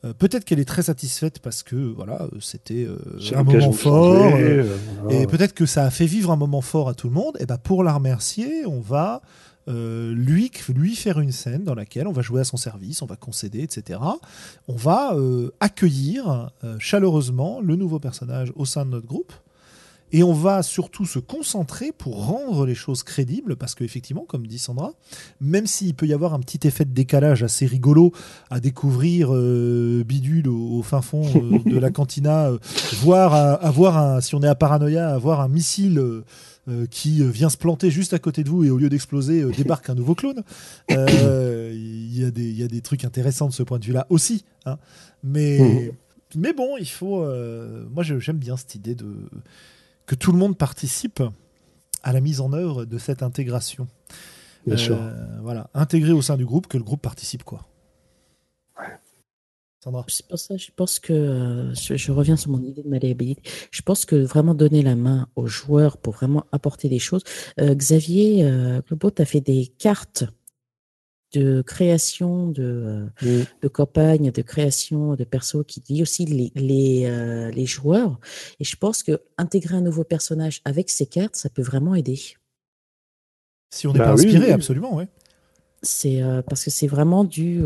Euh, 0.05 0.13
peut-être 0.13 0.45
qu'elle 0.45 0.59
est 0.59 0.65
très 0.65 0.83
satisfaite 0.83 1.39
parce 1.39 1.63
que 1.63 1.75
voilà, 1.75 2.27
c'était 2.39 2.85
euh, 2.85 2.97
un 3.33 3.43
moment 3.43 3.71
fort. 3.71 4.33
Euh, 4.35 4.75
et 5.09 5.25
peut-être 5.25 5.53
que 5.53 5.65
ça 5.65 5.85
a 5.85 5.89
fait 5.89 6.05
vivre 6.05 6.31
un 6.31 6.35
moment 6.35 6.61
fort 6.61 6.89
à 6.89 6.93
tout 6.93 7.07
le 7.07 7.13
monde. 7.13 7.37
Et 7.39 7.45
ben 7.45 7.57
pour 7.57 7.83
la 7.83 7.93
remercier, 7.93 8.65
on 8.65 8.79
va 8.79 9.21
lui, 9.69 10.49
lui 10.69 10.95
faire 10.95 11.19
une 11.19 11.33
scène 11.33 11.65
dans 11.65 11.75
laquelle 11.75 12.07
on 12.07 12.13
va 12.13 12.21
jouer 12.21 12.39
à 12.39 12.45
son 12.45 12.55
service, 12.55 13.01
on 13.01 13.05
va 13.05 13.17
concéder, 13.17 13.63
etc. 13.63 13.99
On 14.69 14.75
va 14.75 15.13
accueillir 15.59 16.51
chaleureusement 16.79 17.59
le 17.59 17.75
nouveau 17.75 17.99
personnage 17.99 18.53
au 18.55 18.63
sein 18.63 18.85
de 18.85 18.91
notre 18.91 19.07
groupe. 19.07 19.33
Et 20.13 20.23
on 20.23 20.33
va 20.33 20.63
surtout 20.63 21.05
se 21.05 21.19
concentrer 21.19 21.91
pour 21.91 22.25
rendre 22.25 22.65
les 22.65 22.75
choses 22.75 23.03
crédibles, 23.03 23.57
parce 23.57 23.75
qu'effectivement, 23.75 24.25
comme 24.25 24.47
dit 24.47 24.59
Sandra, 24.59 24.93
même 25.41 25.67
s'il 25.67 25.95
peut 25.95 26.07
y 26.07 26.13
avoir 26.13 26.33
un 26.33 26.39
petit 26.39 26.65
effet 26.65 26.85
de 26.85 26.93
décalage 26.93 27.43
assez 27.43 27.65
rigolo 27.65 28.13
à 28.49 28.59
découvrir 28.59 29.29
euh, 29.33 30.03
Bidule 30.05 30.47
au, 30.47 30.81
fin 30.81 31.01
fond 31.01 31.23
euh, 31.35 31.59
de 31.69 31.77
la 31.77 31.89
cantina, 31.89 32.47
euh, 32.47 32.57
voir 33.01 33.33
avoir 33.33 33.97
un, 33.97 34.21
si 34.21 34.35
on 34.35 34.43
est 34.43 34.47
à 34.47 34.55
paranoïa, 34.55 35.09
avoir 35.09 35.41
un 35.41 35.49
missile 35.49 36.01
qui 36.91 37.23
vient 37.23 37.47
se 37.47 37.55
planter 37.55 37.89
juste 37.89 38.13
à 38.13 38.19
côté 38.19 38.43
de 38.43 38.49
vous 38.49 38.65
et 38.65 38.69
au 38.69 38.77
lieu 38.77 38.89
d'exploser, 38.89 39.45
débarque 39.55 39.89
un 39.89 39.95
nouveau 39.95 40.15
clone. 40.15 40.43
Il 40.89 42.17
y, 42.17 42.25
a 42.25 42.31
des, 42.31 42.51
y 42.51 42.63
a 42.63 42.67
des 42.67 42.81
trucs 42.81 43.05
intéressants 43.05 43.47
de 43.47 43.53
ce 43.53 43.63
point 43.63 43.79
de 43.79 43.85
vue-là 43.85 44.05
aussi. 44.09 44.43
Hein. 44.65 44.77
Mais, 45.23 45.59
mmh. 45.59 45.91
mais 46.35 46.51
bon, 46.51 46.75
il 46.77 46.89
faut. 46.89 47.25
moi, 47.89 48.03
j'aime 48.03 48.37
bien 48.37 48.57
cette 48.57 48.75
idée 48.75 48.95
de 48.95 49.15
que 50.07 50.15
tout 50.15 50.31
le 50.31 50.39
monde 50.39 50.57
participe 50.57 51.21
à 52.01 52.13
la 52.13 52.21
mise 52.21 52.41
en 52.41 52.51
œuvre 52.53 52.85
de 52.85 52.97
cette 52.97 53.21
intégration. 53.21 53.87
Bien 54.65 54.75
euh, 54.75 54.77
sûr. 54.77 54.97
Voilà, 55.43 55.69
intégrer 55.75 56.13
au 56.13 56.23
sein 56.23 56.37
du 56.37 56.45
groupe, 56.45 56.65
que 56.65 56.77
le 56.77 56.83
groupe 56.83 57.01
participe 57.01 57.43
quoi. 57.43 57.67
Sandra 59.83 60.03
C'est 60.07 60.27
pour 60.27 60.39
ça, 60.39 60.57
je 60.57 60.69
pense 60.75 60.99
que 60.99 61.13
euh, 61.13 61.73
je, 61.75 62.11
reviens 62.11 62.35
sur 62.35 62.49
mon 62.49 62.61
idée 62.63 62.81
de 62.81 62.89
malléabilité. 62.89 63.41
Je 63.69 63.81
pense 63.83 64.05
que 64.05 64.15
vraiment 64.15 64.55
donner 64.55 64.81
la 64.81 64.95
main 64.95 65.27
aux 65.35 65.45
joueurs 65.45 65.97
pour 65.97 66.13
vraiment 66.13 66.45
apporter 66.51 66.89
des 66.89 66.97
choses. 66.97 67.23
Euh, 67.59 67.75
Xavier 67.75 68.43
euh, 68.43 68.81
tu 68.81 69.21
as 69.21 69.25
fait 69.25 69.41
des 69.41 69.67
cartes 69.77 70.25
de 71.33 71.61
création 71.61 72.47
de, 72.47 73.09
euh, 73.23 73.43
de 73.61 73.67
campagne, 73.67 74.31
de 74.31 74.41
création 74.41 75.15
de 75.15 75.23
persos 75.23 75.63
qui 75.67 75.81
dit 75.81 76.01
aussi 76.01 76.25
les, 76.25 76.51
les, 76.55 77.05
euh, 77.05 77.51
les, 77.51 77.65
joueurs. 77.65 78.19
Et 78.59 78.63
je 78.63 78.75
pense 78.75 79.03
que 79.03 79.21
intégrer 79.37 79.75
un 79.75 79.81
nouveau 79.81 80.03
personnage 80.03 80.61
avec 80.63 80.89
ces 80.89 81.05
cartes, 81.05 81.35
ça 81.35 81.49
peut 81.49 81.61
vraiment 81.61 81.95
aider. 81.95 82.19
Si 83.73 83.87
on 83.87 83.93
n'est 83.93 83.99
bah 83.99 84.05
pas 84.05 84.11
inspiré, 84.11 84.51
absolument, 84.51 84.95
oui. 84.95 85.05
C'est 85.83 86.23
euh, 86.23 86.41
parce 86.41 86.63
que 86.63 86.71
c'est 86.71 86.87
vraiment 86.87 87.23
du. 87.23 87.61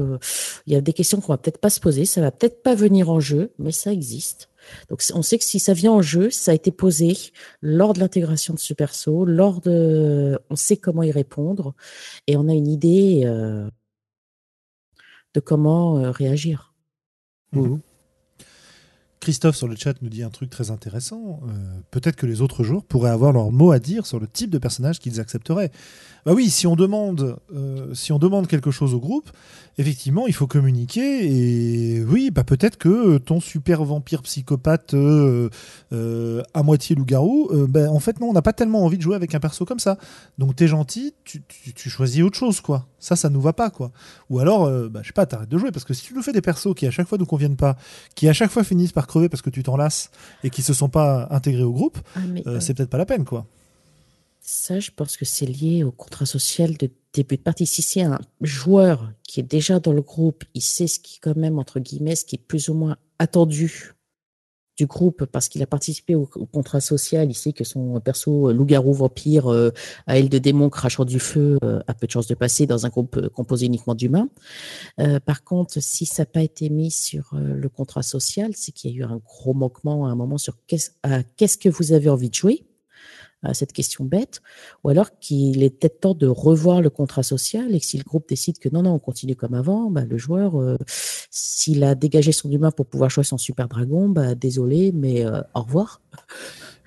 Il 0.66 0.74
y 0.74 0.76
a 0.76 0.82
des 0.82 0.94
questions 0.94 1.22
qu'on 1.22 1.32
va 1.32 1.38
peut-être 1.38 1.60
pas 1.60 1.70
se 1.70 1.80
poser, 1.80 2.06
ça 2.06 2.20
va 2.20 2.32
peut-être 2.32 2.62
pas 2.64 2.76
venir 2.76 3.10
en 3.10 3.20
jeu, 3.20 3.54
mais 3.58 3.72
ça 3.72 3.94
existe. 3.94 4.51
Donc 4.90 5.04
on 5.14 5.22
sait 5.22 5.38
que 5.38 5.44
si 5.44 5.60
ça 5.60 5.74
vient 5.74 5.92
en 5.92 6.02
jeu, 6.02 6.30
ça 6.30 6.52
a 6.52 6.54
été 6.54 6.72
posé 6.72 7.18
lors 7.62 7.94
de 7.94 8.00
l'intégration 8.00 8.54
de 8.54 8.60
ce 8.60 8.74
perso, 8.74 9.26
lors 9.26 9.62
de, 9.62 10.40
on 10.50 10.56
sait 10.56 10.78
comment 10.78 11.04
y 11.04 11.12
répondre 11.12 11.74
et 12.28 12.38
on 12.38 12.48
a 12.48 12.54
une 12.54 12.68
idée 12.68 13.24
euh, 13.26 13.70
de 15.34 15.40
comment 15.40 15.98
euh, 15.98 16.12
réagir. 16.12 16.74
Mmh. 17.54 17.78
Christophe 19.22 19.56
sur 19.56 19.70
le 19.70 19.78
chat 19.78 19.94
nous 20.02 20.10
dit 20.10 20.24
un 20.24 20.30
truc 20.30 20.50
très 20.50 20.72
intéressant. 20.72 21.40
Euh, 21.48 21.52
peut-être 21.92 22.18
que 22.18 22.26
les 22.26 22.42
autres 22.42 22.64
joueurs 22.64 22.84
pourraient 22.84 23.12
avoir 23.12 23.32
leur 23.32 23.52
mot 23.52 23.72
à 23.72 23.80
dire 23.80 24.06
sur 24.06 24.20
le 24.20 24.28
type 24.28 24.50
de 24.50 24.58
personnage 24.58 25.00
qu'ils 25.00 25.22
accepteraient. 25.22 25.72
Bah 26.26 26.34
oui, 26.34 26.50
si 26.50 26.68
on 26.68 26.76
demande, 26.76 27.38
si 27.94 28.12
on 28.12 28.20
demande 28.20 28.46
quelque 28.48 28.70
chose 28.70 28.94
au 28.94 29.00
groupe, 29.00 29.32
effectivement, 29.78 30.28
il 30.28 30.34
faut 30.34 30.48
communiquer. 30.48 31.26
Et 31.26 32.04
oui, 32.04 32.32
bah 32.32 32.44
peut-être 32.44 32.78
que 32.78 33.18
ton 33.18 33.40
super 33.40 33.84
vampire 33.84 34.22
psychopathe 34.22 34.94
euh, 34.94 35.50
euh, 35.92 36.42
à 36.54 36.64
moitié 36.64 36.96
loup-garou, 36.96 37.50
euh, 37.52 37.68
ben, 37.68 37.90
en 37.90 38.00
fait, 38.00 38.20
non, 38.20 38.30
on 38.30 38.34
n'a 38.34 38.42
pas 38.42 38.54
tellement 38.54 38.84
envie 38.86 38.98
de 38.98 39.02
jouer 39.02 39.16
avec 39.16 39.36
un 39.36 39.40
perso 39.40 39.66
comme 39.66 39.80
ça. 39.80 39.98
Donc 40.38 40.56
t'es 40.56 40.68
gentil, 40.68 41.14
tu, 41.24 41.90
choisis 41.90 42.24
autre 42.24 42.38
chose, 42.38 42.62
quoi. 42.62 42.88
Ça, 43.02 43.18
ça 43.18 43.30
nous 43.30 43.42
va 43.42 43.52
pas, 43.52 43.70
quoi. 43.70 43.92
Ou 44.30 44.40
alors, 44.40 44.72
bah, 44.90 45.02
je 45.02 45.08
sais 45.08 45.14
pas, 45.14 45.26
t'arrêtes 45.26 45.50
de 45.50 45.58
jouer. 45.58 45.72
Parce 45.72 45.84
que 45.84 45.94
si 45.94 46.04
tu 46.04 46.14
nous 46.14 46.22
fais 46.22 46.32
des 46.32 46.42
persos 46.42 46.74
qui 46.74 46.88
à 46.88 46.92
chaque 46.92 47.08
fois 47.08 47.18
nous 47.18 47.26
conviennent 47.26 47.58
pas, 47.58 47.76
qui 48.16 48.30
à 48.30 48.34
chaque 48.34 48.52
fois 48.52 48.64
finissent 48.64 48.94
par 48.94 49.08
crever 49.08 49.28
parce 49.28 49.42
que 49.42 49.50
tu 49.50 49.64
t'en 49.64 49.76
lasses 49.76 50.12
et 50.46 50.50
qui 50.50 50.62
se 50.62 50.74
sont 50.74 50.88
pas 50.88 51.28
intégrés 51.32 51.64
au 51.64 51.74
groupe, 51.74 51.98
ah, 52.16 52.62
c'est 52.62 52.74
peut-être 52.74 52.90
pas 52.90 52.98
la 52.98 53.06
peine, 53.06 53.26
quoi. 53.26 53.46
Ça, 54.40 54.80
je 54.80 54.92
pense 54.96 55.18
que 55.18 55.26
c'est 55.26 55.46
lié 55.46 55.84
au 55.84 55.92
contrat 55.92 56.26
social 56.26 56.78
de 56.78 56.90
début 57.14 57.38
de 57.38 57.42
partie. 57.42 57.66
Si 57.66 57.82
c'est 57.82 58.02
un 58.02 58.20
joueur 58.42 59.12
qui 59.24 59.40
est 59.40 59.44
déjà 59.44 59.80
dans 59.80 59.94
le 59.94 60.02
groupe, 60.02 60.44
il 60.54 60.62
sait 60.62 60.88
ce 60.88 61.00
qui, 61.00 61.20
quand 61.20 61.36
même, 61.36 61.60
entre 61.60 61.80
guillemets, 61.80 62.16
ce 62.16 62.26
qui 62.26 62.36
est 62.36 62.44
plus 62.46 62.70
ou 62.70 62.74
moins 62.74 62.98
attendu 63.20 63.94
du 64.82 64.88
groupe 64.88 65.26
parce 65.26 65.48
qu'il 65.48 65.62
a 65.62 65.68
participé 65.68 66.16
au, 66.16 66.26
contrat 66.26 66.82
social. 66.82 67.32
Sait 67.36 67.54
que 67.54 67.64
son 67.64 68.00
perso 68.00 68.50
euh, 68.50 68.54
loup-garou 68.54 68.94
vampire 68.94 69.52
euh, 69.52 69.70
à 70.08 70.18
aile 70.18 70.30
de 70.30 70.40
démon 70.40 70.72
crachant 70.72 71.06
du 71.06 71.20
feu 71.20 71.60
euh, 71.64 71.82
a 71.86 71.94
peu 71.94 72.08
de 72.08 72.12
chances 72.12 72.26
de 72.26 72.34
passer 72.34 72.66
dans 72.66 72.88
un 72.88 72.90
groupe 72.90 73.30
composé 73.30 73.68
uniquement 73.68 73.94
d'humains. 73.94 74.30
par 75.26 75.44
contre, 75.44 75.80
si 75.80 76.06
ça 76.06 76.24
n'a 76.24 76.26
pas 76.26 76.42
été 76.42 76.70
mis 76.70 76.90
sur 76.90 77.32
le 77.34 77.70
contrat 77.70 78.02
social, 78.02 78.52
c'est 78.56 78.72
qu'il 78.72 78.92
y 78.92 78.94
a 78.94 78.98
eu 78.98 79.04
un 79.04 79.18
gros 79.18 79.54
manquement 79.54 80.08
à 80.08 80.10
un 80.10 80.16
moment 80.16 80.38
sur 80.38 80.56
qu'est-ce 80.68 81.58
que 81.58 81.70
vous 81.70 81.94
avez 81.94 82.10
envie 82.10 82.30
de 82.30 82.36
jouer 82.36 82.64
à 83.44 83.54
cette 83.54 83.74
question 83.74 84.06
bête, 84.06 84.42
ou 84.84 84.90
alors 84.90 85.18
qu'il 85.20 85.64
est 85.64 85.70
peut-être 85.70 86.00
temps 86.00 86.14
de 86.14 86.28
revoir 86.28 86.82
le 86.82 86.90
contrat 86.90 87.24
social 87.24 87.74
et 87.74 87.80
que 87.80 87.86
si 87.86 87.98
le 87.98 88.04
groupe 88.04 88.28
décide 88.30 88.60
que 88.60 88.70
non, 88.70 88.84
non, 88.84 88.94
on 88.94 89.00
continue 89.00 89.36
comme 89.36 89.54
avant, 89.54 89.90
bah, 89.90 90.06
le 90.06 90.18
joueur, 90.18 90.60
euh, 90.60 90.78
s'il 91.30 91.84
a 91.84 91.96
dégagé 91.96 92.32
son 92.32 92.52
humain 92.52 92.72
pour 92.72 92.86
pouvoir 92.86 93.10
jouer 93.10 93.24
son 93.24 93.38
super 93.38 93.68
dragon, 93.68 94.10
bah, 94.10 94.36
désolé, 94.36 94.92
mais 94.94 95.26
euh, 95.26 95.42
au 95.56 95.62
revoir. 95.62 96.02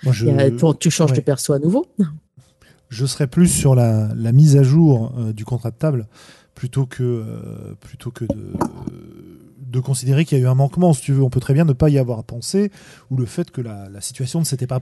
tu 0.81 0.91
changes 0.91 1.13
de 1.13 1.21
perso 1.21 1.53
à 1.53 1.59
nouveau. 1.59 1.87
Je 2.89 3.07
serais 3.07 3.27
plus 3.27 3.49
sur 3.49 3.75
la, 3.75 4.15
mise 4.33 4.57
à 4.57 4.63
jour 4.63 5.13
euh, 5.19 5.33
du 5.33 5.45
contrat 5.45 5.71
de 5.71 5.77
table 5.77 6.07
plutôt 6.55 6.87
que, 6.87 7.75
plutôt 7.81 8.13
que 8.13 8.25
de, 8.27 8.53
de 9.59 9.81
considérer 9.81 10.25
qu'il 10.25 10.39
y 10.39 10.41
a 10.41 10.45
eu 10.45 10.47
un 10.47 10.55
manquement, 10.55 10.93
si 10.93 11.03
tu 11.03 11.13
veux. 11.13 11.23
On 11.25 11.31
peut 11.31 11.41
très 11.41 11.53
bien 11.53 11.65
ne 11.65 11.73
pas 11.73 11.91
y 11.91 11.99
avoir 11.99 12.23
pensé, 12.23 12.71
ou 13.11 13.17
le 13.17 13.27
fait 13.27 13.51
que 13.51 13.61
la, 13.61 13.89
la 13.89 14.01
situation 14.01 14.39
ne 14.39 14.45
s'était 14.45 14.69
pas 14.69 14.81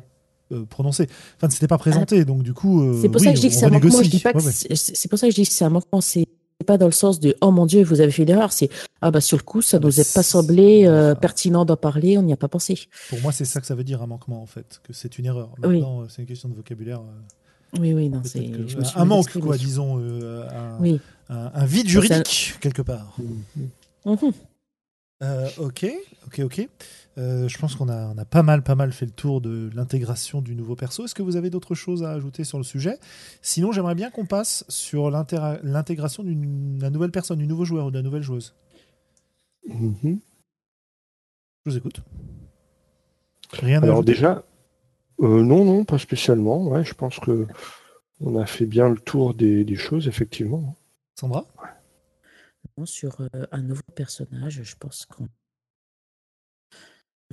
prononcé. 0.68 1.08
Enfin, 1.36 1.50
c'était 1.50 1.68
pas 1.68 1.78
présenté, 1.78 2.20
ah. 2.20 2.24
donc 2.24 2.42
du 2.42 2.54
coup. 2.54 2.82
Euh, 2.82 2.98
c'est 3.00 3.08
pour 3.08 3.20
ça 3.20 3.30
que 3.30 3.36
je 3.36 3.40
dis 3.40 3.48
que 3.48 3.54
c'est 3.54 3.66
un 3.66 3.70
manquement. 3.70 4.02
C'est 4.02 5.08
pour 5.08 5.18
ça 5.18 5.26
que 5.26 5.30
je 5.30 5.40
dis 5.40 5.46
que 5.46 5.52
c'est 5.52 5.64
un 5.64 5.70
manquement. 5.70 6.00
C'est 6.00 6.26
pas 6.66 6.78
dans 6.78 6.86
le 6.86 6.92
sens 6.92 7.18
de 7.18 7.34
oh 7.40 7.50
mon 7.50 7.66
dieu, 7.66 7.82
vous 7.82 8.00
avez 8.00 8.12
fait 8.12 8.22
une 8.22 8.30
erreur. 8.30 8.52
C'est 8.52 8.68
ah 9.00 9.10
bah 9.10 9.20
sur 9.20 9.36
le 9.36 9.42
coup, 9.42 9.62
ça 9.62 9.78
ah, 9.78 9.84
nous 9.84 10.00
est 10.00 10.14
pas 10.14 10.22
semblé 10.22 10.86
euh, 10.86 11.14
pertinent 11.14 11.64
d'en 11.64 11.76
parler, 11.76 12.18
on 12.18 12.22
n'y 12.22 12.32
a 12.32 12.36
pas 12.36 12.48
pensé. 12.48 12.78
Pour 13.08 13.20
moi, 13.20 13.32
c'est 13.32 13.44
ça 13.44 13.60
que 13.60 13.66
ça 13.66 13.74
veut 13.74 13.84
dire 13.84 14.00
un 14.02 14.06
manquement 14.06 14.40
en 14.42 14.46
fait, 14.46 14.80
que 14.84 14.92
c'est 14.92 15.18
une 15.18 15.26
erreur. 15.26 15.50
Maintenant, 15.58 16.04
c'est 16.08 16.22
une 16.22 16.28
question 16.28 16.48
de 16.48 16.54
vocabulaire. 16.54 17.00
Oui, 17.80 17.94
oui, 17.94 18.10
non, 18.10 18.20
c'est 18.24 18.50
un 18.96 19.04
manque, 19.06 19.38
quoi, 19.38 19.56
disons, 19.56 19.98
un, 19.98 20.78
oui. 20.78 21.00
un, 21.30 21.64
vide 21.64 21.88
juridique 21.88 22.54
quelque 22.60 22.82
part. 22.82 23.16
Mhm. 24.06 24.32
ok, 25.58 25.86
ok, 26.26 26.40
ok. 26.44 26.68
Euh, 27.18 27.46
je 27.46 27.58
pense 27.58 27.74
qu'on 27.74 27.88
a, 27.88 28.06
on 28.06 28.16
a 28.16 28.24
pas 28.24 28.42
mal, 28.42 28.62
pas 28.62 28.74
mal 28.74 28.92
fait 28.92 29.04
le 29.04 29.12
tour 29.12 29.40
de 29.40 29.70
l'intégration 29.74 30.40
du 30.40 30.54
nouveau 30.54 30.76
perso. 30.76 31.04
Est-ce 31.04 31.14
que 31.14 31.22
vous 31.22 31.36
avez 31.36 31.50
d'autres 31.50 31.74
choses 31.74 32.02
à 32.04 32.10
ajouter 32.10 32.44
sur 32.44 32.58
le 32.58 32.64
sujet? 32.64 32.98
Sinon, 33.42 33.72
j'aimerais 33.72 33.94
bien 33.94 34.10
qu'on 34.10 34.26
passe 34.26 34.64
sur 34.68 35.10
l'intégration 35.10 36.22
d'une 36.22 36.78
nouvelle 36.78 37.10
personne, 37.10 37.38
du 37.38 37.46
nouveau 37.46 37.64
joueur 37.64 37.86
ou 37.86 37.90
de 37.90 37.96
la 37.96 38.02
nouvelle 38.02 38.22
joueuse. 38.22 38.54
Mm-hmm. 39.68 40.18
Je 41.64 41.70
vous 41.70 41.76
écoute. 41.76 42.02
Rien 43.52 43.82
Alors 43.82 44.02
déjà, 44.02 44.42
euh, 45.20 45.42
non, 45.42 45.64
non, 45.64 45.84
pas 45.84 45.98
spécialement. 45.98 46.66
Ouais, 46.66 46.84
je 46.84 46.94
pense 46.94 47.18
que 47.18 47.46
on 48.20 48.40
a 48.40 48.46
fait 48.46 48.66
bien 48.66 48.88
le 48.88 48.98
tour 48.98 49.34
des, 49.34 49.76
choses, 49.76 50.08
effectivement. 50.08 50.76
Sandra? 51.14 51.46
Sur 52.84 53.20
euh, 53.20 53.46
un 53.52 53.62
nouveau 53.62 53.82
personnage, 53.94 54.62
je 54.62 54.74
pense 54.76 55.06
qu'on 55.06 55.28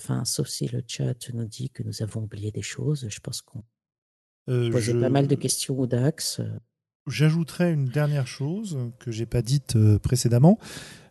Enfin, 0.01 0.23
sauf 0.25 0.47
si 0.47 0.67
le 0.67 0.81
chat 0.87 1.29
nous 1.33 1.45
dit 1.45 1.69
que 1.69 1.83
nous 1.83 2.01
avons 2.01 2.21
oublié 2.23 2.51
des 2.51 2.61
choses. 2.61 3.05
Je 3.09 3.19
pense 3.19 3.41
qu'on 3.41 3.63
euh, 4.49 4.71
posait 4.71 4.93
pas 4.99 5.09
mal 5.09 5.27
de 5.27 5.35
questions 5.35 5.77
au 5.79 5.87
DAX. 5.87 6.41
j'ajouterais 7.07 7.73
une 7.73 7.85
dernière 7.87 8.27
chose 8.27 8.77
que 8.99 9.11
j'ai 9.11 9.25
pas 9.25 9.41
dite 9.41 9.75
euh, 9.75 9.99
précédemment, 9.99 10.57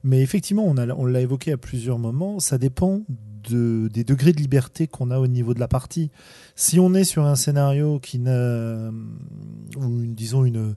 mais 0.02 0.22
effectivement, 0.22 0.64
on, 0.66 0.76
a- 0.76 0.94
on 0.94 1.04
l'a 1.06 1.20
évoqué 1.20 1.52
à 1.52 1.56
plusieurs 1.56 1.98
moments, 1.98 2.38
ça 2.40 2.56
dépend 2.58 3.02
de, 3.48 3.88
des 3.92 4.04
degrés 4.04 4.32
de 4.32 4.38
liberté 4.38 4.86
qu'on 4.86 5.10
a 5.10 5.18
au 5.18 5.26
niveau 5.26 5.54
de 5.54 5.60
la 5.60 5.68
partie. 5.68 6.10
Si 6.56 6.78
on 6.80 6.94
est 6.94 7.04
sur 7.04 7.24
un 7.24 7.36
scénario 7.36 7.98
qui 8.00 8.18
n'a, 8.18 8.90
ou 9.76 9.82
une, 10.02 10.14
disons 10.14 10.44
une, 10.44 10.74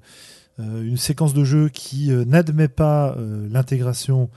euh, 0.60 0.84
une 0.84 0.98
séquence 0.98 1.34
de 1.34 1.44
jeu 1.44 1.70
qui 1.70 2.12
euh, 2.12 2.26
n'admet 2.26 2.68
pas 2.68 3.16
l'intégration 3.50 4.30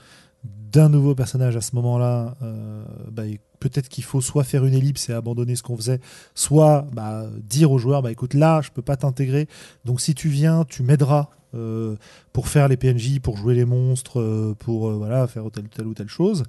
d'un 0.75 0.89
nouveau 0.89 1.15
personnage 1.15 1.55
à 1.55 1.61
ce 1.61 1.73
moment-là, 1.75 2.35
euh, 2.41 2.83
bah, 3.09 3.23
peut-être 3.61 3.87
qu'il 3.87 4.03
faut 4.03 4.19
soit 4.19 4.43
faire 4.43 4.65
une 4.65 4.73
ellipse 4.73 5.07
et 5.09 5.13
abandonner 5.13 5.55
ce 5.55 5.63
qu'on 5.63 5.77
faisait, 5.77 6.01
soit 6.33 6.85
bah, 6.91 7.27
dire 7.41 7.71
aux 7.71 7.77
joueurs, 7.77 8.01
bah, 8.01 8.11
écoute, 8.11 8.33
là, 8.33 8.59
je 8.61 8.71
peux 8.71 8.81
pas 8.81 8.97
t'intégrer, 8.97 9.47
donc 9.85 10.01
si 10.01 10.13
tu 10.13 10.27
viens, 10.27 10.65
tu 10.65 10.83
m'aideras 10.83 11.29
euh, 11.53 11.95
pour 12.33 12.49
faire 12.49 12.67
les 12.67 12.75
PNJ, 12.75 13.21
pour 13.21 13.37
jouer 13.37 13.55
les 13.55 13.63
monstres, 13.63 14.19
euh, 14.19 14.53
pour 14.59 14.91
voilà, 14.91 15.27
faire 15.27 15.43
telle, 15.49 15.69
telle 15.69 15.87
ou 15.87 15.93
telle 15.93 16.09
chose. 16.09 16.43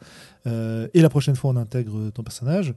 Et 0.47 1.03
la 1.03 1.09
prochaine 1.09 1.35
fois, 1.35 1.51
on 1.51 1.57
intègre 1.57 2.11
ton 2.11 2.23
personnage. 2.23 2.75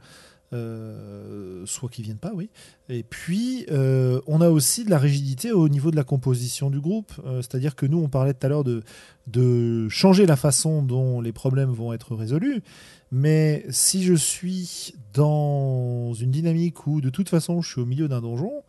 Euh, 0.51 1.63
soit 1.65 1.89
qu'ils 1.89 2.05
viennent 2.05 2.17
pas, 2.17 2.31
oui. 2.33 2.49
Et 2.89 3.03
puis, 3.03 3.67
euh, 3.69 4.19
on 4.25 4.41
a 4.41 4.49
aussi 4.49 4.83
de 4.83 4.89
la 4.89 4.97
rigidité 4.97 5.51
au 5.51 5.69
niveau 5.69 5.91
de 5.91 5.95
la 5.95 6.03
composition 6.03 6.71
du 6.71 6.79
groupe. 6.79 7.11
Euh, 7.25 7.41
C'est-à-dire 7.41 7.75
que 7.75 7.85
nous, 7.85 7.99
on 7.99 8.09
parlait 8.09 8.33
tout 8.33 8.45
à 8.47 8.49
l'heure 8.49 8.63
de 8.63 9.89
changer 9.89 10.25
la 10.25 10.35
façon 10.35 10.81
dont 10.81 11.21
les 11.21 11.31
problèmes 11.31 11.69
vont 11.69 11.93
être 11.93 12.15
résolus. 12.15 12.63
Mais 13.11 13.65
si 13.69 14.03
je 14.03 14.15
suis 14.15 14.95
dans 15.13 16.13
une 16.13 16.31
dynamique 16.31 16.87
où, 16.87 16.99
de 16.99 17.09
toute 17.09 17.29
façon, 17.29 17.61
je 17.61 17.69
suis 17.69 17.81
au 17.81 17.85
milieu 17.85 18.07
d'un 18.07 18.21
donjon, 18.21 18.63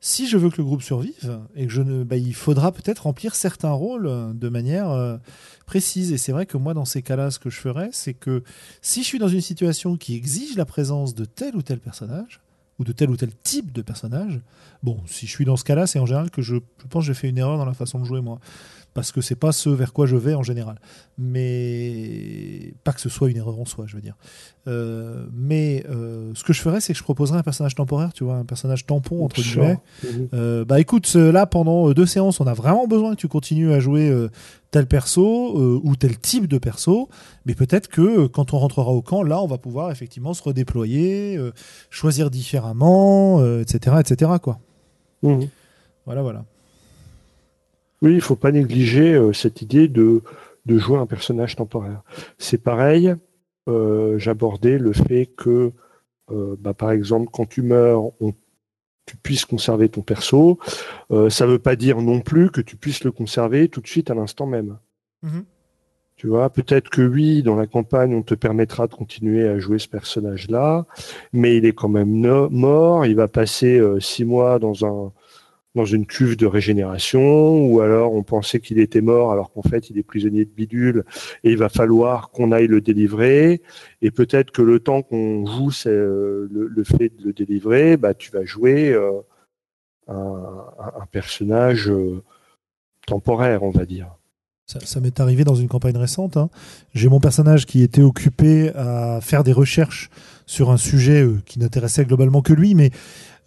si 0.00 0.26
je 0.26 0.38
veux 0.38 0.48
que 0.48 0.56
le 0.56 0.64
groupe 0.64 0.82
survive, 0.82 1.40
et 1.54 1.66
que 1.66 1.72
je 1.72 1.82
ne, 1.82 2.04
bah, 2.04 2.16
il 2.16 2.34
faudra 2.34 2.72
peut-être 2.72 3.00
remplir 3.00 3.34
certains 3.34 3.72
rôles 3.72 4.06
euh, 4.06 4.32
de 4.32 4.48
manière 4.48 4.90
euh, 4.90 5.18
précise. 5.66 6.12
Et 6.12 6.18
c'est 6.18 6.32
vrai 6.32 6.46
que 6.46 6.56
moi, 6.56 6.72
dans 6.72 6.86
ces 6.86 7.02
cas-là, 7.02 7.30
ce 7.30 7.38
que 7.38 7.50
je 7.50 7.60
ferais, 7.60 7.90
c'est 7.92 8.14
que 8.14 8.42
si 8.80 9.02
je 9.02 9.06
suis 9.06 9.18
dans 9.18 9.28
une 9.28 9.42
situation 9.42 9.96
qui 9.96 10.14
exige 10.14 10.56
la 10.56 10.64
présence 10.64 11.14
de 11.14 11.26
tel 11.26 11.54
ou 11.54 11.62
tel 11.62 11.78
personnage, 11.78 12.40
ou 12.78 12.84
de 12.84 12.92
tel 12.92 13.10
ou 13.10 13.16
tel 13.16 13.30
type 13.42 13.72
de 13.72 13.82
personnage, 13.82 14.40
bon, 14.82 14.98
si 15.06 15.26
je 15.26 15.30
suis 15.30 15.44
dans 15.44 15.58
ce 15.58 15.64
cas-là, 15.64 15.86
c'est 15.86 15.98
en 15.98 16.06
général 16.06 16.30
que 16.30 16.40
je, 16.40 16.56
je 16.56 16.86
pense 16.88 17.02
que 17.02 17.08
j'ai 17.08 17.14
fait 17.14 17.28
une 17.28 17.36
erreur 17.36 17.58
dans 17.58 17.66
la 17.66 17.74
façon 17.74 17.98
de 17.98 18.04
jouer, 18.04 18.22
moi. 18.22 18.40
Parce 18.92 19.12
que 19.12 19.20
c'est 19.20 19.36
pas 19.36 19.52
ce 19.52 19.68
vers 19.70 19.92
quoi 19.92 20.06
je 20.06 20.16
vais 20.16 20.34
en 20.34 20.42
général. 20.42 20.80
Mais 21.18 22.74
pas 22.84 22.92
que 22.92 23.00
ce 23.00 23.08
soit 23.08 23.30
une 23.30 23.36
erreur 23.36 23.58
en 23.58 23.64
soi, 23.64 23.84
je 23.86 23.94
veux 23.94 24.02
dire. 24.02 24.16
Euh, 24.66 25.26
mais 25.32 25.84
euh, 25.88 26.32
ce 26.34 26.42
que 26.44 26.52
je 26.52 26.60
ferais, 26.60 26.80
c'est 26.80 26.92
que 26.92 26.98
je 26.98 27.04
proposerais 27.04 27.38
un 27.38 27.42
personnage 27.42 27.74
temporaire, 27.74 28.12
tu 28.12 28.24
vois, 28.24 28.34
un 28.34 28.44
personnage 28.44 28.86
tampon, 28.86 29.24
entre 29.24 29.40
Sure. 29.40 29.62
guillemets, 29.62 29.78
Mhm. 30.04 30.28
euh, 30.34 30.64
bah 30.64 30.80
écoute, 30.80 31.14
là 31.14 31.46
pendant 31.46 31.90
deux 31.92 32.06
séances, 32.06 32.40
on 32.40 32.46
a 32.46 32.54
vraiment 32.54 32.86
besoin 32.86 33.14
que 33.14 33.20
tu 33.20 33.28
continues 33.28 33.72
à 33.72 33.80
jouer 33.80 34.12
tel 34.70 34.86
perso 34.86 35.80
ou 35.82 35.96
tel 35.96 36.18
type 36.18 36.46
de 36.46 36.58
perso, 36.58 37.08
mais 37.46 37.54
peut-être 37.54 37.88
que 37.88 38.26
quand 38.26 38.52
on 38.54 38.58
rentrera 38.58 38.90
au 38.90 39.02
camp, 39.02 39.22
là, 39.22 39.40
on 39.42 39.46
va 39.46 39.58
pouvoir 39.58 39.90
effectivement 39.90 40.34
se 40.34 40.42
redéployer, 40.42 41.38
choisir 41.90 42.30
différemment, 42.30 43.40
etc., 43.60 43.96
etc. 44.00 44.32
Quoi. 44.42 44.58
Mhm. 45.22 45.48
Voilà, 46.06 46.22
voilà. 46.22 46.44
Oui, 48.02 48.14
il 48.14 48.20
faut 48.20 48.36
pas 48.36 48.52
négliger 48.52 49.14
euh, 49.14 49.32
cette 49.32 49.62
idée 49.62 49.88
de, 49.88 50.22
de 50.66 50.78
jouer 50.78 50.98
un 50.98 51.06
personnage 51.06 51.56
temporaire. 51.56 52.02
C'est 52.38 52.62
pareil, 52.62 53.14
euh, 53.68 54.18
j'abordais 54.18 54.78
le 54.78 54.92
fait 54.92 55.26
que, 55.26 55.72
euh, 56.30 56.56
bah, 56.58 56.74
par 56.74 56.90
exemple, 56.92 57.28
quand 57.32 57.46
tu 57.46 57.62
meurs, 57.62 58.04
on- 58.20 58.34
tu 59.06 59.16
puisses 59.16 59.44
conserver 59.44 59.88
ton 59.88 60.02
perso. 60.02 60.60
Ça 61.30 61.44
ne 61.44 61.50
veut 61.52 61.58
pas 61.58 61.74
dire 61.74 62.00
non 62.00 62.20
plus 62.20 62.48
que 62.50 62.60
tu 62.60 62.76
puisses 62.76 63.02
le 63.02 63.10
conserver 63.10 63.68
tout 63.68 63.80
de 63.80 63.88
suite 63.88 64.08
à 64.08 64.14
l'instant 64.14 64.46
même. 64.46 64.78
Mhm. 65.24 65.44
Tu 66.14 66.28
vois, 66.28 66.48
peut-être 66.50 66.90
que 66.90 67.02
oui, 67.02 67.42
dans 67.42 67.56
la 67.56 67.66
campagne, 67.66 68.14
on 68.14 68.22
te 68.22 68.34
permettra 68.34 68.86
de 68.86 68.94
continuer 68.94 69.48
à 69.48 69.58
jouer 69.58 69.80
ce 69.80 69.88
personnage-là, 69.88 70.86
mais 71.32 71.56
il 71.56 71.64
est 71.64 71.72
quand 71.72 71.88
même 71.88 72.12
no- 72.12 72.50
mort. 72.50 73.04
Il 73.04 73.16
va 73.16 73.26
passer 73.26 73.82
six 73.98 74.24
mois 74.24 74.60
dans 74.60 74.84
un 74.86 75.12
dans 75.74 75.84
une 75.84 76.06
cuve 76.06 76.36
de 76.36 76.46
régénération, 76.46 77.64
ou 77.64 77.80
alors 77.80 78.12
on 78.12 78.22
pensait 78.22 78.60
qu'il 78.60 78.78
était 78.78 79.00
mort 79.00 79.32
alors 79.32 79.52
qu'en 79.52 79.62
fait 79.62 79.88
il 79.88 79.98
est 79.98 80.02
prisonnier 80.02 80.44
de 80.44 80.50
bidule 80.50 81.04
et 81.44 81.52
il 81.52 81.56
va 81.56 81.68
falloir 81.68 82.30
qu'on 82.30 82.50
aille 82.50 82.66
le 82.66 82.80
délivrer. 82.80 83.62
Et 84.02 84.10
peut-être 84.10 84.50
que 84.50 84.62
le 84.62 84.80
temps 84.80 85.02
qu'on 85.02 85.46
joue 85.46 85.70
c'est 85.70 85.90
le, 85.90 86.82
fait 86.84 87.16
de 87.16 87.26
le 87.26 87.32
délivrer, 87.32 87.96
bah 87.96 88.14
tu 88.14 88.32
vas 88.32 88.44
jouer 88.44 88.92
euh, 88.92 89.20
un, 90.08 91.06
personnage 91.12 91.88
euh, 91.88 92.22
temporaire, 93.06 93.62
on 93.62 93.70
va 93.70 93.86
dire. 93.86 94.08
Ça, 94.66 94.78
ça 94.80 95.00
m'est 95.00 95.18
arrivé 95.18 95.42
dans 95.42 95.56
une 95.56 95.68
campagne 95.68 95.96
récente. 95.96 96.36
hein. 96.36 96.48
J'ai 96.94 97.08
mon 97.08 97.18
personnage 97.18 97.66
qui 97.66 97.82
était 97.82 98.02
occupé 98.02 98.70
à 98.76 99.20
faire 99.20 99.42
des 99.42 99.52
recherches 99.52 100.10
sur 100.46 100.70
un 100.70 100.76
sujet 100.76 101.22
euh, 101.22 101.40
qui 101.44 101.58
n'intéressait 101.58 102.04
globalement 102.04 102.42
que 102.42 102.52
lui, 102.52 102.74
mais 102.74 102.90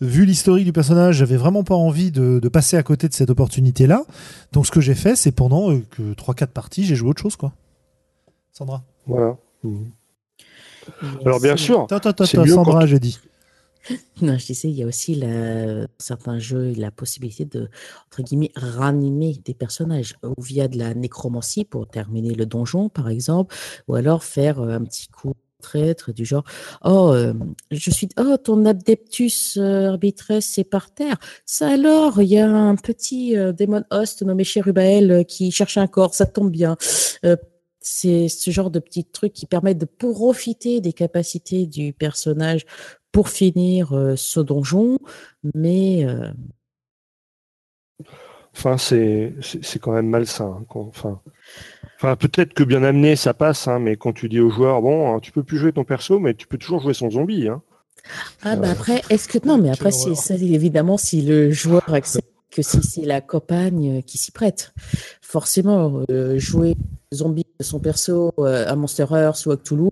vu 0.04 0.26
l'historique 0.26 0.66
du 0.66 0.74
personnage, 0.74 1.18
j'avais 1.18 1.38
vraiment 1.38 1.64
pas 1.64 1.76
envie 1.76 2.12
de, 2.12 2.40
de 2.40 2.50
passer 2.50 2.78
à 2.78 2.84
côté 2.84 3.08
de 3.08 3.14
cette 3.14 3.30
opportunité-là. 3.30 4.06
Donc 4.52 4.66
ce 4.66 4.72
que 4.72 4.82
j'ai 4.82 4.96
fait, 4.96 5.16
c'est 5.16 5.32
pendant 5.32 5.72
euh, 5.72 5.84
que 5.92 6.14
3-4 6.14 6.48
parties, 6.48 6.86
j'ai 6.86 6.96
joué 6.96 7.10
autre 7.10 7.22
chose, 7.22 7.36
quoi. 7.36 7.54
Sandra. 8.52 8.84
Voilà. 9.06 9.38
A 9.66 9.68
Alors 11.26 11.40
bien 11.40 11.58
sûr, 11.58 11.82
Attends, 11.84 12.10
attends, 12.10 12.26
C'est 12.26 12.38
attends, 12.38 12.46
mieux 12.46 12.54
Sandra, 12.54 12.86
j'ai 12.86 13.00
dit. 13.00 13.20
Non, 14.22 14.38
je 14.38 14.46
disais, 14.46 14.70
il 14.70 14.76
y 14.76 14.84
a 14.84 14.86
aussi 14.86 15.16
la, 15.16 15.88
certains 15.98 16.40
jeux 16.40 16.74
la 16.78 16.92
possibilité 16.92 17.44
de, 17.44 17.70
entre 18.08 18.22
guillemets, 18.22 18.52
ranimer 18.56 19.38
des 19.44 19.54
personnages, 19.54 20.16
ou 20.24 20.42
via 20.42 20.68
de 20.68 20.78
la 20.78 20.94
nécromancie 20.94 21.66
pour 21.66 21.88
terminer 21.88 22.34
le 22.34 22.46
donjon, 22.46 22.88
par 22.88 23.10
exemple, 23.10 23.54
ou 23.88 23.96
alors 23.96 24.24
faire 24.24 24.60
euh, 24.60 24.76
un 24.76 24.84
petit 24.84 25.10
coup 25.10 25.34
traître 25.64 26.14
du 26.14 26.26
genre 26.26 26.44
oh 26.84 27.12
euh, 27.14 27.34
je 27.72 27.90
suis 27.90 28.10
oh 28.20 28.38
ton 28.38 28.66
adeptus 28.66 29.58
euh, 29.58 29.90
arbitress 29.90 30.58
est 30.60 30.64
par 30.64 30.94
terre 30.94 31.18
ça 31.46 31.70
alors 31.70 32.22
il 32.22 32.28
y 32.28 32.38
a 32.38 32.48
un 32.50 32.76
petit 32.76 33.38
euh, 33.38 33.52
démon 33.52 33.84
host 33.90 34.22
nommé 34.22 34.44
Cherubael 34.44 35.26
qui 35.26 35.52
cherche 35.52 35.78
un 35.78 35.88
corps 35.88 36.14
ça 36.14 36.26
tombe 36.26 36.52
bien 36.52 36.78
c'est 37.86 38.30
ce 38.30 38.52
genre 38.52 38.72
de 38.72 38.80
petits 38.80 39.04
trucs 39.04 39.34
qui 39.34 39.46
permettent 39.46 39.78
de 39.80 39.86
profiter 39.86 40.80
des 40.80 40.94
capacités 40.94 41.66
du 41.66 41.92
personnage 41.92 42.66
pour 43.12 43.28
finir 43.28 43.94
ce 44.16 44.40
donjon, 44.40 44.98
mais 45.54 46.06
Enfin, 48.56 48.78
c'est 48.78 49.34
c'est 49.42 49.80
quand 49.80 49.94
même 49.94 50.08
malsain. 50.10 50.46
hein, 50.60 50.66
Enfin, 50.76 51.22
enfin 52.04 52.16
peut-être 52.16 52.54
que 52.54 52.64
bien 52.64 52.84
amené, 52.84 53.16
ça 53.16 53.34
passe, 53.34 53.68
hein, 53.68 53.80
mais 53.80 53.96
quand 53.96 54.14
tu 54.14 54.30
dis 54.30 54.40
aux 54.40 54.50
joueurs, 54.50 54.82
bon, 54.82 55.16
hein, 55.16 55.20
tu 55.22 55.32
peux 55.32 55.44
plus 55.44 55.58
jouer 55.58 55.72
ton 55.72 55.84
perso, 55.84 56.20
mais 56.20 56.34
tu 56.34 56.48
peux 56.48 56.58
toujours 56.58 56.82
jouer 56.82 56.94
son 56.94 57.10
zombie. 57.10 57.48
Hein. 57.48 57.62
ah 58.44 58.58
bah 58.58 58.70
après 58.70 59.02
est-ce 59.10 59.30
que 59.30 59.38
non 59.48 59.58
mais 59.58 59.70
après 59.70 59.92
c'est 59.92 60.14
ça 60.14 60.34
évidemment 60.36 60.98
si 60.98 61.22
le 61.22 61.52
joueur 61.52 61.94
accepte 61.94 62.28
que 62.52 62.62
si 62.62 62.84
c'est 62.84 63.06
la 63.06 63.22
campagne 63.22 64.00
euh, 64.00 64.02
qui 64.02 64.18
s'y 64.18 64.32
prête, 64.32 64.74
forcément 65.22 66.04
euh, 66.12 66.38
jouer 66.38 66.76
zombie 67.14 67.46
de 67.60 67.64
son 67.64 67.80
perso 67.80 68.34
euh, 68.40 68.68
à 68.68 68.76
Monster 68.76 69.06
Earth 69.10 69.46
ou 69.46 69.52
à 69.52 69.58
Cthulhu, 69.58 69.90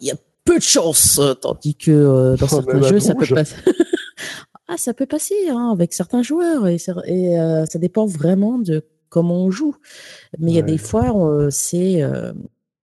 il 0.00 0.06
y 0.06 0.10
a 0.10 0.16
peu 0.44 0.58
de 0.58 0.62
chance, 0.62 1.18
euh, 1.18 1.34
tandis 1.34 1.74
que 1.74 1.90
euh, 1.90 2.36
dans 2.36 2.46
Oh, 2.46 2.48
certains 2.48 2.82
jeux 2.82 3.00
ça 3.00 3.14
peut 3.14 3.26
passer. 3.26 3.54
ah 4.68 4.76
ça 4.76 4.94
peut 4.94 5.06
passer 5.06 5.48
hein, 5.48 5.70
avec 5.72 5.92
certains 5.92 6.22
joueurs 6.22 6.66
et, 6.66 6.78
euh, 7.38 7.66
ça 7.66 7.78
dépend 7.78 8.06
vraiment 8.06 8.58
de 8.58 8.84
comment 9.10 9.44
on 9.44 9.50
joue. 9.50 9.76
Mais 10.38 10.52
il 10.52 10.54
y 10.54 10.58
a 10.58 10.62
des 10.62 10.78
fois 10.78 11.04
euh, 11.14 11.50
c'est 11.50 12.02
euh, 12.02 12.32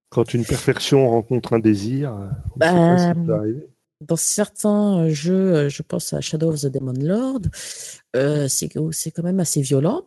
Quand 0.09 0.34
une 0.36 0.45
perfection 0.45 1.09
rencontre 1.09 1.53
un 1.53 1.59
désir, 1.59 2.11
sait 2.11 2.59
pas 2.59 2.73
Bah, 2.73 2.97
ce 2.97 3.13
qui 3.13 3.25
peut 3.25 3.34
arriver. 3.34 3.67
dans 4.07 4.15
certains 4.15 5.09
jeux, 5.09 5.69
je 5.69 5.82
pense 5.82 6.13
à 6.13 6.21
Shadow 6.21 6.49
of 6.49 6.61
the 6.61 6.67
Demon 6.67 6.93
Lord, 6.99 7.41
euh, 8.15 8.47
c'est 8.47 8.69
quand 8.69 9.23
même 9.23 9.39
assez 9.39 9.61
violent. 9.61 10.03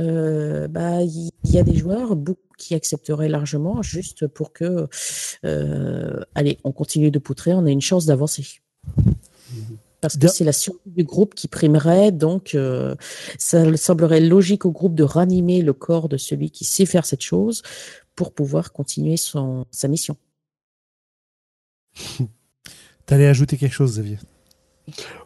Euh, 0.00 0.66
bah, 0.68 1.02
il 1.02 1.30
y 1.44 1.58
a 1.58 1.62
des 1.62 1.76
joueurs 1.76 2.16
beaucoup 2.16 2.40
qui 2.58 2.74
accepteraient 2.74 3.28
largement 3.28 3.82
juste 3.82 4.26
pour 4.28 4.52
que, 4.52 4.86
euh, 5.44 6.20
allez, 6.34 6.58
on 6.64 6.72
continue 6.72 7.10
de 7.10 7.18
poutrer, 7.18 7.52
on 7.54 7.64
a 7.66 7.70
une 7.70 7.80
chance 7.80 8.06
d'avancer. 8.06 8.60
Parce 10.04 10.18
que 10.18 10.28
c'est 10.28 10.44
la 10.44 10.52
survie 10.52 10.80
du 10.84 11.02
groupe 11.02 11.34
qui 11.34 11.48
primerait, 11.48 12.12
donc 12.12 12.54
euh, 12.54 12.94
ça 13.38 13.74
semblerait 13.74 14.20
logique 14.20 14.66
au 14.66 14.70
groupe 14.70 14.94
de 14.94 15.02
ranimer 15.02 15.62
le 15.62 15.72
corps 15.72 16.10
de 16.10 16.18
celui 16.18 16.50
qui 16.50 16.66
sait 16.66 16.84
faire 16.84 17.06
cette 17.06 17.22
chose 17.22 17.62
pour 18.14 18.34
pouvoir 18.34 18.74
continuer 18.74 19.16
son, 19.16 19.64
sa 19.70 19.88
mission. 19.88 20.18
T'allais 23.06 23.28
ajouter 23.28 23.56
quelque 23.56 23.72
chose, 23.72 23.92
Xavier? 23.92 24.18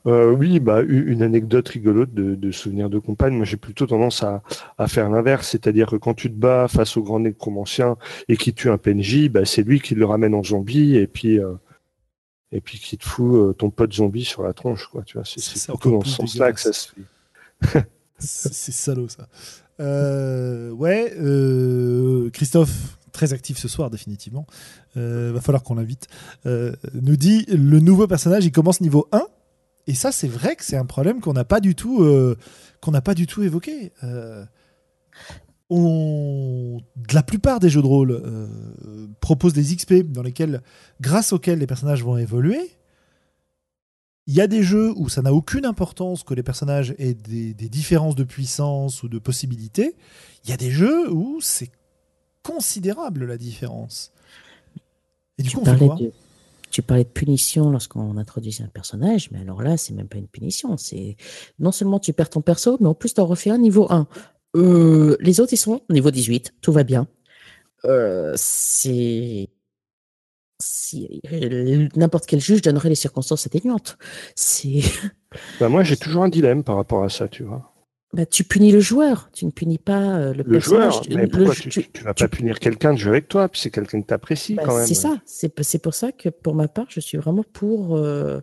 Euh, 0.06 0.30
oui, 0.30 0.60
bah, 0.60 0.82
une 0.82 1.24
anecdote 1.24 1.68
rigolote 1.70 2.14
de, 2.14 2.36
de 2.36 2.50
souvenirs 2.52 2.88
de 2.88 3.00
compagne. 3.00 3.34
Moi, 3.34 3.46
j'ai 3.46 3.56
plutôt 3.56 3.88
tendance 3.88 4.22
à, 4.22 4.44
à 4.78 4.86
faire 4.86 5.10
l'inverse, 5.10 5.48
c'est-à-dire 5.48 5.88
que 5.88 5.96
quand 5.96 6.14
tu 6.14 6.30
te 6.30 6.36
bats 6.36 6.68
face 6.68 6.96
au 6.96 7.02
grand 7.02 7.18
nécromancien 7.18 7.96
et 8.28 8.36
qui 8.36 8.54
tue 8.54 8.70
un 8.70 8.78
PNJ, 8.78 9.28
bah, 9.28 9.44
c'est 9.44 9.64
lui 9.64 9.80
qui 9.80 9.96
le 9.96 10.04
ramène 10.04 10.34
en 10.34 10.44
zombie 10.44 10.94
et 10.94 11.08
puis 11.08 11.40
euh, 11.40 11.54
et 12.52 12.60
puis 12.60 12.78
qui 12.78 12.96
te 12.96 13.04
fout 13.04 13.34
euh, 13.34 13.52
ton 13.52 13.70
pote 13.70 13.92
zombie 13.92 14.24
sur 14.24 14.42
la 14.42 14.52
tronche, 14.52 14.86
quoi. 14.88 15.02
Tu 15.02 15.18
vois, 15.18 15.24
c'est 15.24 15.40
C'est 15.40 15.58
c'est 15.58 15.72
dans 15.72 16.02
ce 16.02 16.10
sens-là 16.10 16.52
que 16.52 16.60
ça 16.60 16.72
se 16.72 16.88
fait. 16.88 17.86
C'est 18.18 18.72
salaud 18.72 19.08
ça. 19.08 19.28
Euh, 19.80 20.70
ouais, 20.70 21.14
euh, 21.18 22.30
Christophe, 22.30 22.98
très 23.12 23.32
actif 23.32 23.58
ce 23.58 23.68
soir 23.68 23.90
définitivement. 23.90 24.46
Euh, 24.96 25.30
va 25.32 25.40
falloir 25.40 25.62
qu'on 25.62 25.76
l'invite. 25.76 26.08
Nous 26.44 27.16
dit 27.16 27.44
le 27.48 27.80
nouveau 27.80 28.06
personnage, 28.06 28.44
il 28.44 28.52
commence 28.52 28.80
niveau 28.80 29.08
1. 29.12 29.22
Et 29.86 29.94
ça, 29.94 30.12
c'est 30.12 30.28
vrai 30.28 30.56
que 30.56 30.64
c'est 30.64 30.76
un 30.76 30.84
problème 30.84 31.20
qu'on 31.20 31.32
n'a 31.32 31.44
pas 31.44 31.60
du 31.60 31.74
tout, 31.74 32.04
qu'on 32.80 32.90
n'a 32.90 33.00
pas 33.00 33.14
du 33.14 33.26
tout 33.26 33.42
évoqué. 33.42 33.92
On, 35.70 36.80
la 37.12 37.22
plupart 37.22 37.60
des 37.60 37.68
jeux 37.68 37.82
de 37.82 37.86
rôle 37.86 38.12
euh, 38.12 39.06
proposent 39.20 39.52
des 39.52 39.74
XP 39.74 40.02
dans 40.10 40.22
lesquels, 40.22 40.62
grâce 41.00 41.32
auxquels 41.32 41.58
les 41.58 41.66
personnages 41.66 42.02
vont 42.02 42.16
évoluer. 42.16 42.60
Il 44.26 44.34
y 44.34 44.40
a 44.40 44.46
des 44.46 44.62
jeux 44.62 44.92
où 44.96 45.08
ça 45.08 45.22
n'a 45.22 45.32
aucune 45.32 45.64
importance 45.64 46.22
que 46.22 46.34
les 46.34 46.42
personnages 46.42 46.94
aient 46.98 47.14
des, 47.14 47.54
des 47.54 47.68
différences 47.68 48.14
de 48.14 48.24
puissance 48.24 49.02
ou 49.02 49.08
de 49.08 49.18
possibilités. 49.18 49.96
Il 50.44 50.50
y 50.50 50.52
a 50.52 50.56
des 50.56 50.70
jeux 50.70 51.10
où 51.10 51.40
c'est 51.40 51.70
considérable 52.42 53.26
la 53.26 53.36
différence. 53.36 54.12
Et 55.38 55.42
du 55.42 55.50
tu, 55.50 55.56
coup, 55.56 55.62
on 55.62 55.64
fait 55.64 55.70
parlais 55.72 55.86
quoi? 55.86 55.96
de, 55.96 56.12
tu 56.70 56.82
parlais 56.82 57.04
de 57.04 57.08
punition 57.08 57.70
lorsqu'on 57.70 58.16
introduisait 58.16 58.64
un 58.64 58.68
personnage, 58.68 59.30
mais 59.30 59.40
alors 59.40 59.62
là, 59.62 59.76
c'est 59.76 59.94
même 59.94 60.08
pas 60.08 60.18
une 60.18 60.28
punition. 60.28 60.76
C'est 60.76 61.16
non 61.58 61.72
seulement 61.72 61.98
tu 61.98 62.12
perds 62.12 62.30
ton 62.30 62.40
perso, 62.40 62.76
mais 62.80 62.86
en 62.86 62.94
plus 62.94 63.14
tu 63.14 63.20
en 63.20 63.26
refais 63.26 63.50
un 63.50 63.58
niveau 63.58 63.86
1. 63.90 64.06
Euh, 64.56 65.16
les 65.20 65.40
autres, 65.40 65.52
ils 65.52 65.58
sont 65.58 65.82
niveau 65.90 66.10
18, 66.10 66.54
tout 66.60 66.72
va 66.72 66.84
bien. 66.84 67.06
Euh, 67.84 68.32
c'est. 68.36 69.48
N'importe 71.94 72.26
quel 72.26 72.40
juge 72.40 72.62
donnerait 72.62 72.88
les 72.88 72.94
circonstances 72.94 73.46
atténuantes. 73.46 73.96
C'est. 74.34 74.80
Bah, 75.60 75.68
moi, 75.68 75.84
j'ai 75.84 75.96
toujours 75.98 76.24
un 76.24 76.28
dilemme 76.28 76.64
par 76.64 76.76
rapport 76.76 77.04
à 77.04 77.08
ça, 77.08 77.28
tu 77.28 77.44
vois. 77.44 77.72
Bah, 78.14 78.24
tu 78.24 78.42
punis 78.42 78.72
le 78.72 78.80
joueur, 78.80 79.28
tu 79.34 79.44
ne 79.44 79.50
punis 79.50 79.76
pas 79.76 80.16
euh, 80.16 80.32
le, 80.32 80.38
Le 80.38 80.44
personnage. 80.44 80.92
joueur, 80.92 81.00
Tu- 81.02 81.14
mais 81.14 81.26
pourquoi 81.26 81.54
tu- 81.54 81.68
tu, 81.68 81.90
tu 81.92 82.02
vas 82.04 82.14
tu- 82.14 82.24
pas 82.24 82.28
punir 82.28 82.58
quelqu'un 82.58 82.94
de 82.94 82.98
jouer 82.98 83.10
avec 83.10 83.28
toi, 83.28 83.50
puis 83.50 83.60
c'est 83.60 83.70
quelqu'un 83.70 84.00
que 84.00 84.06
t'apprécies 84.06 84.54
Bah, 84.54 84.62
quand 84.64 84.76
même. 84.78 84.86
c'est 84.86 84.94
ça. 84.94 85.20
C'est 85.26 85.78
pour 85.82 85.92
ça 85.92 86.10
que 86.10 86.30
pour 86.30 86.54
ma 86.54 86.68
part, 86.68 86.86
je 86.88 87.00
suis 87.00 87.18
vraiment 87.18 87.44
pour. 87.52 87.96
euh, 87.96 88.40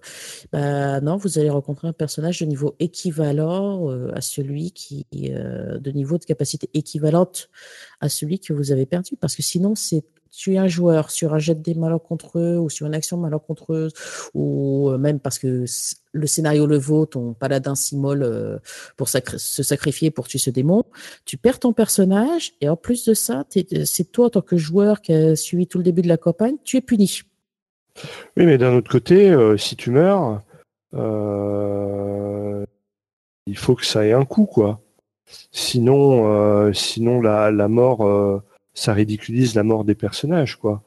bah, 0.54 1.02
non, 1.02 1.18
vous 1.18 1.40
allez 1.40 1.50
rencontrer 1.50 1.88
un 1.88 1.94
personnage 1.94 2.42
de 2.42 2.46
niveau 2.46 2.76
équivalent 2.80 3.90
euh, 3.90 4.12
à 4.14 4.22
celui 4.22 4.72
qui, 4.72 5.08
euh, 5.16 5.80
de 5.80 5.90
niveau 5.92 6.20
de 6.20 6.26
capacité 6.26 6.70
équivalente 6.76 7.50
à 8.02 8.08
celui 8.10 8.38
que 8.40 8.54
vous 8.54 8.72
avez 8.72 8.86
perdu, 8.86 9.16
parce 9.20 9.36
que 9.36 9.42
sinon 9.42 9.74
c'est 9.74 10.04
tuer 10.36 10.58
un 10.58 10.68
joueur 10.68 11.12
sur 11.12 11.34
un 11.34 11.40
jet 11.40 11.56
de 11.56 11.62
dés 11.62 11.74
malencontreux 11.76 12.58
ou 12.58 12.70
sur 12.70 12.86
une 12.88 12.94
action 12.94 13.18
malencontreuse 13.18 13.94
ou 14.34 14.90
euh, 14.90 14.98
même 14.98 15.20
parce 15.20 15.40
que 15.40 15.66
le 16.12 16.28
scénario 16.28 16.66
le 16.66 16.78
vaut, 16.78 17.06
ton 17.06 17.34
paladin 17.34 17.76
s'immole 17.76 18.24
euh, 18.24 18.58
pour 18.98 19.10
se 19.10 19.64
sacrifier 19.64 20.12
pour 20.12 20.28
tuer 20.28 20.40
ce 20.40 20.50
démon, 20.50 20.84
tu 21.26 21.38
perds 21.38 21.60
ton 21.60 21.74
personnage 21.74 22.54
et 22.62 22.70
en 22.70 22.76
plus 22.76 23.06
de 23.06 23.14
ça, 23.14 23.46
t'es- 23.50 23.86
c'est 23.86 24.12
toi 24.12 24.28
en 24.28 24.30
tant 24.30 24.42
que 24.42 24.58
joueur 24.58 25.02
qui 25.02 25.14
a 25.14 25.36
suivi 25.36 25.68
tout 25.68 25.78
le 25.78 25.84
début 25.84 26.02
de 26.02 26.08
la 26.08 26.18
campagne, 26.18 26.56
tu 26.64 26.78
es 26.78 26.82
puni. 26.82 27.22
Oui, 28.38 28.46
mais 28.46 28.58
d'un 28.58 28.76
autre 28.76 28.92
côté, 28.92 29.30
euh, 29.32 29.58
si 29.58 29.76
tu 29.76 29.90
meurs, 29.90 30.42
euh, 30.94 32.66
il 33.48 33.58
faut 33.58 33.76
que 33.76 33.86
ça 33.86 34.06
ait 34.06 34.14
un 34.14 34.26
coût, 34.26 34.46
quoi. 34.46 34.82
Sinon, 35.52 36.32
euh, 36.32 36.74
sinon 36.74 37.22
la, 37.22 37.68
mort, 37.68 38.06
euh, 38.06 38.42
ça 38.76 38.94
ridiculise 38.94 39.56
la 39.56 39.64
mort 39.64 39.84
des 39.86 39.96
personnages, 39.96 40.58
quoi. 40.58 40.84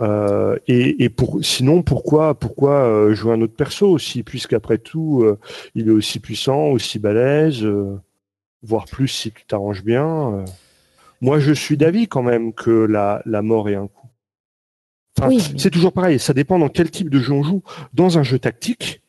Euh, 0.00 0.58
et, 0.66 1.04
et 1.04 1.08
pour, 1.08 1.38
sinon, 1.44 1.82
pourquoi, 1.82 2.34
pourquoi 2.38 2.84
euh, 2.84 3.14
jouer 3.14 3.32
un 3.34 3.40
autre 3.40 3.54
perso 3.54 3.88
aussi, 3.88 4.22
puisqu'après 4.22 4.78
tout, 4.78 5.22
euh, 5.22 5.38
il 5.74 5.88
est 5.88 5.92
aussi 5.92 6.18
puissant, 6.18 6.66
aussi 6.66 6.98
balèze, 6.98 7.62
euh, 7.64 7.96
voire 8.62 8.86
plus 8.86 9.08
si 9.08 9.30
tu 9.30 9.44
t'arranges 9.46 9.84
bien. 9.84 10.34
euh. 10.34 10.44
Moi, 11.20 11.38
je 11.38 11.52
suis 11.52 11.76
d'avis 11.76 12.08
quand 12.08 12.22
même 12.22 12.52
que 12.52 12.70
la, 12.70 13.22
la 13.26 13.42
mort 13.42 13.68
ait 13.68 13.76
un 13.76 13.86
coût. 13.86 14.08
Enfin, 15.18 15.28
Oui, 15.28 15.36
mais- 15.52 15.58
c'est 15.58 15.70
toujours 15.70 15.92
pareil, 15.92 16.18
ça 16.18 16.32
dépend 16.34 16.58
dans 16.58 16.68
quel 16.70 16.90
type 16.90 17.10
de 17.10 17.20
jeu 17.20 17.32
on 17.32 17.44
joue. 17.44 17.62
Dans 17.92 18.18
un 18.18 18.24
jeu 18.24 18.40
tactique, 18.40 19.02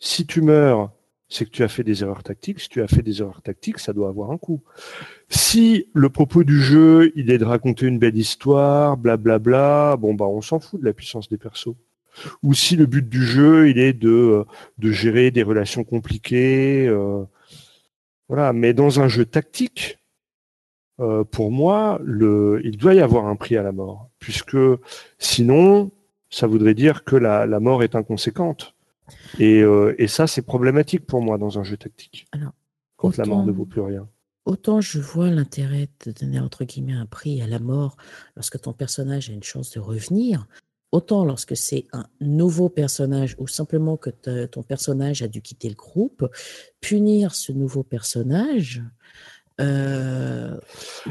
si 0.00 0.26
tu 0.26 0.40
meurs, 0.42 0.90
c'est 1.32 1.46
que 1.46 1.50
tu 1.50 1.62
as 1.62 1.68
fait 1.68 1.82
des 1.82 2.02
erreurs 2.02 2.22
tactiques. 2.22 2.60
Si 2.60 2.68
tu 2.68 2.82
as 2.82 2.88
fait 2.88 3.02
des 3.02 3.20
erreurs 3.20 3.40
tactiques, 3.42 3.78
ça 3.78 3.92
doit 3.92 4.08
avoir 4.08 4.30
un 4.30 4.38
coût. 4.38 4.60
Si 5.30 5.88
le 5.94 6.10
propos 6.10 6.44
du 6.44 6.60
jeu, 6.60 7.10
il 7.16 7.30
est 7.30 7.38
de 7.38 7.44
raconter 7.44 7.86
une 7.86 7.98
belle 7.98 8.16
histoire, 8.16 8.98
blablabla, 8.98 9.96
bon 9.98 10.14
bah 10.14 10.26
on 10.26 10.42
s'en 10.42 10.60
fout 10.60 10.80
de 10.80 10.84
la 10.84 10.92
puissance 10.92 11.28
des 11.28 11.38
persos. 11.38 11.74
Ou 12.42 12.52
si 12.52 12.76
le 12.76 12.84
but 12.84 13.08
du 13.08 13.24
jeu, 13.24 13.70
il 13.70 13.78
est 13.78 13.94
de, 13.94 14.10
euh, 14.10 14.92
gérer 14.92 15.30
des 15.30 15.42
relations 15.42 15.84
compliquées, 15.84 16.86
euh, 16.86 17.24
voilà. 18.28 18.52
Mais 18.52 18.74
dans 18.74 19.00
un 19.00 19.08
jeu 19.08 19.24
tactique, 19.24 19.98
euh, 21.00 21.24
pour 21.24 21.50
moi, 21.50 21.98
il 22.06 22.76
doit 22.76 22.94
y 22.94 23.00
avoir 23.00 23.26
un 23.26 23.36
prix 23.36 23.56
à 23.56 23.62
la 23.62 23.72
mort, 23.72 24.10
puisque 24.18 24.58
sinon, 25.18 25.90
ça 26.28 26.46
voudrait 26.46 26.74
dire 26.74 27.04
que 27.04 27.16
la 27.16 27.60
mort 27.60 27.82
est 27.82 27.94
inconséquente. 27.94 28.74
Et, 29.38 29.62
euh, 29.62 29.94
et 29.98 30.08
ça, 30.08 30.26
c'est 30.26 30.42
problématique 30.42 31.06
pour 31.06 31.22
moi 31.22 31.38
dans 31.38 31.58
un 31.58 31.64
jeu 31.64 31.76
tactique. 31.76 32.26
Alors, 32.32 32.52
quand 32.96 33.16
la 33.16 33.24
mort 33.24 33.38
autant- 33.38 33.46
ne 33.46 33.52
vaut 33.52 33.66
plus 33.66 33.80
rien. 33.80 34.08
Autant 34.44 34.80
je 34.80 34.98
vois 34.98 35.30
l'intérêt 35.30 35.88
de 36.04 36.10
donner 36.10 36.40
entre 36.40 36.64
guillemets 36.64 36.94
un 36.94 37.06
prix 37.06 37.40
à 37.42 37.46
la 37.46 37.60
mort 37.60 37.96
lorsque 38.34 38.60
ton 38.60 38.72
personnage 38.72 39.30
a 39.30 39.32
une 39.32 39.44
chance 39.44 39.70
de 39.70 39.78
revenir, 39.78 40.48
autant 40.90 41.24
lorsque 41.24 41.56
c'est 41.56 41.86
un 41.92 42.06
nouveau 42.20 42.68
personnage 42.68 43.36
ou 43.38 43.46
simplement 43.46 43.96
que 43.96 44.10
ton 44.46 44.64
personnage 44.64 45.22
a 45.22 45.28
dû 45.28 45.42
quitter 45.42 45.68
le 45.68 45.76
groupe, 45.76 46.28
punir 46.80 47.36
ce 47.36 47.52
nouveau 47.52 47.84
personnage. 47.84 48.82
Euh, 49.62 50.56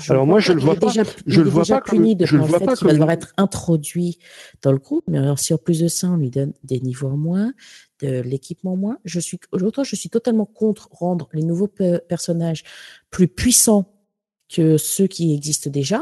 Alors 0.10 0.26
moi, 0.28 0.40
je 0.40 0.54
le 0.54 0.60
il 0.60 0.66
vois 0.66 0.76
pas- 0.76 0.88
déjà, 0.88 1.04
je 1.26 1.40
il 1.40 1.44
le 1.44 1.50
vois 1.50 1.64
pas 1.66 1.82
comme- 1.82 2.00
puni 2.00 2.16
de 2.16 2.26
je 2.26 2.36
le 2.38 2.44
vois 2.44 2.60
pas 2.60 2.76
qu'il 2.76 2.86
va 2.86 2.90
comme- 2.92 2.92
devoir 2.92 3.12
être 3.12 3.34
introduit 3.38 4.20
dans 4.62 4.72
le 4.72 4.78
groupe, 4.78 5.04
mais 5.08 5.18
alors 5.20 5.40
si 5.40 5.54
en 5.54 5.58
plus 5.58 5.80
de 5.80 5.88
ça 5.88 6.08
on 6.10 6.18
lui 6.18 6.30
donne 6.30 6.54
des 6.64 6.80
niveaux 6.80 7.10
en 7.10 7.18
moins, 7.18 7.54
de 8.02 8.22
l'équipement 8.22 8.74
en 8.74 8.78
moins, 8.78 8.98
je 9.06 9.20
suis 9.20 9.40
autant 9.52 9.84
je 9.84 9.96
suis 9.96 10.10
totalement 10.10 10.46
contre 10.46 10.90
rendre 10.92 11.30
les 11.34 11.44
nouveaux 11.44 11.68
pe- 11.68 12.00
personnages 12.08 12.64
plus 13.10 13.28
puissants 13.28 13.94
que 14.50 14.78
ceux 14.78 15.08
qui 15.08 15.34
existent 15.34 15.70
déjà, 15.70 16.02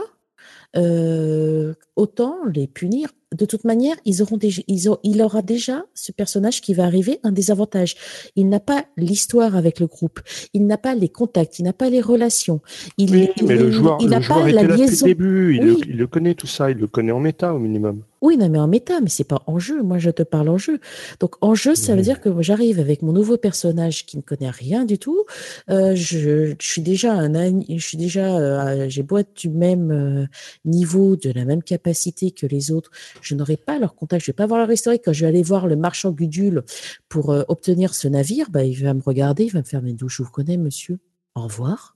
euh, 0.75 1.73
autant 1.95 2.37
les 2.53 2.67
punir. 2.67 3.09
De 3.37 3.45
toute 3.45 3.63
manière, 3.63 3.95
ils 4.05 4.23
auront 4.23 4.37
déjà, 4.37 4.63
ils 4.67 4.89
ont, 4.89 4.97
il 5.03 5.21
aura 5.21 5.43
déjà 5.43 5.85
ce 5.93 6.11
personnage 6.11 6.61
qui 6.61 6.73
va 6.73 6.85
arriver 6.85 7.19
un 7.21 7.31
désavantage. 7.31 7.95
Il 8.35 8.49
n'a 8.49 8.59
pas 8.59 8.85
l'histoire 8.97 9.55
avec 9.55 9.79
le 9.79 9.85
groupe, 9.85 10.19
il 10.55 10.65
n'a 10.65 10.79
pas 10.79 10.95
les 10.95 11.09
contacts, 11.09 11.59
il 11.59 11.63
n'a 11.63 11.73
pas 11.73 11.91
les 11.91 12.01
relations. 12.01 12.59
Il, 12.97 13.11
Oui, 13.11 13.29
il 13.37 13.45
mais 13.45 13.55
le 13.55 13.67
est- 13.67 13.71
joueur, 13.71 13.97
il 13.99 14.05
le 14.05 14.09
n'a 14.11 14.19
joueur 14.21 14.39
pas 14.41 14.49
était 14.49 14.55
la 14.55 14.61
là 14.63 14.67
depuis 14.69 14.81
le 14.85 14.89
liaison. 14.89 15.05
début, 15.05 15.55
il, 15.57 15.63
le, 15.63 15.77
il 15.87 15.97
le 15.97 16.07
connaît 16.07 16.33
tout 16.33 16.47
ça, 16.47 16.71
il 16.71 16.77
le 16.77 16.87
connaît 16.87 17.11
en 17.11 17.19
méta 17.19 17.53
au 17.53 17.59
minimum. 17.59 18.01
Oui, 18.21 18.35
non, 18.35 18.49
mais 18.49 18.59
en 18.59 18.67
méta, 18.67 18.99
mais 18.99 19.09
c'est 19.09 19.23
pas 19.23 19.43
en 19.47 19.59
jeu. 19.59 19.81
Moi, 19.81 19.97
je 19.97 20.09
te 20.09 20.23
parle 20.23 20.49
en 20.49 20.57
jeu. 20.57 20.79
Donc, 21.19 21.35
en 21.41 21.55
jeu, 21.55 21.73
ça 21.75 21.95
veut 21.95 22.01
dire 22.01 22.19
que 22.19 22.29
j'arrive 22.41 22.79
avec 22.79 23.01
mon 23.01 23.13
nouveau 23.13 23.37
personnage 23.37 24.05
qui 24.05 24.17
ne 24.17 24.21
connaît 24.21 24.49
rien 24.49 24.83
du 24.83 24.99
tout. 24.99 25.25
Euh, 25.69 25.95
je, 25.95 26.53
je 26.59 26.67
suis 26.67 26.81
déjà 26.81 27.13
un, 27.13 27.61
je 27.61 27.85
suis 27.85 27.97
déjà, 27.97 28.37
euh, 28.37 28.89
j'ai 28.89 29.03
beau 29.03 29.19
être 29.19 29.35
du 29.37 29.49
même 29.49 29.91
euh, 29.91 30.25
niveau, 30.65 31.15
de 31.15 31.31
la 31.31 31.45
même 31.45 31.63
capacité 31.63 32.31
que 32.31 32.45
les 32.45 32.71
autres, 32.71 32.91
je 33.21 33.35
n'aurai 33.35 33.55
pas 33.55 33.79
leur 33.79 33.95
contact. 33.95 34.25
Je 34.25 34.31
vais 34.31 34.35
pas 34.35 34.47
voir 34.47 34.59
leur 34.59 34.71
historique. 34.71 35.03
Quand 35.05 35.13
je 35.13 35.21
vais 35.21 35.29
aller 35.29 35.43
voir 35.43 35.67
le 35.67 35.77
marchand 35.77 36.11
Gudule 36.11 36.63
pour 37.07 37.31
euh, 37.31 37.43
obtenir 37.47 37.93
ce 37.95 38.09
navire, 38.09 38.49
bah, 38.49 38.65
il 38.65 38.83
va 38.83 38.93
me 38.93 39.01
regarder, 39.01 39.45
il 39.45 39.53
va 39.53 39.59
me 39.59 39.65
faire 39.65 39.81
mes 39.81 39.93
douches. 39.93 40.17
Je 40.17 40.23
vous 40.23 40.31
connais, 40.31 40.57
monsieur? 40.57 40.99
Au 41.35 41.43
revoir. 41.43 41.95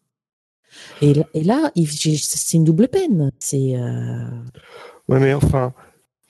Et 1.01 1.13
là, 1.13 1.25
et 1.33 1.43
là 1.43 1.71
c'est 1.75 2.57
une 2.57 2.63
double 2.63 2.87
peine. 2.87 3.31
C'est 3.39 3.75
Ouais, 5.09 5.19
mais 5.19 5.33
enfin, 5.33 5.73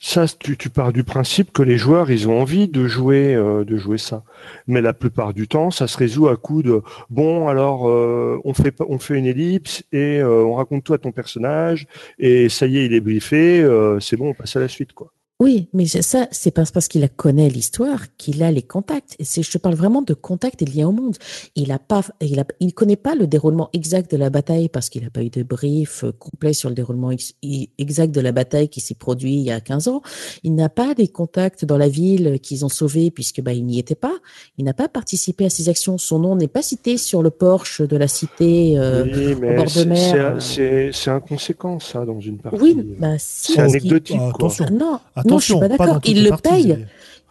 ça, 0.06 0.26
tu, 0.28 0.68
pars 0.68 0.92
du 0.92 1.02
principe 1.02 1.50
que 1.50 1.62
les 1.62 1.78
joueurs, 1.78 2.10
ils 2.10 2.28
ont 2.28 2.38
envie 2.38 2.68
de 2.68 2.86
jouer, 2.86 3.34
euh, 3.34 3.64
de 3.64 3.78
jouer 3.78 3.96
ça. 3.96 4.22
Mais 4.66 4.82
la 4.82 4.92
plupart 4.92 5.32
du 5.32 5.48
temps, 5.48 5.70
ça 5.70 5.86
se 5.86 5.96
résout 5.96 6.28
à 6.28 6.36
coup 6.36 6.62
de 6.62 6.82
bon, 7.08 7.48
alors 7.48 7.88
euh, 7.88 8.38
on 8.44 8.52
fait 8.52 8.74
on 8.86 8.98
fait 8.98 9.16
une 9.18 9.24
ellipse 9.24 9.82
et 9.92 10.18
euh, 10.20 10.44
on 10.44 10.54
raconte 10.56 10.84
tout 10.84 10.92
à 10.92 10.98
ton 10.98 11.10
personnage 11.10 11.86
et 12.18 12.50
ça 12.50 12.66
y 12.66 12.76
est, 12.76 12.84
il 12.84 12.92
est 12.92 13.00
briefé, 13.00 13.66
c'est 14.00 14.18
bon, 14.18 14.28
on 14.28 14.34
passe 14.34 14.56
à 14.56 14.60
la 14.60 14.68
suite, 14.68 14.92
quoi. 14.92 15.10
Oui, 15.40 15.68
mais 15.72 15.84
c'est- 15.86 16.00
ça, 16.02 16.28
c'est 16.30 16.52
parce, 16.52 16.70
parce 16.70 16.86
qu'il 16.86 17.06
connaît 17.08 17.48
l'histoire 17.48 17.98
qu'il 18.18 18.40
a 18.44 18.52
les 18.52 18.62
contacts. 18.62 19.16
Et 19.18 19.24
c'est, 19.24 19.42
je 19.42 19.50
te 19.50 19.58
parle 19.58 19.74
vraiment 19.74 20.00
de 20.00 20.14
contacts 20.14 20.62
et 20.62 20.64
de 20.64 20.70
liens 20.70 20.86
au 20.88 20.92
monde. 20.92 21.16
Il 21.56 21.72
a 21.72 21.80
pas, 21.80 22.02
il 22.20 22.38
a, 22.38 22.44
il 22.60 22.72
connaît 22.72 22.94
pas 22.96 23.16
le 23.16 23.26
déroulement 23.26 23.68
exact 23.72 24.12
de 24.12 24.16
la 24.16 24.30
bataille 24.30 24.68
parce 24.68 24.88
qu'il 24.88 25.02
n'a 25.02 25.10
pas 25.10 25.22
eu 25.24 25.30
de 25.30 25.42
brief 25.42 26.04
euh, 26.04 26.12
complet 26.12 26.52
sur 26.52 26.68
le 26.68 26.76
déroulement 26.76 27.10
ex- 27.10 27.34
exact 27.78 28.14
de 28.14 28.20
la 28.20 28.30
bataille 28.30 28.68
qui 28.68 28.80
s'est 28.80 28.94
produit 28.94 29.34
il 29.34 29.40
y 29.42 29.50
a 29.50 29.60
15 29.60 29.88
ans. 29.88 30.02
Il 30.44 30.54
n'a 30.54 30.68
pas 30.68 30.94
des 30.94 31.08
contacts 31.08 31.64
dans 31.64 31.78
la 31.78 31.88
ville 31.88 32.38
qu'ils 32.40 32.64
ont 32.64 32.68
sauvé 32.68 33.10
puisque 33.10 33.40
bah, 33.42 33.52
il 33.52 33.66
n'y 33.66 33.80
était 33.80 33.96
pas. 33.96 34.14
Il 34.56 34.64
n'a 34.64 34.72
pas 34.74 34.88
participé 34.88 35.46
à 35.46 35.50
ces 35.50 35.68
actions. 35.68 35.98
Son 35.98 36.20
nom 36.20 36.36
n'est 36.36 36.46
pas 36.48 36.62
cité 36.62 36.96
sur 36.96 37.24
le 37.24 37.30
porche 37.30 37.82
de 37.82 37.96
la 37.96 38.06
cité. 38.06 38.78
euh, 38.78 39.04
oui, 39.04 39.34
mais 39.40 39.56
bord 39.56 39.64
de 39.64 39.68
c'est- 39.70 39.84
mer, 39.84 40.36
c'est- 40.40 41.10
inconséquent, 41.10 41.80
ça, 41.80 42.04
dans 42.04 42.20
une 42.20 42.38
partie. 42.38 42.58
Oui, 42.62 42.76
bah 43.00 43.16
si. 43.18 43.52
c'est 43.54 43.60
anecdotique, 43.60 44.16
Ah, 44.20 44.30
quoi. 44.32 44.46
attention. 44.46 44.66
Ah, 44.68 44.70
non, 44.70 44.94
Attention, 45.16 45.23
non, 45.24 45.38
je 45.38 45.44
suis 45.44 45.58
pas 45.58 45.68
d'accord. 45.68 46.00
Il 46.04 46.24
le 46.24 46.36
paye. 46.36 46.86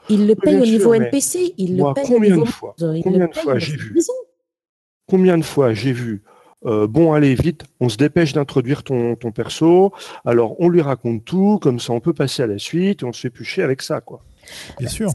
Il 0.10 0.28
le 0.28 0.36
paye 0.36 0.58
au 0.58 0.66
niveau 0.66 0.94
NPC, 0.94 1.54
il 1.58 1.78
le 1.78 1.94
paye 1.94 2.04
au 2.04 2.08
combien 2.08 2.30
de 2.30 2.36
niveau 2.36 2.46
fois 2.46 2.76
Combien 2.78 3.28
de 3.28 3.34
fois 3.34 3.58
j'ai 3.58 3.78
vu 3.78 3.96
combien 5.08 5.38
de 5.38 5.44
fois 5.44 5.74
j'ai 5.74 5.92
vu 5.92 6.24
euh, 6.66 6.88
bon, 6.88 7.12
allez, 7.12 7.36
vite, 7.36 7.66
on 7.82 7.90
se 7.90 7.98
dépêche 7.98 8.32
d'introduire 8.32 8.84
ton, 8.84 9.18
ton 9.18 9.34
perso. 9.34 9.92
Alors, 10.24 10.56
on 10.62 10.70
lui 10.70 10.82
raconte 10.82 11.26
tout, 11.26 11.60
comme 11.62 11.78
ça, 11.78 11.92
on 11.92 12.00
peut 12.00 12.14
passer 12.14 12.42
à 12.42 12.48
la 12.48 12.58
suite, 12.58 13.04
et 13.04 13.06
on 13.06 13.12
se 13.12 13.20
fait 13.20 13.30
pucher 13.30 13.64
avec 13.64 13.82
ça, 13.82 14.00
quoi. 14.00 14.24
Bien 14.80 14.88
sûr. 14.88 15.08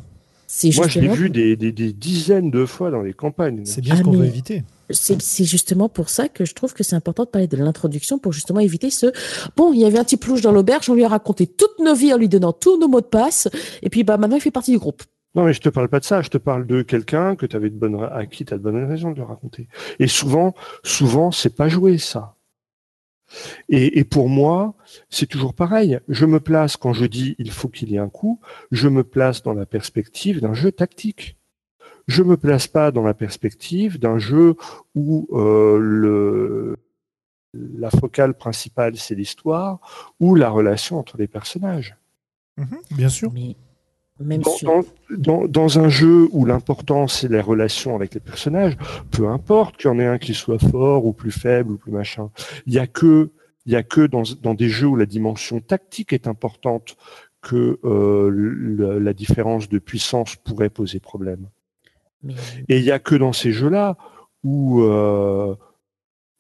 Moi, 0.77 0.89
je 0.89 1.01
l'ai 1.01 1.09
vu 1.09 1.31
des, 1.31 1.57
des, 1.57 1.73
des, 1.73 1.95
dizaines 1.95 2.51
de 2.51 2.67
fois 2.67 2.91
dans 2.91 3.01
les 3.01 3.15
campagnes. 3.15 3.65
C'est 3.65 3.81
bien 3.81 3.97
ce 3.97 4.03
qu'on 4.03 4.13
veut 4.13 4.27
éviter. 4.27 4.63
C'est 4.91 5.45
justement 5.45 5.89
pour 5.89 6.09
ça 6.09 6.29
que 6.29 6.45
je 6.45 6.55
trouve 6.55 6.75
que 6.75 6.83
c'est 6.83 6.97
important 6.97 7.25
de 7.25 7.29
parler 7.29 7.49
de 7.49 7.57
l'introduction 7.57 8.19
pour 8.19 8.33
justement 8.33 8.61
éviter 8.61 8.91
ce 8.91 9.07
bon, 9.57 9.73
il 9.73 9.81
y 9.81 9.85
avait 9.85 9.99
un 9.99 10.05
petit 10.05 10.17
plouche 10.17 10.41
dans 10.41 10.53
l'auberge, 10.53 10.89
on 10.91 10.95
lui 10.95 11.05
a 11.05 11.09
raconté 11.09 11.47
toutes 11.47 11.79
nos 11.79 11.95
vies 11.95 12.13
en 12.13 12.17
lui 12.17 12.29
donnant 12.29 12.53
tous 12.53 12.79
nos 12.79 12.89
mots 12.89 13.01
de 13.01 13.07
passe, 13.07 13.49
et 13.83 13.91
puis 13.91 14.05
bah 14.05 14.17
maintenant 14.17 14.37
il 14.37 14.43
fait 14.43 14.51
partie 14.51 14.73
du 14.73 14.79
groupe. 14.79 15.03
Non, 15.35 15.45
mais 15.45 15.53
je 15.53 15.61
te 15.61 15.69
parle 15.69 15.89
pas 15.89 16.01
de 16.01 16.05
ça. 16.05 16.23
Je 16.23 16.31
te 16.31 16.39
parle 16.39 16.67
de 16.67 16.83
quelqu'un 16.83 17.37
que 17.37 17.47
tu 17.47 17.55
avais 17.55 17.71
de 17.71 17.77
bonne 17.77 18.03
à 18.03 18.27
qui 18.27 18.45
tu 18.45 18.55
as 18.55 18.59
de 18.59 18.63
bonnes 18.63 18.85
raisons 18.85 19.13
de 19.13 19.19
le 19.19 19.25
raconter. 19.25 19.69
Et 19.99 20.09
souvent, 20.09 20.55
souvent, 20.83 21.31
c'est 21.31 21.55
pas 21.55 21.69
joué 21.69 21.99
ça. 21.99 22.37
Et, 23.69 23.99
et 23.99 24.05
pour 24.05 24.29
moi, 24.29 24.75
c'est 25.11 25.27
toujours 25.27 25.55
pareil. 25.55 26.01
Je 26.09 26.27
me 26.27 26.41
place 26.41 26.77
quand 26.77 26.93
je 26.93 27.05
dis 27.05 27.37
il 27.39 27.51
faut 27.51 27.69
qu'il 27.69 27.91
y 27.91 27.97
ait 27.97 27.99
un 27.99 28.09
coup. 28.09 28.41
Je 28.73 28.89
me 28.89 29.05
place 29.05 29.43
dans 29.43 29.53
la 29.53 29.67
perspective 29.67 30.41
d'un 30.41 30.55
jeu 30.55 30.73
tactique. 30.73 31.38
Je 32.09 32.23
me 32.23 32.37
place 32.37 32.67
pas 32.67 32.91
dans 32.91 33.05
la 33.05 33.15
perspective 33.15 33.99
d'un 33.99 34.19
jeu 34.19 34.57
où 34.95 35.29
euh, 35.33 35.79
le 35.79 36.77
la 37.55 37.91
focale 37.91 38.35
principale 38.35 38.97
c'est 38.97 39.15
l'histoire 39.15 39.81
ou 40.21 40.35
la 40.35 40.51
relation 40.51 40.99
entre 40.99 41.17
les 41.17 41.29
personnages. 41.29 41.97
Mhm, 42.57 42.79
bien 42.91 43.09
sûr. 43.09 43.31
Mais 43.33 43.57
même 44.21 44.43
dans, 44.43 44.51
sur... 44.51 44.85
dans, 45.17 45.47
dans, 45.47 45.79
un 45.79 45.89
jeu 45.89 46.29
où 46.33 46.45
l'important 46.45 47.07
c'est 47.07 47.29
les 47.29 47.41
relations 47.41 47.95
avec 47.95 48.15
les 48.15 48.21
personnages, 48.21 48.77
peu 49.11 49.29
importe 49.29 49.77
qu'il 49.77 49.91
y 49.91 49.95
en 49.95 49.99
ait 49.99 50.07
un 50.07 50.19
qui 50.19 50.35
soit 50.35 50.59
fort 50.59 51.07
ou 51.07 51.13
plus 51.13 51.31
faible 51.31 51.73
ou 51.73 51.77
plus 51.77 51.93
machin, 51.93 52.31
il 52.67 52.75
y 52.75 52.79
a 52.79 52.87
que 52.87 53.31
il 53.67 53.73
y 53.73 53.77
a 53.77 53.83
que 53.83 54.07
dans, 54.07 54.23
dans 54.43 54.55
des 54.55 54.71
jeux 54.71 54.87
où 54.87 54.97
la 54.97 55.05
dimension 55.05 55.61
tactique 55.61 56.15
est 56.15 56.27
importante 56.27 56.97
que 57.43 57.79
euh, 57.85 58.31
le, 58.31 58.99
la 58.99 59.13
différence 59.13 59.69
de 59.69 59.79
puissance 59.79 60.37
pourrait 60.37 60.71
poser 60.71 61.01
problème. 61.01 61.49
Mais... 62.23 62.35
Et 62.69 62.79
il 62.79 62.85
y 62.85 62.91
a 62.91 62.99
que 62.99 63.15
dans 63.15 63.33
ces 63.33 63.53
jeux-là 63.53 63.97
où 64.45 64.83
euh, 64.83 65.55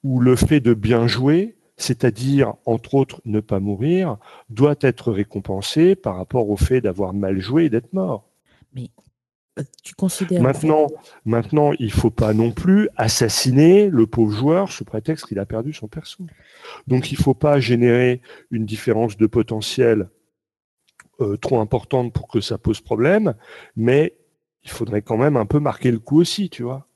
où 0.04 0.20
le 0.20 0.36
fait 0.36 0.60
de 0.60 0.74
bien 0.74 1.06
jouer 1.06 1.58
c'est-à-dire, 1.78 2.54
entre 2.66 2.94
autres, 2.94 3.22
ne 3.24 3.40
pas 3.40 3.60
mourir, 3.60 4.18
doit 4.50 4.74
être 4.80 5.12
récompensé 5.12 5.94
par 5.94 6.16
rapport 6.16 6.50
au 6.50 6.56
fait 6.56 6.80
d'avoir 6.80 7.14
mal 7.14 7.38
joué 7.38 7.66
et 7.66 7.70
d'être 7.70 7.92
mort. 7.92 8.28
Mais 8.74 8.90
euh, 9.58 9.62
tu 9.84 9.94
considères. 9.94 10.42
Maintenant, 10.42 10.88
maintenant 11.24 11.72
il 11.78 11.86
ne 11.86 11.92
faut 11.92 12.10
pas 12.10 12.34
non 12.34 12.50
plus 12.50 12.88
assassiner 12.96 13.88
le 13.88 14.06
pauvre 14.08 14.32
joueur 14.32 14.70
sous 14.70 14.84
prétexte 14.84 15.26
qu'il 15.26 15.38
a 15.38 15.46
perdu 15.46 15.72
son 15.72 15.86
perso. 15.86 16.26
Donc, 16.88 17.12
il 17.12 17.18
ne 17.18 17.22
faut 17.22 17.34
pas 17.34 17.60
générer 17.60 18.20
une 18.50 18.66
différence 18.66 19.16
de 19.16 19.26
potentiel 19.28 20.10
euh, 21.20 21.36
trop 21.36 21.60
importante 21.60 22.12
pour 22.12 22.26
que 22.26 22.40
ça 22.40 22.58
pose 22.58 22.80
problème, 22.80 23.34
mais 23.76 24.14
il 24.64 24.70
faudrait 24.70 25.02
quand 25.02 25.16
même 25.16 25.36
un 25.36 25.46
peu 25.46 25.60
marquer 25.60 25.90
le 25.90 25.98
coup 25.98 26.20
aussi, 26.20 26.50
tu 26.50 26.62
vois. 26.62 26.86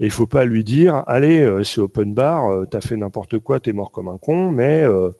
Et 0.00 0.06
il 0.06 0.10
faut 0.10 0.26
pas 0.26 0.44
lui 0.44 0.62
dire, 0.62 1.02
allez, 1.06 1.40
euh, 1.40 1.64
c'est 1.64 1.80
open 1.80 2.14
bar, 2.14 2.50
euh, 2.50 2.66
t'as 2.66 2.80
fait 2.80 2.96
n'importe 2.96 3.38
quoi, 3.40 3.58
t'es 3.58 3.72
mort 3.72 3.90
comme 3.90 4.08
un 4.08 4.18
con, 4.18 4.50
mais 4.50 4.82
euh, 4.82 5.10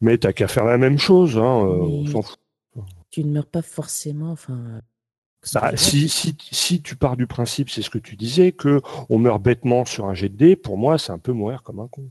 mais 0.00 0.18
t'as 0.18 0.32
qu'à 0.32 0.48
faire 0.48 0.66
la 0.66 0.76
même 0.76 0.98
chose. 0.98 1.38
Hein, 1.38 1.42
on 1.42 2.06
s'en 2.06 2.22
fout. 2.22 2.38
Tu 3.10 3.24
ne 3.24 3.32
meurs 3.32 3.46
pas 3.46 3.62
forcément. 3.62 4.32
Enfin. 4.32 4.80
Bah, 5.54 5.76
si, 5.76 6.08
si, 6.08 6.36
si 6.50 6.82
tu 6.82 6.96
pars 6.96 7.16
du 7.16 7.26
principe, 7.26 7.70
c'est 7.70 7.80
ce 7.80 7.90
que 7.90 7.98
tu 7.98 8.16
disais, 8.16 8.52
que 8.52 8.82
on 9.08 9.18
meurt 9.18 9.40
bêtement 9.40 9.84
sur 9.84 10.06
un 10.06 10.14
jet 10.14 10.28
de 10.28 10.36
dés, 10.36 10.56
pour 10.56 10.76
moi, 10.76 10.98
c'est 10.98 11.12
un 11.12 11.18
peu 11.18 11.32
mourir 11.32 11.62
comme 11.62 11.80
un 11.80 11.88
con. 11.88 12.10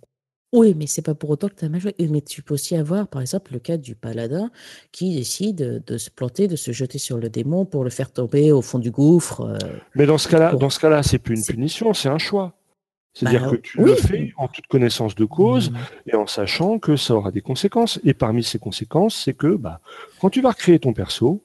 Oui, 0.57 0.73
mais 0.77 0.87
c'est 0.87 1.01
pas 1.01 1.13
pour 1.15 1.29
autant 1.29 1.47
que 1.49 1.55
tu 1.55 1.65
as 1.65 1.69
mal 1.69 1.79
joué. 1.79 1.95
Mais 2.09 2.21
tu 2.21 2.41
peux 2.41 2.53
aussi 2.55 2.75
avoir, 2.75 3.07
par 3.07 3.21
exemple, 3.21 3.53
le 3.53 3.59
cas 3.59 3.77
du 3.77 3.95
paladin 3.95 4.49
qui 4.91 5.15
décide 5.15 5.83
de 5.85 5.97
se 5.97 6.09
planter, 6.09 6.47
de 6.47 6.55
se 6.55 6.71
jeter 6.71 6.97
sur 6.97 7.17
le 7.17 7.29
démon 7.29 7.65
pour 7.65 7.83
le 7.83 7.89
faire 7.89 8.11
tomber 8.11 8.51
au 8.51 8.61
fond 8.61 8.79
du 8.79 8.91
gouffre. 8.91 9.41
euh, 9.41 9.57
Mais 9.95 10.05
dans 10.05 10.17
ce 10.17 10.27
cas-là, 10.27 10.55
dans 10.55 10.69
ce 10.69 10.79
cas-là, 10.79 11.03
c'est 11.03 11.19
plus 11.19 11.37
une 11.37 11.45
punition, 11.45 11.93
c'est 11.93 12.09
un 12.09 12.17
choix. 12.17 12.53
C'est-à-dire 13.13 13.45
Bah, 13.45 13.51
que 13.51 13.55
tu 13.57 13.81
oui. 13.81 13.89
le 13.91 13.95
fais 13.95 14.33
en 14.37 14.47
toute 14.47 14.67
connaissance 14.67 15.15
de 15.15 15.25
cause 15.25 15.71
Mhm. 15.71 15.77
et 16.07 16.15
en 16.15 16.27
sachant 16.27 16.77
que 16.77 16.95
ça 16.95 17.15
aura 17.15 17.31
des 17.31 17.41
conséquences. 17.41 17.99
Et 18.03 18.13
parmi 18.13 18.43
ces 18.43 18.59
conséquences, 18.59 19.15
c'est 19.23 19.33
que 19.33 19.55
bah, 19.55 19.79
quand 20.21 20.29
tu 20.29 20.41
vas 20.41 20.49
recréer 20.51 20.77
ton 20.79 20.93
perso, 20.93 21.43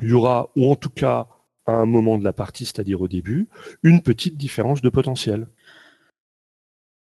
il 0.00 0.08
y 0.08 0.12
aura, 0.14 0.48
ou 0.56 0.70
en 0.70 0.76
tout 0.76 0.88
cas 0.90 1.26
à 1.66 1.72
un 1.74 1.86
moment 1.86 2.18
de 2.18 2.24
la 2.24 2.32
partie, 2.32 2.64
c'est-à-dire 2.64 3.00
au 3.02 3.08
début, 3.08 3.46
une 3.82 4.00
petite 4.02 4.36
différence 4.36 4.80
de 4.82 4.88
potentiel. 4.88 5.46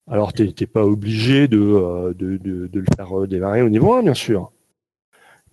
Alors, 0.09 0.33
tu 0.33 0.43
n'es 0.43 0.67
pas 0.67 0.85
obligé 0.85 1.47
de, 1.47 1.59
euh, 1.59 2.13
le 2.19 2.85
faire 2.95 3.19
euh, 3.19 3.27
démarrer 3.27 3.61
au 3.61 3.69
niveau 3.69 3.93
1, 3.93 4.03
bien 4.03 4.13
sûr. 4.13 4.51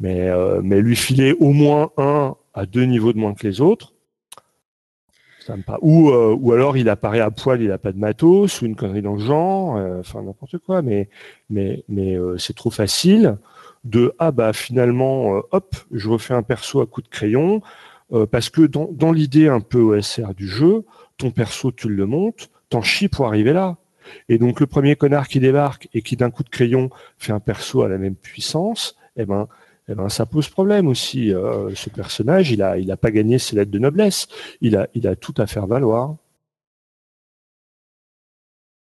Mais, 0.00 0.28
euh, 0.28 0.60
mais 0.62 0.80
lui 0.80 0.96
filer 0.96 1.32
au 1.38 1.52
moins 1.52 1.90
un 1.96 2.34
à 2.54 2.66
deux 2.66 2.84
niveaux 2.84 3.12
de 3.12 3.18
moins 3.18 3.34
que 3.34 3.46
les 3.46 3.60
autres, 3.60 3.92
ça 5.40 5.56
me. 5.56 5.62
Ou, 5.82 6.10
ou 6.10 6.52
alors 6.52 6.76
il 6.76 6.88
apparaît 6.88 7.20
à 7.20 7.30
poil, 7.30 7.62
il 7.62 7.68
n'a 7.68 7.78
pas 7.78 7.92
de 7.92 7.98
matos, 7.98 8.60
ou 8.60 8.66
une 8.66 8.76
connerie 8.76 9.02
dans 9.02 9.14
le 9.14 9.20
genre, 9.20 9.76
enfin 10.00 10.22
n'importe 10.22 10.58
quoi, 10.58 10.82
mais, 10.82 11.08
c'est 12.38 12.56
trop 12.56 12.70
facile 12.70 13.38
de 13.84 14.12
ah 14.18 14.30
bah 14.30 14.52
finalement 14.52 15.40
hop 15.52 15.74
je 15.90 16.08
refais 16.10 16.34
un 16.34 16.42
perso 16.42 16.80
à 16.82 16.86
coup 16.86 17.00
de 17.00 17.08
crayon 17.08 17.62
parce 18.30 18.50
que 18.50 18.60
dans, 18.60 18.90
dans 18.92 19.10
l'idée 19.10 19.48
un 19.48 19.60
peu 19.60 19.80
OSR 19.80 20.34
du 20.34 20.46
jeu 20.46 20.84
ton 21.16 21.30
perso 21.30 21.72
tu 21.72 21.88
le 21.88 22.04
montes 22.04 22.50
t'en 22.68 22.82
chies 22.82 23.08
pour 23.08 23.26
arriver 23.26 23.54
là 23.54 23.78
et 24.28 24.38
donc 24.38 24.60
le 24.60 24.66
premier 24.66 24.96
connard 24.96 25.28
qui 25.28 25.40
débarque 25.40 25.88
et 25.94 26.02
qui 26.02 26.16
d'un 26.16 26.30
coup 26.30 26.42
de 26.44 26.48
crayon 26.50 26.90
fait 27.18 27.32
un 27.32 27.40
perso 27.40 27.82
à 27.82 27.88
la 27.88 27.98
même 27.98 28.14
puissance 28.16 28.96
eh 29.16 29.24
ben 29.24 29.48
eh 29.88 29.94
ben 29.94 30.08
ça 30.08 30.24
pose 30.26 30.48
problème 30.48 30.86
aussi 30.88 31.32
Euh, 31.32 31.74
ce 31.74 31.90
personnage 31.90 32.50
il 32.50 32.62
a 32.62 32.78
il 32.78 32.90
a 32.92 32.96
pas 32.96 33.10
gagné 33.10 33.38
ses 33.38 33.56
lettres 33.56 33.70
de 33.72 33.78
noblesse 33.78 34.26
il 34.60 34.76
a 34.76 34.88
il 34.94 35.06
a 35.08 35.16
tout 35.16 35.34
à 35.38 35.46
faire 35.46 35.66
valoir 35.66 36.16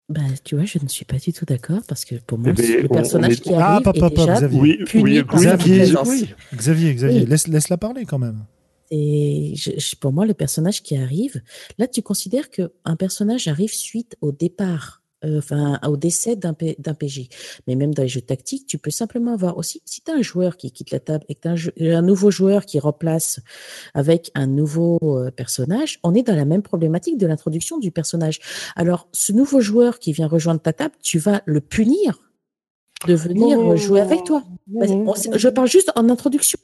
bah, 0.08 0.20
tu 0.44 0.56
vois, 0.56 0.64
je 0.66 0.78
ne 0.82 0.88
suis 0.88 1.06
pas 1.06 1.16
du 1.16 1.32
tout 1.32 1.46
d'accord 1.46 1.80
parce 1.88 2.04
que 2.04 2.16
pour 2.16 2.36
moi, 2.38 2.48
Eh 2.50 2.52
ben, 2.52 2.66
c'est 2.66 2.82
le 2.82 2.88
on- 2.90 2.92
on 2.92 2.94
personnage 2.96 3.32
est- 3.32 3.40
qui 3.40 3.54
Ah, 3.54 3.74
arrive 3.74 3.84
pop, 3.84 3.96
est 3.96 4.00
pop, 4.00 4.14
pop, 4.14 4.18
déjà 4.26 4.34
Xavier. 4.40 4.60
oui 4.60 4.84
puni 4.84 5.02
oui 5.04 5.22
par 5.24 5.38
sa 5.38 5.56
Xavier, 5.56 5.94
oui. 6.06 6.28
Xavier, 6.54 6.94
Xavier, 6.94 7.20
Oui. 7.20 7.26
laisse, 7.26 7.48
laisse-la 7.48 7.78
parler 7.78 8.04
quand 8.04 8.18
même. 8.18 8.44
Et 8.90 9.54
je- 9.56 9.70
je- 9.78 9.96
pour 9.96 10.12
moi, 10.12 10.26
le 10.26 10.34
personnage 10.34 10.82
qui 10.82 10.96
arrive, 10.98 11.40
là, 11.78 11.86
tu 11.86 12.02
considères 12.02 12.50
qu'un 12.50 12.96
personnage 12.98 13.48
arrive 13.48 13.72
suite 13.72 14.16
au 14.20 14.32
départ, 14.32 15.01
enfin, 15.24 15.78
au 15.86 15.96
décès 15.96 16.36
d'un 16.36 16.54
PJ. 16.54 17.28
Mais 17.66 17.74
même 17.74 17.94
dans 17.94 18.02
les 18.02 18.08
jeux 18.08 18.20
tactiques, 18.20 18.66
tu 18.66 18.78
peux 18.78 18.90
simplement 18.90 19.32
avoir 19.32 19.56
aussi, 19.58 19.82
si 19.84 20.02
tu 20.02 20.10
as 20.10 20.14
un 20.14 20.22
joueur 20.22 20.56
qui 20.56 20.70
quitte 20.70 20.90
la 20.90 21.00
table 21.00 21.24
et 21.28 21.34
que 21.34 21.40
tu 21.42 21.48
as 21.48 21.94
un, 21.94 21.98
un 21.98 22.02
nouveau 22.02 22.30
joueur 22.30 22.66
qui 22.66 22.78
remplace 22.78 23.40
avec 23.94 24.30
un 24.34 24.46
nouveau 24.46 24.98
euh, 25.02 25.30
personnage, 25.30 25.98
on 26.02 26.14
est 26.14 26.22
dans 26.22 26.36
la 26.36 26.44
même 26.44 26.62
problématique 26.62 27.18
de 27.18 27.26
l'introduction 27.26 27.78
du 27.78 27.90
personnage. 27.90 28.40
Alors, 28.76 29.08
ce 29.12 29.32
nouveau 29.32 29.60
joueur 29.60 29.98
qui 29.98 30.12
vient 30.12 30.26
rejoindre 30.26 30.60
ta 30.60 30.72
table, 30.72 30.94
tu 31.02 31.18
vas 31.18 31.42
le 31.46 31.60
punir 31.60 32.20
de 33.06 33.14
venir 33.14 33.76
jouer 33.76 34.00
avec 34.00 34.24
toi. 34.24 34.42
Je 34.68 35.48
parle 35.48 35.68
juste 35.68 35.92
en 35.96 36.08
introduction. 36.08 36.58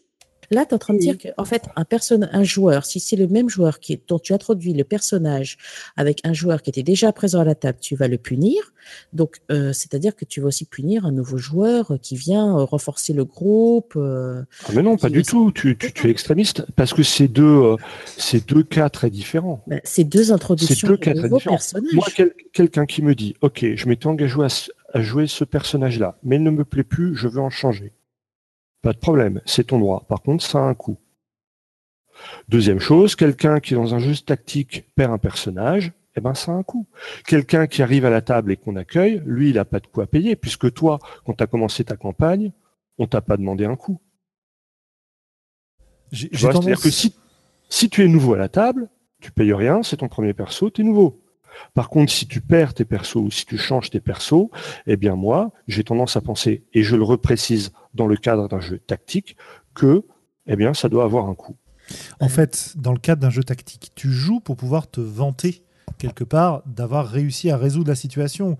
Là, 0.50 0.64
tu 0.64 0.70
es 0.70 0.74
en 0.74 0.78
train 0.78 0.94
de 0.94 0.98
dire 0.98 1.18
que, 1.18 1.28
en 1.36 1.44
fait, 1.44 1.64
un, 1.76 1.84
person 1.84 2.20
un 2.32 2.42
joueur, 2.44 2.86
si 2.86 3.00
c'est 3.00 3.16
le 3.16 3.26
même 3.28 3.48
joueur 3.50 3.80
qui, 3.80 4.00
dont 4.08 4.18
tu 4.18 4.32
introduis 4.32 4.72
le 4.72 4.84
personnage 4.84 5.58
avec 5.96 6.20
un 6.24 6.32
joueur 6.32 6.62
qui 6.62 6.70
était 6.70 6.82
déjà 6.82 7.12
présent 7.12 7.40
à 7.40 7.44
la 7.44 7.54
table, 7.54 7.78
tu 7.80 7.96
vas 7.96 8.08
le 8.08 8.16
punir. 8.18 8.72
Donc, 9.12 9.40
euh, 9.50 9.74
c'est-à-dire 9.74 10.16
que 10.16 10.24
tu 10.24 10.40
vas 10.40 10.46
aussi 10.48 10.64
punir 10.64 11.04
un 11.04 11.12
nouveau 11.12 11.36
joueur 11.36 11.98
qui 12.00 12.16
vient 12.16 12.56
euh, 12.58 12.64
renforcer 12.64 13.12
le 13.12 13.24
groupe. 13.26 13.92
euh, 13.96 14.42
Ah, 14.66 14.70
mais 14.74 14.82
non, 14.82 14.96
pas 14.96 15.10
du 15.10 15.22
tout. 15.22 15.52
Tu, 15.52 15.76
tu, 15.76 15.92
tu 15.92 16.06
es 16.08 16.10
extrémiste 16.10 16.64
parce 16.76 16.94
que 16.94 17.02
c'est 17.02 17.28
deux, 17.28 17.42
euh, 17.44 17.76
c'est 18.06 18.46
deux 18.48 18.62
cas 18.62 18.88
très 18.88 19.10
différents. 19.10 19.62
bah, 19.66 19.76
c'est 19.84 20.04
deux 20.04 20.32
introductions 20.32 20.88
deux 20.88 20.96
de 20.96 21.00
cas 21.02 21.12
très 21.12 21.22
nouveaux 21.24 21.36
différents. 21.36 21.56
personnages. 21.56 21.92
Moi, 21.94 22.06
quel- 22.16 22.32
quelqu'un 22.54 22.86
qui 22.86 23.02
me 23.02 23.14
dit, 23.14 23.34
OK, 23.42 23.66
je 23.74 23.86
m'étais 23.88 24.06
engagé 24.06 24.36
à, 24.40 24.48
à 24.98 25.02
jouer 25.02 25.26
ce 25.26 25.44
personnage-là, 25.44 26.16
mais 26.22 26.36
il 26.36 26.42
ne 26.42 26.50
me 26.50 26.64
plaît 26.64 26.84
plus, 26.84 27.14
je 27.14 27.28
veux 27.28 27.40
en 27.40 27.50
changer. 27.50 27.92
Pas 28.82 28.92
de 28.92 28.98
problème, 28.98 29.40
c'est 29.44 29.68
ton 29.68 29.78
droit. 29.78 30.05
Par 30.09 30.22
contre, 30.22 30.44
ça 30.44 30.59
a 30.59 30.62
un 30.62 30.74
coût. 30.74 30.98
Deuxième 32.48 32.80
chose, 32.80 33.16
quelqu'un 33.16 33.60
qui 33.60 33.74
dans 33.74 33.94
un 33.94 33.98
jeu 33.98 34.14
tactique 34.16 34.88
perd 34.94 35.12
un 35.12 35.18
personnage, 35.18 35.92
eh 36.16 36.20
ben 36.20 36.34
ça 36.34 36.52
a 36.52 36.55
un 36.55 36.62
coût. 36.62 36.86
Quelqu'un 37.26 37.66
qui 37.66 37.82
arrive 37.82 38.05
à 38.05 38.10
la 38.10 38.22
table 38.22 38.52
et 38.52 38.56
qu'on 38.56 38.76
accueille, 38.76 39.22
lui, 39.24 39.50
il 39.50 39.55
n'a 39.55 39.64
pas 39.64 39.80
de 39.80 39.86
quoi 39.86 40.06
payer, 40.06 40.36
puisque 40.36 40.72
toi, 40.72 40.98
quand 41.24 41.34
tu 41.34 41.44
as 41.44 41.46
commencé 41.46 41.84
ta 41.84 41.96
campagne, 41.96 42.52
on 42.98 43.06
t'a 43.06 43.20
pas 43.20 43.36
demandé 43.36 43.64
un 43.64 43.76
coût. 43.76 44.00
C'est-à-dire 46.12 46.80
que 46.80 46.90
si, 46.90 47.14
si 47.68 47.88
tu 47.88 48.05
es 48.05 48.09
nouveau 48.09 48.34
à 48.34 48.38
la 48.38 48.48
table, 48.48 48.88
tu 49.20 49.30
payes 49.30 49.52
rien, 49.52 49.82
c'est 49.82 49.98
ton 49.98 50.09
premier 50.09 50.34
perso, 50.34 50.70
tu 50.70 50.80
es 50.80 50.84
nouveau. 50.84 51.20
Par 51.74 51.89
contre, 51.89 52.12
si 52.12 52.26
tu 52.26 52.40
perds 52.40 52.74
tes 52.74 52.85
persos 52.85 53.16
ou 53.16 53.30
si 53.30 53.47
tu 53.47 53.59
changes 53.59 53.90
tes 53.90 54.01
persos, 54.01 54.48
eh 54.86 54.97
bien 54.97 55.14
moi, 55.14 55.52
j'ai 55.66 55.85
tendance 55.85 56.16
à 56.16 56.20
penser, 56.20 56.64
et 56.72 56.82
je 56.82 56.97
le 56.97 57.02
reprécise 57.02 57.72
dans 57.94 58.06
le 58.06 58.16
cadre 58.16 58.48
d'un 58.48 58.60
jeu 58.60 58.78
tactique, 58.78 59.36
que 59.74 60.02
eh 60.47 60.56
bien 60.56 60.74
ça 60.74 60.89
doit 60.89 61.05
avoir 61.05 61.28
un 61.28 61.35
coût. 61.35 61.56
En 62.20 62.28
fait, 62.28 62.74
dans 62.76 62.93
le 62.93 62.98
cadre 62.98 63.22
d'un 63.22 63.30
jeu 63.30 63.44
tactique, 63.44 63.93
tu 63.94 64.10
joues 64.10 64.40
pour 64.40 64.56
pouvoir 64.56 64.90
te 64.90 65.01
vanter 65.01 65.62
quelque 65.98 66.24
part, 66.24 66.62
d'avoir 66.66 67.09
réussi 67.09 67.51
à 67.51 67.56
résoudre 67.56 67.89
la 67.89 67.97
situation. 67.97 68.56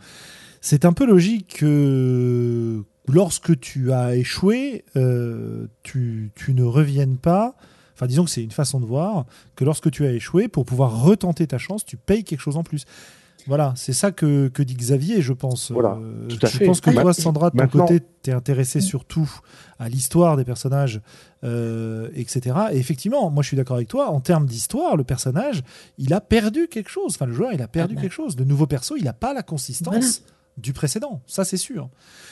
C'est 0.61 0.85
un 0.85 0.93
peu 0.93 1.07
logique 1.07 1.59
que 1.59 2.85
lorsque 3.07 3.59
tu 3.61 3.93
as 3.93 4.16
échoué, 4.16 4.85
euh, 4.97 5.69
tu, 5.83 6.33
tu, 6.35 6.55
ne 6.55 6.65
reviennes 6.65 7.16
pas. 7.16 7.57
Enfin, 7.99 8.07
disons 8.07 8.25
que 8.25 8.31
c'est 8.31 8.45
une 8.45 8.53
façon 8.53 8.79
de 8.79 8.87
voir 8.87 9.27
que 9.57 9.65
lorsque 9.65 9.91
tu 9.91 10.07
as 10.07 10.12
échoué, 10.12 10.47
pour 10.47 10.65
pouvoir 10.65 11.03
retenter 11.03 11.49
ta 11.49 11.59
chance, 11.59 11.85
tu 11.85 11.97
payes 11.97 12.23
quelque 12.23 12.39
chose 12.41 12.57
en 12.57 12.62
plus. 12.62 12.85
Voilà, 13.49 13.73
c'est 13.77 13.93
ça 13.93 14.12
que, 14.12 14.47
que, 14.49 14.62
dit 14.62 14.77
Xavier, 14.77 15.20
je 15.20 15.33
pense. 15.33 15.73
Voilà, 15.73 15.99
euh, 16.01 16.29
tout 16.29 16.39
à 16.43 16.49
je 16.49 16.59
fait. 16.59 16.66
pense 16.66 16.81
que 16.81 16.91
toi, 16.91 17.12
Sandra, 17.12 17.51
de 17.51 17.59
ton 17.59 17.66
côté, 17.66 18.01
tu 18.23 18.31
es 18.31 18.33
intéressé 18.33 18.81
surtout 18.81 19.29
à 19.81 19.89
l'histoire 19.89 20.37
des 20.37 20.45
personnages, 20.45 21.01
euh, 21.43 22.09
etc. 22.15 22.57
Et 22.73 22.77
effectivement, 22.77 23.31
moi, 23.31 23.43
je 23.43 23.49
suis 23.49 23.57
d'accord 23.57 23.77
avec 23.77 23.89
toi. 23.89 24.11
En 24.11 24.20
termes 24.20 24.47
d'histoire, 24.47 24.97
le 24.97 25.03
personnage, 25.03 25.62
il 25.97 26.12
a 26.12 26.20
perdu 26.20 26.69
quelque 26.69 26.91
chose. 26.91 27.15
Enfin, 27.16 27.27
le 27.27 27.33
joueur, 27.33 27.53
il 27.53 27.62
a 27.62 27.69
perdu 27.69 27.95
Ah 27.95 27.97
bah. 27.97 28.03
quelque 28.03 28.12
chose. 28.12 28.37
Le 28.39 28.45
nouveau 28.45 28.66
perso, 28.66 28.97
il 28.97 29.05
n'a 29.05 29.12
pas 29.12 29.33
la 29.33 29.43
consistance 29.43 30.23
du 30.59 30.73
précédent. 30.73 31.23
Ça, 31.27 31.45
c'est 31.45 31.57
sûr. 31.57 31.89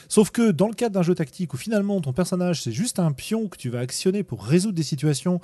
Sauf 0.08 0.30
que 0.30 0.50
dans 0.50 0.68
le 0.68 0.74
cadre 0.74 0.94
d'un 0.94 1.02
jeu 1.02 1.14
tactique 1.14 1.54
où 1.54 1.56
finalement 1.56 2.00
ton 2.00 2.12
personnage, 2.12 2.62
c'est 2.62 2.72
juste 2.72 2.98
un 2.98 3.12
pion 3.12 3.48
que 3.48 3.56
tu 3.56 3.70
vas 3.70 3.80
actionner 3.80 4.22
pour 4.22 4.44
résoudre 4.44 4.74
des 4.74 4.82
situations 4.82 5.40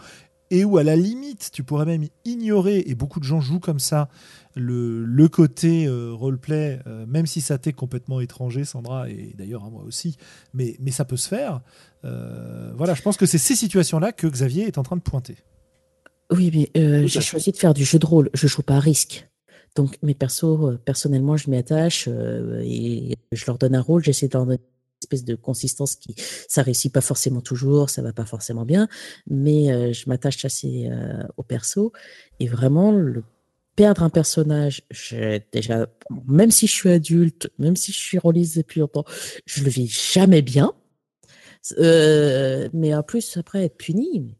et 0.51 0.67
où 0.67 0.77
à 0.77 0.83
la 0.83 0.97
limite, 0.97 1.49
tu 1.51 1.65
pourrais 1.65 1.87
même 1.87 2.07
ignorer, 2.27 2.85
et 2.87 2.95
beaucoup 2.95 3.21
de 3.21 3.25
gens 3.25 3.41
jouent 3.41 3.59
comme 3.59 3.79
ça, 3.79 4.11
le, 4.55 5.03
le 5.03 5.29
côté 5.29 5.87
euh, 5.87 6.13
roleplay, 6.13 6.79
euh, 6.87 7.07
même 7.07 7.25
si 7.25 7.41
ça 7.41 7.57
t'est 7.57 7.73
complètement 7.73 8.21
étranger, 8.21 8.67
Sandra, 8.67 9.09
et 9.09 9.33
d'ailleurs 9.35 9.65
à 9.65 9.71
moi 9.71 9.83
aussi, 9.83 10.19
mais, 10.53 10.77
mais 10.79 10.91
ça 10.91 11.07
peut 11.07 11.17
se 11.17 11.27
faire. 11.27 11.63
Euh, 12.05 12.71
voilà, 12.77 12.93
je 12.93 13.01
pense 13.01 13.17
que 13.17 13.25
c'est 13.25 13.39
ces 13.39 13.57
situations-là 13.57 14.13
que 14.13 14.27
Xavier 14.27 14.67
est 14.67 14.77
en 14.77 14.83
train 14.83 14.97
de 14.97 15.01
pointer. 15.01 15.37
Oui, 16.31 16.51
mais 16.53 16.71
euh, 16.81 17.07
j'ai 17.07 17.23
choisi 17.23 17.51
de 17.51 17.57
faire 17.57 17.73
du 17.73 17.85
jeu 17.85 17.99
de 17.99 18.07
rôle. 18.07 18.29
Je 18.35 18.47
joue 18.47 18.63
pas 18.63 18.77
à 18.77 18.81
risque. 18.81 19.29
Donc 19.75 19.97
mes 20.03 20.15
persos, 20.15 20.45
euh, 20.45 20.79
personnellement, 20.85 21.37
je 21.37 21.51
m'y 21.51 21.57
attache 21.57 22.09
euh, 22.09 22.61
et 22.65 23.17
je 23.33 23.45
leur 23.47 23.59
donne 23.59 23.75
un 23.75 23.81
rôle. 23.81 24.05
J'essaie 24.05 24.29
de 24.29 24.35
leur 24.35 24.47
donner 24.47 24.59
une 24.59 25.05
espèce 25.05 25.25
de 25.25 25.35
consistance 25.35 25.97
qui, 25.97 26.15
ça 26.17 26.63
réussit 26.63 26.93
pas 26.93 27.01
forcément 27.01 27.41
toujours, 27.41 27.91
ça 27.91 28.03
va 28.03 28.13
pas 28.13 28.27
forcément 28.27 28.65
bien, 28.65 28.89
mais 29.27 29.73
euh, 29.73 29.93
je 29.93 30.09
m'attache 30.09 30.45
assez 30.45 30.89
euh, 30.91 31.23
au 31.37 31.43
perso 31.43 31.93
et 32.39 32.47
vraiment 32.47 32.95
perdre 33.75 34.03
un 34.03 34.11
personnage, 34.11 34.83
déjà, 35.51 35.87
même 36.29 36.51
si 36.51 36.67
je 36.67 36.73
suis 36.73 36.91
adulte, 36.91 37.51
même 37.59 37.75
si 37.75 37.91
je 37.91 37.99
suis 37.99 38.19
rôliste 38.19 38.59
depuis 38.59 38.81
longtemps, 38.81 39.05
je 39.47 39.65
le 39.65 39.71
vis 39.71 39.89
jamais 39.89 40.43
bien. 40.43 40.75
Mais 41.81 42.95
en 42.95 43.03
plus 43.03 43.39
après 43.39 43.65
être 43.65 43.79
puni. 43.79 44.37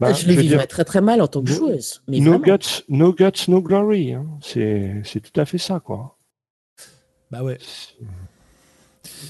Bah, 0.00 0.12
je 0.14 0.26
le 0.26 0.32
veux 0.34 0.40
vivrais 0.40 0.58
dire, 0.58 0.68
très 0.68 0.84
très 0.84 1.00
mal 1.00 1.20
en 1.20 1.28
tant 1.28 1.42
que 1.42 1.50
no- 1.50 1.54
joueuse. 1.56 2.02
Mais 2.08 2.18
no 2.20 2.38
vraiment. 2.38 2.56
guts, 2.56 2.84
no 2.88 3.12
guts, 3.12 3.48
no 3.48 3.60
glory. 3.60 4.14
hein. 4.14 4.26
C'est, 4.42 5.02
c'est 5.04 5.20
tout 5.20 5.38
à 5.38 5.44
fait 5.44 5.58
ça, 5.58 5.78
quoi. 5.80 6.16
Bah 7.30 7.42
ouais. 7.44 7.58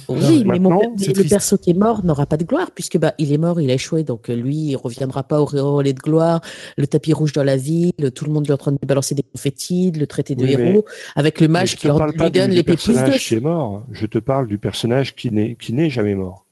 Oui, 0.09 0.45
mais, 0.45 0.59
mon, 0.59 0.79
mais 0.99 1.07
le 1.13 1.29
perso 1.29 1.57
qui 1.59 1.71
est 1.71 1.75
mort 1.75 2.05
n'aura 2.05 2.27
pas 2.27 2.37
de 2.37 2.45
gloire, 2.45 2.71
puisque 2.73 2.99
bah, 2.99 3.15
il 3.19 3.33
est 3.33 3.39
mort, 3.39 3.61
il 3.61 3.71
a 3.71 3.75
échoué, 3.75 4.03
donc 4.05 4.29
euh, 4.29 4.35
lui, 4.35 4.57
il 4.57 4.77
reviendra 4.77 5.23
pas 5.23 5.41
au 5.41 5.45
relais 5.45 5.93
de 5.93 5.99
gloire. 6.01 6.41
Le 6.77 6.87
tapis 6.87 7.13
rouge 7.13 7.33
dans 7.33 7.45
la 7.45 7.57
ville, 7.57 7.93
tout 8.15 8.25
le 8.25 8.33
monde 8.33 8.49
est 8.49 8.53
en 8.53 8.57
train 8.57 8.73
de 8.73 8.79
lui 8.81 8.87
balancer 8.87 9.15
des 9.15 9.23
confettis, 9.23 9.91
le 9.93 10.07
traiter 10.07 10.35
de 10.35 10.45
Oui, 10.45 10.57
mais- 10.57 10.71
héros, 10.71 10.85
avec 11.15 11.41
le 11.41 11.49
mage 11.49 11.73
je 11.73 11.77
qui 11.77 11.87
leur 11.87 12.05
lui 12.07 12.17
pas 12.17 12.31
donne 12.31 12.51
du 12.51 12.57
les 12.57 12.63
pépites 12.63 12.87
personnage 12.87 13.15
de... 13.15 13.19
qui 13.29 13.35
est 13.35 13.41
mort. 13.41 13.85
Je 13.93 14.07
te 14.07 14.19
parle 14.19 14.47
du 14.49 14.59
personnage 14.59 15.15
qui 15.15 15.31
n'est, 15.31 15.55
qui 15.57 15.73
n'est 15.73 15.91
jamais 15.91 16.15
mort. 16.15 16.47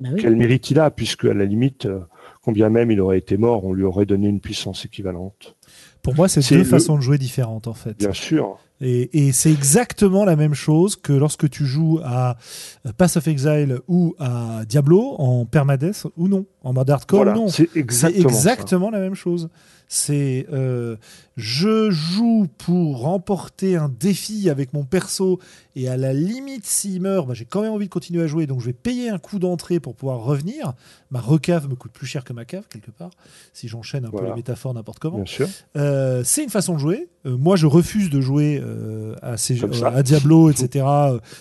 Bah 0.00 0.10
oui. 0.12 0.20
Quel 0.20 0.36
mérite 0.36 0.70
il 0.70 0.78
a, 0.80 0.90
puisque 0.90 1.24
à 1.26 1.34
la 1.34 1.44
limite, 1.44 1.86
euh, 1.86 2.00
combien 2.42 2.68
même 2.70 2.90
il 2.90 3.00
aurait 3.00 3.18
été 3.18 3.36
mort, 3.36 3.64
on 3.64 3.72
lui 3.72 3.84
aurait 3.84 4.06
donné 4.06 4.28
une 4.28 4.40
puissance 4.40 4.84
équivalente. 4.84 5.56
Pour 6.02 6.14
moi, 6.14 6.28
c'est 6.28 6.48
deux 6.48 6.58
le- 6.58 6.64
façons 6.64 6.96
de 6.96 7.02
jouer 7.02 7.18
différentes 7.18 7.66
en 7.66 7.74
fait. 7.74 7.98
Bien 7.98 8.12
sûr. 8.12 8.58
Et, 8.80 9.26
et 9.26 9.32
c'est 9.32 9.50
exactement 9.50 10.24
la 10.24 10.36
même 10.36 10.54
chose 10.54 10.94
que 10.94 11.12
lorsque 11.12 11.50
tu 11.50 11.66
joues 11.66 11.98
à 12.04 12.36
Pass 12.96 13.16
of 13.16 13.26
Exile 13.26 13.80
ou 13.88 14.14
à 14.20 14.60
Diablo 14.68 15.16
en 15.18 15.44
permadeath 15.46 16.06
ou 16.16 16.28
non, 16.28 16.46
en 16.68 16.72
mode 16.74 16.90
hardcore 16.90 17.24
Voilà, 17.24 17.34
non. 17.34 17.48
c'est 17.48 17.68
exactement, 17.74 18.90
la 18.90 19.00
même 19.00 19.14
chose. 19.14 19.48
C'est 19.90 20.46
euh, 20.52 20.96
je 21.38 21.88
joue 21.90 22.46
pour 22.58 23.00
remporter 23.00 23.76
un 23.76 23.88
défi 23.88 24.50
avec 24.50 24.74
mon 24.74 24.84
perso 24.84 25.38
et 25.76 25.88
à 25.88 25.96
la 25.96 26.12
limite 26.12 26.66
s'il 26.66 27.00
meurt, 27.00 27.26
bah, 27.26 27.32
j'ai 27.32 27.46
quand 27.46 27.62
même 27.62 27.72
envie 27.72 27.86
de 27.86 27.90
continuer 27.90 28.22
à 28.22 28.26
jouer 28.26 28.46
donc 28.46 28.60
je 28.60 28.66
vais 28.66 28.74
payer 28.74 29.08
un 29.08 29.16
coup 29.16 29.38
d'entrée 29.38 29.80
pour 29.80 29.94
pouvoir 29.94 30.18
revenir. 30.18 30.74
Ma 31.10 31.20
recave 31.20 31.70
me 31.70 31.74
coûte 31.74 31.92
plus 31.92 32.06
cher 32.06 32.22
que 32.22 32.34
ma 32.34 32.44
cave 32.44 32.64
quelque 32.68 32.90
part 32.90 33.12
si 33.54 33.66
j'enchaîne 33.66 34.04
un 34.04 34.10
peu 34.10 34.18
Voilà. 34.18 34.30
les 34.30 34.36
métaphores 34.36 34.74
n'importe 34.74 34.98
comment. 34.98 35.24
Euh, 35.78 36.22
c'est 36.22 36.44
une 36.44 36.50
façon 36.50 36.74
de 36.74 36.80
jouer. 36.80 37.08
Euh, 37.24 37.36
moi, 37.36 37.56
je 37.56 37.66
refuse 37.66 38.10
de 38.10 38.20
jouer 38.20 38.60
euh, 38.62 39.14
à, 39.22 39.36
ces 39.36 39.58
à 39.84 40.02
Diablo, 40.02 40.50
etc. 40.50 40.84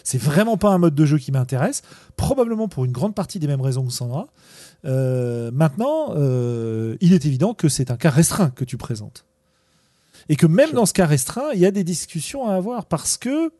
C'est 0.03 0.21
vraiment 0.21 0.57
pas 0.57 0.69
un 0.69 0.77
mode 0.77 0.95
de 0.95 1.05
jeu 1.05 1.17
qui 1.17 1.31
m'intéresse. 1.31 1.81
Probablement 2.15 2.67
pour 2.67 2.85
une 2.85 2.91
grande 2.91 3.13
partie 3.13 3.39
des 3.39 3.47
mêmes 3.47 3.61
raisons 3.61 3.85
que 3.85 3.91
Sandra. 3.93 4.27
Euh, 4.85 5.51
maintenant, 5.51 6.13
euh, 6.15 6.95
il 7.01 7.13
est 7.13 7.25
évident 7.25 7.53
que 7.53 7.67
c'est 7.69 7.91
un 7.91 7.97
cas 7.97 8.09
restreint 8.09 8.49
que 8.51 8.63
tu 8.63 8.77
présentes. 8.77 9.25
Et 10.29 10.35
que 10.35 10.45
même 10.45 10.71
dans 10.71 10.85
ce 10.85 10.93
cas 10.93 11.05
restreint, 11.05 11.51
il 11.53 11.59
y 11.59 11.65
a 11.65 11.71
des 11.71 11.83
discussions 11.83 12.47
à 12.47 12.55
avoir 12.55 12.85
parce 12.85 13.17
que, 13.17 13.51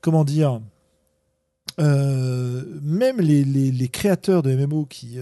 comment 0.00 0.24
dire, 0.24 0.60
euh, 1.80 2.64
même 2.82 3.18
les, 3.20 3.44
les- 3.44 3.70
les 3.72 3.88
créateurs 3.88 4.42
de 4.42 4.54
MMO 4.54 4.84
qui 4.84 5.16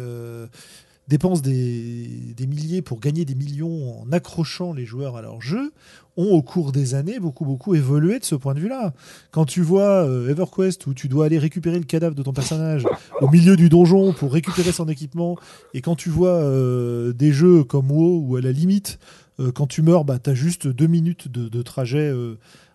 dépensent 1.08 1.42
des, 1.42 2.06
des 2.36 2.46
milliers 2.46 2.82
pour 2.82 3.00
gagner 3.00 3.24
des 3.24 3.34
millions 3.34 4.00
en 4.02 4.12
accrochant 4.12 4.72
les 4.72 4.84
joueurs 4.86 5.16
à 5.16 5.22
leur 5.22 5.40
jeu 5.40 5.72
ont 6.20 6.32
au 6.32 6.42
cours 6.42 6.72
des 6.72 6.94
années 6.94 7.18
beaucoup 7.18 7.44
beaucoup 7.44 7.74
évolué 7.74 8.18
de 8.18 8.24
ce 8.24 8.34
point 8.34 8.54
de 8.54 8.60
vue-là. 8.60 8.92
Quand 9.30 9.44
tu 9.44 9.62
vois 9.62 10.04
euh, 10.04 10.28
EverQuest 10.28 10.86
où 10.86 10.94
tu 10.94 11.08
dois 11.08 11.26
aller 11.26 11.38
récupérer 11.38 11.78
le 11.78 11.84
cadavre 11.84 12.14
de 12.14 12.22
ton 12.22 12.32
personnage 12.32 12.84
au 13.20 13.28
milieu 13.28 13.56
du 13.56 13.68
donjon 13.68 14.12
pour 14.12 14.32
récupérer 14.32 14.72
son 14.72 14.88
équipement, 14.88 15.36
et 15.74 15.80
quand 15.80 15.96
tu 15.96 16.10
vois 16.10 16.34
euh, 16.34 17.12
des 17.12 17.32
jeux 17.32 17.64
comme 17.64 17.90
WoW 17.90 18.24
où 18.26 18.36
à 18.36 18.40
la 18.40 18.52
limite 18.52 18.98
euh, 19.38 19.50
quand 19.52 19.66
tu 19.66 19.82
meurs, 19.82 20.04
bah, 20.04 20.18
tu 20.18 20.30
as 20.30 20.34
juste 20.34 20.68
deux 20.68 20.86
minutes 20.86 21.28
de, 21.28 21.48
de 21.48 21.62
trajet 21.62 22.12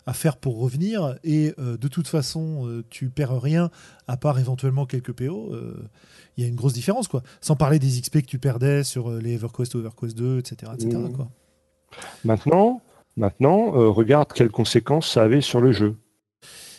à 0.06 0.12
faire 0.12 0.36
pour 0.36 0.58
revenir, 0.58 1.16
et 1.24 1.52
de 1.58 1.88
toute 1.88 2.08
façon, 2.08 2.82
tu 2.90 3.08
perds 3.08 3.40
rien 3.40 3.70
à 4.08 4.16
part 4.16 4.38
éventuellement 4.38 4.86
quelques 4.86 5.12
PO. 5.12 5.52
Il 6.36 6.42
y 6.42 6.46
a 6.46 6.48
une 6.48 6.56
grosse 6.56 6.72
différence, 6.72 7.08
quoi. 7.08 7.22
Sans 7.40 7.56
parler 7.56 7.78
des 7.78 8.00
XP 8.00 8.22
que 8.22 8.26
tu 8.26 8.38
perdais 8.38 8.84
sur 8.84 9.10
les 9.10 9.34
EverQuest 9.34 9.74
ou 9.74 9.78
EverQuest 9.78 10.16
2, 10.16 10.38
etc. 10.38 10.72
etc. 10.74 10.98
Quoi. 11.14 11.28
Maintenant, 12.24 12.80
maintenant 13.16 13.74
euh, 13.76 13.88
regarde 13.88 14.32
quelles 14.32 14.50
conséquences 14.50 15.10
ça 15.10 15.22
avait 15.22 15.40
sur 15.40 15.60
le 15.60 15.72
jeu. 15.72 15.96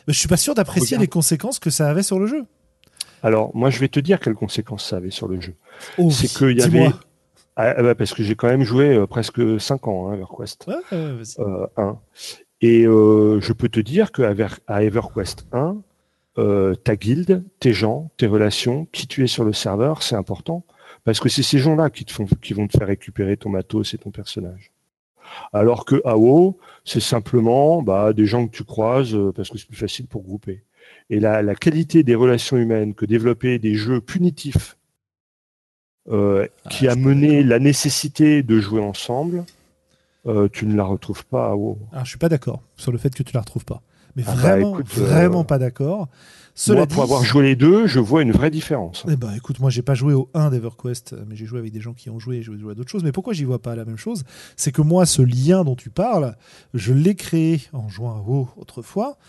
Mais 0.07 0.13
je 0.13 0.19
suis 0.19 0.27
pas 0.27 0.37
sûr 0.37 0.55
d'apprécier 0.55 0.97
les 0.97 1.07
conséquences 1.07 1.59
que 1.59 1.69
ça 1.69 1.89
avait 1.89 2.03
sur 2.03 2.19
le 2.19 2.27
jeu. 2.27 2.45
Alors, 3.23 3.53
moi, 3.55 3.69
je 3.69 3.79
vais 3.79 3.89
te 3.89 3.99
dire 3.99 4.19
quelles 4.19 4.35
conséquences 4.35 4.87
ça 4.87 4.97
avait 4.97 5.09
sur 5.11 5.27
le 5.27 5.41
jeu. 5.41 5.55
Oh, 5.97 6.09
C'est 6.11 6.27
qu'il 6.27 6.57
y 6.57 6.61
avait. 6.61 6.89
Ah, 7.55 7.73
ah 7.75 7.81
bah, 7.83 7.95
parce 7.95 8.13
que 8.13 8.21
j'ai 8.23 8.35
quand 8.35 8.47
même 8.47 8.63
joué 8.63 8.93
euh, 8.93 9.07
presque 9.07 9.41
5 9.59 9.87
ans 9.87 10.07
hein, 10.07 10.13
à 10.13 10.15
EverQuest 10.15 10.65
Ouais, 10.67 10.75
ouais, 10.91 11.13
vas-y. 11.13 11.41
euh, 11.41 11.65
1. 11.75 11.99
Et 12.61 12.85
euh, 12.85 13.39
je 13.41 13.51
peux 13.53 13.67
te 13.67 13.79
dire 13.79 14.11
qu'à 14.11 14.31
à 14.67 14.83
EverQuest 14.83 15.47
1, 15.51 15.77
euh, 16.37 16.75
ta 16.75 16.95
guilde, 16.95 17.43
tes 17.59 17.73
gens, 17.73 18.11
tes 18.17 18.27
relations, 18.27 18.85
qui 18.91 19.07
tu 19.07 19.23
es 19.23 19.27
sur 19.27 19.43
le 19.43 19.53
serveur, 19.53 20.03
c'est 20.03 20.15
important. 20.15 20.63
Parce 21.03 21.19
que 21.19 21.29
c'est 21.29 21.43
ces 21.43 21.57
gens-là 21.57 21.89
qui, 21.89 22.05
te 22.05 22.11
font, 22.11 22.25
qui 22.41 22.53
vont 22.53 22.67
te 22.67 22.77
faire 22.77 22.87
récupérer 22.87 23.37
ton 23.37 23.49
matos 23.49 23.93
et 23.93 23.97
ton 23.97 24.11
personnage. 24.11 24.71
Alors 25.53 25.85
que 25.85 26.01
AO, 26.05 26.57
c'est 26.85 26.99
simplement 26.99 27.81
bah, 27.81 28.13
des 28.13 28.25
gens 28.25 28.47
que 28.47 28.55
tu 28.55 28.63
croises 28.63 29.15
euh, 29.15 29.31
parce 29.35 29.49
que 29.49 29.57
c'est 29.57 29.67
plus 29.67 29.77
facile 29.77 30.07
pour 30.07 30.23
grouper. 30.23 30.63
Et 31.09 31.19
la, 31.19 31.41
la 31.41 31.55
qualité 31.55 32.03
des 32.03 32.15
relations 32.15 32.57
humaines 32.57 32.93
que 32.93 33.05
développer 33.05 33.59
des 33.59 33.75
jeux 33.75 34.01
punitifs 34.01 34.77
euh, 36.09 36.47
qui 36.69 36.87
Ah, 36.87 36.91
a 36.91 36.93
suis 36.93 37.03
pas 37.03 37.09
mené 37.09 37.43
la 37.43 37.59
nécessité 37.59 38.43
de 38.43 38.59
jouer 38.59 38.81
ensemble, 38.81 39.43
euh, 40.25 40.47
tu 40.51 40.65
ne 40.65 40.75
la 40.75 40.83
retrouves 40.83 41.25
pas 41.25 41.49
à 41.49 41.55
WoW. 41.55 41.77
Alors, 41.91 42.05
je 42.05 42.09
suis 42.09 42.19
pas 42.19 42.29
d'accord 42.29 42.61
sur 42.75 42.91
le 42.91 42.97
fait 42.97 43.13
que 43.13 43.23
tu 43.23 43.33
la 43.33 43.41
retrouves 43.41 43.65
pas. 43.65 43.81
Mais 44.15 44.23
Ah 44.25 44.33
bah, 44.33 44.41
vraiment, 44.41 44.77
euh, 44.77 44.81
vraiment 44.85 45.43
pas 45.43 45.57
d'accord. 45.57 46.07
Cela 46.59 46.79
Moi, 46.79 46.85
dit, 46.87 46.95
pour 46.95 47.03
avoir 47.03 47.23
joué 47.23 47.43
les 47.43 47.55
deux, 47.55 47.85
je 47.85 47.99
vois 47.99 48.23
une 48.23 48.31
vraie 48.31 48.49
différence. 48.49 49.05
Eh 49.07 49.15
ben, 49.15 49.31
écoute, 49.35 49.59
moi, 49.59 49.69
j'ai 49.69 49.83
pas 49.83 49.93
joué 49.93 50.15
au 50.15 50.27
1 50.33 50.49
d'EverQuest, 50.49 51.15
mais 51.27 51.35
j'ai 51.35 51.45
joué 51.45 51.59
avec 51.59 51.71
des 51.71 51.81
gens 51.81 51.93
qui 51.93 52.09
ont 52.09 52.17
joué, 52.17 52.41
j'ai 52.41 52.57
joué 52.57 52.71
à 52.71 52.73
d'autres 52.73 52.89
choses. 52.89 53.03
Mais 53.03 53.11
pourquoi 53.11 53.33
j'y 53.33 53.43
vois 53.43 53.61
pas 53.61 53.75
la 53.75 53.85
même 53.85 53.97
chose? 53.97 54.23
C'est 54.55 54.71
que 54.71 54.81
moi, 54.81 55.05
ce 55.05 55.21
lien 55.21 55.63
dont 55.63 55.75
tu 55.75 55.91
parles, 55.91 56.35
je 56.73 56.93
l'ai 56.93 57.13
créé 57.13 57.61
en 57.73 57.89
jouant 57.89 58.17
à 58.17 58.21
WoW 58.21 58.49
autrefois, 58.57 59.19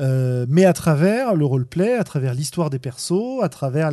euh, 0.00 0.44
mais 0.46 0.66
à 0.66 0.74
travers 0.74 1.34
le 1.34 1.46
roleplay, 1.46 1.94
à 1.94 2.04
travers 2.04 2.34
l'histoire 2.34 2.68
des 2.68 2.78
persos, 2.78 3.42
à 3.42 3.48
travers 3.48 3.90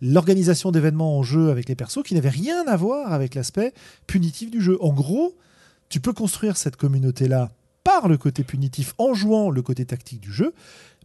l'organisation 0.00 0.70
d'événements 0.70 1.18
en 1.18 1.24
jeu 1.24 1.50
avec 1.50 1.68
les 1.68 1.74
persos 1.74 2.04
qui 2.04 2.14
n'avaient 2.14 2.28
rien 2.28 2.64
à 2.68 2.76
voir 2.76 3.12
avec 3.12 3.34
l'aspect 3.34 3.74
punitif 4.06 4.52
du 4.52 4.60
jeu. 4.60 4.78
En 4.80 4.92
gros, 4.92 5.34
tu 5.88 5.98
peux 5.98 6.12
construire 6.12 6.56
cette 6.56 6.76
communauté-là 6.76 7.50
par 7.88 8.06
le 8.06 8.18
côté 8.18 8.44
punitif 8.44 8.94
en 8.98 9.14
jouant 9.14 9.48
le 9.48 9.62
côté 9.62 9.86
tactique 9.86 10.20
du 10.20 10.30
jeu, 10.30 10.52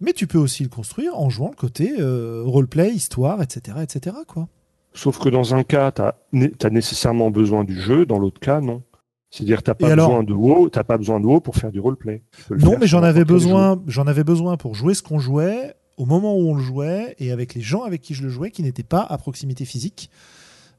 mais 0.01 0.11
tu 0.11 0.27
peux 0.27 0.37
aussi 0.37 0.63
le 0.63 0.69
construire 0.69 1.17
en 1.17 1.29
jouant 1.29 1.49
le 1.49 1.55
côté 1.55 1.95
euh, 1.97 2.43
roleplay, 2.45 2.91
histoire, 2.91 3.41
etc., 3.41 3.77
etc. 3.81 4.17
Quoi. 4.27 4.49
Sauf 4.93 5.17
que 5.17 5.29
dans 5.29 5.55
un 5.55 5.63
cas, 5.63 5.93
tu 5.93 6.01
as, 6.01 6.69
nécessairement 6.69 7.31
besoin 7.31 7.63
du 7.63 7.79
jeu, 7.79 8.05
dans 8.05 8.19
l'autre 8.19 8.41
cas, 8.41 8.59
non. 8.59 8.83
C'est-à-dire, 9.31 9.63
t'as 9.63 9.75
pas 9.75 9.93
alors 9.93 10.09
besoin 10.09 10.23
de 10.23 10.33
WoW, 10.33 10.69
t'as 10.69 10.83
pas 10.83 10.97
besoin 10.97 11.21
de 11.21 11.25
WoW 11.25 11.39
pour 11.39 11.55
faire 11.55 11.71
du 11.71 11.79
roleplay. 11.79 12.21
Non, 12.51 12.75
mais 12.77 12.85
j'en 12.85 13.01
avais 13.01 13.23
besoin. 13.23 13.81
J'en 13.87 14.05
avais 14.05 14.25
besoin 14.25 14.57
pour 14.57 14.75
jouer 14.75 14.93
ce 14.93 15.01
qu'on 15.01 15.19
jouait 15.19 15.73
au 15.95 16.05
moment 16.05 16.35
où 16.35 16.49
on 16.49 16.53
le 16.53 16.61
jouait 16.61 17.15
et 17.17 17.31
avec 17.31 17.53
les 17.55 17.61
gens 17.61 17.83
avec 17.83 18.01
qui 18.01 18.13
je 18.13 18.23
le 18.23 18.29
jouais 18.29 18.51
qui 18.51 18.61
n'étaient 18.61 18.83
pas 18.83 19.01
à 19.01 19.17
proximité 19.17 19.63
physique. 19.63 20.09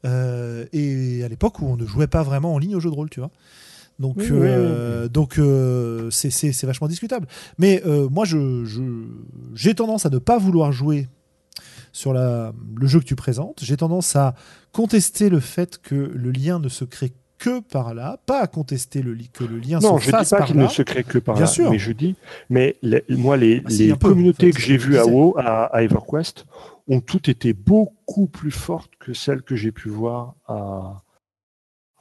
Euh, 0.05 0.67
et 0.75 1.25
à 1.25 1.29
l'époque 1.29 1.61
où 1.61 1.67
on 1.67 1.77
ne 1.77 1.87
jouait 1.87 2.09
pas 2.09 2.23
vraiment 2.23 2.53
en 2.53 2.59
ligne 2.59 2.77
au 2.77 2.81
jeu 2.81 2.91
de 2.91 2.95
rôle, 2.95 3.09
tu 3.09 3.21
vois. 3.21 3.31
Donc, 3.99 4.17
Oui, 4.19 4.27
euh, 4.31 5.09
donc 5.09 5.39
euh, 5.39 6.11
c'est- 6.11 6.65
vachement 6.67 6.89
discutable. 6.89 7.27
Mais 7.59 7.83
euh, 7.87 8.09
moi, 8.11 8.25
je- 8.25 8.65
je- 8.65 8.81
j'ai 9.55 9.75
tendance 9.75 10.05
à 10.07 10.11
ne 10.11 10.19
pas 10.19 10.37
vouloir 10.39 10.73
jouer 10.73 11.09
sur 11.93 12.13
la, 12.13 12.53
le 12.77 12.87
jeu 12.89 12.99
que 12.99 13.05
tu 13.05 13.15
présentes. 13.15 13.61
J'ai 13.63 13.77
tendance 13.77 14.17
à 14.17 14.35
contester 14.73 15.29
le 15.29 15.39
fait 15.39 15.79
que 15.81 15.95
le 15.95 16.31
lien 16.33 16.59
ne 16.59 16.69
se 16.69 16.85
crée 16.85 17.13
que 17.39 17.61
par 17.61 17.95
là, 17.95 18.19
pas 18.27 18.41
à 18.41 18.47
contester 18.49 19.01
le, 19.03 19.17
que 19.33 19.45
le 19.45 19.59
lien 19.59 19.79
Non, 19.81 19.99
se 19.99 20.03
je 20.03 20.07
dis 20.07 20.11
fasse 20.11 20.31
pas 20.31 20.39
par 20.39 20.47
qu'il 20.49 20.57
là. 20.57 20.63
ne 20.65 20.69
se 20.69 20.83
crée 20.83 21.05
que 21.05 21.19
par 21.19 21.35
Bien 21.37 21.45
là. 21.45 21.51
sûr. 21.51 21.71
Mais 21.71 21.79
je 21.79 21.93
dis, 21.93 22.17
mais 22.51 22.77
les- 22.83 23.05
moi, 23.11 23.37
les, 23.37 23.63
si, 23.69 23.87
les 23.87 23.93
peu, 23.97 24.09
communautés 24.09 24.47
en 24.49 24.51
fait, 24.51 24.53
que 24.57 24.61
j'ai 24.61 24.77
vues 24.77 24.99
à. 24.99 25.07
WoW, 25.07 25.35
à, 25.39 25.65
à 25.67 25.83
EverQuest, 25.83 26.47
ont 26.89 27.01
toutes 27.01 27.29
été 27.29 27.53
beaucoup 27.53 28.27
plus 28.27 28.51
fortes 28.51 28.91
que 28.99 29.13
celles 29.15 29.43
que 29.43 29.55
j'ai 29.57 29.73
pu 29.73 29.89
voir 29.89 30.35
à, 30.49 31.03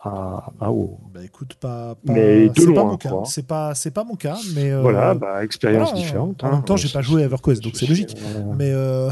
à, 0.04 0.52
à 0.60 0.70
WoW. 0.72 1.00
Bah 1.14 1.22
écoute, 1.24 1.54
pas, 1.56 1.96
pas- 1.96 2.14
Mais 2.14 2.50
de 2.50 2.54
c'est 2.60 2.66
pas 2.66 2.72
loin, 2.82 2.84
mon 2.92 2.98
cas. 2.98 3.12
C'est 3.26 3.48
pas, 3.48 3.74
c'est 3.76 3.92
pas 3.92 4.04
mon 4.04 4.16
cas, 4.16 4.38
mais 4.56 4.72
euh, 4.72 4.82
Voilà, 4.82 5.14
bah, 5.14 5.44
expérience 5.44 5.90
voilà, 5.92 6.04
différente. 6.06 6.44
En 6.44 6.48
hein. 6.48 6.52
même 6.52 6.64
temps, 6.64 6.76
j'ai 6.76 6.90
pas 6.90 7.02
joué 7.02 7.22
à 7.24 7.26
EverQuest, 7.26 7.64
donc 7.64 7.76
c'est 7.76 7.86
logique. 7.88 8.16
Mais 8.58 8.72
euh, 8.72 9.10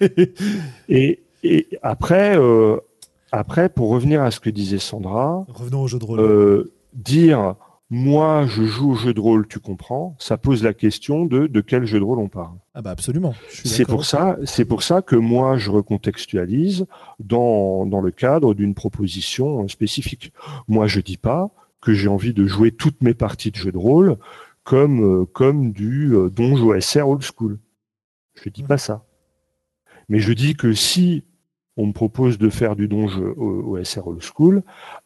Et, 0.88 1.20
et 1.42 1.66
après, 1.82 2.36
euh, 2.38 2.76
après, 3.32 3.68
pour 3.68 3.90
revenir 3.90 4.22
à 4.22 4.30
ce 4.30 4.40
que 4.40 4.50
disait 4.50 4.78
Sandra, 4.78 5.44
revenons 5.48 5.82
au 5.82 5.86
jeu 5.88 5.98
de 5.98 6.04
rôle. 6.04 6.70
dire 6.94 7.54
moi 7.90 8.46
je 8.46 8.64
joue 8.64 8.92
au 8.92 8.94
jeu 8.94 9.14
de 9.14 9.20
rôle, 9.20 9.46
tu 9.48 9.60
comprends, 9.60 10.14
ça 10.18 10.36
pose 10.36 10.62
la 10.62 10.74
question 10.74 11.24
de 11.24 11.46
de 11.46 11.60
quel 11.60 11.86
jeu 11.86 11.98
de 11.98 12.04
rôle 12.04 12.18
on 12.18 12.28
parle. 12.28 12.56
Ah 12.74 12.82
bah 12.82 12.90
absolument. 12.90 13.34
C'est 13.48 13.86
pour 13.86 14.04
ça, 14.04 14.36
c'est 14.44 14.66
pour 14.66 14.82
ça 14.82 15.00
que 15.00 15.16
moi 15.16 15.56
je 15.56 15.70
recontextualise 15.70 16.86
dans 17.18 17.86
dans 17.86 18.00
le 18.00 18.10
cadre 18.10 18.54
d'une 18.54 18.74
proposition 18.74 19.66
spécifique. 19.68 20.32
Moi 20.68 20.86
je 20.86 21.00
dis 21.00 21.16
pas 21.16 21.50
que 21.80 21.94
j'ai 21.94 22.08
envie 22.08 22.34
de 22.34 22.46
jouer 22.46 22.72
toutes 22.72 23.02
mes 23.02 23.14
parties 23.14 23.50
de 23.50 23.56
jeu 23.56 23.72
de 23.72 23.78
rôle 23.78 24.16
comme 24.64 25.22
euh, 25.22 25.24
comme 25.24 25.72
du 25.72 26.14
euh, 26.14 26.28
donjon 26.28 26.78
SR 26.78 27.08
old 27.08 27.22
school. 27.22 27.58
Je 28.34 28.50
dis 28.50 28.62
pas 28.62 28.78
ça. 28.78 29.04
Mais 30.10 30.20
je 30.20 30.32
dis 30.32 30.56
que 30.56 30.74
si 30.74 31.24
on 31.78 31.86
me 31.86 31.92
propose 31.92 32.36
de 32.38 32.50
faire 32.50 32.76
du 32.76 32.86
donjon 32.86 33.34
au, 33.36 33.76
au 33.76 33.82
SR 33.82 34.08
old 34.08 34.22
school, 34.22 34.62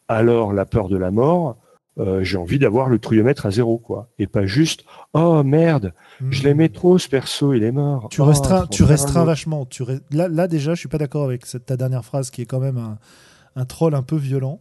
alors 0.08 0.52
la 0.52 0.64
peur 0.64 0.88
de 0.88 0.96
la 0.96 1.10
mort, 1.10 1.58
euh, 1.98 2.22
j'ai 2.24 2.36
envie 2.38 2.58
d'avoir 2.58 2.88
le 2.88 2.98
trouillomètre 2.98 3.46
à 3.46 3.50
zéro, 3.50 3.78
quoi. 3.78 4.08
Et 4.18 4.26
pas 4.26 4.46
juste, 4.46 4.84
oh 5.12 5.42
merde, 5.42 5.92
je 6.30 6.42
Hmm. 6.42 6.44
l'aimais 6.46 6.68
trop 6.68 6.98
ce 6.98 7.08
perso, 7.08 7.52
il 7.52 7.62
est 7.62 7.72
mort. 7.72 8.08
Tu 8.10 8.20
Oh, 8.20 8.24
restreins, 8.24 8.66
tu 8.66 8.82
restreins 8.84 9.24
vachement. 9.24 9.66
Tu 9.66 9.82
re- 9.82 10.00
là, 10.10 10.28
là 10.28 10.48
déjà, 10.48 10.74
je 10.74 10.80
suis 10.80 10.88
pas 10.88 10.98
d'accord 10.98 11.24
avec 11.24 11.44
cette, 11.46 11.66
ta 11.66 11.76
dernière 11.76 12.04
phrase 12.04 12.30
qui 12.30 12.42
est 12.42 12.46
quand 12.46 12.60
même 12.60 12.78
un, 12.78 12.98
un 13.56 13.64
troll 13.66 13.94
un 13.94 14.02
peu 14.02 14.16
violent. 14.16 14.60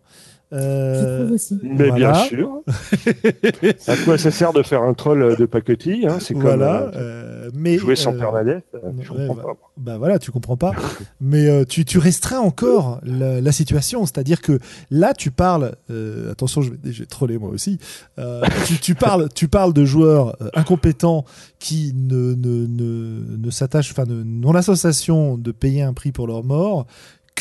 Euh, 0.54 1.30
aussi. 1.34 1.60
Mais 1.64 1.88
Voilà. 1.90 1.96
bien 1.96 2.14
sûr. 2.14 2.62
à 3.88 3.96
quoi 4.04 4.18
ça 4.18 4.32
sert 4.32 4.54
de 4.54 4.62
faire 4.64 4.82
un 4.84 4.94
troll 4.94 5.36
de 5.38 5.46
pacotille 5.46 6.08
hein 6.08 6.18
C'est 6.20 6.34
comme 6.34 6.44
voilà. 6.44 6.84
euh, 6.84 6.92
euh, 6.96 7.50
mais 7.54 7.78
jouer 7.78 7.96
sans 7.96 8.14
euh, 8.14 8.22
euh, 8.22 8.42
ouais, 8.44 8.92
je 9.02 9.10
comprends 9.10 9.36
bah, 9.36 9.44
pas. 9.44 9.58
Bah 9.78 9.98
voilà, 9.98 10.20
tu 10.20 10.32
comprends 10.32 10.58
pas. 10.58 10.74
Mais 11.22 11.48
euh, 11.48 11.64
tu, 11.66 11.86
tu 11.86 11.98
restreins 11.98 12.40
encore 12.40 13.00
la, 13.04 13.42
la 13.42 13.52
situation. 13.52 14.06
C'est-à-dire 14.06 14.42
que 14.42 14.60
là, 14.92 15.14
tu 15.14 15.32
parles. 15.32 15.76
euh, 15.90 16.32
attention, 16.32 16.62
je 16.62 16.72
vais, 16.72 16.78
je 16.92 17.00
vais 17.00 17.06
troller 17.06 17.38
moi 17.38 17.50
aussi. 17.50 17.80
Euh, 18.20 18.42
tu, 18.68 18.78
tu 18.78 18.96
parles, 18.96 19.30
tu 19.34 19.48
parles 19.48 19.74
de 19.74 19.86
joueurs 19.86 20.36
euh, 20.42 20.50
incompétents 20.54 21.26
qui 21.60 21.94
ne, 21.96 22.34
ne, 22.36 22.68
ne, 22.68 23.38
ne 23.38 23.50
s'attachent, 23.50 23.92
enfin, 23.92 24.04
n'ont 24.08 24.52
l'association 24.52 25.38
de 25.38 25.52
payer 25.52 25.82
un 25.82 25.94
prix 25.94 26.12
pour 26.12 26.28
leur 26.28 26.44
mort 26.44 26.86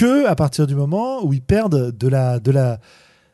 que 0.00 0.26
à 0.26 0.34
partir 0.34 0.66
du 0.66 0.74
moment 0.74 1.24
où 1.24 1.32
ils 1.32 1.42
perdent 1.42 1.96
de 1.96 2.08
la, 2.08 2.38
de 2.40 2.50
la, 2.50 2.78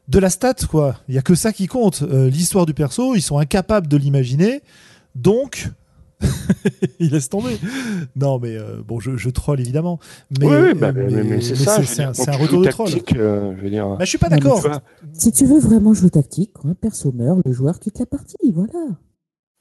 de 0.09 0.19
la 0.19 0.31
stat, 0.31 0.55
quoi. 0.71 0.97
Il 1.09 1.15
y 1.15 1.19
a 1.19 1.23
que 1.23 1.35
ça 1.35 1.53
qui 1.53 1.67
compte. 1.67 2.03
Euh, 2.03 2.29
L'histoire 2.29 2.67
du 2.67 2.75
perso, 2.75 3.15
ils 3.15 3.23
sont 3.23 3.39
incapables 3.39 3.89
de 3.89 3.97
l'imaginer. 3.97 4.63
Donc, 5.15 5.69
il 7.01 7.11
laisse 7.11 7.29
tomber. 7.29 7.59
Non, 8.15 8.39
mais 8.39 8.57
euh, 8.57 8.83
bon, 8.87 9.01
je, 9.01 9.17
je 9.17 9.31
troll 9.31 9.61
évidemment. 9.61 9.99
Mais, 10.39 10.47
oui, 10.47 10.57
oui, 10.69 10.75
bah, 10.75 10.89
euh, 10.89 10.93
mais, 10.95 11.07
mais- 11.11 11.23
mais 11.25 11.41
c'est 11.41 11.57
ça. 11.57 11.77
un, 12.33 12.37
retour 12.37 12.63
de 12.63 12.69
troll. 12.69 12.89
euh, 13.17 13.55
je 13.57 13.63
veux 13.63 13.71
dire, 13.71 13.89
Bah, 13.89 13.97
je 14.01 14.07
suis 14.09 14.19
pas 14.19 14.29
d'accord. 14.29 14.61
vois, 14.61 14.81
Si 15.13 15.33
tu 15.33 15.45
veux 15.47 15.59
vraiment 15.61 15.93
jouer 15.95 16.11
tactique, 16.11 16.51
quand 16.55 16.69
un 16.69 16.75
perso 16.75 17.13
meurt, 17.13 17.41
le 17.45 17.53
joueur 17.53 17.79
quitte 17.81 17.99
la 17.99 18.07
partie, 18.07 18.37
voilà. 18.55 18.87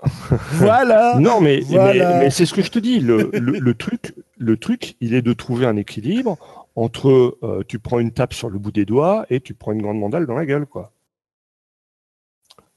Voilà. 0.53 1.18
Non, 1.19 1.41
mais, 1.41 1.61
Voilà. 1.61 2.14
mais, 2.18 2.19
mais 2.26 2.30
c'est 2.30 2.45
ce 2.45 2.53
que 2.53 2.61
je 2.61 2.69
te 2.72 2.80
dis. 2.80 2.99
Le, 2.99 3.30
le, 3.34 3.60
le 3.60 3.73
truc, 3.73 4.14
le 4.38 4.57
truc, 4.57 4.95
il 5.02 5.14
est 5.14 5.22
de 5.22 5.34
trouver 5.34 5.65
un 5.65 5.76
équilibre 5.77 6.38
entre 6.76 7.38
euh, 7.43 7.64
tu 7.68 7.80
prends 7.80 7.99
une 7.99 8.11
tape 8.11 8.34
sur 8.34 8.49
le 8.49 8.60
bout 8.60 8.72
des 8.72 8.85
doigts 8.85 9.26
et 9.30 9.39
tu 9.39 9.53
prends 9.53 9.72
une 9.72 9.81
grande 9.81 9.99
mandale 9.99 10.26
dans 10.26 10.35
la 10.35 10.45
gueule, 10.45 10.65
quoi. 10.65 10.91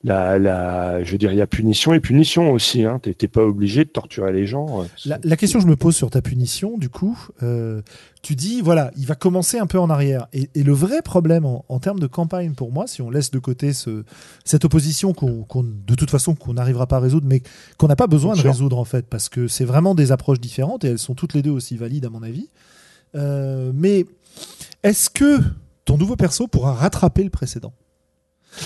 La, 0.05 0.39
la, 0.39 1.03
je 1.03 1.11
veux 1.11 1.19
dire, 1.19 1.33
il 1.33 1.39
y 1.39 1.41
a 1.43 1.49
punition 1.49 1.93
et 1.93 1.99
punition 1.99 2.53
aussi. 2.53 2.85
Hein. 2.85 3.01
T'es 3.01 3.27
pas 3.27 3.43
obligé 3.43 3.85
de 3.85 3.91
torturer 3.91 4.33
les 4.33 4.47
gens. 4.47 4.83
euh, 4.83 4.85
La, 5.05 5.19
la 5.25 5.37
question 5.37 5.59
que 5.59 5.65
je 5.65 5.69
me 5.69 5.75
pose 5.75 5.97
sur 5.97 6.09
ta 6.09 6.23
punition, 6.23 6.79
du 6.79 6.89
coup, 6.89 7.19
euh, 7.43 7.83
tu 8.23 8.37
dis, 8.37 8.61
voilà, 8.61 8.93
il 8.97 9.07
va 9.07 9.17
commencer 9.17 9.59
un 9.59 9.67
peu 9.67 9.81
en 9.81 9.91
arrière. 9.91 10.29
Et, 10.33 10.51
et 10.55 10.63
le 10.63 10.73
vrai 10.73 11.03
problème 11.03 11.45
en, 11.45 11.65
en 11.69 11.81
termes 11.81 11.99
de 11.99 12.07
campagne 12.07 12.53
pour 12.53 12.71
moi, 12.71 12.87
si 12.87 13.03
on 13.03 13.11
laisse 13.11 13.33
de 13.33 13.41
côté 13.41 13.73
ce, 13.73 14.05
cette 14.45 14.65
opposition 14.65 15.13
qu'on, 15.15 15.45
de 15.65 15.95
toute 15.97 16.11
façon 16.13 16.37
qu'on 16.37 16.55
n'arrivera 16.55 16.87
pas 16.87 16.99
à 16.99 17.01
résoudre, 17.01 17.27
mais 17.29 17.43
qu'on 17.77 17.89
n'a 17.89 17.97
pas 17.97 18.07
besoin 18.07 18.37
de 18.37 18.41
résoudre 18.41 18.79
en 18.79 18.85
fait, 18.85 19.05
parce 19.05 19.29
que 19.29 19.49
c'est 19.49 19.65
vraiment 19.65 19.97
des 19.97 20.13
approches 20.13 20.39
différentes 20.39 20.85
et 20.85 20.91
elles 20.91 21.01
sont 21.01 21.17
toutes 21.17 21.35
les 21.35 21.43
deux 21.43 21.51
aussi 21.51 21.77
valides 21.77 22.05
à 22.05 22.11
mon 22.11 22.23
avis. 22.23 22.51
Euh, 23.15 23.73
mais 23.75 24.07
est-ce 24.83 25.11
que 25.11 25.39
ton 25.85 25.97
nouveau 25.99 26.17
perso 26.17 26.47
pourra 26.47 26.73
rattraper 26.75 27.25
le 27.25 27.31
précédent? 27.31 27.73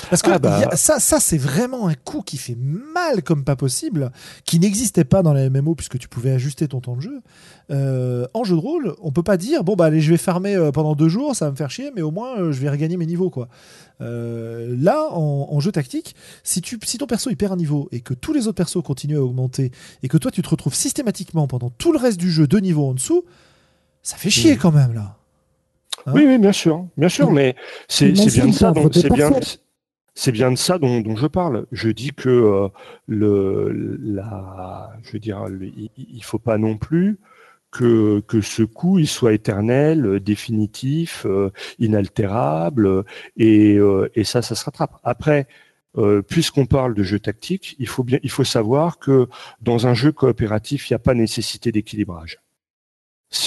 Parce 0.08 0.22
que 0.22 0.30
Ah 0.30 0.38
bah. 0.38 0.68
a- 0.70 0.76
ça, 0.76 1.00
ça 1.00 1.18
c'est 1.20 1.36
vraiment 1.36 1.88
un 1.88 1.94
coup 1.94 2.22
qui 2.22 2.38
fait 2.38 2.56
mal 2.56 3.22
comme 3.22 3.44
pas 3.44 3.56
possible, 3.56 4.10
qui 4.44 4.58
n'existait 4.58 5.04
pas 5.04 5.22
dans 5.22 5.32
la 5.34 5.50
MMO 5.50 5.74
puisque 5.74 5.98
tu 5.98 6.08
pouvais 6.08 6.30
ajuster 6.30 6.66
ton 6.68 6.80
temps 6.80 6.96
de 6.96 7.02
jeu. 7.02 7.20
Euh, 7.70 8.26
en 8.32 8.42
jeu 8.44 8.54
de 8.54 8.60
rôle, 8.60 8.94
on 9.02 9.10
peut 9.10 9.24
pas 9.24 9.36
dire 9.36 9.64
bon 9.64 9.74
bah 9.74 9.86
allez 9.86 10.00
je 10.00 10.10
vais 10.10 10.16
farmer 10.16 10.54
euh, 10.54 10.70
pendant 10.70 10.94
deux 10.94 11.08
jours, 11.08 11.34
ça 11.36 11.46
va 11.46 11.50
me 11.50 11.56
faire 11.56 11.70
chier, 11.70 11.90
mais 11.94 12.00
au 12.00 12.10
moins 12.12 12.38
euh, 12.38 12.52
je 12.52 12.60
vais 12.60 12.70
regagner 12.70 12.96
mes 12.96 13.06
niveaux 13.06 13.28
quoi. 13.28 13.48
Euh, 14.00 14.74
là 14.78 15.08
en, 15.10 15.48
en 15.50 15.60
jeu 15.60 15.72
tactique, 15.72 16.14
si 16.42 16.62
tu 16.62 16.78
si 16.84 16.96
ton 16.96 17.06
perso 17.06 17.28
il 17.28 17.36
perd 17.36 17.52
un 17.52 17.56
niveau 17.56 17.88
et 17.92 18.00
que 18.00 18.14
tous 18.14 18.32
les 18.32 18.46
autres 18.46 18.56
persos 18.56 18.82
continuent 18.82 19.18
à 19.18 19.22
augmenter 19.22 19.72
et 20.02 20.08
que 20.08 20.16
toi 20.16 20.30
tu 20.30 20.42
te 20.42 20.48
retrouves 20.48 20.74
systématiquement 20.74 21.46
pendant 21.48 21.70
tout 21.70 21.92
le 21.92 21.98
reste 21.98 22.18
du 22.18 22.30
jeu 22.30 22.46
deux 22.46 22.60
niveaux 22.60 22.88
en 22.88 22.94
dessous, 22.94 23.24
ça 24.02 24.16
fait 24.16 24.30
chier 24.30 24.52
Mhm. 24.52 24.58
quand 24.58 24.72
même 24.72 24.92
là. 24.94 25.16
Hein 26.06 26.12
Oui, 26.14 26.24
oui, 26.26 26.38
bien 26.38 26.52
sûr, 26.52 26.86
bien 26.96 27.08
sûr, 27.08 27.30
mais 27.30 27.54
c'est 27.88 28.08
bien 28.10 28.46
de 28.46 28.52
ça. 28.52 28.72
C'est 28.92 29.08
bien, 29.12 29.30
personnes. 29.30 29.58
c'est 30.14 30.32
bien 30.32 30.50
de 30.50 30.56
ça 30.56 30.78
dont, 30.78 31.00
dont 31.00 31.16
je 31.16 31.26
parle. 31.28 31.66
Je 31.70 31.88
dis 31.90 32.10
que 32.12 32.28
euh, 32.28 32.68
le, 33.06 33.98
la, 34.02 34.92
je 35.04 35.12
veux 35.12 35.18
dire, 35.20 35.44
le- 35.46 35.70
il, 35.96 36.24
faut 36.24 36.38
pas 36.40 36.58
non 36.58 36.76
plus 36.76 37.18
que 37.70 38.20
que 38.26 38.40
ce 38.42 38.62
coup 38.64 38.98
il 38.98 39.06
soit 39.08 39.32
éternel, 39.32 40.04
euh, 40.04 40.20
définitif, 40.20 41.24
euh, 41.24 41.50
inaltérable, 41.78 43.04
et 43.36 43.76
euh, 43.76 44.10
et 44.14 44.24
ça, 44.24 44.42
ça 44.42 44.54
se 44.54 44.64
rattrape. 44.64 44.98
Après. 45.04 45.46
Puisqu'on 46.26 46.64
parle 46.64 46.94
de 46.94 47.02
jeu 47.02 47.18
tactique, 47.20 47.76
il 47.78 47.86
faut 47.86 48.02
bien, 48.02 48.18
il 48.22 48.30
faut 48.30 48.44
savoir 48.44 48.98
que 48.98 49.28
dans 49.60 49.86
un 49.86 49.92
jeu 49.92 50.10
coopératif, 50.10 50.88
il 50.88 50.94
n'y 50.94 50.96
a 50.96 50.98
pas 50.98 51.12
nécessité 51.12 51.70
d'équilibrage. 51.70 52.38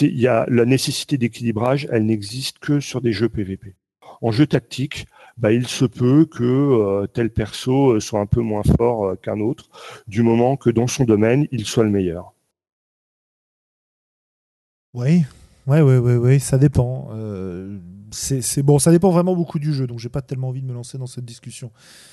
Il 0.02 0.20
y 0.20 0.28
a 0.28 0.46
la 0.50 0.66
nécessité 0.66 1.18
d'équilibrage, 1.18 1.88
elle 1.92 2.06
n'existe 2.06 2.60
que 2.60 2.80
sur 2.80 3.02
des 3.02 3.12
jeux 3.12 3.30
PVP. 3.30 3.76
En 4.22 4.32
jeu 4.32 4.48
tactique, 4.48 5.08
bah, 5.38 5.52
il 5.52 5.68
se 5.68 5.86
peut 5.86 6.26
que 6.26 6.44
euh, 6.44 7.08
tel 7.08 7.30
perso 7.30 7.92
euh, 7.92 8.00
soit 8.00 8.20
un 8.20 8.26
peu 8.26 8.42
moins 8.42 8.64
fort 8.78 9.06
euh, 9.06 9.16
qu'un 9.16 9.40
autre, 9.40 9.70
du 10.08 10.24
moment 10.24 10.56
que 10.56 10.70
dans 10.70 10.88
son 10.88 11.04
domaine, 11.04 11.48
il 11.52 11.66
soit 11.66 11.84
le 11.84 11.90
meilleur. 11.90 12.34
Oui, 14.94 15.26
ouais, 15.68 15.82
ouais, 15.82 15.98
ouais, 15.98 16.16
ouais, 16.16 16.40
ça 16.40 16.58
dépend. 16.58 17.10
C'est 18.16 18.64
bon, 18.64 18.80
ça 18.80 18.92
dépend 18.92 19.12
vraiment 19.12 19.36
beaucoup 19.36 19.60
du 19.60 19.74
jeu, 19.74 19.88
donc 19.88 20.00
j'ai 20.00 20.10
pas 20.10 20.22
tellement 20.22 20.48
envie 20.50 20.62
de 20.62 20.68
me 20.68 20.74
lancer 20.74 20.98
dans 20.98 21.08
cette 21.08 21.26
discussion. 21.26 21.72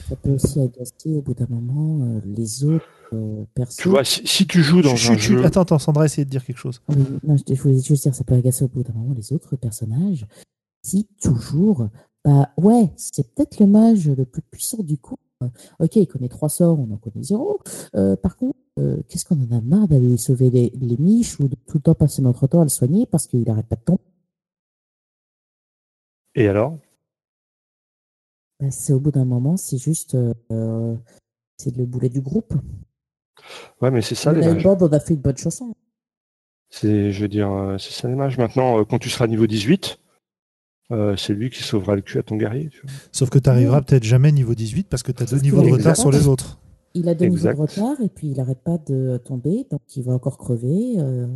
Ça 0.08 0.16
peut 0.16 0.30
aussi 0.30 0.60
agacer 0.60 1.14
au 1.14 1.22
bout 1.22 1.34
d'un 1.34 1.46
moment 1.48 2.04
euh, 2.04 2.20
les 2.24 2.64
autres 2.64 2.84
euh, 3.12 3.44
persos. 3.54 3.76
Tu 3.76 3.88
vois, 3.88 4.04
si, 4.04 4.26
si 4.26 4.46
tu 4.46 4.62
joues 4.62 4.82
dans 4.82 4.96
Je- 4.96 5.12
un 5.12 5.16
je- 5.16 5.34
jeu, 5.34 5.44
Attends, 5.44 5.62
attends, 5.62 5.78
Sandra, 5.78 6.04
essayez 6.04 6.24
de 6.24 6.30
dire 6.30 6.44
quelque 6.44 6.58
chose. 6.58 6.80
Non, 7.24 7.36
je, 7.36 7.54
je 7.54 7.62
voulais 7.62 7.80
juste 7.80 8.02
dire, 8.02 8.14
ça 8.14 8.24
peut 8.24 8.34
agacer 8.34 8.64
au 8.64 8.68
bout 8.68 8.82
d'un 8.82 8.92
moment 8.94 9.14
les 9.14 9.32
autres 9.32 9.56
personnages. 9.56 10.26
Si 10.84 11.06
toujours, 11.22 11.88
bah 12.24 12.50
ouais, 12.56 12.90
c'est 12.96 13.32
peut-être 13.34 13.60
le 13.60 13.66
mage 13.66 14.08
le 14.08 14.24
plus 14.24 14.42
puissant 14.42 14.82
du 14.82 14.98
coup. 14.98 15.16
Euh, 15.42 15.48
Ok, 15.80 15.96
il 15.96 16.06
connaît 16.06 16.28
trois 16.28 16.48
sorts, 16.48 16.78
on 16.78 16.92
en 16.92 16.96
connaît 16.96 17.22
zéro. 17.22 17.58
Euh, 17.96 18.16
par 18.16 18.36
contre, 18.36 18.56
euh, 18.78 18.96
qu'est-ce 19.08 19.24
qu'on 19.24 19.36
en 19.42 19.56
a 19.56 19.60
marre 19.60 19.86
d'aller 19.88 20.16
sauver 20.16 20.50
les, 20.50 20.72
les 20.80 20.96
miches 20.96 21.38
ou 21.40 21.48
de 21.48 21.56
tout 21.66 21.76
le 21.78 21.80
temps 21.82 21.94
passer 21.94 22.22
notre 22.22 22.46
temps 22.46 22.60
à 22.60 22.64
le 22.64 22.68
soigner 22.70 23.06
parce 23.06 23.26
qu'il 23.26 23.48
arrête 23.50 23.66
pas 23.66 23.76
de 23.76 23.82
tomber? 23.82 24.00
Et 26.34 26.48
alors? 26.48 26.78
Bah, 28.60 28.70
c'est 28.70 28.92
au 28.92 29.00
bout 29.00 29.10
d'un 29.10 29.24
moment, 29.24 29.56
c'est 29.56 29.78
juste. 29.78 30.14
euh, 30.14 30.96
c'est 31.62 31.76
le 31.76 31.86
boulet 31.86 32.08
du 32.08 32.20
groupe. 32.20 32.54
Ouais, 33.80 33.90
mais 33.90 34.02
c'est 34.02 34.14
ça 34.14 34.32
l'image. 34.32 34.66
on 34.66 34.92
a 34.92 35.00
fait 35.00 35.14
une 35.14 35.20
bonne 35.20 35.36
chanson. 35.36 35.74
C'est, 36.70 37.12
je 37.12 37.22
veux 37.22 37.28
dire, 37.28 37.50
euh, 37.52 37.78
c'est 37.78 37.92
ça 37.92 38.08
l'image. 38.08 38.38
Maintenant, 38.38 38.80
euh, 38.80 38.84
quand 38.84 38.98
tu 38.98 39.10
seras 39.10 39.26
niveau 39.26 39.46
18, 39.46 39.98
euh, 40.90 41.16
c'est 41.16 41.34
lui 41.34 41.50
qui 41.50 41.62
sauvera 41.62 41.94
le 41.96 42.02
cul 42.02 42.18
à 42.18 42.22
ton 42.22 42.36
guerrier. 42.36 42.70
Tu 42.70 42.80
vois. 42.82 42.90
Sauf 43.12 43.30
que 43.30 43.38
tu 43.38 43.48
n'arriveras 43.48 43.82
peut-être 43.82 44.04
jamais 44.04 44.32
niveau 44.32 44.54
18 44.54 44.88
parce 44.88 45.02
que 45.02 45.12
tu 45.12 45.22
as 45.22 45.26
deux 45.26 45.38
niveaux 45.38 45.62
de 45.62 45.70
retard 45.70 45.96
sur 45.96 46.10
les 46.10 46.26
autres. 46.26 46.58
Il 46.94 47.08
a 47.08 47.14
deux 47.14 47.24
niveaux 47.26 47.36
Exact. 47.36 47.54
de 47.56 47.60
retard 47.60 48.00
et 48.04 48.08
puis 48.08 48.28
il 48.28 48.36
n'arrête 48.36 48.62
pas 48.62 48.78
de 48.78 49.16
tomber, 49.24 49.66
donc 49.70 49.80
il 49.96 50.02
va 50.02 50.12
encore 50.12 50.36
crever. 50.38 50.96
euh, 50.98 51.26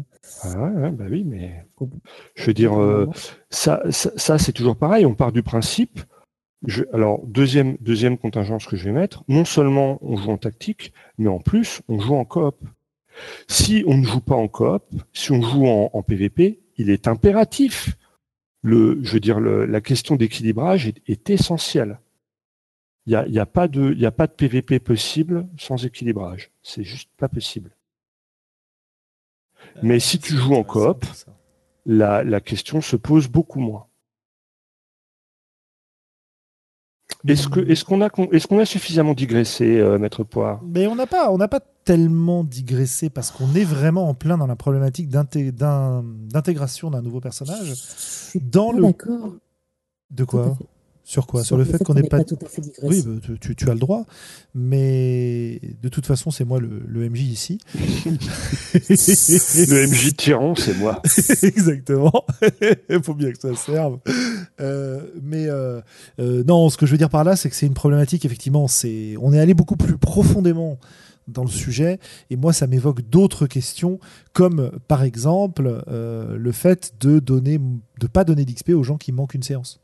Ah 0.42 0.90
bah 0.90 1.04
oui, 1.10 1.24
mais 1.24 1.64
je 2.34 2.44
veux 2.46 2.54
dire, 2.54 2.78
euh, 2.80 3.06
ça, 3.50 3.82
ça, 3.90 4.10
ça, 4.16 4.38
c'est 4.38 4.52
toujours 4.52 4.76
pareil. 4.76 5.06
On 5.06 5.14
part 5.14 5.32
du 5.32 5.42
principe. 5.42 6.00
Je, 6.66 6.84
alors, 6.92 7.24
deuxième, 7.26 7.76
deuxième 7.80 8.18
contingence 8.18 8.66
que 8.66 8.76
je 8.76 8.84
vais 8.84 8.92
mettre, 8.92 9.24
non 9.28 9.44
seulement 9.44 9.98
on 10.02 10.16
joue 10.16 10.30
en 10.30 10.38
tactique, 10.38 10.92
mais 11.18 11.28
en 11.28 11.38
plus, 11.38 11.80
on 11.88 11.98
joue 12.00 12.14
en 12.16 12.24
coop. 12.24 12.56
Si 13.48 13.82
on 13.86 13.96
ne 13.96 14.04
joue 14.04 14.20
pas 14.20 14.34
en 14.34 14.48
coop, 14.48 14.82
si 15.12 15.32
on 15.32 15.40
joue 15.40 15.66
en, 15.66 15.90
en 15.92 16.02
PVP, 16.02 16.60
il 16.76 16.90
est 16.90 17.08
impératif. 17.08 17.96
Le, 18.62 18.98
je 19.02 19.12
veux 19.12 19.20
dire, 19.20 19.38
le- 19.40 19.64
la 19.64 19.80
question 19.80 20.16
d'équilibrage 20.16 20.88
est, 20.88 20.96
est 21.06 21.30
essentielle. 21.30 21.98
Il 23.06 23.10
n'y 23.10 23.16
a, 23.16 23.26
y 23.28 23.38
a, 23.38 23.46
pas 23.46 23.68
de- 23.68 23.92
il 23.92 24.00
y 24.00 24.06
a 24.06 24.10
pas 24.10 24.26
de 24.26 24.32
PVP 24.32 24.80
possible 24.80 25.46
sans 25.58 25.84
équilibrage. 25.84 26.50
C'est 26.62 26.82
juste 26.82 27.08
pas 27.16 27.28
possible. 27.28 27.70
Mais 29.82 30.00
si 30.00 30.18
tu 30.18 30.34
joues 30.36 30.54
en 30.54 30.64
coop, 30.64 31.04
la, 31.84 32.24
la 32.24 32.40
question 32.40 32.80
se 32.80 32.96
pose 32.96 33.28
beaucoup 33.28 33.60
moins. 33.60 33.86
Est-ce 37.28 38.46
qu'on 38.46 38.58
a 38.58 38.64
suffisamment 38.64 39.14
digressé, 39.14 39.78
euh, 39.78 39.98
maître 39.98 40.22
Poire? 40.24 40.60
Mais 40.64 40.86
on 40.86 40.94
n'a 40.94 41.06
pas, 41.06 41.30
on 41.32 41.38
n'a 41.38 41.48
pas 41.48 41.60
tellement 41.84 42.44
digressé 42.44 43.10
parce 43.10 43.30
qu'on 43.30 43.52
est 43.54 43.64
vraiment 43.64 44.08
en 44.08 44.14
plein 44.14 44.38
dans 44.38 44.46
la 44.46 44.56
problématique 44.56 45.08
d'intégration 45.08 46.90
d'un 46.90 47.02
nouveau 47.02 47.20
personnage. 47.20 47.74
Dans 48.40 48.72
le 48.72 48.82
d'accord. 48.82 49.32
de 50.10 50.24
tout 50.24 50.38
à 50.38 50.42
quoi 50.44 50.54
fait. 50.56 50.64
Sur 51.08 51.28
quoi? 51.28 51.44
Sur 51.44 51.56
le 51.56 51.64
fait 51.64 51.78
qu'on 51.84 51.94
n'ait 51.94 52.02
n'est 52.02 52.08
pas. 52.08 52.24
tout 52.24 52.36
à 52.44 52.48
fait 52.48 52.60
digressé. 52.60 52.84
Oui, 52.88 53.02
bah, 53.06 53.20
tu, 53.22 53.38
tu- 53.38 53.54
tu 53.54 53.70
as 53.70 53.74
le 53.74 53.78
droit, 53.78 54.06
mais 54.56 55.60
de 55.80 55.88
toute 55.88 56.04
façon, 56.04 56.32
c'est 56.32 56.44
moi 56.44 56.58
le, 56.58 56.82
le 56.84 57.08
MJ 57.08 57.20
ici. 57.20 57.58
Le 58.74 59.86
MJ 59.86 60.16
tyran, 60.16 60.56
c'est 60.56 60.76
moi. 60.76 61.00
Exactement. 61.42 62.24
Il 62.90 63.00
faut 63.04 63.14
bien 63.14 63.30
que 63.30 63.38
ça 63.38 63.54
serve. 63.54 63.98
Euh, 64.60 65.00
mais 65.22 65.46
euh, 65.48 65.80
euh, 66.18 66.42
non, 66.42 66.68
ce 66.70 66.76
que 66.76 66.86
je 66.86 66.90
veux 66.90 66.98
dire 66.98 67.08
par 67.10 67.22
là, 67.22 67.36
c'est 67.36 67.50
que 67.50 67.54
c'est 67.56 67.66
une 67.66 67.74
problématique, 67.74 68.24
effectivement, 68.24 68.66
c'est 68.66 69.14
on 69.20 69.32
est 69.32 69.38
allé 69.38 69.54
beaucoup 69.54 69.76
plus 69.76 69.96
profondément 69.98 70.78
dans 71.28 71.44
le 71.44 71.50
sujet, 71.50 72.00
et 72.30 72.36
moi, 72.36 72.52
ça 72.52 72.66
m'évoque 72.66 73.02
d'autres 73.02 73.46
questions, 73.46 74.00
comme 74.32 74.72
par 74.88 75.04
exemple 75.04 75.82
euh, 75.88 76.36
le 76.36 76.52
fait 76.52 76.94
de 77.00 77.20
donner, 77.20 77.60
de 78.00 78.06
pas 78.08 78.24
donner 78.24 78.44
d'XP 78.44 78.70
aux 78.70 78.82
gens 78.82 78.96
qui 78.96 79.12
manquent 79.12 79.34
une 79.34 79.42
séance. 79.44 79.80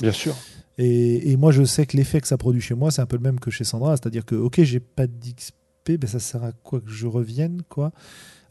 Bien 0.00 0.12
sûr. 0.12 0.34
Et, 0.78 1.30
et 1.30 1.36
moi, 1.36 1.52
je 1.52 1.62
sais 1.64 1.86
que 1.86 1.96
l'effet 1.96 2.20
que 2.20 2.28
ça 2.28 2.38
produit 2.38 2.60
chez 2.60 2.74
moi, 2.74 2.90
c'est 2.90 3.02
un 3.02 3.06
peu 3.06 3.16
le 3.16 3.22
même 3.22 3.38
que 3.38 3.50
chez 3.50 3.64
Sandra, 3.64 3.96
c'est-à-dire 3.96 4.24
que, 4.24 4.34
ok, 4.34 4.62
j'ai 4.62 4.80
pas 4.80 5.06
d'XP, 5.06 5.98
ben 5.98 6.06
ça 6.06 6.20
sert 6.20 6.42
à 6.42 6.52
quoi 6.52 6.80
que 6.80 6.90
je 6.90 7.06
revienne, 7.06 7.62
quoi? 7.68 7.92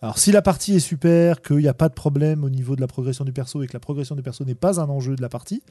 Alors, 0.01 0.17
si 0.17 0.31
la 0.31 0.41
partie 0.41 0.75
est 0.75 0.79
super, 0.79 1.41
qu'il 1.41 1.57
n'y 1.57 1.67
a 1.67 1.73
pas 1.73 1.89
de 1.89 1.93
problème 1.93 2.43
au 2.43 2.49
niveau 2.49 2.75
de 2.75 2.81
la 2.81 2.87
progression 2.87 3.25
du 3.25 3.33
perso 3.33 3.63
et 3.63 3.67
que 3.67 3.73
la 3.73 3.79
progression 3.79 4.15
du 4.15 4.21
perso 4.21 4.45
n'est 4.45 4.55
pas 4.55 4.79
un 4.79 4.87
enjeu 4.89 5.15
de 5.15 5.21
la 5.21 5.27
partie, 5.29 5.61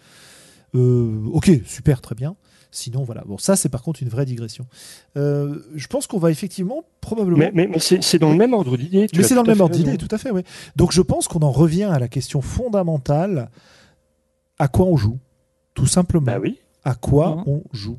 euh, 0.74 1.24
ok, 1.32 1.50
super, 1.64 2.00
très 2.00 2.14
bien. 2.14 2.36
Sinon, 2.70 3.02
voilà. 3.02 3.24
Bon, 3.26 3.38
ça, 3.38 3.56
c'est 3.56 3.70
par 3.70 3.82
contre 3.82 4.02
une 4.02 4.10
vraie 4.10 4.26
digression. 4.26 4.66
Euh, 5.16 5.60
je 5.74 5.86
pense 5.86 6.06
qu'on 6.06 6.18
va 6.18 6.30
effectivement, 6.30 6.84
probablement. 7.00 7.38
Mais, 7.38 7.50
mais, 7.54 7.66
mais 7.66 7.78
c'est 7.78 8.18
dans 8.18 8.30
le 8.30 8.36
même 8.36 8.52
ordre 8.52 8.76
d'idée. 8.76 9.06
Mais 9.16 9.22
c'est 9.22 9.34
dans 9.34 9.42
le 9.42 9.48
même 9.48 9.60
ordre 9.62 9.74
d'idée, 9.74 9.96
tout 9.96 10.08
à 10.10 10.18
fait, 10.18 10.30
oui. 10.30 10.42
Donc 10.76 10.92
je 10.92 11.00
pense 11.00 11.28
qu'on 11.28 11.40
en 11.40 11.50
revient 11.50 11.84
à 11.84 11.98
la 11.98 12.08
question 12.08 12.42
fondamentale 12.42 13.50
à 14.58 14.68
quoi 14.68 14.84
on 14.84 14.96
joue, 14.96 15.18
tout 15.78 15.86
simplement. 15.86 16.26
Bah 16.26 16.38
oui. 16.42 16.58
À 16.84 16.94
quoi 16.94 17.36
Mhm. 17.36 17.42
on 17.46 17.62
joue. 17.72 17.98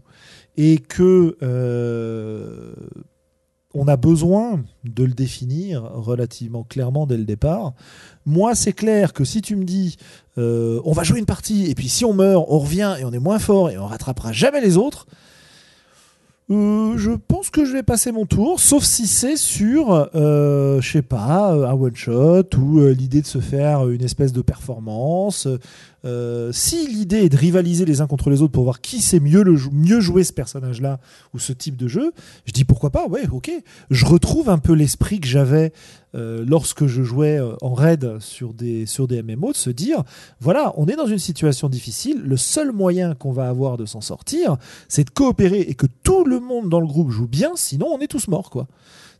Et 0.57 0.77
que 0.79 1.37
euh, 1.41 2.73
on 3.73 3.87
a 3.87 3.95
besoin 3.97 4.61
de 4.83 5.03
le 5.03 5.13
définir 5.13 5.83
relativement 5.93 6.63
clairement 6.63 7.05
dès 7.05 7.17
le 7.17 7.23
départ. 7.23 7.73
Moi, 8.25 8.55
c'est 8.55 8.73
clair 8.73 9.13
que 9.13 9.23
si 9.23 9.41
tu 9.41 9.55
me 9.55 9.63
dis 9.63 9.95
euh, 10.37 10.81
on 10.85 10.91
va 10.91 11.03
jouer 11.03 11.19
une 11.19 11.25
partie 11.25 11.69
et 11.69 11.75
puis 11.75 11.87
si 11.87 12.03
on 12.03 12.13
meurt, 12.13 12.45
on 12.49 12.59
revient 12.59 12.95
et 12.99 13.05
on 13.05 13.11
est 13.13 13.19
moins 13.19 13.39
fort 13.39 13.69
et 13.69 13.77
on 13.77 13.85
rattrapera 13.85 14.31
jamais 14.33 14.59
les 14.61 14.75
autres. 14.77 15.05
euh, 16.51 16.97
je 16.97 17.11
pense 17.11 17.51
que 17.51 17.63
je 17.63 17.73
vais 17.73 17.83
passer 17.83 18.11
mon 18.11 18.25
tour, 18.25 18.59
sauf 18.59 18.83
si 18.83 19.05
c'est 19.05 19.37
sur, 19.37 20.09
euh, 20.15 20.81
je 20.81 20.91
sais 20.93 21.03
pas, 21.03 21.51
un 21.51 21.73
one 21.73 21.95
shot 21.95 22.45
ou 22.57 22.79
euh, 22.79 22.89
l'idée 22.91 23.21
de 23.21 23.27
se 23.27 23.37
faire 23.39 23.87
une 23.87 24.03
espèce 24.03 24.33
de 24.33 24.41
performance. 24.41 25.47
Euh, 26.05 26.51
si 26.53 26.87
l'idée 26.87 27.25
est 27.25 27.29
de 27.29 27.37
rivaliser 27.37 27.85
les 27.85 28.01
uns 28.01 28.07
contre 28.07 28.29
les 28.29 28.41
autres 28.41 28.53
pour 28.53 28.63
voir 28.63 28.81
qui 28.81 29.01
sait 29.01 29.19
mieux, 29.19 29.43
mieux 29.71 29.99
jouer 29.99 30.23
ce 30.23 30.33
personnage-là 30.33 30.99
ou 31.33 31.39
ce 31.39 31.53
type 31.53 31.75
de 31.75 31.87
jeu, 31.87 32.11
je 32.45 32.51
dis 32.51 32.63
pourquoi 32.63 32.89
pas, 32.89 33.07
ouais, 33.07 33.27
ok. 33.31 33.51
Je 33.89 34.05
retrouve 34.05 34.49
un 34.49 34.59
peu 34.59 34.73
l'esprit 34.73 35.19
que 35.19 35.27
j'avais 35.27 35.73
euh, 36.15 36.43
lorsque 36.47 36.87
je 36.87 37.03
jouais 37.03 37.37
euh, 37.37 37.53
en 37.61 37.73
raid 37.73 38.19
sur 38.19 38.53
des, 38.53 38.85
sur 38.85 39.07
des 39.07 39.21
MMO, 39.21 39.51
de 39.51 39.57
se 39.57 39.69
dire, 39.69 40.03
voilà, 40.39 40.73
on 40.77 40.87
est 40.87 40.95
dans 40.95 41.05
une 41.05 41.19
situation 41.19 41.69
difficile, 41.69 42.21
le 42.23 42.37
seul 42.37 42.71
moyen 42.71 43.13
qu'on 43.13 43.31
va 43.31 43.49
avoir 43.49 43.77
de 43.77 43.85
s'en 43.85 44.01
sortir, 44.01 44.57
c'est 44.87 45.03
de 45.03 45.09
coopérer 45.11 45.61
et 45.61 45.75
que 45.75 45.87
tout 46.03 46.23
le 46.23 46.39
monde 46.39 46.69
dans 46.69 46.79
le 46.79 46.87
groupe 46.87 47.11
joue 47.11 47.27
bien, 47.27 47.51
sinon 47.55 47.87
on 47.93 47.99
est 47.99 48.07
tous 48.07 48.27
morts, 48.27 48.49
quoi. 48.49 48.67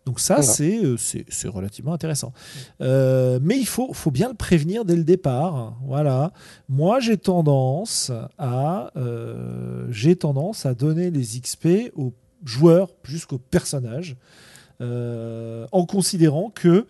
Donc 0.10 0.20
ça, 0.20 0.38
Voilà. 0.38 0.52
c'est 0.52 0.84
euh, 0.84 0.98
c'est 0.98 1.24
c'est 1.30 1.48
relativement 1.48 1.94
intéressant. 1.94 2.34
Euh, 2.82 3.38
mais 3.44 3.60
il 3.60 3.68
faut, 3.68 3.94
faut 3.94 4.10
bien 4.10 4.28
le 4.28 4.34
prévenir 4.34 4.84
dès 4.84 4.96
le 4.96 5.04
départ. 5.04 5.78
Voilà. 5.86 6.34
Moi, 6.68 7.00
j'ai 7.00 7.16
tendance 7.18 8.12
à 8.40 8.90
euh, 8.98 9.86
j'ai 9.92 10.16
tendance 10.16 10.66
à 10.66 10.74
donner 10.74 11.12
les 11.12 11.22
XP 11.40 11.92
aux 11.96 12.12
joueurs 12.44 12.92
plus 12.92 13.28
qu'aux 13.28 13.38
personnages, 13.38 14.18
euh, 14.82 15.68
en 15.72 15.86
considérant 15.86 16.50
que 16.50 16.88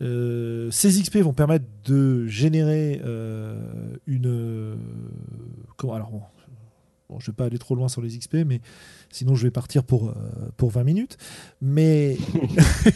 euh, 0.00 0.70
ces 0.70 0.88
XP 1.02 1.18
vont 1.18 1.34
permettre 1.34 1.66
de 1.84 2.26
générer 2.26 3.02
euh, 3.04 3.58
une 4.06 4.78
comment 5.76 5.92
alors 5.94 6.10
bon, 6.10 6.22
je 7.20 7.30
vais 7.30 7.34
pas 7.34 7.44
aller 7.44 7.58
trop 7.58 7.74
loin 7.74 7.88
sur 7.88 8.00
les 8.02 8.16
XP, 8.16 8.38
mais 8.46 8.60
sinon 9.10 9.34
je 9.34 9.44
vais 9.44 9.50
partir 9.50 9.84
pour 9.84 10.08
euh, 10.08 10.14
pour 10.56 10.70
20 10.70 10.84
minutes. 10.84 11.16
Mais 11.60 12.16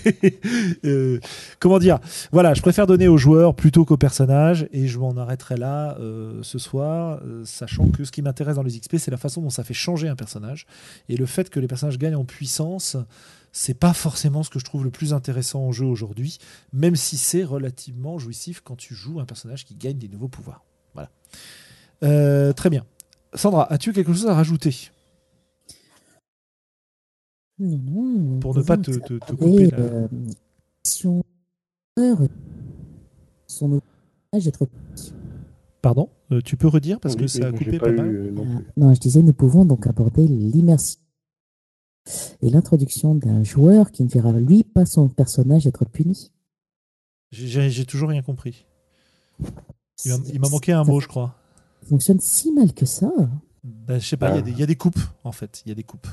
euh, 0.84 1.20
comment 1.58 1.78
dire? 1.78 1.98
Voilà, 2.32 2.54
je 2.54 2.62
préfère 2.62 2.86
donner 2.86 3.08
aux 3.08 3.18
joueurs 3.18 3.54
plutôt 3.54 3.84
qu'aux 3.84 3.96
personnages, 3.96 4.68
et 4.72 4.88
je 4.88 4.98
m'en 4.98 5.16
arrêterai 5.16 5.56
là 5.56 5.96
euh, 6.00 6.42
ce 6.42 6.58
soir, 6.58 7.20
sachant 7.44 7.88
que 7.88 8.04
ce 8.04 8.12
qui 8.12 8.22
m'intéresse 8.22 8.56
dans 8.56 8.62
les 8.62 8.78
XP, 8.78 8.96
c'est 8.96 9.10
la 9.10 9.16
façon 9.16 9.42
dont 9.42 9.50
ça 9.50 9.64
fait 9.64 9.74
changer 9.74 10.08
un 10.08 10.16
personnage, 10.16 10.66
et 11.08 11.16
le 11.16 11.26
fait 11.26 11.50
que 11.50 11.60
les 11.60 11.68
personnages 11.68 11.98
gagnent 11.98 12.16
en 12.16 12.24
puissance. 12.24 12.96
C'est 13.50 13.74
pas 13.74 13.94
forcément 13.94 14.42
ce 14.42 14.50
que 14.50 14.58
je 14.58 14.64
trouve 14.64 14.84
le 14.84 14.90
plus 14.90 15.14
intéressant 15.14 15.60
en 15.60 15.72
jeu 15.72 15.86
aujourd'hui, 15.86 16.38
même 16.74 16.96
si 16.96 17.16
c'est 17.16 17.44
relativement 17.44 18.18
jouissif 18.18 18.60
quand 18.60 18.76
tu 18.76 18.94
joues 18.94 19.20
un 19.20 19.24
personnage 19.24 19.64
qui 19.64 19.74
gagne 19.74 19.96
des 19.96 20.06
nouveaux 20.06 20.28
pouvoirs. 20.28 20.64
Voilà. 20.92 21.10
Très 22.52 22.68
bien. 22.68 22.84
Sandra, 23.34 23.70
as-tu 23.72 23.92
quelque 23.92 24.12
chose 24.12 24.26
à 24.26 24.34
rajouter? 24.34 24.90
Non, 27.58 27.78
non. 28.02 28.40
Pour 28.40 28.54
ne 28.56 28.62
pas 28.62 28.76
te- 28.76 28.90
te- 28.92 28.98
te 28.98 29.14
observer, 29.14 29.36
couper, 29.36 29.66
là. 29.70 29.78
euh, 29.78 30.08
si 30.84 31.06
on 31.06 31.22
meurt, 31.96 32.30
son 33.46 33.66
ouvrage 33.66 34.46
être 34.46 34.68
Pardon? 35.82 36.08
Euh, 36.32 36.40
Tu 36.40 36.56
peux 36.56 36.68
redire 36.68 36.98
parce 37.00 37.16
que 37.16 37.26
ça 37.26 37.46
a 37.46 37.52
coupé 37.52 37.78
pas, 37.78 37.86
pas 37.86 37.92
mal. 37.92 38.06
eu, 38.10 38.16
euh, 38.28 38.30
non 38.32 38.44
Ah. 38.58 38.62
Non, 38.76 38.94
je 38.94 39.00
disais, 39.00 39.22
nous 39.22 39.32
pouvons 39.32 39.64
donc 39.64 39.86
aborder 39.86 40.26
l'immersion 40.26 41.00
et 42.42 42.50
l'introduction 42.50 43.14
d'un 43.14 43.44
joueur 43.44 43.90
qui 43.92 44.02
ne 44.02 44.08
verra 44.08 44.32
lui 44.32 44.64
pas 44.64 44.86
son 44.86 45.08
personnage 45.08 45.66
être 45.66 45.84
puni. 45.84 46.30
J'ai- 47.30 47.84
toujours 47.84 48.08
rien 48.08 48.22
compris. 48.22 48.66
Il 50.04 50.40
m'a- 50.40 50.48
manqué 50.48 50.72
un 50.72 50.84
mot, 50.84 51.00
je 51.00 51.08
crois. 51.08 51.34
Fonctionne 51.86 52.20
si 52.20 52.52
mal 52.52 52.72
que 52.72 52.86
ça. 52.86 53.10
Ben, 53.64 53.98
je 53.98 54.06
sais 54.06 54.16
pas, 54.16 54.30
il 54.30 54.34
y 54.34 54.38
a 54.38 54.38
Ah. 54.38 54.42
des- 54.42 54.50
il 54.52 54.58
y, 54.58 54.62
a 54.62 54.66
des 54.66 54.76
coupes, 54.76 55.00
en 55.24 55.32
fait. 55.32 55.62
Il 55.64 55.68
y 55.68 55.72
a 55.72 55.74
des 55.74 55.82
coupes. 55.82 56.06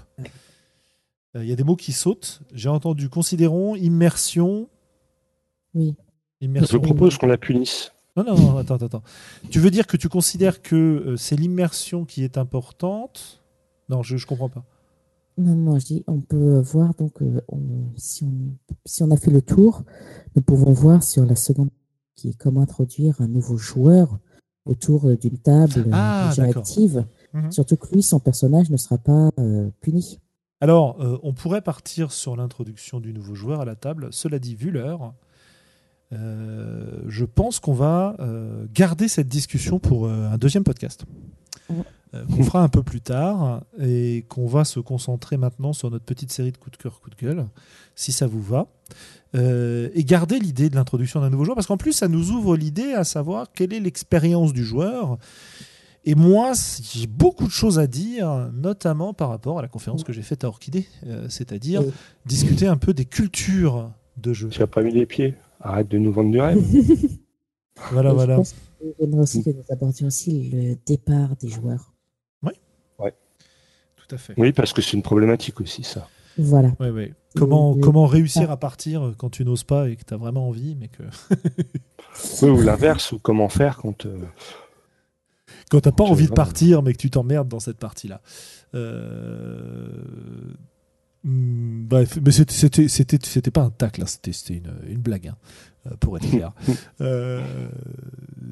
Euh, 1.36 1.44
Il 1.44 1.50
y 1.50 1.52
a 1.52 1.56
des 1.56 1.64
mots 1.64 1.76
qui 1.76 1.92
sautent. 1.92 2.42
J'ai 2.54 2.70
entendu 2.70 3.10
considérons, 3.10 3.76
immersion. 3.76 4.68
Oui. 5.74 5.96
Je 6.42 6.46
Immersion. 6.46 6.80
propose 6.80 7.18
qu'on 7.18 7.28
la 7.28 7.38
punisse. 7.38 7.92
Non, 8.18 8.24
non, 8.24 8.36
non, 8.38 8.58
attends, 8.58 8.76
attends. 8.76 9.04
Tu 9.50 9.60
veux 9.60 9.72
dire 9.72 9.88
que 9.88 9.98
tu 9.98 10.08
considères 10.08 10.62
que 10.62 10.76
euh, 10.76 11.18
c'est 11.18 11.36
l'immersion 11.36 12.06
qui 12.06 12.24
est 12.24 12.38
importante? 12.38 13.44
Non, 13.90 14.02
je, 14.04 14.16
je 14.16 14.26
comprends 14.26 14.48
pas. 14.50 14.64
Non, 15.38 15.54
non, 15.56 15.78
je 15.80 15.86
dis, 15.86 16.04
on 16.08 16.22
peut 16.22 16.60
voir 16.60 16.94
donc, 16.96 17.22
euh, 17.22 17.42
on- 17.50 17.92
si, 17.98 18.24
on, 18.24 18.32
si 18.86 19.04
on 19.04 19.12
a 19.12 19.18
fait 19.18 19.32
le 19.32 19.42
tour, 19.42 19.84
nous 20.36 20.42
pouvons 20.42 20.72
voir 20.72 21.04
sur 21.04 21.26
la 21.26 21.36
seconde 21.36 21.70
qui 22.16 22.30
est 22.30 22.38
comment 22.38 22.62
introduire 22.62 23.20
un 23.20 23.28
nouveau 23.28 23.58
joueur 23.58 24.18
autour 24.66 25.08
euh, 25.08 25.16
d'une 25.18 25.38
table 25.38 25.74
euh, 25.88 25.92
Ah, 25.94 26.28
déjà 26.30 26.48
d'accord. 26.48 26.62
active 26.62 27.06
Mhm. 27.36 27.52
Surtout 27.52 27.76
que 27.76 27.94
lui, 27.94 28.02
son 28.02 28.20
personnage 28.20 28.70
ne 28.70 28.78
sera 28.78 28.98
pas 28.98 29.30
euh, 29.40 29.70
puni. 29.82 30.20
Alors, 30.62 31.02
euh, 31.02 31.20
on 31.22 31.34
pourrait 31.34 31.62
partir 31.62 32.14
sur 32.14 32.36
l'introduction 32.38 33.02
du 33.02 33.14
nouveau 33.14 33.36
joueur 33.36 33.60
à 33.60 33.66
la 33.66 33.76
table. 33.76 34.08
Cela 34.12 34.40
dit, 34.40 34.56
vu 34.56 34.72
l'heure, 34.72 35.14
euh, 36.14 37.02
je 37.08 37.26
pense 37.26 37.60
qu'on 37.60 37.74
va 37.74 38.16
garder 38.74 39.08
cette 39.10 39.28
discussion 39.28 39.80
pour 39.80 40.08
un 40.08 40.38
deuxième 40.38 40.64
podcast. 40.64 41.06
Qu'on 42.34 42.44
fera 42.44 42.62
un 42.62 42.70
peu 42.70 42.84
plus 42.84 43.02
tard 43.02 43.64
et 43.80 44.26
qu'on 44.30 44.48
va 44.48 44.66
se 44.66 44.80
concentrer 44.80 45.38
maintenant 45.38 45.74
sur 45.74 45.92
notre 45.92 46.06
petite 46.06 46.32
série 46.32 46.52
de 46.52 46.58
coups 46.58 46.78
de 46.78 46.82
cœur, 46.82 47.00
coups 47.02 47.16
de 47.18 47.22
gueule, 47.22 47.46
si 47.96 48.12
ça 48.12 48.28
vous 48.28 48.42
va. 48.42 48.68
et 49.34 50.04
garder 50.04 50.40
l'idée 50.40 50.70
de 50.70 50.76
l'introduction 50.76 51.22
d'un 51.22 51.30
nouveau 51.30 51.46
joueur, 51.46 51.56
parce 51.56 51.68
qu'en 51.68 51.78
plus, 51.78 51.94
ça 51.94 52.08
nous 52.08 52.32
ouvre 52.32 52.56
l'idée 52.56 52.94
à 52.94 53.04
savoir 53.04 53.48
quelle 53.54 53.74
est 53.74 53.80
l'expérience 53.80 54.54
du 54.54 54.64
joueur 54.64 55.18
et 56.08 56.14
moi, 56.14 56.54
j'ai 56.94 57.08
beaucoup 57.08 57.46
de 57.46 57.52
choses 57.52 57.80
à 57.80 57.88
dire, 57.88 58.52
notamment 58.54 59.14
par 59.14 59.30
rapport 59.30 59.58
à 59.58 59.64
la 59.64 59.68
conférence 59.68 60.04
que 60.04 60.14
j'ai 60.14 60.22
faite 60.22 60.44
à 60.44 60.48
Orchidée, 60.48 60.86
euh, 61.08 61.26
c'est-à-dire 61.30 61.82
discuter 62.28 62.68
un 62.68 62.78
peu 62.78 62.94
des 62.94 63.06
cultures 63.06 63.92
de 64.18 64.32
jeu. 64.32 64.50
Tu 64.50 64.60
n'as 64.60 64.68
pas 64.68 64.84
mis 64.84 64.92
les 64.92 65.08
pieds. 65.08 65.34
Arrête 65.60 65.88
de 65.88 65.98
nous 65.98 66.12
vendre 66.12 66.30
du 66.30 66.40
rêve. 66.40 66.64
voilà, 67.92 68.14
voilà. 68.14 68.40
Aussi 68.40 69.44
que 69.44 69.50
nous 69.50 69.64
abordions 69.72 70.08
aussi 70.08 70.52
le 70.52 70.76
départ 70.86 71.36
des 71.38 71.48
joueurs. 71.48 71.95
Oui. 74.12 74.16
Ouais. 74.16 74.16
Tout 74.16 74.16
à 74.16 74.18
fait. 74.18 74.34
Oui, 74.38 74.52
parce 74.54 74.74
que 74.74 74.82
c'est 74.82 74.94
une 74.94 75.04
problématique 75.04 75.62
aussi, 75.62 75.84
ça. 75.84 76.08
Voilà. 76.38 76.72
Ouais, 76.80 76.90
ouais. 76.90 77.14
Comment, 77.36 77.76
comment 77.76 78.06
réussir 78.06 78.52
à 78.52 78.58
partir 78.58 79.14
quand 79.18 79.30
tu 79.30 79.46
n'oses 79.46 79.64
pas 79.64 79.90
et 79.90 79.96
que 79.96 80.04
tu 80.06 80.14
as 80.14 80.18
vraiment 80.18 80.48
envie, 80.48 80.76
mais 80.76 80.88
que. 80.88 81.04
oui, 82.42 82.50
ou 82.50 82.62
l'inverse, 82.62 83.12
ou 83.12 83.20
comment 83.20 83.50
faire 83.50 83.78
quand. 83.78 84.06
Euh, 84.06 84.18
quand 85.70 85.82
t'as 85.82 85.92
pas 85.92 86.04
envie 86.04 86.28
de 86.28 86.34
partir, 86.34 86.84
mais 86.84 86.94
que 86.94 86.98
tu 86.98 87.10
t'emmerdes 87.10 87.48
dans 87.48 87.60
cette 87.60 87.78
partie-là. 87.78 88.22
Euh, 88.76 89.88
hmm, 91.24 91.86
bref, 91.88 92.20
mais 92.24 92.32
c'était 92.32 93.52
pas 93.52 93.62
un 93.62 93.70
tac 93.70 93.98
là, 93.98 94.06
c'était 94.06 94.32
une, 94.54 94.74
une, 94.88 95.00
blague, 95.00 95.28
hein, 95.28 95.38
pour 96.00 96.18
être 96.18 96.30
clair. 96.30 96.52
euh, 97.02 97.42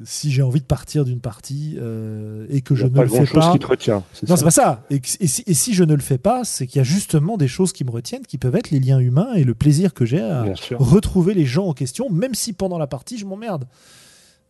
si 0.04 0.30
j'ai 0.30 0.42
envie 0.42 0.60
de 0.60 0.66
partir 0.66 1.04
d'une 1.04 1.20
partie 1.20 1.76
euh, 1.78 2.46
et 2.48 2.60
que 2.60 2.74
je 2.74 2.86
ne 2.86 3.00
le 3.00 3.08
fais 3.08 3.26
pas, 3.26 3.52
qui 3.52 3.58
te 3.58 3.66
retient, 3.66 4.04
non, 4.28 4.36
c'est 4.36 4.44
pas 4.44 4.50
ça. 4.50 4.84
Et, 4.90 5.00
et, 5.20 5.26
si, 5.54 5.74
je 5.74 5.84
ne 5.84 5.94
le 5.94 6.00
fais 6.00 6.18
pas, 6.18 6.44
c'est 6.44 6.66
qu'il 6.66 6.78
y 6.78 6.80
a 6.80 6.84
justement 6.84 7.36
des 7.36 7.48
choses 7.48 7.72
qui 7.72 7.84
me 7.84 7.90
retiennent, 7.90 8.26
qui 8.26 8.38
peuvent 8.38 8.54
être 8.56 8.70
les 8.70 8.80
liens 8.80 8.98
humains 8.98 9.32
et 9.34 9.44
le 9.44 9.54
plaisir 9.54 9.94
que 9.94 10.04
j'ai 10.04 10.20
à 10.20 10.44
retrouver 10.78 11.34
les 11.34 11.46
gens 11.46 11.66
en 11.66 11.74
question, 11.74 12.10
même 12.10 12.34
si 12.34 12.52
pendant 12.52 12.78
la 12.78 12.86
partie 12.86 13.18
je 13.18 13.26
m'emmerde. 13.26 13.66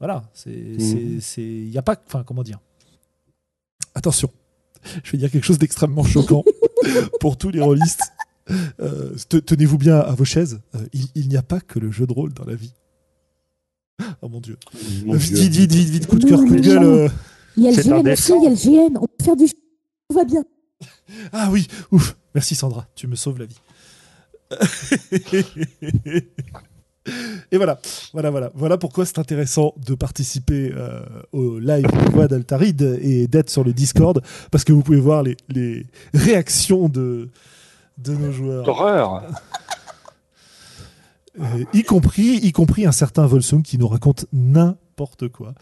Voilà, 0.00 0.24
c'est, 0.34 0.50
il 0.50 1.20
mhm. 1.38 1.70
n'y 1.70 1.78
a 1.78 1.82
pas, 1.82 1.96
enfin, 2.06 2.24
comment 2.24 2.42
dire? 2.42 2.58
Attention, 3.94 4.30
je 5.04 5.12
vais 5.12 5.18
dire 5.18 5.30
quelque 5.30 5.44
chose 5.44 5.58
d'extrêmement 5.58 6.04
choquant 6.04 6.44
pour 7.20 7.36
tous 7.36 7.50
les 7.50 7.60
rôlistes. 7.60 8.02
Euh, 8.80 9.14
tenez-vous 9.46 9.78
bien 9.78 9.98
à 9.98 10.12
vos 10.14 10.24
chaises. 10.24 10.60
Euh, 10.74 10.86
il, 11.14 11.28
n'y 11.28 11.36
a 11.36 11.42
pas 11.42 11.60
que 11.60 11.78
le 11.78 11.90
jeu 11.90 12.06
de 12.06 12.12
rôle 12.12 12.32
dans 12.34 12.44
la 12.44 12.54
vie. 12.54 12.74
Oh 14.22 14.28
mon 14.28 14.40
dieu. 14.40 14.58
vite, 14.72 15.34
vite, 15.34 15.52
vite, 15.52 15.72
vite, 15.72 15.88
vite, 15.88 16.06
coup 16.06 16.18
de 16.18 16.26
cœur, 16.26 16.40
coup 16.40 16.56
de 16.56 16.60
gueule. 16.60 16.84
Euh. 16.84 17.08
Il 17.56 17.62
y 17.62 17.68
a 17.68 17.70
le 17.70 17.82
GN 17.82 18.12
aussi, 18.12 18.32
il 18.32 18.42
y 18.42 18.46
a 18.46 18.50
le 18.50 18.56
GN. 18.90 18.98
On 19.00 19.06
peut 19.06 19.24
faire 19.24 19.36
du. 19.36 19.46
Tout 19.48 20.14
va 20.14 20.24
bien. 20.24 20.44
Ah 21.32 21.48
oui, 21.50 21.68
ouf. 21.92 22.16
Merci 22.34 22.54
Sandra, 22.54 22.86
tu 22.96 23.06
me 23.06 23.14
sauves 23.14 23.38
la 23.38 23.46
vie. 23.46 23.60
Et 27.52 27.56
voilà, 27.56 27.78
voilà, 28.12 28.30
voilà, 28.30 28.50
voilà 28.54 28.78
pourquoi 28.78 29.04
c'est 29.04 29.18
intéressant 29.18 29.74
de 29.76 29.94
participer 29.94 30.72
euh, 30.74 31.04
au 31.32 31.58
live 31.58 31.86
d'Altaride 32.28 32.98
et 33.02 33.28
d'être 33.28 33.50
sur 33.50 33.62
le 33.62 33.74
Discord 33.74 34.22
parce 34.50 34.64
que 34.64 34.72
vous 34.72 34.82
pouvez 34.82 35.00
voir 35.00 35.22
les, 35.22 35.36
les 35.50 35.86
réactions 36.14 36.88
de, 36.88 37.28
de 37.98 38.14
nos 38.14 38.32
joueurs. 38.32 38.64
D'horreur. 38.64 39.22
Euh, 41.40 41.64
y 41.72 41.82
compris, 41.82 42.36
y 42.42 42.52
compris 42.52 42.86
un 42.86 42.92
certain 42.92 43.26
Volsung 43.26 43.62
qui 43.62 43.76
nous 43.76 43.88
raconte 43.88 44.26
n'importe 44.32 45.28
quoi. 45.28 45.54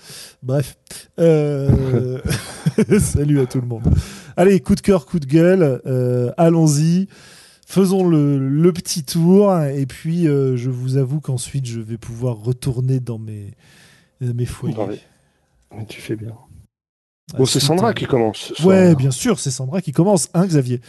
Bref, 0.43 0.77
euh... 1.19 2.21
salut 3.01 3.41
à 3.41 3.47
tout 3.47 3.61
le 3.61 3.67
monde. 3.67 3.89
Allez, 4.37 4.61
coup 4.61 4.75
de 4.75 4.83
cœur, 4.83 5.07
coup 5.07 5.19
de 5.19 5.27
gueule, 5.27 5.81
euh, 5.87 6.31
allons-y 6.37 7.09
faisons 7.67 8.07
le, 8.07 8.71
petit 8.75 9.03
tour 9.03 9.59
et 9.63 9.87
puis 9.87 10.25
je 10.25 10.69
vous 10.69 10.99
avoue 10.99 11.21
qu'ensuite 11.21 11.65
je 11.65 11.81
vais 11.81 11.97
pouvoir 11.97 12.37
retourner 12.37 13.01
dans 13.01 13.19
mes, 13.19 13.55
mes 14.21 14.45
foyers. 14.45 15.01
Tu 15.89 16.03
fais 16.03 16.17
bien. 16.17 16.37
Ah, 17.33 17.39
bon, 17.39 17.47
c'est 17.47 17.61
Sandra 17.61 17.95
qui 17.95 18.05
commence. 18.05 18.53
ouais, 18.63 18.95
bien 18.95 19.11
sûr, 19.11 19.39
c'est 19.39 19.51
Sandra 19.51 19.81
qui 19.81 19.93
commence, 19.93 20.29
hein, 20.35 20.47
Xavier? 20.47 20.81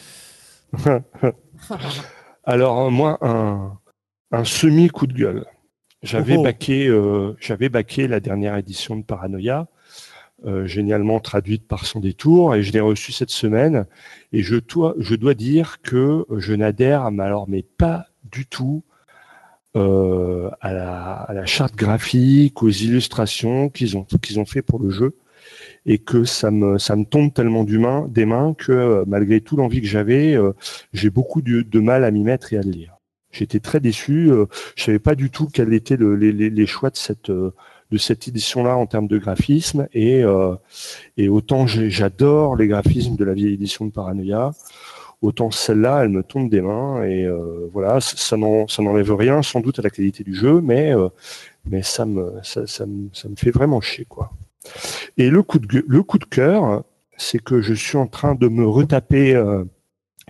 Alors, 2.43 2.91
moi, 2.91 3.17
un, 3.21 3.77
un 4.31 4.43
semi-coup 4.43 5.07
de 5.07 5.13
gueule. 5.13 5.45
J'avais 6.01 6.35
oh. 6.35 6.43
baqué, 6.43 6.87
euh, 6.87 7.35
j'avais 7.39 7.69
baqué 7.69 8.07
la 8.07 8.19
dernière 8.19 8.57
édition 8.57 8.97
de 8.97 9.03
Paranoia. 9.03 9.67
Euh, 10.45 10.65
génialement 10.65 11.21
traduite 11.21 11.65
par 11.69 11.85
son 11.85 12.01
détour, 12.01 12.53
et 12.53 12.63
je 12.63 12.73
l'ai 12.73 12.81
reçue 12.81 13.13
cette 13.13 13.29
semaine. 13.29 13.85
Et 14.33 14.41
je 14.43 14.57
dois, 14.57 14.93
je 14.97 15.15
dois 15.15 15.35
dire 15.35 15.81
que 15.81 16.25
je 16.35 16.53
n'adhère, 16.53 17.03
alors 17.05 17.47
mais 17.47 17.63
pas 17.63 18.07
du 18.29 18.45
tout, 18.45 18.83
euh, 19.77 20.49
à, 20.59 20.73
la, 20.73 21.45
charte 21.45 21.75
graphique, 21.75 22.61
aux 22.61 22.69
illustrations 22.69 23.69
qu'ils 23.69 23.95
ont 23.95 24.03
qu'ils 24.21 24.37
ont 24.37 24.45
fait 24.45 24.61
pour 24.61 24.79
le 24.79 24.89
jeu, 24.89 25.15
et 25.85 25.97
que 25.97 26.23
ça 26.23 26.51
me 26.51 26.77
ça 26.77 26.95
me 26.95 27.05
tombe 27.05 27.33
tellement 27.33 27.63
des 27.63 28.25
mains 28.25 28.53
que 28.57 28.71
euh, 28.71 29.03
malgré 29.07 29.41
tout 29.41 29.57
l'envie 29.57 29.81
que 29.81 29.87
j'avais, 29.87 30.37
j'ai 30.93 31.09
beaucoup 31.09 31.41
de, 31.41 31.79
mal 31.79 32.03
à 32.03 32.11
m'y 32.11 32.23
mettre 32.23 32.53
et 32.53 32.57
à 32.57 32.61
le 32.61 32.71
lire. 32.71 32.95
J'étais 33.31 33.59
très 33.59 33.79
déçu. 33.79 34.29
je 34.75 34.83
savais 34.83 34.99
pas 34.99 35.15
du 35.15 35.31
tout 35.31 35.47
quels 35.47 35.73
étaient 35.73 35.97
les, 35.97 36.31
les, 36.31 36.65
choix 36.67 36.91
de 36.91 36.97
cette 36.97 37.31
de 37.93 37.99
cette 37.99 38.27
édition-là 38.27 38.75
en 38.75 38.87
termes 38.87 39.07
de 39.07 39.19
graphisme. 39.19 39.87
Et, 39.93 40.23
euh, 40.23 40.55
et 41.15 41.29
autant 41.29 41.67
j'adore 41.67 42.55
les 42.55 42.67
graphismes 42.67 43.15
de 43.15 43.23
la 43.23 43.33
vieille 43.33 43.53
édition 43.53 43.85
de 43.85 43.91
Paranoia, 43.91 44.51
autant 45.21 45.51
celle-là, 45.51 46.01
elle 46.03 46.09
me 46.09 46.23
tombe 46.23 46.49
des 46.49 46.61
mains. 46.61 47.03
Et 47.03 47.25
euh, 47.25 47.69
voilà, 47.71 48.01
ça 48.01 48.35
n'enlève 48.35 49.13
rien 49.13 49.43
sans 49.43 49.61
doute 49.61 49.79
à 49.79 49.83
la 49.83 49.91
qualité 49.91 50.23
du 50.23 50.33
jeu, 50.33 50.59
mais, 50.61 50.93
euh, 50.95 51.09
mais 51.65 51.83
ça, 51.83 52.05
me, 52.05 52.33
ça, 52.41 52.65
ça 52.67 52.85
me 52.85 53.35
fait 53.35 53.51
vraiment 53.51 53.79
chier. 53.79 54.05
quoi. 54.05 54.31
Et 55.17 55.29
le 55.29 55.43
coup 55.43 55.59
de, 55.59 56.25
cœur, 56.25 56.83
c'est 57.17 57.39
que 57.39 57.61
je 57.61 57.73
suis 57.73 57.97
en 57.97 58.07
train 58.07 58.35
de 58.35 58.47
me 58.47 58.67
retaper 58.67 59.33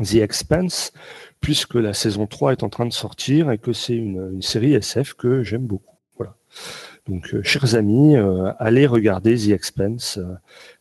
The 0.01 0.15
Expanse, 0.15 0.91
puisque 1.43 1.76
la 1.76 1.93
saison 1.93 2.26
3 2.26 2.53
est 2.53 2.64
en 2.64 2.69
train 2.69 2.85
de 2.85 2.93
sortir 2.93 3.51
et 3.51 3.57
que 3.57 3.73
c'est 3.73 3.95
une, 3.95 4.41
série 4.41 4.73
SF 4.73 5.14
que 5.14 5.43
j'aime 5.43 5.68
beaucoup. 5.68 5.95
Voilà. 6.18 6.35
Donc, 7.07 7.34
euh, 7.34 7.43
chers 7.43 7.76
amis, 7.76 8.15
euh, 8.15 8.51
allez 8.60 8.88
regarder 8.88 9.35
The 9.35 9.49
Expense. 9.49 10.19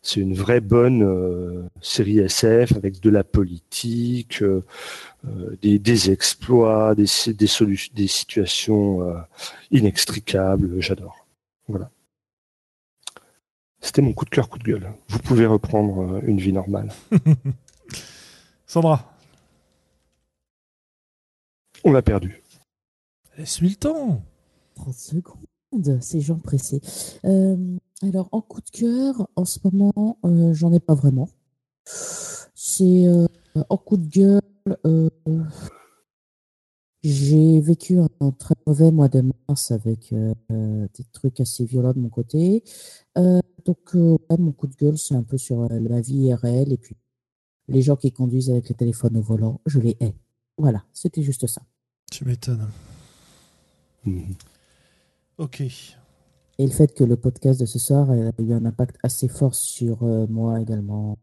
C'est 0.01 0.21
une 0.21 0.33
vraie 0.33 0.61
bonne 0.61 1.03
euh, 1.03 1.63
série 1.81 2.19
SF 2.19 2.75
avec 2.77 3.01
de 3.01 3.09
la 3.09 3.23
politique, 3.23 4.43
des, 5.61 6.11
exploits, 6.11 6.95
des, 6.95 7.05
des, 7.27 7.47
des 7.93 8.07
situations 8.07 9.15
inextricables. 9.71 10.81
J'adore. 10.81 11.27
Voilà. 11.67 11.91
C'était 13.83 14.01
mon 14.01 14.13
coup 14.13 14.23
de 14.23 14.29
cœur, 14.29 14.49
coup 14.49 14.57
de 14.57 14.63
gueule. 14.63 14.89
Vous 15.09 15.19
pouvez 15.19 15.45
reprendre 15.45 16.21
une 16.23 16.37
vie 16.39 16.53
normale. 16.53 16.89
Sandra. 18.65 19.13
On 21.83 21.91
l'a 21.91 22.01
perdu. 22.01 22.41
Laisse-lui 23.37 23.69
le 23.69 23.75
temps. 23.75 24.23
30 24.75 24.93
secondes 24.93 25.99
ces 25.99 26.21
gens 26.21 26.39
pressés. 26.39 26.79
Euh, 27.25 27.57
alors, 28.01 28.29
en 28.31 28.39
coup 28.39 28.61
de 28.61 28.69
cœur, 28.69 29.27
en 29.35 29.43
ce 29.43 29.59
moment, 29.65 30.17
euh, 30.25 30.53
j'en 30.53 30.71
ai 30.71 30.79
pas 30.79 30.95
vraiment. 30.95 31.27
C'est 31.83 33.05
euh, 33.05 33.27
en 33.69 33.77
coup 33.77 33.97
de 33.97 34.07
gueule. 34.07 34.41
J'ai 37.03 37.59
vécu 37.59 37.99
un, 37.99 38.31
très 38.31 38.55
mauvais 38.65 38.91
mois 38.91 39.09
de 39.09 39.23
mars 39.47 39.71
avec 39.71 40.13
des 40.49 41.03
trucs 41.11 41.39
assez 41.39 41.65
violents 41.65 41.93
de 41.93 41.99
mon 41.99 42.09
côté. 42.09 42.63
donc, 43.15 43.93
mon 43.93 44.51
coup 44.53 44.67
de 44.67 44.75
gueule, 44.75 44.97
c'est 44.97 45.15
un 45.15 45.23
peu 45.23 45.37
sur 45.37 45.67
la 45.69 46.01
vie 46.01 46.27
IRL 46.27 46.71
et 46.71 46.77
puis 46.77 46.95
les 47.67 47.81
gens 47.81 47.95
qui 47.95 48.11
conduisent 48.11 48.49
avec 48.49 48.69
le 48.69 48.75
téléphone 48.75 49.17
au 49.17 49.21
volant, 49.21 49.61
je 49.65 49.79
les 49.79 49.97
hais. 49.99 50.15
Voilà, 50.57 50.83
c'était 50.93 51.23
juste 51.23 51.47
ça. 51.47 51.61
Tu 52.11 52.25
m'étonnes. 52.25 52.69
Mmh. 54.05 54.33
Ok. 55.37 55.61
Et 55.61 56.65
le 56.65 56.71
fait 56.71 56.93
que 56.93 57.03
le 57.03 57.17
podcast 57.17 57.59
de 57.59 57.65
ce 57.65 57.79
soir 57.79 58.11
a 58.11 58.41
eu 58.41 58.53
un 58.53 58.65
impact 58.65 58.97
assez 59.01 59.27
fort 59.27 59.55
sur 59.55 60.03
euh, 60.03 60.27
moi 60.27 60.61
également, 60.61 61.17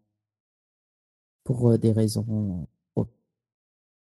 pour 1.45 1.71
euh, 1.71 1.79
des 1.79 1.93
raisons. 1.93 2.67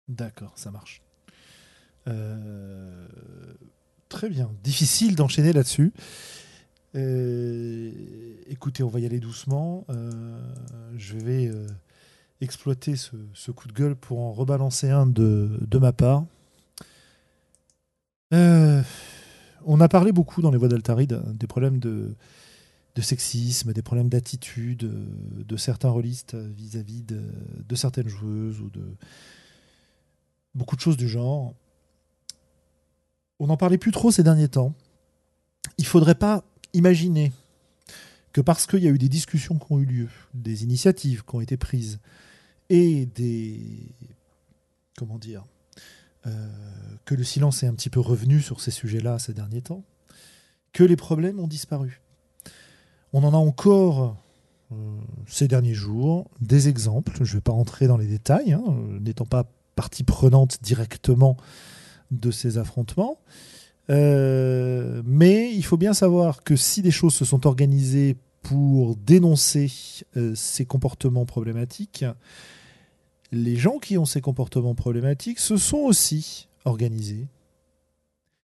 D'accord, 0.07 0.53
ça 0.59 0.71
marche. 0.71 1.04
Très 4.09 4.29
bien. 4.29 4.51
Difficile 4.63 5.17
d'enchaîner 5.17 5.53
là-dessus. 5.53 5.93
Euh, 6.97 7.91
écoutez, 8.47 8.83
on 8.83 8.89
va 8.89 9.01
y 9.01 9.07
aller 9.07 9.21
doucement. 9.21 9.85
Euh, 9.91 10.39
je 10.97 11.17
vais 11.17 11.47
euh, 11.49 11.67
exploiter 12.41 12.95
ce, 12.97 13.51
coup 13.51 13.69
de 13.69 13.73
gueule 13.73 13.97
pour 13.97 14.21
en 14.21 14.33
rebalancer 14.33 14.91
un 14.91 15.07
de, 15.07 15.79
ma 15.81 15.93
part. 15.93 16.25
on 18.33 19.81
a 19.81 19.89
parlé 19.89 20.13
beaucoup 20.13 20.43
dans 20.43 20.51
les 20.51 20.59
voies 20.59 20.69
d'Altaride 20.69 21.21
des 21.33 21.47
problèmes 21.47 21.79
de, 21.79 22.15
de 22.95 23.01
sexisme, 23.01 23.73
des 23.73 23.83
problèmes 23.83 24.09
d'attitude 24.09 24.91
de 25.47 25.57
certains 25.57 25.91
rôlistes 25.91 26.35
vis-à-vis 26.35 27.03
de, 27.03 27.23
de, 27.67 27.75
certaines 27.75 28.09
joueuses 28.09 28.61
ou 28.61 28.71
de 28.71 28.85
beaucoup 30.55 30.77
de 30.77 30.81
choses 30.81 30.97
du 30.97 31.09
genre. 31.09 31.55
On 33.45 33.49
n'en 33.49 33.59
parlait 33.59 33.77
plus 33.77 33.93
trop 33.93 34.11
ces 34.11 34.23
derniers 34.23 34.49
temps. 34.49 34.73
Il 35.77 35.85
faudrait 35.85 36.15
pas 36.15 36.45
imaginer 36.73 37.31
que 38.33 38.41
parce 38.41 38.67
qu'il 38.67 38.83
y 38.83 38.87
a 38.87 38.91
eu 38.91 38.97
des 38.97 39.11
discussions 39.11 39.59
qui 39.59 39.71
ont 39.71 39.79
eu 39.81 39.85
lieu, 39.85 40.09
des 40.33 40.65
initiatives 40.65 41.25
qui 41.27 41.37
ont 41.37 41.43
été 41.43 41.59
prises 41.59 42.01
et 42.71 43.05
des 43.05 43.61
comment 44.97 45.19
dire 45.19 45.45
euh, 46.27 46.49
que 47.05 47.15
le 47.15 47.23
silence 47.23 47.63
est 47.63 47.67
un 47.67 47.75
petit 47.75 47.91
peu 47.91 48.01
revenu 48.01 48.41
sur 48.41 48.63
ces 48.63 48.71
sujets-là 48.71 49.19
ces 49.19 49.35
derniers 49.35 49.61
temps, 49.61 49.85
que 50.73 50.83
les 50.83 50.97
problèmes 50.97 51.39
ont 51.39 51.47
disparu. 51.47 52.01
On 53.13 53.25
en 53.25 53.35
a 53.35 53.37
encore 53.37 54.17
euh, 54.73 54.77
ces 55.27 55.49
derniers 55.49 55.75
jours 55.75 56.31
des 56.41 56.69
exemples. 56.69 57.13
Je 57.17 57.31
ne 57.33 57.37
vais 57.37 57.43
pas 57.43 57.53
rentrer 57.53 57.89
dans 57.89 57.99
les 57.99 58.07
détails, 58.07 58.55
hein, 58.55 58.65
n'étant 59.03 59.27
pas 59.27 59.45
partie 59.77 60.03
prenante 60.03 60.63
directement 60.63 61.37
de 62.21 62.31
ces 62.31 62.59
affrontements. 62.59 63.19
Euh, 63.91 65.03
mais 65.05 65.53
il 65.53 65.65
faut 65.65 65.77
bien 65.77 65.95
savoir 65.95 66.43
que 66.43 66.57
si 66.57 66.83
des 66.83 66.91
choses 66.91 67.15
se 67.15 67.25
sont 67.25 67.47
organisées 67.47 68.17
pour 68.43 68.97
dénoncer 68.97 69.71
euh, 70.17 70.35
ces 70.35 70.65
comportements 70.65 71.27
problématiques, 71.27 72.05
les 73.33 73.57
gens 73.57 73.79
qui 73.79 73.99
ont 73.99 74.05
ces 74.05 74.21
comportements 74.21 74.75
problématiques 74.75 75.39
se 75.39 75.57
sont 75.57 75.79
aussi 75.79 76.49
organisés. 76.65 77.27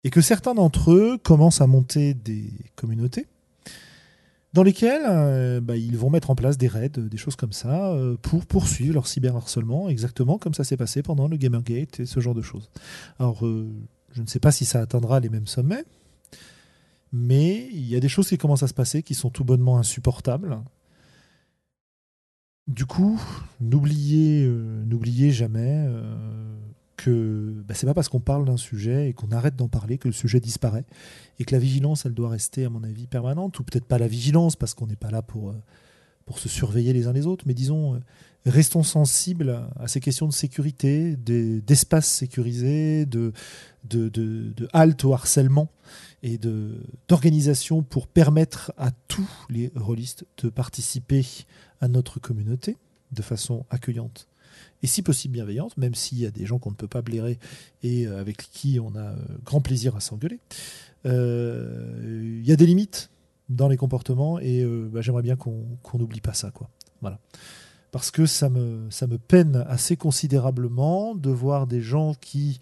Et 0.04 0.12
que 0.12 0.22
certains 0.22 0.54
d'entre 0.54 0.92
eux 0.92 1.18
commencent 1.18 1.62
à 1.62 1.68
monter 1.68 2.14
des 2.14 2.52
communautés 2.76 3.26
dans 4.56 4.64
lesquels 4.64 5.04
euh, 5.06 5.60
bah, 5.60 5.76
ils 5.76 5.98
vont 5.98 6.10
mettre 6.10 6.30
en 6.30 6.36
place 6.36 6.58
des 6.58 6.70
raids, 6.70 6.88
des 6.88 7.18
choses 7.18 7.36
comme 7.36 7.52
ça, 7.52 7.92
euh, 7.92 8.16
pour 8.22 8.46
poursuivre 8.46 8.94
leur 8.94 9.06
cyberharcèlement, 9.06 9.90
exactement 9.90 10.38
comme 10.38 10.54
ça 10.54 10.64
s'est 10.64 10.78
passé 10.78 11.04
pendant 11.04 11.28
le 11.28 11.36
Gamergate 11.36 12.00
et 12.00 12.06
ce 12.06 12.22
genre 12.22 12.34
de 12.34 12.42
choses. 12.42 12.70
Alors, 13.20 13.46
euh, 13.46 13.70
je 14.14 14.22
ne 14.22 14.28
sais 14.28 14.40
pas 14.40 14.54
si 14.54 14.64
ça 14.64 14.80
atteindra 14.80 15.20
les 15.20 15.28
mêmes 15.28 15.46
sommets, 15.46 15.84
mais 17.12 17.68
il 17.74 17.86
y 17.86 17.98
a 17.98 18.00
des 18.00 18.08
choses 18.08 18.30
qui 18.30 18.38
commencent 18.38 18.64
à 18.64 18.70
se 18.70 18.74
passer 18.74 19.04
qui 19.04 19.14
sont 19.14 19.30
tout 19.30 19.44
bonnement 19.44 19.78
insupportables. 19.78 20.58
Du 22.68 22.86
coup, 22.86 23.22
n'oubliez, 23.60 24.48
n'oubliez 24.48 25.32
jamais 25.32 25.86
que 26.96 27.64
bah, 27.68 27.74
c'est 27.76 27.86
pas 27.86 27.94
parce 27.94 28.10
qu'on 28.10 28.20
parle 28.20 28.46
d'un 28.46 28.58
sujet 28.58 29.10
et 29.10 29.14
qu'on 29.14 29.32
arrête 29.32 29.56
d'en 29.56 29.68
parler 29.68 29.98
que 29.98 30.08
le 30.08 30.14
sujet 30.14 30.40
disparaît 30.40 30.86
et 31.40 31.46
que 31.46 31.54
la 31.54 31.60
vigilance, 31.60 32.06
elle 32.06 32.14
doit 32.14 32.30
rester, 32.30 32.66
à 32.66 32.70
mon 32.70 32.84
avis, 32.84 33.08
permanente, 33.08 33.60
ou 33.60 33.64
peut-être 33.64 33.86
pas 33.86 33.98
la 33.98 34.08
vigilance 34.08 34.56
parce 34.56 34.74
qu'on 34.74 34.88
n'est 34.88 34.96
pas 34.96 35.12
là 35.12 35.22
pour, 35.22 35.50
euh, 35.50 35.56
pour 36.26 36.40
se 36.40 36.50
surveiller 36.50 36.94
les 36.94 37.08
uns 37.08 37.14
les 37.14 37.28
autres, 37.28 37.46
mais 37.48 37.54
disons, 37.54 37.96
euh, 37.96 38.00
restons 38.46 38.84
sensibles 38.84 39.62
à 39.80 39.88
ces 39.88 40.00
questions 40.00 40.28
de 40.28 40.34
sécurité, 40.34 41.16
d'espace 41.16 42.08
sécurisé, 42.08 43.06
de, 43.06 43.34
de, 43.84 44.68
halte 44.74 45.04
au 45.06 45.14
harcèlement 45.14 45.72
et 46.24 46.40
d'organisation 47.08 47.84
pour 47.84 48.08
permettre 48.08 48.72
à 48.78 48.92
tous 49.08 49.30
les 49.50 49.72
rôlistes 49.76 50.26
de 50.42 50.50
participer 50.50 51.26
à 51.82 51.88
notre 51.88 52.20
communauté 52.20 52.78
de 53.12 53.22
façon 53.22 53.66
accueillante 53.70 54.28
et 54.86 54.88
si 54.88 55.02
possible 55.02 55.34
bienveillante, 55.34 55.76
même 55.78 55.96
s'il 55.96 56.20
y 56.20 56.28
a 56.28 56.32
des 56.32 56.46
gens 56.46 56.60
qu'on 56.60 56.70
ne 56.70 56.76
peut 56.76 56.88
pas 56.88 57.02
blairer 57.02 57.40
et 57.82 58.06
euh, 58.06 58.22
avec 58.22 58.38
qui 58.38 58.80
on 58.80 58.94
a 58.96 59.00
euh, 59.00 59.16
grand 59.44 59.60
plaisir 59.60 59.96
à 59.96 60.00
s'engueuler. 60.00 60.40
Euh, 61.08 62.38
il 62.38 62.48
y 62.48 62.52
a 62.52 62.56
des 62.56 62.68
limites 62.68 63.10
dans 63.50 63.68
les 63.68 63.78
comportements 63.78 64.38
et 64.40 64.64
bah, 64.64 65.02
j'aimerais 65.02 65.24
bien 65.24 65.36
qu'on 65.38 65.66
n'oublie 65.96 66.22
pas 66.22 66.36
ça. 66.36 66.52
Quoi. 66.52 66.70
Voilà. 67.02 67.18
Parce 67.92 68.12
que 68.12 68.28
ça 68.28 68.48
me, 68.48 68.88
ça 68.92 69.08
me 69.08 69.18
peine 69.18 69.66
assez 69.68 69.98
considérablement 69.98 71.16
de 71.16 71.32
voir 71.32 71.66
des 71.66 71.82
gens 71.82 72.14
qui 72.14 72.60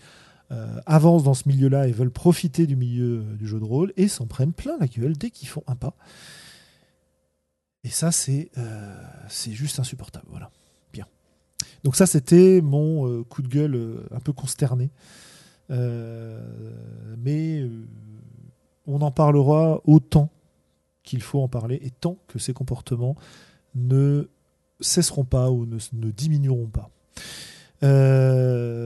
avancent 0.86 1.24
dans 1.24 1.34
ce 1.34 1.50
milieu-là 1.50 1.88
et 1.88 1.92
veulent 1.92 2.12
profiter 2.12 2.68
du 2.68 2.78
milieu 2.78 3.24
du 3.38 3.48
jeu 3.48 3.60
de 3.60 3.66
rôle 3.66 3.92
et 3.98 4.08
s'en 4.08 4.28
prennent 4.28 4.54
plein 4.54 4.78
la 4.80 4.88
gueule 4.88 5.18
dès 5.18 5.30
qu'ils 5.30 5.50
font 5.50 5.64
un 5.68 5.76
pas. 5.76 5.96
Et 7.84 7.90
ça, 7.90 8.14
c'est 8.14 8.50
c'est 9.28 9.52
juste 9.52 9.80
insupportable. 9.80 10.28
Voilà. 10.30 10.52
Donc 11.84 11.96
ça, 11.96 12.06
c'était 12.06 12.62
mon 12.62 13.08
euh, 13.08 13.24
coup 13.24 13.42
de 13.42 13.48
gueule 13.48 13.76
euh, 13.76 14.08
un 14.12 14.20
peu 14.20 14.34
consterné. 14.34 14.90
Euh, 15.72 16.42
mais 17.18 17.66
on 18.86 19.02
en 19.02 19.12
parlera 19.12 19.82
autant 19.86 20.30
qu'il 21.04 21.22
faut 21.22 21.42
en 21.42 21.48
parler 21.48 21.80
et 21.84 21.90
tant 21.90 22.18
que 22.28 22.40
ces 22.40 22.54
comportements 22.54 23.16
ne 23.76 24.30
cesseront 24.80 25.24
pas 25.24 25.50
ou 25.52 25.66
ne, 25.66 26.12
diminueront 26.12 26.68
pas. 26.68 26.90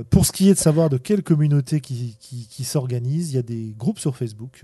pour 0.09 0.25
ce 0.25 0.31
qui 0.31 0.49
est 0.49 0.53
de 0.53 0.59
savoir 0.59 0.89
de 0.89 0.97
quelle 0.97 1.23
communauté 1.23 1.81
qui, 1.81 2.63
s'organise, 2.63 3.31
il 3.31 3.35
y 3.35 3.39
a 3.39 3.43
des 3.43 3.73
groupes 3.77 3.99
sur 3.99 4.15
Facebook 4.15 4.63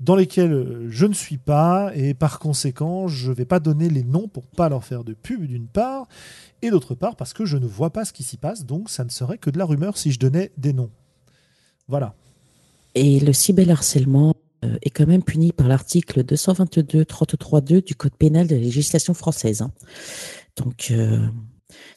dans 0.00 0.16
lesquels 0.16 0.86
je 0.88 1.06
ne 1.06 1.14
suis 1.14 1.38
pas 1.38 1.90
et 1.94 2.14
par 2.14 2.38
conséquent 2.38 3.08
je 3.08 3.30
ne 3.30 3.34
vais 3.34 3.44
pas 3.44 3.60
donner 3.60 3.88
les 3.88 4.04
noms 4.04 4.28
pour 4.28 4.46
pas 4.46 4.68
leur 4.68 4.84
faire 4.84 5.04
de 5.04 5.14
pub 5.14 5.44
d'une 5.44 5.68
part 5.68 6.08
et 6.62 6.70
d'autre 6.70 6.94
part 6.94 7.16
parce 7.16 7.32
que 7.32 7.44
je 7.44 7.56
ne 7.56 7.66
vois 7.66 7.90
pas 7.90 8.04
ce 8.04 8.12
qui 8.12 8.22
s'y 8.22 8.36
passe, 8.36 8.64
donc 8.64 8.90
ça 8.90 9.04
ne 9.04 9.10
serait 9.10 9.38
que 9.38 9.50
de 9.50 9.58
la 9.58 9.64
rumeur 9.64 9.96
si 9.96 10.12
je 10.12 10.18
donnais 10.18 10.52
des 10.56 10.72
noms. 10.72 10.90
Voilà. 11.88 12.14
Et 12.94 13.20
le 13.20 13.32
cyberharcèlement 13.32 14.34
euh, 14.64 14.78
est 14.82 14.90
quand 14.90 15.06
même 15.06 15.22
puni 15.22 15.52
par 15.52 15.68
l'article 15.68 16.22
222-33-2 16.24 17.84
du 17.84 17.94
Code 17.94 18.16
pénal 18.16 18.46
de 18.46 18.54
la 18.54 18.60
législation 18.60 19.14
française. 19.14 19.62
Hein. 19.62 19.70
Donc, 20.56 20.88
euh, 20.90 21.26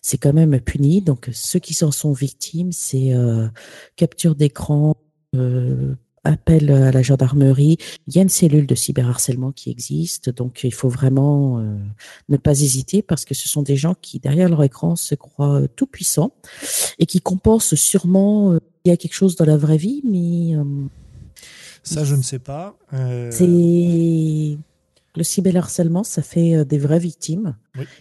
c'est 0.02 0.18
quand 0.18 0.34
même 0.34 0.60
puni. 0.60 1.02
Donc, 1.02 1.30
ceux 1.34 1.60
qui 1.60 1.74
s'en 1.74 1.92
sont 1.92 2.12
victimes, 2.12 2.74
c'est 2.74 3.14
euh, 3.14 3.48
capture 3.96 4.36
d'écran, 4.36 4.96
appel 6.24 6.72
à 6.72 6.92
la 6.92 7.02
gendarmerie. 7.02 7.78
Il 8.08 8.16
y 8.16 8.20
a 8.20 8.22
une 8.22 8.30
cellule 8.30 8.68
de 8.68 8.76
cyberharcèlement 8.76 9.52
qui 9.52 9.70
existe, 9.70 10.30
donc 10.30 10.64
il 10.64 10.74
faut 10.74 10.90
vraiment 10.90 11.60
euh, 11.60 11.78
ne 12.30 12.38
pas 12.38 12.60
hésiter 12.62 13.02
parce 13.02 13.26
que 13.26 13.34
ce 13.34 13.48
sont 13.48 13.62
des 13.62 13.76
gens 13.76 13.96
qui, 14.00 14.20
derrière 14.20 14.50
leur 14.50 14.64
écran, 14.64 14.96
se 14.96 15.16
croient 15.16 15.62
euh, 15.62 15.68
tout 15.76 15.88
puissants 15.88 16.34
et 17.00 17.06
qui 17.06 17.22
compensent 17.22 17.76
sûrement 17.76 18.54
euh, 18.54 18.60
il 18.86 18.90
y 18.90 18.92
a 18.92 18.98
quelque 18.98 19.14
chose 19.14 19.36
dans 19.36 19.46
la 19.46 19.58
vraie 19.58 19.78
vie, 19.78 20.02
mais 20.06 20.56
ça, 21.84 22.06
je 22.06 22.16
ne 22.16 22.22
sais 22.22 22.40
pas. 22.40 22.78
C'est 23.30 24.58
le 25.20 25.24
cyberharcèlement, 25.26 26.06
ça 26.06 26.22
fait 26.22 26.56
euh, 26.56 26.64
des 26.64 26.78
vraies 26.78 27.00
victimes. 27.00 27.58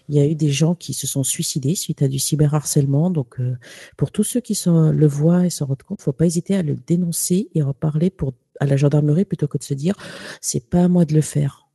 Il 0.09 0.15
y 0.15 0.21
a 0.21 0.27
eu 0.27 0.37
des 0.37 0.51
gens 0.51 0.77
qui 0.77 0.95
se 0.95 1.09
sont 1.09 1.25
suicidés 1.25 1.75
suite 1.75 2.01
à 2.01 2.09
du 2.09 2.21
cyberharcèlement. 2.21 3.11
Donc, 3.11 3.41
euh, 3.41 3.57
pour 3.97 4.13
tous 4.13 4.23
ceux 4.23 4.41
qui 4.41 4.55
sont, 4.55 4.93
le 4.93 5.07
voient 5.07 5.45
et 5.45 5.51
s'en 5.51 5.67
rendent 5.67 5.83
compte, 5.83 5.99
il 5.99 6.03
ne 6.03 6.05
faut 6.05 6.13
pas 6.13 6.27
hésiter 6.27 6.55
à 6.55 6.63
le 6.63 6.77
dénoncer 6.77 7.49
et 7.55 7.63
en 7.63 7.75
parler 7.75 8.11
pour, 8.11 8.35
à 8.61 8.67
la 8.67 8.77
gendarmerie 8.77 9.25
plutôt 9.25 9.49
que 9.49 9.59
de 9.59 9.65
se 9.65 9.75
dire 9.75 9.95
c'est 10.41 10.65
pas 10.71 10.85
à 10.85 10.89
moi 10.89 11.05
de 11.05 11.15
le 11.15 11.21
faire. 11.21 11.69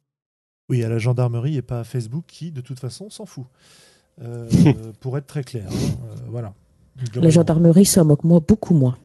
Oui, 0.70 0.82
à 0.82 0.88
la 0.88 0.98
gendarmerie 0.98 1.58
et 1.58 1.62
pas 1.62 1.82
à 1.82 1.84
Facebook 1.84 2.24
qui, 2.26 2.52
de 2.52 2.62
toute 2.62 2.80
façon, 2.80 3.10
s'en 3.10 3.26
fout. 3.26 3.46
Euh, 4.22 4.50
pour 5.02 5.18
être 5.18 5.28
très 5.28 5.44
clair. 5.44 5.68
Hein, 5.70 6.16
voilà. 6.30 6.54
La 7.16 7.30
gendarmerie 7.30 7.86
s'en 7.86 8.06
moque 8.06 8.24
moi 8.24 8.40
beaucoup 8.40 8.76
moins. 8.76 8.98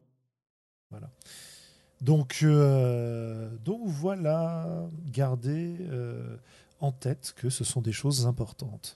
Donc, 2.01 2.39
euh, 2.43 3.49
donc 3.65 3.81
voilà, 3.85 4.87
gardez 5.05 5.75
euh, 5.81 6.37
en 6.79 6.91
tête 6.91 7.33
que 7.35 7.49
ce 7.49 7.63
sont 7.63 7.81
des 7.81 7.91
choses 7.91 8.25
importantes. 8.25 8.95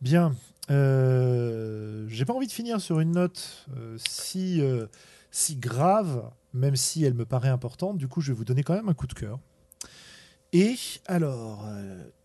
Bien, 0.00 0.34
euh, 0.70 2.06
j'ai 2.08 2.24
pas 2.24 2.32
envie 2.32 2.48
de 2.48 2.52
finir 2.52 2.80
sur 2.80 2.98
une 2.98 3.12
note 3.12 3.68
euh, 3.76 3.96
si, 3.98 4.60
si 5.30 5.56
grave, 5.56 6.30
même 6.52 6.74
si 6.74 7.04
elle 7.04 7.14
me 7.14 7.24
paraît 7.24 7.48
importante. 7.48 7.96
Du 7.96 8.08
coup, 8.08 8.20
je 8.20 8.32
vais 8.32 8.36
vous 8.36 8.44
donner 8.44 8.64
quand 8.64 8.74
même 8.74 8.88
un 8.88 8.94
coup 8.94 9.06
de 9.06 9.14
cœur. 9.14 9.38
Et 10.52 10.76
alors, 11.06 11.66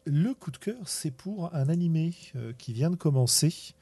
le 0.05 0.33
coup 0.33 0.51
de 0.51 0.57
cœur, 0.57 0.81
c'est 0.85 1.11
pour 1.11 1.53
un 1.55 1.69
animé 1.69 2.13
qui 2.57 2.73
vient 2.73 2.89
de 2.89 2.97
commencer 2.97 3.73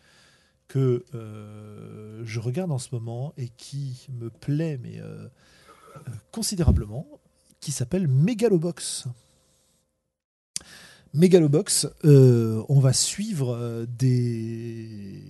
que 0.67 1.03
je 1.13 2.39
regarde 2.39 2.71
en 2.71 2.77
ce 2.77 2.89
moment 2.91 3.33
et 3.37 3.47
qui 3.47 4.07
me 4.19 4.29
plaît, 4.29 4.77
mais 4.83 5.01
considérablement, 6.31 7.05
qui 7.59 7.71
s'appelle 7.71 8.07
Megalobox. 8.07 9.05
Megalobox, 11.13 11.87
euh, 12.03 12.61
on 12.67 12.79
va 12.79 12.91
suivre 12.93 13.55
euh, 13.55 13.85
des 13.97 15.21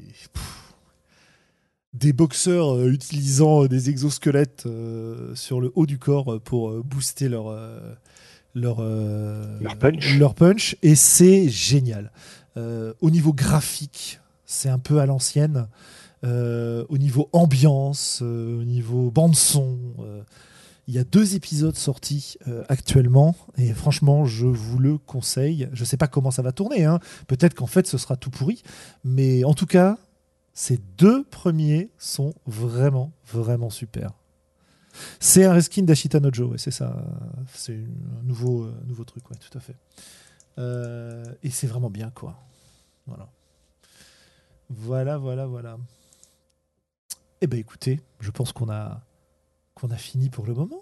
des 1.93 2.11
boxeurs 2.11 2.75
euh, 2.75 2.91
utilisant 2.91 3.65
des 3.67 3.89
exosquelettes 3.89 4.67
sur 5.35 5.61
le 5.61 5.71
haut 5.75 5.85
du 5.85 5.97
corps 5.99 6.41
pour 6.41 6.71
booster 6.83 7.29
leur 7.29 7.55
leur, 8.55 8.77
euh, 8.79 9.59
Leur 9.59 9.77
punch. 9.77 10.17
leur 10.17 10.33
punch, 10.33 10.75
et 10.81 10.95
c'est 10.95 11.49
génial. 11.49 12.11
Au 12.57 13.09
niveau 13.09 13.33
graphique, 13.33 14.21
c'est 14.45 14.69
un 14.69 14.79
peu 14.79 14.99
à 14.99 15.05
l'ancienne. 15.05 15.67
Au 16.23 16.97
niveau 16.97 17.29
ambiance, 17.33 18.21
au 18.21 18.63
niveau 18.63 19.11
bande 19.11 19.35
son, 19.35 19.77
euh, 19.99 20.21
il 20.87 20.93
y 20.93 20.99
a 20.99 21.03
deux 21.03 21.35
épisodes 21.35 21.75
sortis 21.75 22.37
euh, 22.47 22.63
actuellement 22.69 23.35
et 23.57 23.73
franchement, 23.73 24.25
je 24.25 24.45
vous 24.45 24.77
le 24.77 24.97
conseille. 24.97 25.69
Je 25.73 25.83
sais 25.83 25.97
pas 25.97 26.07
comment 26.07 26.31
ça 26.31 26.41
va 26.41 26.51
tourner, 26.51 26.85
hein. 26.85 26.99
peut-être 27.27 27.55
qu'en 27.55 27.67
fait 27.67 27.87
ce 27.87 27.97
sera 27.97 28.15
tout 28.15 28.29
pourri, 28.29 28.61
mais 29.03 29.43
en 29.43 29.53
tout 29.53 29.65
cas, 29.65 29.97
ces 30.53 30.77
deux 30.97 31.23
premiers 31.23 31.89
sont 31.97 32.33
vraiment, 32.45 33.11
vraiment 33.25 33.69
super. 33.69 34.13
C'est 35.19 35.43
un 35.43 35.53
reskin 35.53 35.83
d'Ashita 35.83 36.19
Nojo, 36.19 36.55
c'est 36.57 36.71
ça. 36.71 37.03
C'est 37.53 37.73
un 37.75 38.23
nouveau, 38.23 38.63
euh, 38.63 38.73
nouveau 38.85 39.03
truc, 39.03 39.29
ouais, 39.29 39.37
tout 39.37 39.57
à 39.57 39.61
fait. 39.61 39.75
Euh, 40.57 41.25
et 41.43 41.49
c'est 41.49 41.67
vraiment 41.67 41.89
bien, 41.89 42.11
quoi. 42.11 42.39
Voilà. 43.05 43.29
Voilà, 44.69 45.17
voilà, 45.17 45.45
voilà. 45.45 45.77
Eh 47.41 47.47
ben 47.47 47.59
écoutez, 47.59 47.99
je 48.19 48.31
pense 48.31 48.53
qu'on 48.53 48.69
a, 48.69 49.03
qu'on 49.75 49.89
a 49.89 49.97
fini 49.97 50.29
pour 50.29 50.45
le 50.45 50.53
moment. 50.53 50.81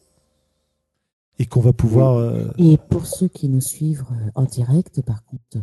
Et 1.40 1.46
qu'on 1.48 1.62
va 1.62 1.74
pouvoir. 1.74 2.16
euh, 2.18 2.52
Et 2.58 2.78
pour 2.78 3.06
ceux 3.08 3.28
qui 3.28 3.50
nous 3.50 3.62
suivent 3.62 4.06
euh, 4.12 4.30
en 4.36 4.44
direct, 4.44 5.02
par 5.02 5.24
contre, 5.26 5.58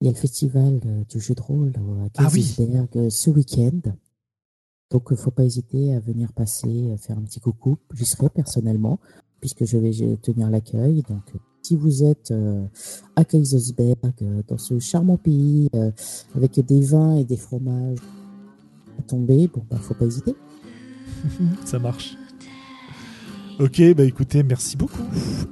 il 0.00 0.06
y 0.06 0.08
a 0.08 0.12
le 0.12 0.18
festival 0.18 0.80
euh, 0.84 1.02
du 1.08 1.18
jeu 1.18 1.34
de 1.34 1.40
rôle 1.40 1.72
à 2.14 2.24
Ah 2.24 2.28
oui. 2.32 2.42
Kaisersberg 2.56 3.08
ce 3.10 3.30
week-end. 3.30 3.80
Donc, 4.90 5.04
il 5.10 5.14
ne 5.14 5.18
faut 5.18 5.30
pas 5.30 5.44
hésiter 5.44 5.94
à 5.94 6.00
venir 6.00 6.32
passer, 6.34 6.94
faire 6.98 7.16
un 7.18 7.22
petit 7.22 7.40
coucou. 7.40 7.78
J'y 7.94 8.04
serai 8.04 8.28
personnellement, 8.28 9.00
puisque 9.40 9.64
je 9.64 9.78
vais 9.78 10.16
tenir 10.18 10.50
l'accueil. 10.50 11.02
Donc, 11.08 11.22
si 11.62 11.74
vous 11.74 12.04
êtes 12.04 12.30
euh, 12.30 12.66
à 13.16 13.24
Kaisersberg, 13.24 13.96
dans 14.46 14.58
ce 14.58 14.78
charmant 14.78 15.16
pays, 15.16 15.70
euh, 15.74 15.90
avec 16.34 16.60
des 16.60 16.80
vins 16.82 17.16
et 17.16 17.24
des 17.24 17.38
fromages 17.38 17.98
à 18.98 19.02
tomber, 19.02 19.48
bon, 19.48 19.64
bah, 19.70 19.78
faut 19.78 19.94
pas 19.94 20.04
hésiter. 20.04 20.36
Ça 21.64 21.78
marche. 21.78 22.18
Ok, 23.60 23.80
bah 23.94 24.04
écoutez, 24.04 24.42
merci 24.42 24.76
beaucoup. 24.76 25.04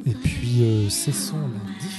Et 0.06 0.14
puis, 0.14 0.62
euh, 0.62 0.88
cessons 0.88 1.36
diffusion. 1.78 1.91